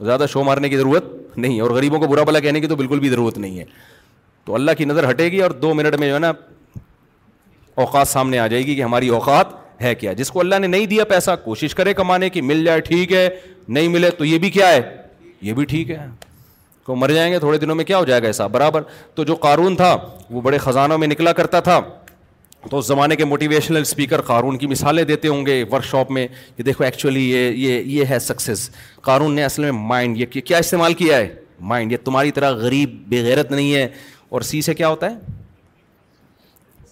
زیادہ 0.00 0.24
شو 0.32 0.42
مارنے 0.44 0.68
کی 0.68 0.76
ضرورت 0.76 1.04
نہیں 1.36 1.60
اور 1.60 1.70
غریبوں 1.70 1.98
کو 2.00 2.06
برا 2.08 2.22
بلا 2.24 2.40
کہنے 2.40 2.60
کی 2.60 2.66
تو 2.66 2.76
بالکل 2.76 3.00
بھی 3.00 3.08
ضرورت 3.08 3.38
نہیں 3.38 3.58
ہے 3.58 3.64
تو 4.46 4.54
اللہ 4.54 4.70
کی 4.78 4.84
نظر 4.84 5.08
ہٹے 5.10 5.30
گی 5.32 5.40
اور 5.42 5.50
دو 5.62 5.72
منٹ 5.74 5.94
میں 6.00 6.08
جو 6.08 6.14
ہے 6.14 6.18
نا 6.20 6.32
اوقات 7.82 8.08
سامنے 8.08 8.38
آ 8.38 8.46
جائے 8.46 8.62
گی 8.66 8.74
کہ 8.74 8.82
ہماری 8.82 9.08
اوقات 9.18 9.52
ہے 9.82 9.94
کیا 9.94 10.12
جس 10.12 10.30
کو 10.30 10.40
اللہ 10.40 10.58
نے 10.60 10.66
نہیں 10.66 10.86
دیا 10.86 11.04
پیسہ 11.12 11.30
کوشش 11.44 11.74
کرے 11.74 11.94
کمانے 11.94 12.28
کی 12.30 12.40
مل 12.40 12.64
جائے 12.64 12.80
ٹھیک 12.88 13.12
ہے 13.12 13.28
نہیں 13.68 13.88
ملے 13.88 14.10
تو 14.18 14.24
یہ 14.24 14.38
بھی 14.38 14.50
کیا 14.50 14.68
ہے 14.72 14.80
یہ 15.42 15.52
بھی 15.52 15.64
ٹھیک 15.64 15.90
ہے 15.90 16.06
کو 16.84 16.94
مر 16.96 17.08
جائیں 17.14 17.32
گے 17.32 17.38
تھوڑے 17.38 17.58
دنوں 17.58 17.74
میں 17.76 17.84
کیا 17.84 17.98
ہو 17.98 18.04
جائے 18.04 18.22
گا 18.22 18.26
ایسا 18.26 18.46
برابر 18.56 18.82
تو 19.14 19.24
جو 19.24 19.34
قارون 19.44 19.76
تھا 19.76 19.96
وہ 20.30 20.40
بڑے 20.40 20.58
خزانوں 20.58 20.98
میں 20.98 21.08
نکلا 21.08 21.32
کرتا 21.40 21.60
تھا 21.68 21.80
تو 22.70 22.78
اس 22.78 22.86
زمانے 22.86 23.16
کے 23.16 23.24
موٹیویشنل 23.24 23.80
اسپیکر 23.80 24.20
قارون 24.26 24.58
کی 24.58 24.66
مثالیں 24.66 25.02
دیتے 25.04 25.28
ہوں 25.28 25.44
گے 25.46 25.62
ورک 25.70 25.84
شاپ 25.84 26.10
میں 26.16 26.26
کہ 26.56 26.62
دیکھو 26.62 26.84
ایکچولی 26.84 27.22
یہ 27.30 27.50
یہ 27.68 27.82
یہ 27.98 28.04
ہے 28.10 28.18
سکسیز 28.18 28.68
قارون 29.08 29.34
نے 29.34 29.44
اصل 29.44 29.62
میں 29.62 29.72
مائنڈ 29.72 30.18
یہ 30.20 30.40
کیا 30.40 30.58
استعمال 30.58 30.94
کیا 31.02 31.16
ہے 31.16 31.28
مائنڈ 31.72 31.92
یہ 31.92 31.96
تمہاری 32.04 32.30
طرح 32.36 32.50
غریب 32.60 33.02
بے 33.08 33.22
غیرت 33.24 33.50
نہیں 33.50 33.74
ہے 33.74 33.86
اور 34.32 34.40
سی 34.40 34.60
سے 34.62 34.72
کیا 34.74 34.88
ہوتا 34.88 35.10
ہے 35.10 35.30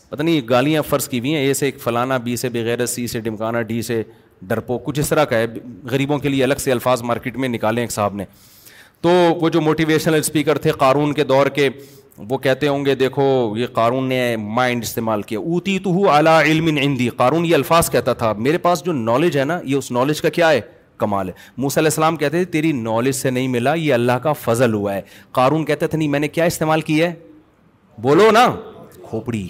پتہ 0.08 0.22
نہیں 0.22 0.40
گالیاں 0.48 0.80
فرض 0.88 1.08
کی 1.08 1.18
ہوئی 1.18 1.34
ہیں 1.34 1.44
اے 1.46 1.52
سے 1.54 1.66
ایک 1.66 1.78
فلانا 1.80 2.16
بی 2.24 2.34
سے 2.36 2.48
بغیر 2.52 2.84
سی 2.94 3.06
سے 3.08 3.20
ڈمکانا 3.26 3.62
ڈی 3.70 3.80
سے 3.82 4.02
ڈرپو 4.48 4.76
کچھ 4.84 4.98
اس 5.00 5.08
طرح 5.08 5.24
کا 5.32 5.36
ہے 5.38 5.46
غریبوں 5.90 6.18
کے 6.18 6.28
لیے 6.28 6.42
الگ 6.44 6.54
سے 6.64 6.72
الفاظ 6.72 7.02
مارکیٹ 7.10 7.36
میں 7.44 7.48
نکالے 7.48 7.80
ہیں 7.80 7.84
ایک 7.86 7.92
صاحب 7.92 8.14
نے 8.16 8.24
تو 9.06 9.10
وہ 9.40 9.48
جو 9.50 9.60
موٹیویشنل 9.60 10.14
اسپیکر 10.18 10.58
تھے 10.66 10.72
قارون 10.78 11.12
کے 11.14 11.24
دور 11.30 11.46
کے 11.58 11.68
وہ 12.30 12.38
کہتے 12.46 12.68
ہوں 12.68 12.84
گے 12.86 12.94
دیکھو 13.04 13.22
یہ 13.58 13.66
قارون 13.72 14.08
نے 14.08 14.18
مائنڈ 14.36 14.82
استعمال 14.84 15.22
کیا 15.30 15.38
اوتی 15.38 15.78
تو 15.84 15.90
ہو 15.94 16.08
اعلیٰ 16.10 16.38
علم 16.42 16.66
عندی 16.66 16.86
ہندی 16.86 17.08
قارون 17.16 17.44
یہ 17.46 17.54
الفاظ 17.54 17.90
کہتا 17.90 18.12
تھا 18.22 18.32
میرے 18.48 18.58
پاس 18.68 18.82
جو 18.86 18.92
نالج 18.92 19.38
ہے 19.38 19.44
نا 19.44 19.58
یہ 19.64 19.76
اس 19.76 19.90
نالج 20.00 20.20
کا 20.20 20.28
کیا 20.40 20.50
ہے 20.50 20.60
کمال 20.98 21.28
ہے 21.28 21.32
موسیٰ 21.56 21.82
علیہ 21.82 21.90
السلام 21.94 22.16
کہتے 22.16 22.44
تھے 22.44 22.50
تیری 22.52 22.72
نالج 22.88 23.14
سے 23.16 23.30
نہیں 23.30 23.48
ملا 23.56 23.74
یہ 23.74 23.94
اللہ 23.94 24.18
کا 24.22 24.32
فضل 24.44 24.74
ہوا 24.74 24.94
ہے 24.94 25.00
قارون 25.40 25.64
کہتے 25.64 25.86
تھے 25.86 25.98
نہیں 25.98 26.08
میں 26.16 26.20
نے 26.20 26.28
کیا 26.38 26.44
استعمال 26.52 26.80
کیا 26.90 27.10
ہے 27.10 27.14
بولو 28.02 28.30
نا 28.32 28.44
کھوپڑی 29.08 29.46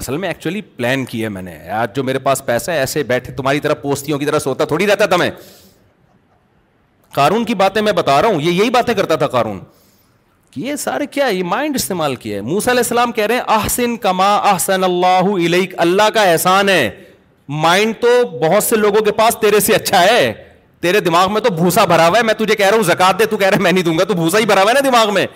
اصل 0.00 0.16
میں 0.22 0.28
ایکچولی 0.28 0.60
پلان 0.76 1.04
کی 1.04 1.22
ہے 1.22 1.28
میں 1.36 1.40
نے 1.42 1.56
جو 1.94 2.02
میرے 2.04 2.18
پاس 2.26 2.44
پیسہ 2.46 2.70
ہے 2.70 2.78
ایسے 2.78 3.02
بیٹھے 3.04 3.32
تمہاری 3.36 3.60
طرف 3.60 3.80
پوستیوں 3.82 4.18
کی 4.18 4.26
طرف 4.26 4.46
کی 7.46 7.54
باتیں 7.62 7.80
میں 7.82 7.92
بتا 7.92 8.20
رہا 8.22 8.28
ہوں 8.28 8.40
یہ 8.42 8.50
یہی 8.52 8.70
باتیں 8.70 8.92
کرتا 8.94 9.14
تھا 9.22 9.26
کہ 9.42 10.58
یہ 10.60 10.66
یہ 10.66 10.76
سارے 10.84 11.06
کیا 11.10 11.26
مائنڈ 11.54 11.76
استعمال 11.76 12.14
کیا 12.26 12.36
ہے 12.36 12.40
موسیٰ 12.52 12.72
علیہ 12.72 12.82
السلام 12.86 13.12
کہہ 13.18 13.26
رہے 13.26 13.34
ہیں 13.34 13.42
احسن 13.56 13.96
کما 14.06 14.34
احسن 14.52 14.84
اللہ 14.84 15.30
علیہ 15.36 15.66
اللہ 15.86 16.08
کا 16.14 16.22
احسان 16.30 16.68
ہے 16.68 16.88
مائنڈ 17.66 17.94
تو 18.00 18.08
بہت 18.48 18.64
سے 18.64 18.76
لوگوں 18.86 19.00
کے 19.04 19.12
پاس 19.22 19.36
تیرے 19.40 19.60
سے 19.68 19.74
اچھا 19.74 20.02
ہے 20.12 20.32
تیرے 20.82 21.00
دماغ 21.10 21.32
میں 21.32 21.40
تو 21.40 21.50
بھوسا 21.60 21.84
بھرا 21.94 22.08
ہوا 22.08 22.18
ہے 22.18 22.22
میں 22.30 22.34
تجھے 22.46 22.54
کہہ 22.54 22.66
رہا 22.66 22.76
ہوں 22.76 22.84
زکات 22.94 23.18
دے 23.18 23.26
تو 23.30 23.36
کہہ 23.36 23.48
رہے 23.48 23.62
میں 23.62 23.72
نہیں 23.72 23.84
دوں 23.84 23.98
گا 23.98 24.04
تو 24.04 24.14
بھوسا 24.14 24.38
ہی 24.38 24.44
بھرا 24.52 24.62
ہوا 24.62 24.70
ہے 24.72 24.80
نا 24.82 24.88
دماغ 24.90 25.14
میں 25.14 25.26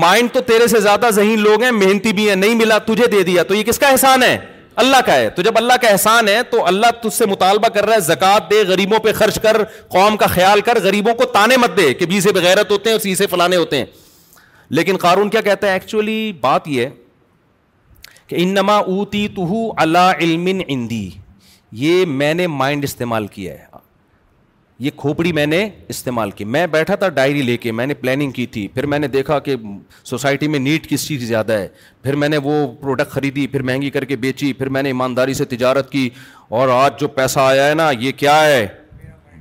مائنڈ 0.00 0.30
تو 0.32 0.40
تیرے 0.46 0.66
سے 0.68 0.78
زیادہ 0.80 1.08
ذہین 1.14 1.40
لوگ 1.40 1.62
ہیں 1.62 1.70
محنتی 1.70 2.12
بھی 2.18 2.28
ہیں 2.28 2.34
نہیں 2.36 2.54
ملا 2.58 2.76
تجھے 2.86 3.06
دے 3.12 3.22
دیا 3.22 3.42
تو 3.48 3.54
یہ 3.54 3.62
کس 3.64 3.78
کا 3.78 3.88
احسان 3.88 4.22
ہے 4.22 4.36
اللہ 4.82 5.00
کا 5.06 5.14
ہے 5.14 5.28
تو 5.30 5.42
جب 5.42 5.56
اللہ 5.56 5.72
کا 5.82 5.88
احسان 5.88 6.28
ہے 6.28 6.38
تو 6.50 6.64
اللہ 6.66 6.90
تجھ 7.02 7.12
سے 7.14 7.26
مطالبہ 7.26 7.68
کر 7.74 7.84
رہا 7.86 7.94
ہے 7.94 8.00
زکات 8.00 8.48
دے 8.50 8.62
غریبوں 8.68 8.98
پہ 9.04 9.12
خرچ 9.14 9.38
کر 9.42 9.62
قوم 9.94 10.16
کا 10.22 10.26
خیال 10.34 10.60
کر 10.68 10.78
غریبوں 10.82 11.14
کو 11.14 11.24
تانے 11.32 11.56
مت 11.64 11.76
دے 11.76 11.92
کہ 11.94 12.06
بی 12.12 12.20
سے 12.28 12.32
بغیرت 12.36 12.70
ہوتے 12.70 12.88
ہیں 12.90 12.94
اور 12.94 13.00
سی 13.00 13.14
سے 13.14 13.26
فلانے 13.30 13.56
ہوتے 13.56 13.78
ہیں 13.78 13.84
لیکن 14.78 14.96
قارون 15.00 15.30
کیا 15.30 15.40
کہتا 15.50 15.66
ہے 15.66 15.72
ایکچولی 15.72 16.18
بات 16.40 16.68
یہ 16.68 16.86
کہ 18.28 18.36
انما 18.44 18.76
اوتی 18.76 19.26
تو 19.36 19.72
اللہ 19.86 20.10
علم 20.20 20.48
اندی 20.68 21.08
یہ 21.84 22.04
میں 22.22 22.32
نے 22.34 22.46
مائنڈ 22.62 22.84
استعمال 22.84 23.26
کیا 23.36 23.54
ہے 23.54 23.64
یہ 24.84 24.90
کھوپڑی 24.96 25.30
میں 25.32 25.44
نے 25.46 25.58
استعمال 25.88 26.30
کی 26.38 26.44
میں 26.54 26.66
بیٹھا 26.70 26.94
تھا 27.00 27.08
ڈائری 27.18 27.42
لے 27.42 27.56
کے 27.64 27.72
میں 27.72 27.84
نے 27.86 27.94
پلاننگ 27.94 28.30
کی 28.38 28.46
تھی 28.54 28.66
پھر 28.74 28.86
میں 28.92 28.98
نے 28.98 29.08
دیکھا 29.08 29.38
کہ 29.48 29.54
سوسائٹی 30.04 30.46
میں 30.54 30.58
نیٹ 30.58 30.86
کس 30.90 31.06
چیز 31.08 31.22
زیادہ 31.26 31.52
ہے 31.58 31.66
پھر 32.02 32.14
میں 32.22 32.28
نے 32.28 32.36
وہ 32.46 32.52
پروڈکٹ 32.80 33.10
خریدی 33.12 33.46
پھر 33.52 33.62
مہنگی 33.68 33.90
کر 33.96 34.04
کے 34.12 34.16
بیچی 34.24 34.52
پھر 34.60 34.68
میں 34.76 34.82
نے 34.82 34.88
ایمانداری 34.88 35.34
سے 35.40 35.44
تجارت 35.52 35.90
کی 35.90 36.08
اور 36.58 36.68
آج 36.76 36.98
جو 37.00 37.08
پیسہ 37.18 37.38
آیا 37.40 37.68
ہے 37.68 37.74
نا 37.80 37.90
یہ 38.00 38.12
کیا 38.22 38.34
ہے 38.44 38.66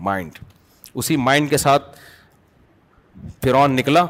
مائنڈ 0.09 0.37
اسی 0.93 1.17
مائنڈ 1.29 1.49
کے 1.49 1.57
ساتھ 1.63 1.97
فرعون 3.43 3.75
نکلا 3.75 4.05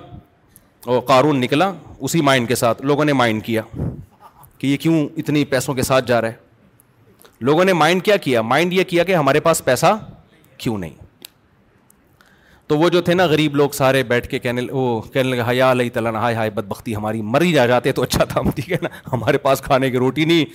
اور 0.85 0.99
قارون 1.13 1.39
نکلا 1.41 1.71
اسی 1.99 2.21
مائنڈ 2.31 2.47
کے 2.47 2.55
ساتھ 2.63 2.81
لوگوں 2.91 3.05
نے 3.05 3.13
مائنڈ 3.23 3.43
کیا 3.45 3.61
کہ 4.57 4.67
یہ 4.67 4.75
کیوں 4.83 5.05
اتنی 5.23 5.45
پیسوں 5.55 5.73
کے 5.75 5.83
ساتھ 5.93 6.07
جا 6.07 6.19
رہا 6.21 6.27
ہے 6.29 7.39
لوگوں 7.51 7.65
نے 7.65 7.73
مائنڈ 7.85 8.03
کیا 8.05 8.17
کیا 8.27 8.41
مائنڈ 8.53 8.73
یہ 8.73 8.83
کیا 8.91 9.03
کہ 9.03 9.15
ہمارے 9.15 9.39
پاس 9.49 9.63
پیسہ 9.65 9.93
کیوں 10.65 10.77
نہیں 10.77 10.99
تو 12.71 12.77
وہ 12.79 12.87
جو 12.89 12.99
تھے 13.07 13.13
نا 13.13 13.23
غریب 13.27 13.55
لوگ 13.55 13.69
سارے 13.73 14.01
بیٹھ 14.09 14.27
کے 14.29 14.39
کہنے 14.39 14.61
وہ 14.71 14.83
کہنے 15.13 15.29
لگے 15.29 15.41
حیا 15.49 15.71
علیہ 15.71 15.89
تعالیٰ 15.93 16.11
ہائے 16.15 16.35
ہائے 16.35 16.49
بد 16.57 16.65
بختی 16.67 16.93
ہماری 16.95 17.21
مر 17.31 17.41
ہی 17.41 17.51
جا 17.53 17.65
جاتے 17.67 17.91
تو 17.97 18.01
اچھا 18.03 18.23
تھا 18.25 18.39
ہم 18.41 18.51
ٹھیک 18.55 18.71
ہے 18.71 18.77
نا 18.81 18.89
ہمارے 19.13 19.37
پاس 19.47 19.61
کھانے 19.61 19.89
کی 19.91 19.97
روٹی 19.99 20.25
نہیں 20.25 20.45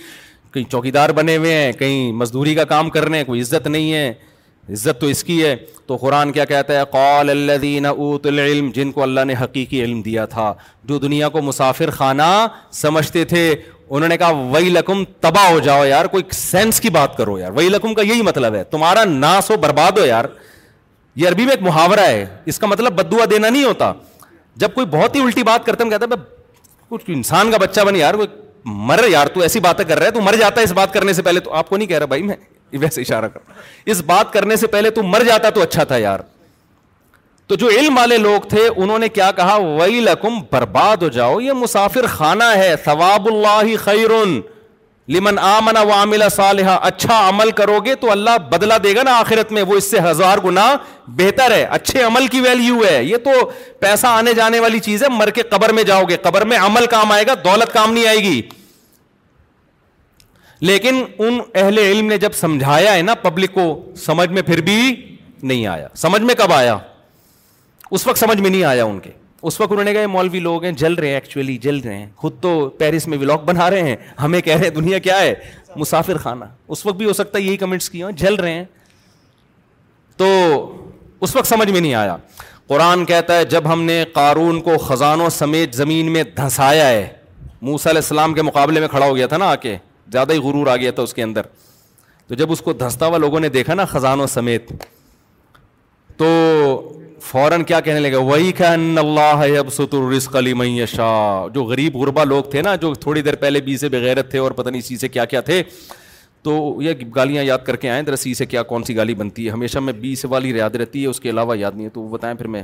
کہیں 0.53 0.63
چوکی 0.71 0.91
دار 0.91 1.09
بنے 1.19 1.35
ہوئے 1.37 1.53
ہیں 1.55 1.71
کہیں 1.79 2.11
مزدوری 2.21 2.55
کا 2.55 2.63
کام 2.71 2.89
کر 2.95 3.07
رہے 3.09 3.17
ہیں 3.17 3.25
کوئی 3.25 3.41
عزت 3.41 3.67
نہیں 3.67 3.93
ہے 3.93 4.09
عزت 4.73 4.99
تو 5.01 5.07
اس 5.07 5.23
کی 5.23 5.41
ہے 5.43 5.55
تو 5.87 5.95
قرآن 6.05 6.31
کیا 6.37 6.45
کہتا 6.53 6.79
ہے 6.79 6.83
قال 6.91 7.29
اللہ 7.29 7.57
دین 7.61 7.85
اوت 7.85 8.25
العلم 8.33 8.71
جن 8.75 8.91
کو 8.91 9.03
اللہ 9.03 9.25
نے 9.27 9.33
حقیقی 9.41 9.83
علم 9.83 10.01
دیا 10.09 10.25
تھا 10.33 10.51
جو 10.91 10.99
دنیا 11.05 11.29
کو 11.35 11.41
مسافر 11.51 11.89
خانہ 11.99 12.31
سمجھتے 12.81 13.23
تھے 13.35 13.45
انہوں 13.89 14.09
نے 14.09 14.17
کہا 14.23 14.31
وہی 14.55 14.69
لقم 14.69 15.03
تباہ 15.27 15.51
ہو 15.51 15.59
جاؤ 15.69 15.85
یار 15.85 16.05
کوئی 16.17 16.23
سینس 16.41 16.81
کی 16.81 16.89
بات 16.99 17.17
کرو 17.17 17.39
یار 17.39 17.51
وہی 17.61 17.69
لقم 17.69 17.93
کا 18.01 18.11
یہی 18.13 18.21
مطلب 18.33 18.55
ہے 18.55 18.63
تمہارا 18.75 19.03
ناس 19.13 19.49
ہو 19.51 19.57
برباد 19.67 19.97
ہو 19.97 20.05
یار 20.05 20.25
یہ 21.19 21.27
عربی 21.27 21.45
میں 21.45 21.51
ایک 21.51 21.61
محاورہ 21.67 21.99
ہے 22.07 22.25
اس 22.51 22.59
کا 22.59 22.67
مطلب 22.67 22.93
بدوا 23.01 23.25
دینا 23.29 23.49
نہیں 23.49 23.63
ہوتا 23.63 23.91
جب 24.63 24.73
کوئی 24.73 24.85
بہت 24.95 25.15
ہی 25.15 25.21
الٹی 25.21 25.43
بات 25.43 25.65
کرتا 25.65 25.83
ہم 25.83 26.11
ہے 26.13 26.17
کچھ 26.89 27.03
انسان 27.13 27.51
کا 27.51 27.57
بچہ 27.61 27.81
بن 27.87 27.95
یار 27.95 28.13
مر 28.89 29.03
یار 29.11 29.27
تو 29.33 29.39
ایسی 29.45 29.59
باتیں 29.67 29.83
کر 29.85 29.97
رہا 29.99 30.05
ہے 30.05 30.11
تو 30.11 30.21
مر 30.21 30.35
جاتا 30.39 30.61
اس 30.67 30.71
بات 30.79 30.93
کرنے 30.93 31.13
سے 31.13 31.21
پہلے 31.27 31.39
تو 31.47 31.53
آپ 31.61 31.69
کو 31.69 31.77
نہیں 31.77 31.87
کہہ 31.87 31.97
رہا 32.03 32.11
بھائی 32.13 32.23
میں 32.29 32.35
ویسے 32.79 33.01
اشارہ 33.01 33.27
کر 33.33 33.91
اس 33.93 34.01
بات 34.11 34.31
کرنے 34.33 34.55
سے 34.63 34.67
پہلے 34.75 34.89
تو 34.99 35.03
مر 35.13 35.23
جاتا 35.27 35.49
تو 35.57 35.61
اچھا 35.61 35.83
تھا 35.91 35.97
یار 36.03 36.19
تو 37.51 37.55
جو 37.63 37.69
علم 37.79 37.97
والے 37.97 38.17
لوگ 38.27 38.47
تھے 38.53 38.67
انہوں 38.75 38.99
نے 39.05 39.09
کیا 39.17 39.31
کہا 39.35 39.55
وئی 39.79 39.99
لکم 40.09 40.39
برباد 40.51 41.03
ہو 41.03 41.09
جاؤ 41.17 41.39
یہ 41.47 41.53
مسافر 41.63 42.05
خانہ 42.17 42.49
ہے 42.63 42.73
ثواب 42.85 43.27
اللہ 43.31 43.75
خیرون 43.83 44.39
لمن 45.15 45.37
آمنا 45.39 45.79
عامل 45.95 46.27
صالحہ 46.35 46.77
اچھا 46.87 47.17
عمل 47.27 47.51
کرو 47.57 47.79
گے 47.85 47.93
تو 47.99 48.09
اللہ 48.11 48.37
بدلا 48.51 48.77
دے 48.83 48.95
گا 48.95 49.03
نا 49.03 49.13
آخرت 49.19 49.51
میں 49.57 49.61
وہ 49.67 49.75
اس 49.77 49.89
سے 49.91 49.97
ہزار 50.09 50.37
گنا 50.45 50.65
بہتر 51.17 51.51
ہے 51.51 51.63
اچھے 51.77 52.01
عمل 52.03 52.27
کی 52.33 52.39
ویلیو 52.41 52.79
ہے 52.89 53.03
یہ 53.03 53.17
تو 53.23 53.49
پیسہ 53.79 54.07
آنے 54.07 54.33
جانے 54.39 54.59
والی 54.59 54.79
چیز 54.87 55.03
ہے 55.03 55.07
مر 55.17 55.29
کے 55.37 55.41
قبر 55.49 55.73
میں 55.73 55.83
جاؤ 55.91 56.03
گے 56.09 56.17
قبر 56.23 56.45
میں 56.51 56.57
عمل 56.65 56.85
کام 56.95 57.11
آئے 57.11 57.27
گا 57.27 57.33
دولت 57.43 57.73
کام 57.73 57.93
نہیں 57.93 58.07
آئے 58.07 58.17
گی 58.23 58.41
لیکن 60.67 61.01
ان 61.19 61.39
اہل 61.53 61.77
علم 61.77 62.05
نے 62.07 62.17
جب 62.17 62.33
سمجھایا 62.35 62.93
ہے 62.93 63.01
نا 63.01 63.13
پبلک 63.21 63.53
کو 63.53 63.65
سمجھ 64.05 64.29
میں 64.37 64.41
پھر 64.51 64.61
بھی 64.69 64.77
نہیں 65.43 65.65
آیا 65.67 65.87
سمجھ 66.03 66.21
میں 66.21 66.35
کب 66.37 66.53
آیا 66.53 66.77
اس 67.97 68.05
وقت 68.07 68.19
سمجھ 68.19 68.39
میں 68.41 68.49
نہیں 68.49 68.63
آیا 68.73 68.85
ان 68.85 68.99
کے 68.99 69.09
اس 69.45 69.59
وقت 69.61 69.71
انہوں 69.71 69.83
نے 69.85 69.93
کہا 69.93 70.01
یہ 70.01 70.07
مولوی 70.07 70.39
لوگ 70.39 70.63
ہیں 70.63 70.71
جل 70.77 70.93
رہے 70.93 71.07
ہیں 71.07 71.15
ایکچولی 71.15 71.57
جل 71.61 71.77
رہے 71.83 71.95
ہیں 71.97 72.05
خود 72.21 72.39
تو 72.41 72.49
پیرس 72.77 73.07
میں 73.07 73.17
ولاگ 73.21 73.43
بنا 73.45 73.69
رہے 73.69 73.81
ہیں 73.83 73.95
ہمیں 74.21 74.39
کہہ 74.41 74.55
رہے 74.55 74.63
ہیں 74.67 74.73
دنیا 74.75 74.97
کیا 74.99 75.19
ہے 75.19 75.33
مسافر 75.75 76.17
خانہ 76.23 76.45
اس 76.67 76.85
وقت 76.85 76.97
بھی 76.97 77.05
ہو 77.05 77.13
سکتا 77.13 77.37
ہے 77.39 77.43
یہی 77.43 77.57
کمنٹس 77.57 77.89
ہوں 77.95 78.11
جل 78.21 78.35
رہے 78.35 78.53
ہیں 78.53 78.63
تو 80.17 80.27
اس 81.21 81.35
وقت 81.35 81.47
سمجھ 81.47 81.69
میں 81.69 81.81
نہیں 81.81 81.93
آیا 81.93 82.15
قرآن 82.67 83.05
کہتا 83.05 83.37
ہے 83.37 83.43
جب 83.51 83.71
ہم 83.73 83.81
نے 83.83 84.03
قارون 84.13 84.59
کو 84.61 84.77
خزانوں 84.87 85.29
سمیت 85.31 85.75
زمین 85.75 86.11
میں 86.13 86.23
دھسایا 86.37 86.87
ہے 86.89 87.07
موسا 87.61 87.89
علیہ 87.89 88.01
السلام 88.03 88.33
کے 88.33 88.41
مقابلے 88.41 88.79
میں 88.79 88.87
کھڑا 88.87 89.05
ہو 89.05 89.15
گیا 89.15 89.27
تھا 89.27 89.37
نا 89.37 89.45
آ 89.51 89.55
کے 89.67 89.77
زیادہ 90.11 90.33
ہی 90.33 90.37
غرور 90.39 90.67
آ 90.67 90.75
گیا 90.77 90.91
تھا 90.95 91.03
اس 91.03 91.13
کے 91.13 91.23
اندر 91.23 91.41
تو 92.27 92.35
جب 92.35 92.51
اس 92.51 92.61
کو 92.61 92.73
دھستا 92.73 93.05
ہوا 93.07 93.17
لوگوں 93.17 93.39
نے 93.39 93.49
دیکھا 93.49 93.73
نا 93.73 93.85
خزانوں 93.85 94.27
سمیت 94.27 94.71
تو 96.17 96.27
فوراً 97.27 97.61
کیا 97.69 97.79
کہنے 97.85 97.99
لگے 97.99 98.15
وہی 98.31 98.51
اللہ 98.65 99.41
رسق 100.17 100.35
علی 100.39 100.53
معیشہ 100.59 101.07
جو 101.53 101.63
غریب 101.71 101.95
غربا 102.01 102.23
لوگ 102.23 102.43
تھے 102.51 102.61
نا 102.61 102.75
جو 102.83 102.93
تھوڑی 103.05 103.21
دیر 103.21 103.35
پہلے 103.41 103.61
بی 103.65 103.75
سے 103.77 103.89
بغیرت 103.97 104.29
تھے 104.31 104.39
اور 104.39 104.51
پتہ 104.59 104.69
نہیں 104.69 104.81
سی 104.89 104.97
سے 104.97 105.07
کیا 105.15 105.25
کیا 105.33 105.41
تھے 105.49 105.61
تو 106.47 106.53
یہ 106.81 106.93
گالیاں 107.15 107.43
یاد 107.43 107.65
کر 107.65 107.75
کے 107.83 107.89
آئیں 107.89 108.01
ذرا 108.05 108.15
سی 108.23 108.33
سے 108.39 108.45
کیا 108.45 108.63
کون 108.71 108.83
سی 108.89 108.95
گالی 108.95 109.13
بنتی 109.21 109.45
ہے 109.45 109.51
ہمیشہ 109.51 109.79
میں 109.87 109.93
بی 110.03 110.15
سے 110.21 110.27
والی 110.33 110.53
ریاد 110.53 110.75
رہتی 110.81 111.01
ہے 111.01 111.07
اس 111.13 111.19
کے 111.19 111.29
علاوہ 111.29 111.57
یاد 111.57 111.71
نہیں 111.75 111.85
ہے 111.85 111.89
تو 111.95 112.01
وہ 112.01 112.09
بتائیں 112.17 112.35
پھر 112.37 112.47
میں 112.55 112.63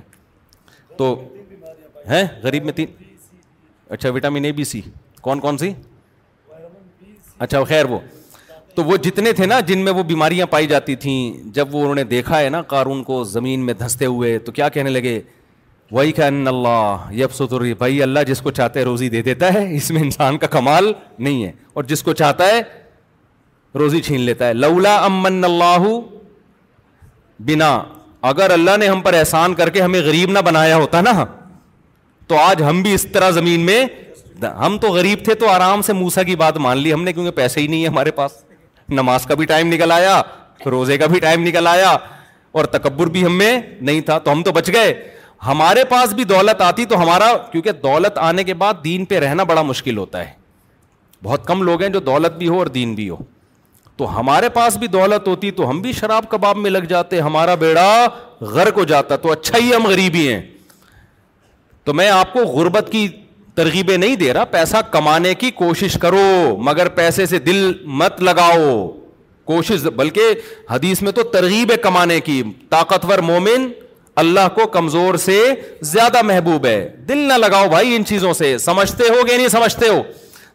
تو 0.97 1.13
ہیں 2.09 2.23
غریب 2.43 2.65
میں 2.65 2.73
تین 2.73 3.03
اچھا 3.97 4.09
وٹامن 4.15 4.45
اے 4.45 4.51
بی 4.51 4.63
سی 4.73 4.81
کون 5.21 5.39
کون 5.45 5.57
سی 5.63 5.71
اچھا 7.47 7.63
خیر 7.73 7.85
وہ 7.93 7.99
تو 8.75 8.83
وہ 8.83 8.95
جتنے 9.03 9.31
تھے 9.37 9.45
نا 9.45 9.59
جن 9.67 9.79
میں 9.85 9.91
وہ 9.93 10.03
بیماریاں 10.03 10.45
پائی 10.49 10.67
جاتی 10.67 10.95
تھیں 11.01 11.33
جب 11.53 11.73
وہ 11.75 11.81
انہوں 11.81 11.95
نے 11.95 12.03
دیکھا 12.13 12.39
ہے 12.41 12.49
نا 12.49 12.61
قارون 12.69 13.03
کو 13.03 13.23
زمین 13.33 13.65
میں 13.65 13.73
دھستے 13.79 14.05
ہوئے 14.05 14.37
تو 14.45 14.51
کیا 14.51 14.69
کہنے 14.75 14.89
لگے 14.89 15.19
وہی 15.91 16.11
ان 16.27 16.47
اللہ 16.47 17.23
بھائی 17.79 18.01
اللہ 18.03 18.23
جس 18.27 18.41
کو 18.41 18.51
چاہتا 18.59 18.79
ہے 18.79 18.85
روزی 18.85 19.09
دے 19.09 19.21
دیتا 19.23 19.53
ہے 19.53 19.65
اس 19.75 19.89
میں 19.91 20.01
انسان 20.03 20.37
کا 20.43 20.47
کمال 20.55 20.91
نہیں 21.17 21.43
ہے 21.43 21.51
اور 21.73 21.83
جس 21.91 22.01
کو 22.03 22.13
چاہتا 22.21 22.47
ہے 22.53 22.61
روزی 23.79 24.01
چھین 24.07 24.21
لیتا 24.21 24.47
ہے 24.47 24.53
لولا 24.53 24.95
امن 25.05 25.43
اللہ 25.43 25.87
بنا 27.47 27.71
اگر 28.31 28.51
اللہ 28.51 28.77
نے 28.79 28.87
ہم 28.87 29.01
پر 29.01 29.13
احسان 29.19 29.53
کر 29.55 29.69
کے 29.77 29.81
ہمیں 29.81 29.99
غریب 30.05 30.31
نہ 30.31 30.39
بنایا 30.45 30.75
ہوتا 30.77 31.01
نا 31.09 31.25
تو 32.27 32.37
آج 32.39 32.63
ہم 32.69 32.81
بھی 32.81 32.93
اس 32.93 33.05
طرح 33.13 33.29
زمین 33.41 33.59
میں 33.65 33.83
ہم 34.65 34.77
تو 34.81 34.87
غریب 34.91 35.19
تھے 35.25 35.33
تو 35.41 35.49
آرام 35.49 35.81
سے 35.87 35.93
موسا 35.93 36.23
کی 36.23 36.35
بات 36.43 36.57
مان 36.65 36.77
لی 36.77 36.93
ہم 36.93 37.03
نے 37.03 37.13
کیونکہ 37.13 37.31
پیسے 37.41 37.61
ہی 37.61 37.67
نہیں 37.67 37.83
ہے 37.83 37.87
ہمارے 37.89 38.11
پاس 38.21 38.43
نماز 38.89 39.25
کا 39.25 39.35
بھی 39.35 39.45
ٹائم 39.45 39.67
نکل 39.73 39.91
آیا 39.91 40.21
روزے 40.69 40.97
کا 40.97 41.05
بھی 41.07 41.19
ٹائم 41.19 41.43
نکل 41.47 41.67
آیا 41.67 41.95
اور 42.57 42.65
تکبر 42.77 43.07
بھی 43.09 43.25
ہم 43.25 43.37
میں 43.37 43.59
نہیں 43.81 44.01
تھا 44.05 44.17
تو 44.23 44.31
ہم 44.31 44.43
تو 44.43 44.51
بچ 44.51 44.69
گئے 44.73 44.93
ہمارے 45.45 45.83
پاس 45.89 46.13
بھی 46.13 46.23
دولت 46.23 46.61
آتی 46.61 46.85
تو 46.85 47.01
ہمارا 47.01 47.31
کیونکہ 47.51 47.71
دولت 47.83 48.17
آنے 48.17 48.43
کے 48.43 48.53
بعد 48.59 48.73
دین 48.83 49.05
پہ 49.05 49.19
رہنا 49.19 49.43
بڑا 49.43 49.61
مشکل 49.61 49.97
ہوتا 49.97 50.19
ہے 50.27 50.31
بہت 51.23 51.45
کم 51.47 51.61
لوگ 51.63 51.81
ہیں 51.81 51.89
جو 51.89 51.99
دولت 51.99 52.37
بھی 52.37 52.47
ہو 52.47 52.57
اور 52.57 52.67
دین 52.77 52.93
بھی 52.95 53.09
ہو 53.09 53.15
تو 53.97 54.19
ہمارے 54.19 54.49
پاس 54.49 54.77
بھی 54.77 54.87
دولت 54.87 55.27
ہوتی 55.27 55.51
تو 55.57 55.69
ہم 55.69 55.81
بھی 55.81 55.91
شراب 55.93 56.29
کباب 56.29 56.57
میں 56.57 56.69
لگ 56.71 56.85
جاتے 56.89 57.19
ہمارا 57.21 57.55
بیڑا 57.63 57.89
غرق 58.41 58.77
ہو 58.77 58.83
جاتا 58.91 59.15
تو 59.25 59.31
اچھا 59.31 59.57
ہی 59.57 59.73
ہم 59.75 59.85
غریبی 59.87 60.27
ہیں 60.33 60.41
تو 61.85 61.93
میں 61.93 62.09
آپ 62.09 62.33
کو 62.33 62.39
غربت 62.53 62.89
کی 62.91 63.07
ترغیبیں 63.55 63.97
نہیں 63.97 64.15
دے 64.15 64.31
رہا 64.33 64.45
پیسہ 64.51 64.77
کمانے 64.91 65.33
کی 65.39 65.49
کوشش 65.55 65.97
کرو 66.01 66.21
مگر 66.65 66.89
پیسے 66.95 67.25
سے 67.25 67.39
دل 67.39 67.71
مت 68.01 68.21
لگاؤ 68.23 68.87
کوشش 69.47 69.83
بلکہ 69.95 70.41
حدیث 70.71 71.01
میں 71.01 71.11
تو 71.11 71.23
ترغیب 71.33 71.71
کمانے 71.83 72.19
کی 72.27 72.41
طاقتور 72.69 73.19
مومن 73.29 73.67
اللہ 74.21 74.47
کو 74.55 74.67
کمزور 74.71 75.15
سے 75.17 75.39
زیادہ 75.91 76.21
محبوب 76.25 76.65
ہے 76.65 76.79
دل 77.09 77.17
نہ 77.27 77.33
لگاؤ 77.37 77.67
بھائی 77.69 77.95
ان 77.95 78.05
چیزوں 78.05 78.33
سے 78.33 78.57
سمجھتے 78.65 79.09
ہو 79.09 79.23
کہ 79.27 79.35
نہیں 79.37 79.47
سمجھتے 79.49 79.87
ہو 79.89 80.01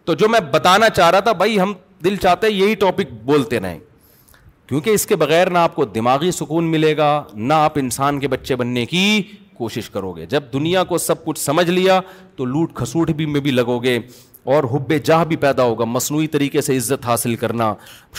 تو 0.05 0.15
جو 0.23 0.29
میں 0.29 0.41
بتانا 0.51 0.89
چاہ 0.97 1.11
رہا 1.11 1.21
تھا 1.21 1.33
بھائی 1.45 1.61
ہم 1.61 1.73
دل 2.05 2.17
چاہتے 2.23 2.47
ہیں 2.47 2.55
یہی 2.55 2.75
ٹاپک 2.83 3.13
بولتے 3.25 3.61
رہیں 3.61 3.79
کیونکہ 4.69 4.91
اس 4.91 5.07
کے 5.07 5.17
بغیر 5.17 5.51
نہ 5.51 5.59
آپ 5.59 5.75
کو 5.77 5.85
دماغی 5.85 6.31
سکون 6.31 6.71
ملے 6.71 6.97
گا 6.97 7.23
نہ 7.35 7.55
آپ 7.69 7.79
انسان 7.79 8.21
کے 8.21 8.29
بچے 8.29 8.57
بننے 8.57 8.85
کی 8.87 9.05
کوشش 9.59 9.91
کرو 9.91 10.13
گے 10.17 10.27
جب 10.35 10.43
دنیا 10.53 10.85
کو 10.93 10.99
سب 11.11 11.25
کچھ 11.25 11.39
سمجھ 11.41 11.69
لیا 11.71 12.01
تو 12.37 12.45
لوٹ 12.55 12.73
کھسوٹ 12.75 13.11
بھی 13.21 13.27
میں 13.35 13.41
بھی 13.41 13.51
لگو 13.51 13.79
گے 13.83 13.99
اور 14.57 14.65
حب 14.73 14.93
جاہ 15.05 15.25
بھی 15.31 15.37
پیدا 15.37 15.63
ہوگا 15.71 15.85
مصنوعی 15.95 16.27
طریقے 16.35 16.61
سے 16.67 16.77
عزت 16.77 17.07
حاصل 17.07 17.35
کرنا 17.41 17.73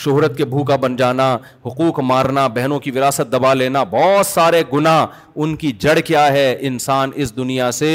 شہرت 0.05 0.37
کے 0.37 0.45
بھوکا 0.55 0.75
بن 0.85 0.95
جانا 0.95 1.27
حقوق 1.65 1.99
مارنا 2.09 2.45
بہنوں 2.57 2.79
کی 2.79 2.91
وراثت 2.97 3.31
دبا 3.31 3.53
لینا 3.53 3.83
بہت 3.93 4.25
سارے 4.27 4.61
گناہ 4.73 5.05
ان 5.41 5.55
کی 5.63 5.71
جڑ 5.85 5.97
کیا 6.11 6.25
ہے 6.33 6.45
انسان 6.69 7.11
اس 7.23 7.35
دنیا 7.37 7.71
سے 7.79 7.89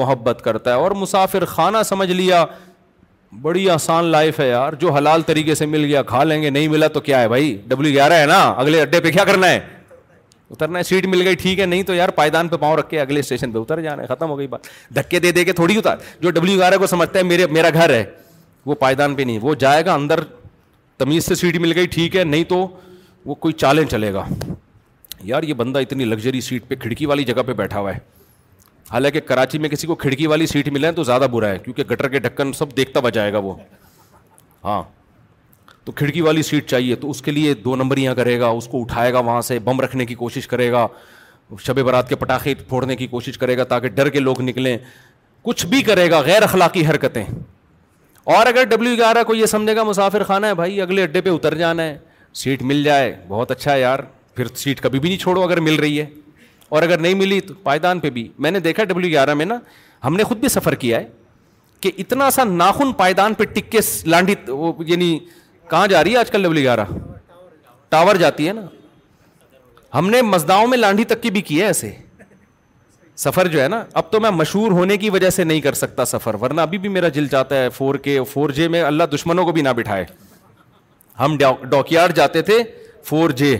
محبت 0.00 0.42
کرتا 0.44 0.70
ہے 0.74 0.80
اور 0.82 0.90
مسافر 1.04 1.44
خانہ 1.54 1.82
سمجھ 1.88 2.10
لیا 2.10 2.44
بڑی 3.42 3.68
آسان 3.70 4.04
لائف 4.16 4.38
ہے 4.40 4.48
یار 4.48 4.72
جو 4.80 4.92
حلال 4.96 5.22
طریقے 5.32 5.54
سے 5.54 5.66
مل 5.76 5.84
گیا 5.84 6.02
کھا 6.12 6.24
لیں 6.24 6.42
گے 6.42 6.50
نہیں 6.50 6.68
ملا 6.74 6.86
تو 6.88 7.00
کیا 7.08 7.20
ہے 7.22 7.28
بھائی 7.28 7.56
ڈبلو 7.68 7.88
گیارہ 7.88 8.20
ہے 8.20 8.26
نا 8.26 8.42
اگلے 8.64 8.80
اڈے 8.82 9.00
پہ 9.06 9.10
کیا 9.18 9.24
کرنا 9.32 9.50
ہے 9.50 9.58
اترنا 10.52 10.78
ہے 10.78 10.82
سیٹ 10.88 11.06
مل 11.06 11.22
گئی 11.26 11.34
ٹھیک 11.36 11.60
ہے 11.60 11.64
نہیں 11.66 11.82
تو 11.86 11.94
یار 11.94 12.08
پائدان 12.18 12.48
پہ 12.48 12.56
پاؤں 12.60 12.76
رکھ 12.76 12.88
کے 12.90 13.00
اگلے 13.00 13.20
اسٹیشن 13.20 13.50
پہ 13.52 13.58
اتر 13.58 13.80
جانا 13.82 14.02
ہے 14.02 14.06
ختم 14.14 14.30
ہو 14.30 14.38
گئی 14.38 14.46
بات 14.46 14.66
دھکے 14.96 15.18
دے 15.20 15.32
دے 15.32 15.44
کے 15.44 15.52
تھوڑی 15.52 15.76
اتار 15.78 15.96
جو 16.20 16.30
ڈبلو 16.30 16.62
آر 16.64 16.76
کو 16.78 16.86
سمجھتا 16.86 17.18
ہے 17.18 17.24
میرے 17.24 17.46
میرا 17.52 17.70
گھر 17.72 17.90
ہے 17.94 18.04
وہ 18.66 18.74
پائدان 18.84 19.14
پہ 19.14 19.22
نہیں 19.22 19.38
وہ 19.42 19.54
جائے 19.64 19.84
گا 19.86 19.94
اندر 19.94 20.20
تمیز 20.98 21.24
سے 21.24 21.34
سیٹ 21.34 21.56
مل 21.60 21.72
گئی 21.76 21.86
ٹھیک 21.96 22.16
ہے 22.16 22.24
نہیں 22.24 22.44
تو 22.48 22.66
وہ 23.26 23.34
کوئی 23.34 23.54
چالیں 23.54 23.84
چلے 23.84 24.12
گا 24.14 24.24
یار 25.24 25.42
یہ 25.42 25.54
بندہ 25.54 25.78
اتنی 25.80 26.04
لگژری 26.04 26.40
سیٹ 26.40 26.68
پہ 26.68 26.74
کھڑکی 26.80 27.06
والی 27.06 27.24
جگہ 27.24 27.42
پہ 27.46 27.52
بیٹھا 27.60 27.78
ہوا 27.80 27.94
ہے 27.94 27.98
حالانکہ 28.92 29.20
کراچی 29.26 29.58
میں 29.58 29.68
کسی 29.68 29.86
کو 29.86 29.94
کھڑکی 30.02 30.26
والی 30.26 30.46
سیٹ 30.46 30.68
ملے 30.72 30.92
تو 30.96 31.02
زیادہ 31.04 31.26
برا 31.32 31.48
ہے 31.48 31.58
کیونکہ 31.64 31.84
گٹر 31.90 32.08
کے 32.08 32.18
ڈھکن 32.18 32.52
سب 32.58 32.76
دیکھتا 32.76 33.00
بجائے 33.06 33.32
گا 33.32 33.38
وہ 33.38 33.54
ہاں 34.64 34.82
تو 35.88 35.92
کھڑکی 35.96 36.20
والی 36.20 36.42
سیٹ 36.42 36.66
چاہیے 36.70 36.94
تو 37.02 37.10
اس 37.10 37.20
کے 37.22 37.30
لیے 37.32 37.52
دو 37.64 37.74
نمبر 37.76 37.96
یہاں 37.98 38.14
کرے 38.14 38.38
گا 38.40 38.46
اس 38.56 38.66
کو 38.68 38.80
اٹھائے 38.80 39.12
گا 39.12 39.18
وہاں 39.24 39.40
سے 39.42 39.58
بم 39.64 39.80
رکھنے 39.80 40.06
کی 40.06 40.14
کوشش 40.14 40.46
کرے 40.46 40.70
گا 40.72 40.86
شب 41.66 41.78
برات 41.84 42.08
کے 42.08 42.16
پٹاخے 42.22 42.54
پھوڑنے 42.68 42.96
کی 42.96 43.06
کوشش 43.06 43.38
کرے 43.38 43.56
گا 43.58 43.64
تاکہ 43.70 43.88
ڈر 43.94 44.08
کے 44.16 44.20
لوگ 44.20 44.40
نکلیں 44.44 44.76
کچھ 45.48 45.64
بھی 45.66 45.80
کرے 45.82 46.10
گا 46.10 46.18
غیر 46.26 46.42
اخلاقی 46.42 46.84
حرکتیں 46.86 47.22
اور 48.34 48.46
اگر 48.46 48.64
ڈبلیو 48.70 48.96
گیارہ 48.96 49.22
کو 49.26 49.34
یہ 49.34 49.46
سمجھے 49.54 49.76
گا 49.76 49.82
مسافر 49.90 50.24
خانہ 50.30 50.46
ہے 50.46 50.54
بھائی 50.54 50.80
اگلے 50.80 51.02
اڈے 51.02 51.20
پہ 51.20 51.30
اتر 51.30 51.54
جانا 51.58 51.82
ہے 51.82 51.96
سیٹ 52.42 52.62
مل 52.72 52.82
جائے 52.84 53.14
بہت 53.28 53.50
اچھا 53.50 53.72
ہے 53.72 53.80
یار 53.80 53.98
پھر 54.36 54.54
سیٹ 54.56 54.80
کبھی 54.82 54.98
بھی 54.98 55.08
نہیں 55.08 55.18
چھوڑو 55.22 55.42
اگر 55.42 55.60
مل 55.70 55.74
رہی 55.80 55.98
ہے 56.00 56.06
اور 56.68 56.82
اگر 56.82 56.98
نہیں 57.00 57.14
ملی 57.22 57.40
تو 57.46 57.54
پائدان 57.62 58.00
پہ 58.00 58.10
بھی 58.18 58.28
میں 58.38 58.50
نے 58.50 58.60
دیکھا 58.68 58.84
ڈبلیو 58.92 59.10
گیارہ 59.10 59.34
میں 59.34 59.46
نا 59.46 59.58
ہم 60.04 60.16
نے 60.16 60.24
خود 60.28 60.38
بھی 60.40 60.48
سفر 60.58 60.74
کیا 60.84 61.00
ہے 61.00 61.06
کہ 61.80 61.90
اتنا 61.98 62.30
سا 62.30 62.44
ناخن 62.44 62.92
پائدان 63.02 63.34
پہ 63.34 63.44
ٹکے 63.54 63.78
لانڈی 64.10 64.34
یعنی 64.86 65.16
کہاں 65.70 65.86
جا 65.88 66.02
رہی 66.04 66.12
ہے 66.12 66.16
آج 66.18 66.30
کل 66.30 66.40
لبلی 66.42 66.62
گیارہ 66.62 66.84
ٹاور 67.88 68.16
جاتی 68.24 68.48
ہے 68.48 68.52
نا 68.52 68.62
ہم 69.94 70.08
نے 70.10 70.20
مزداؤں 70.22 70.66
میں 70.68 70.78
لانڈی 70.78 71.04
تک 71.12 71.22
کی 71.22 71.30
بھی 71.30 71.40
کی 71.50 71.60
ہے 71.60 71.66
ایسے 71.66 71.90
سفر 73.24 73.46
جو 73.52 73.62
ہے 73.62 73.68
نا 73.68 73.82
اب 74.00 74.10
تو 74.12 74.20
میں 74.20 74.30
مشہور 74.30 74.72
ہونے 74.72 74.96
کی 75.04 75.10
وجہ 75.10 75.30
سے 75.36 75.44
نہیں 75.44 75.60
کر 75.60 75.72
سکتا 75.82 76.04
سفر 76.04 76.34
ورنہ 76.40 76.60
ابھی 76.60 76.78
بھی 76.78 76.88
میرا 76.96 77.08
جل 77.16 77.26
جاتا 77.30 77.62
ہے 77.62 77.68
فور 77.76 77.94
کے 78.04 78.18
فور 78.32 78.50
جے 78.58 78.68
میں 78.74 78.82
اللہ 78.82 79.04
دشمنوں 79.14 79.44
کو 79.44 79.52
بھی 79.52 79.62
نہ 79.62 79.68
بٹھائے 79.76 80.04
ہم 81.20 81.36
یارڈ 81.90 82.14
جاتے 82.16 82.42
تھے 82.50 82.62
فور 83.06 83.30
جے 83.40 83.56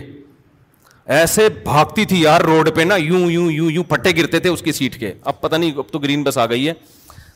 ایسے 1.17 1.47
بھاگتی 1.63 2.05
تھی 2.05 2.21
یار 2.21 2.41
روڈ 2.45 2.69
پہ 2.75 2.81
نا 2.81 2.95
یوں 2.95 3.19
یوں 3.31 3.51
یوں 3.51 3.69
یوں 3.71 3.83
پٹے 3.89 4.11
گرتے 4.17 4.39
تھے 4.39 4.49
اس 4.49 4.61
کی 4.61 4.71
سیٹ 4.71 4.99
کے 4.99 5.11
اب 5.31 5.39
پتہ 5.41 5.55
نہیں 5.55 5.77
اب 5.77 5.89
تو 5.91 5.99
گرین 5.99 6.23
بس 6.23 6.37
آ 6.37 6.45
گئی 6.49 6.67
ہے 6.67 6.73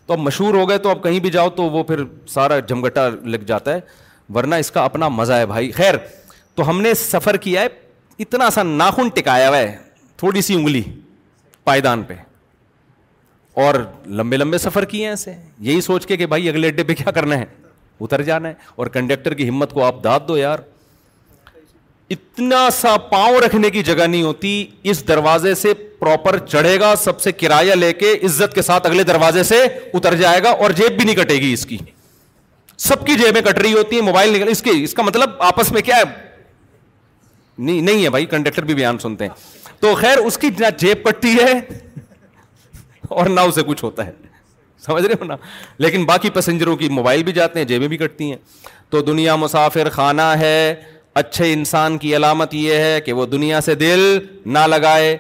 تو 0.06 0.14
اب 0.14 0.20
مشہور 0.20 0.54
ہو 0.56 0.68
گئے 0.70 0.78
تو 0.86 0.90
اب 0.90 1.04
کہیں 1.04 1.20
بھی 1.20 1.30
جاؤ 1.32 1.50
تو 1.56 1.64
وہ 1.76 1.84
پھر 1.84 2.04
سارا 2.34 2.60
جمگٹا 2.72 3.08
لگ 3.24 3.44
جاتا 3.48 3.74
ہے 3.74 3.80
ورنہ 4.36 4.56
اس 4.64 4.72
کا 4.72 4.84
اپنا 4.86 5.08
مزہ 5.10 5.34
ہے 5.42 5.46
بھائی 5.46 5.72
خیر 5.72 5.96
تو 6.56 6.70
ہم 6.70 6.82
نے 6.82 6.94
سفر 6.94 7.38
کیا 7.48 7.62
ہے 7.62 7.68
اتنا 8.24 8.50
سا 8.56 8.64
ناخن 8.64 9.08
ٹکایا 9.14 9.48
ہوا 9.50 9.58
ہے 9.58 9.76
تھوڑی 10.18 10.42
سی 10.48 10.54
انگلی 10.56 10.82
پائدان 11.64 12.04
پہ 12.08 12.14
اور 13.64 13.76
لمبے 14.20 14.38
لمبے 14.38 14.58
سفر 14.58 14.86
کیے 14.92 15.02
ہیں 15.04 15.10
ایسے 15.10 15.34
یہی 15.70 15.82
سوچ 15.82 16.06
کے 16.08 16.18
کہ 16.18 16.26
بھائی 16.26 16.50
اگلے 16.50 16.68
اڈے 16.68 16.84
پہ 16.84 16.94
کیا 16.96 17.12
کرنا 17.16 17.38
ہے 17.40 17.46
اتر 18.02 18.22
جانا 18.30 18.50
ہے 18.50 18.54
اور 18.76 18.88
کنڈکٹر 18.94 19.34
کی 19.34 19.50
ہمت 19.50 19.74
کو 19.74 19.84
آپ 19.86 20.04
داد 20.04 20.20
دو 20.28 20.38
یار 20.38 20.60
اتنا 22.16 22.68
سا 22.80 22.96
پاؤں 23.12 23.36
رکھنے 23.46 23.70
کی 23.70 23.84
جگہ 23.84 24.06
نہیں 24.08 24.24
ہوتی 24.24 24.52
اس 24.92 25.08
دروازے 25.08 25.54
سے 25.62 25.74
پراپر 26.00 26.38
چڑھے 26.46 26.80
گا 26.80 26.94
سب 27.04 27.22
سے 27.22 27.32
کرایہ 27.44 27.74
لے 27.76 27.92
کے 28.00 28.12
عزت 28.26 28.54
کے 28.56 28.62
ساتھ 28.62 28.88
اگلے 28.88 29.04
دروازے 29.12 29.44
سے 29.54 29.64
اتر 29.94 30.16
جائے 30.24 30.44
گا 30.44 30.50
اور 30.64 30.72
جیب 30.82 30.98
بھی 30.98 31.06
نہیں 31.06 31.16
کٹے 31.24 31.36
گی 31.46 31.52
اس 31.54 31.66
کی 31.66 31.78
سب 32.78 33.06
کی 33.08 33.16
جیبیں 33.16 33.42
کٹ 33.52 33.58
رہی 33.62 33.74
ہوتی 33.74 33.96
ہیں 33.96 34.04
موبائل 34.04 34.34
نکل 34.36 34.48
اس 34.50 34.62
اس 34.62 34.62
کی 34.64 34.86
کا 34.96 35.04
مطلب 35.04 35.42
آپس 35.44 35.72
میں 35.72 35.82
کیا 35.86 35.96
ہے 35.98 36.04
نہیں 37.58 37.82
نہیں 37.82 38.04
ہے 38.04 38.10
بھائی 38.10 38.26
کنڈکٹر 38.26 38.66
بھی 38.66 38.74
بیان 38.76 38.98
سنتے 39.00 39.26
ہیں 39.28 39.70
تو 39.80 39.94
خیر 39.96 40.18
اس 40.26 40.38
کی 40.38 40.50
نہ 40.60 40.68
جیب 40.78 41.04
کٹتی 41.06 41.36
ہے 41.42 41.60
اور 43.10 43.26
نہ 43.30 43.40
اسے 43.50 43.62
کچھ 43.68 43.84
ہوتا 43.84 44.06
ہے 44.06 44.12
سمجھ 44.86 45.04
رہے 45.06 45.16
ہو 45.20 45.26
نا 45.26 45.36
لیکن 45.78 46.06
باقی 46.06 46.30
پیسنجروں 46.38 46.76
کی 46.78 46.90
موبائل 46.90 47.24
بھی 47.24 47.32
جاتے 47.34 47.60
ہیں 47.60 47.66
جیبیں 47.68 47.88
بھی 47.88 47.98
کٹتی 47.98 48.30
ہیں 48.30 48.38
تو 48.90 49.02
دنیا 49.02 49.36
مسافر 49.36 49.90
خانہ 49.90 50.22
ہے 50.40 50.74
اچھے 51.22 51.52
انسان 51.54 51.98
کی 51.98 52.16
علامت 52.16 52.54
یہ 52.54 52.76
ہے 52.84 53.00
کہ 53.06 53.14
وہ 53.14 53.26
دنیا 53.26 53.62
سے 53.62 53.76
دل 53.86 54.00
نہ 54.54 54.66
لگائے 54.68 55.18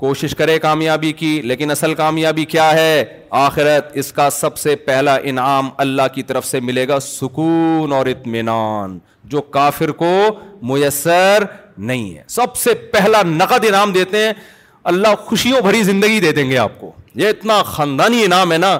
کوشش 0.00 0.34
کرے 0.34 0.58
کامیابی 0.58 1.12
کی 1.12 1.30
لیکن 1.44 1.70
اصل 1.70 1.94
کامیابی 1.94 2.44
کیا 2.52 2.70
ہے 2.74 3.04
آخرت 3.38 3.90
اس 4.02 4.12
کا 4.12 4.28
سب 4.32 4.56
سے 4.58 4.74
پہلا 4.84 5.16
انعام 5.30 5.68
اللہ 5.84 6.02
کی 6.14 6.22
طرف 6.30 6.46
سے 6.46 6.60
ملے 6.68 6.86
گا 6.88 6.98
سکون 7.06 7.92
اور 7.92 8.06
اطمینان 8.12 8.98
جو 9.34 9.40
کافر 9.56 9.90
کو 10.00 10.08
میسر 10.70 11.44
نہیں 11.90 12.14
ہے 12.16 12.22
سب 12.38 12.56
سے 12.56 12.74
پہلا 12.94 13.22
نقد 13.26 13.64
انعام 13.68 13.92
دیتے 13.92 14.24
ہیں 14.24 14.32
اللہ 14.92 15.14
خوشیوں 15.26 15.60
بھری 15.66 15.82
زندگی 15.90 16.20
دے 16.26 16.32
دیں 16.40 16.48
گے 16.50 16.56
آپ 16.58 16.80
کو 16.80 16.90
یہ 17.24 17.28
اتنا 17.36 17.62
خاندانی 17.72 18.24
انعام 18.24 18.52
ہے 18.52 18.58
نا 18.66 18.78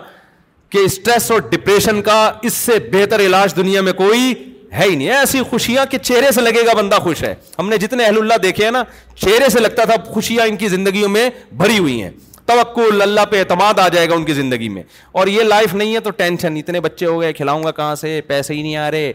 کہ 0.70 0.78
اسٹریس 0.84 1.30
اور 1.30 1.40
ڈپریشن 1.50 2.00
کا 2.08 2.18
اس 2.48 2.54
سے 2.66 2.78
بہتر 2.92 3.20
علاج 3.26 3.56
دنیا 3.56 3.80
میں 3.82 3.92
کوئی 4.00 4.32
ہے 4.78 4.84
ہی 4.88 4.94
نہیں 4.96 5.10
ایسی 5.10 5.40
خوشیاں 5.50 5.84
کہ 5.90 5.98
چہرے 5.98 6.30
سے 6.32 6.40
لگے 6.40 6.64
گا 6.66 6.72
بندہ 6.78 6.96
خوش 7.02 7.22
ہے 7.22 7.34
ہم 7.58 7.68
نے 7.68 7.76
جتنے 7.78 8.04
اہل 8.04 8.18
اللہ 8.18 8.34
دیکھے 8.42 8.64
ہیں 8.64 8.70
نا 8.72 8.82
چہرے 9.14 9.48
سے 9.52 9.60
لگتا 9.60 9.84
تھا 9.90 9.94
خوشیاں 10.14 10.46
ان 10.48 10.56
کی 10.56 10.68
زندگیوں 10.74 11.08
میں 11.08 11.28
بھری 11.62 11.78
ہوئی 11.78 12.00
ہیں 12.02 12.10
توقع 12.46 12.82
اللہ 13.02 13.24
پہ 13.30 13.38
اعتماد 13.38 13.78
آ 13.78 13.88
جائے 13.94 14.08
گا 14.10 14.14
ان 14.14 14.24
کی 14.24 14.32
زندگی 14.32 14.68
میں 14.68 14.82
اور 15.20 15.26
یہ 15.26 15.42
لائف 15.42 15.74
نہیں 15.74 15.94
ہے 15.94 16.00
تو 16.06 16.10
ٹینشن 16.20 16.56
اتنے 16.56 16.80
بچے 16.86 17.06
ہو 17.06 17.20
گئے 17.20 17.32
کھلاؤں 17.32 17.64
گا 17.64 17.70
کہاں 17.78 17.94
سے 18.04 18.20
پیسے 18.26 18.54
ہی 18.54 18.62
نہیں 18.62 18.76
آ 18.76 18.90
رہے 18.90 19.12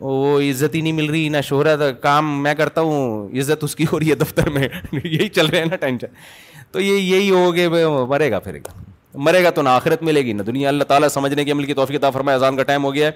وہ 0.00 0.40
عزت 0.40 0.74
ہی 0.74 0.80
نہیں 0.80 0.92
مل 0.92 1.10
رہی 1.10 1.28
نہ 1.28 1.40
شہرت 1.44 1.80
کام 2.02 2.42
میں 2.42 2.54
کرتا 2.54 2.80
ہوں 2.80 3.28
عزت 3.40 3.64
اس 3.64 3.76
کی 3.76 3.84
ہو 3.92 3.98
رہی 3.98 4.10
ہے 4.10 4.14
دفتر 4.14 4.48
میں 4.56 4.68
یہی 4.92 5.28
چل 5.28 5.46
رہے 5.46 5.58
ہیں 5.58 5.66
نا 5.70 5.76
ٹینشن 5.76 6.14
تو 6.72 6.80
یہ 6.80 6.98
یہی 6.98 7.30
ہو 7.30 7.54
گئے 7.56 7.84
مرے 8.08 8.30
گا 8.30 8.38
پھر 8.38 8.56
گا 8.66 8.74
مرے 9.26 9.42
گا 9.44 9.50
تو 9.50 9.62
نہ 9.62 9.68
آخرت 9.68 10.02
ملے 10.02 10.20
گی 10.24 10.32
نہ 10.32 10.42
دنیا 10.46 10.68
اللہ 10.68 10.84
تعالیٰ 10.88 11.08
سمجھنے 11.08 11.44
کے 11.44 11.74
توفیق 11.74 12.04
فرمائے 12.12 12.36
اذان 12.38 12.56
کا 12.56 12.62
ٹائم 12.62 12.84
ہو 12.84 12.94
گیا 12.94 13.06
ہے 13.06 13.10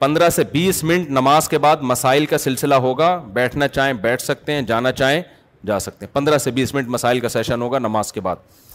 پندرہ 0.00 0.28
سے 0.30 0.42
بیس 0.52 0.82
منٹ 0.88 1.08
نماز 1.10 1.48
کے 1.48 1.58
بعد 1.62 1.76
مسائل 1.88 2.26
کا 2.26 2.36
سلسلہ 2.38 2.74
ہوگا 2.84 3.08
بیٹھنا 3.32 3.66
چاہیں 3.68 3.92
بیٹھ 4.02 4.22
سکتے 4.22 4.52
ہیں 4.52 4.62
جانا 4.68 4.92
چاہیں 5.00 5.20
جا 5.66 5.78
سکتے 5.86 6.06
ہیں 6.06 6.12
پندرہ 6.14 6.38
سے 6.44 6.50
بیس 6.58 6.72
منٹ 6.74 6.88
مسائل 6.90 7.20
کا 7.20 7.28
سیشن 7.28 7.62
ہوگا 7.62 7.78
نماز 7.78 8.12
کے 8.12 8.20
بعد 8.28 8.69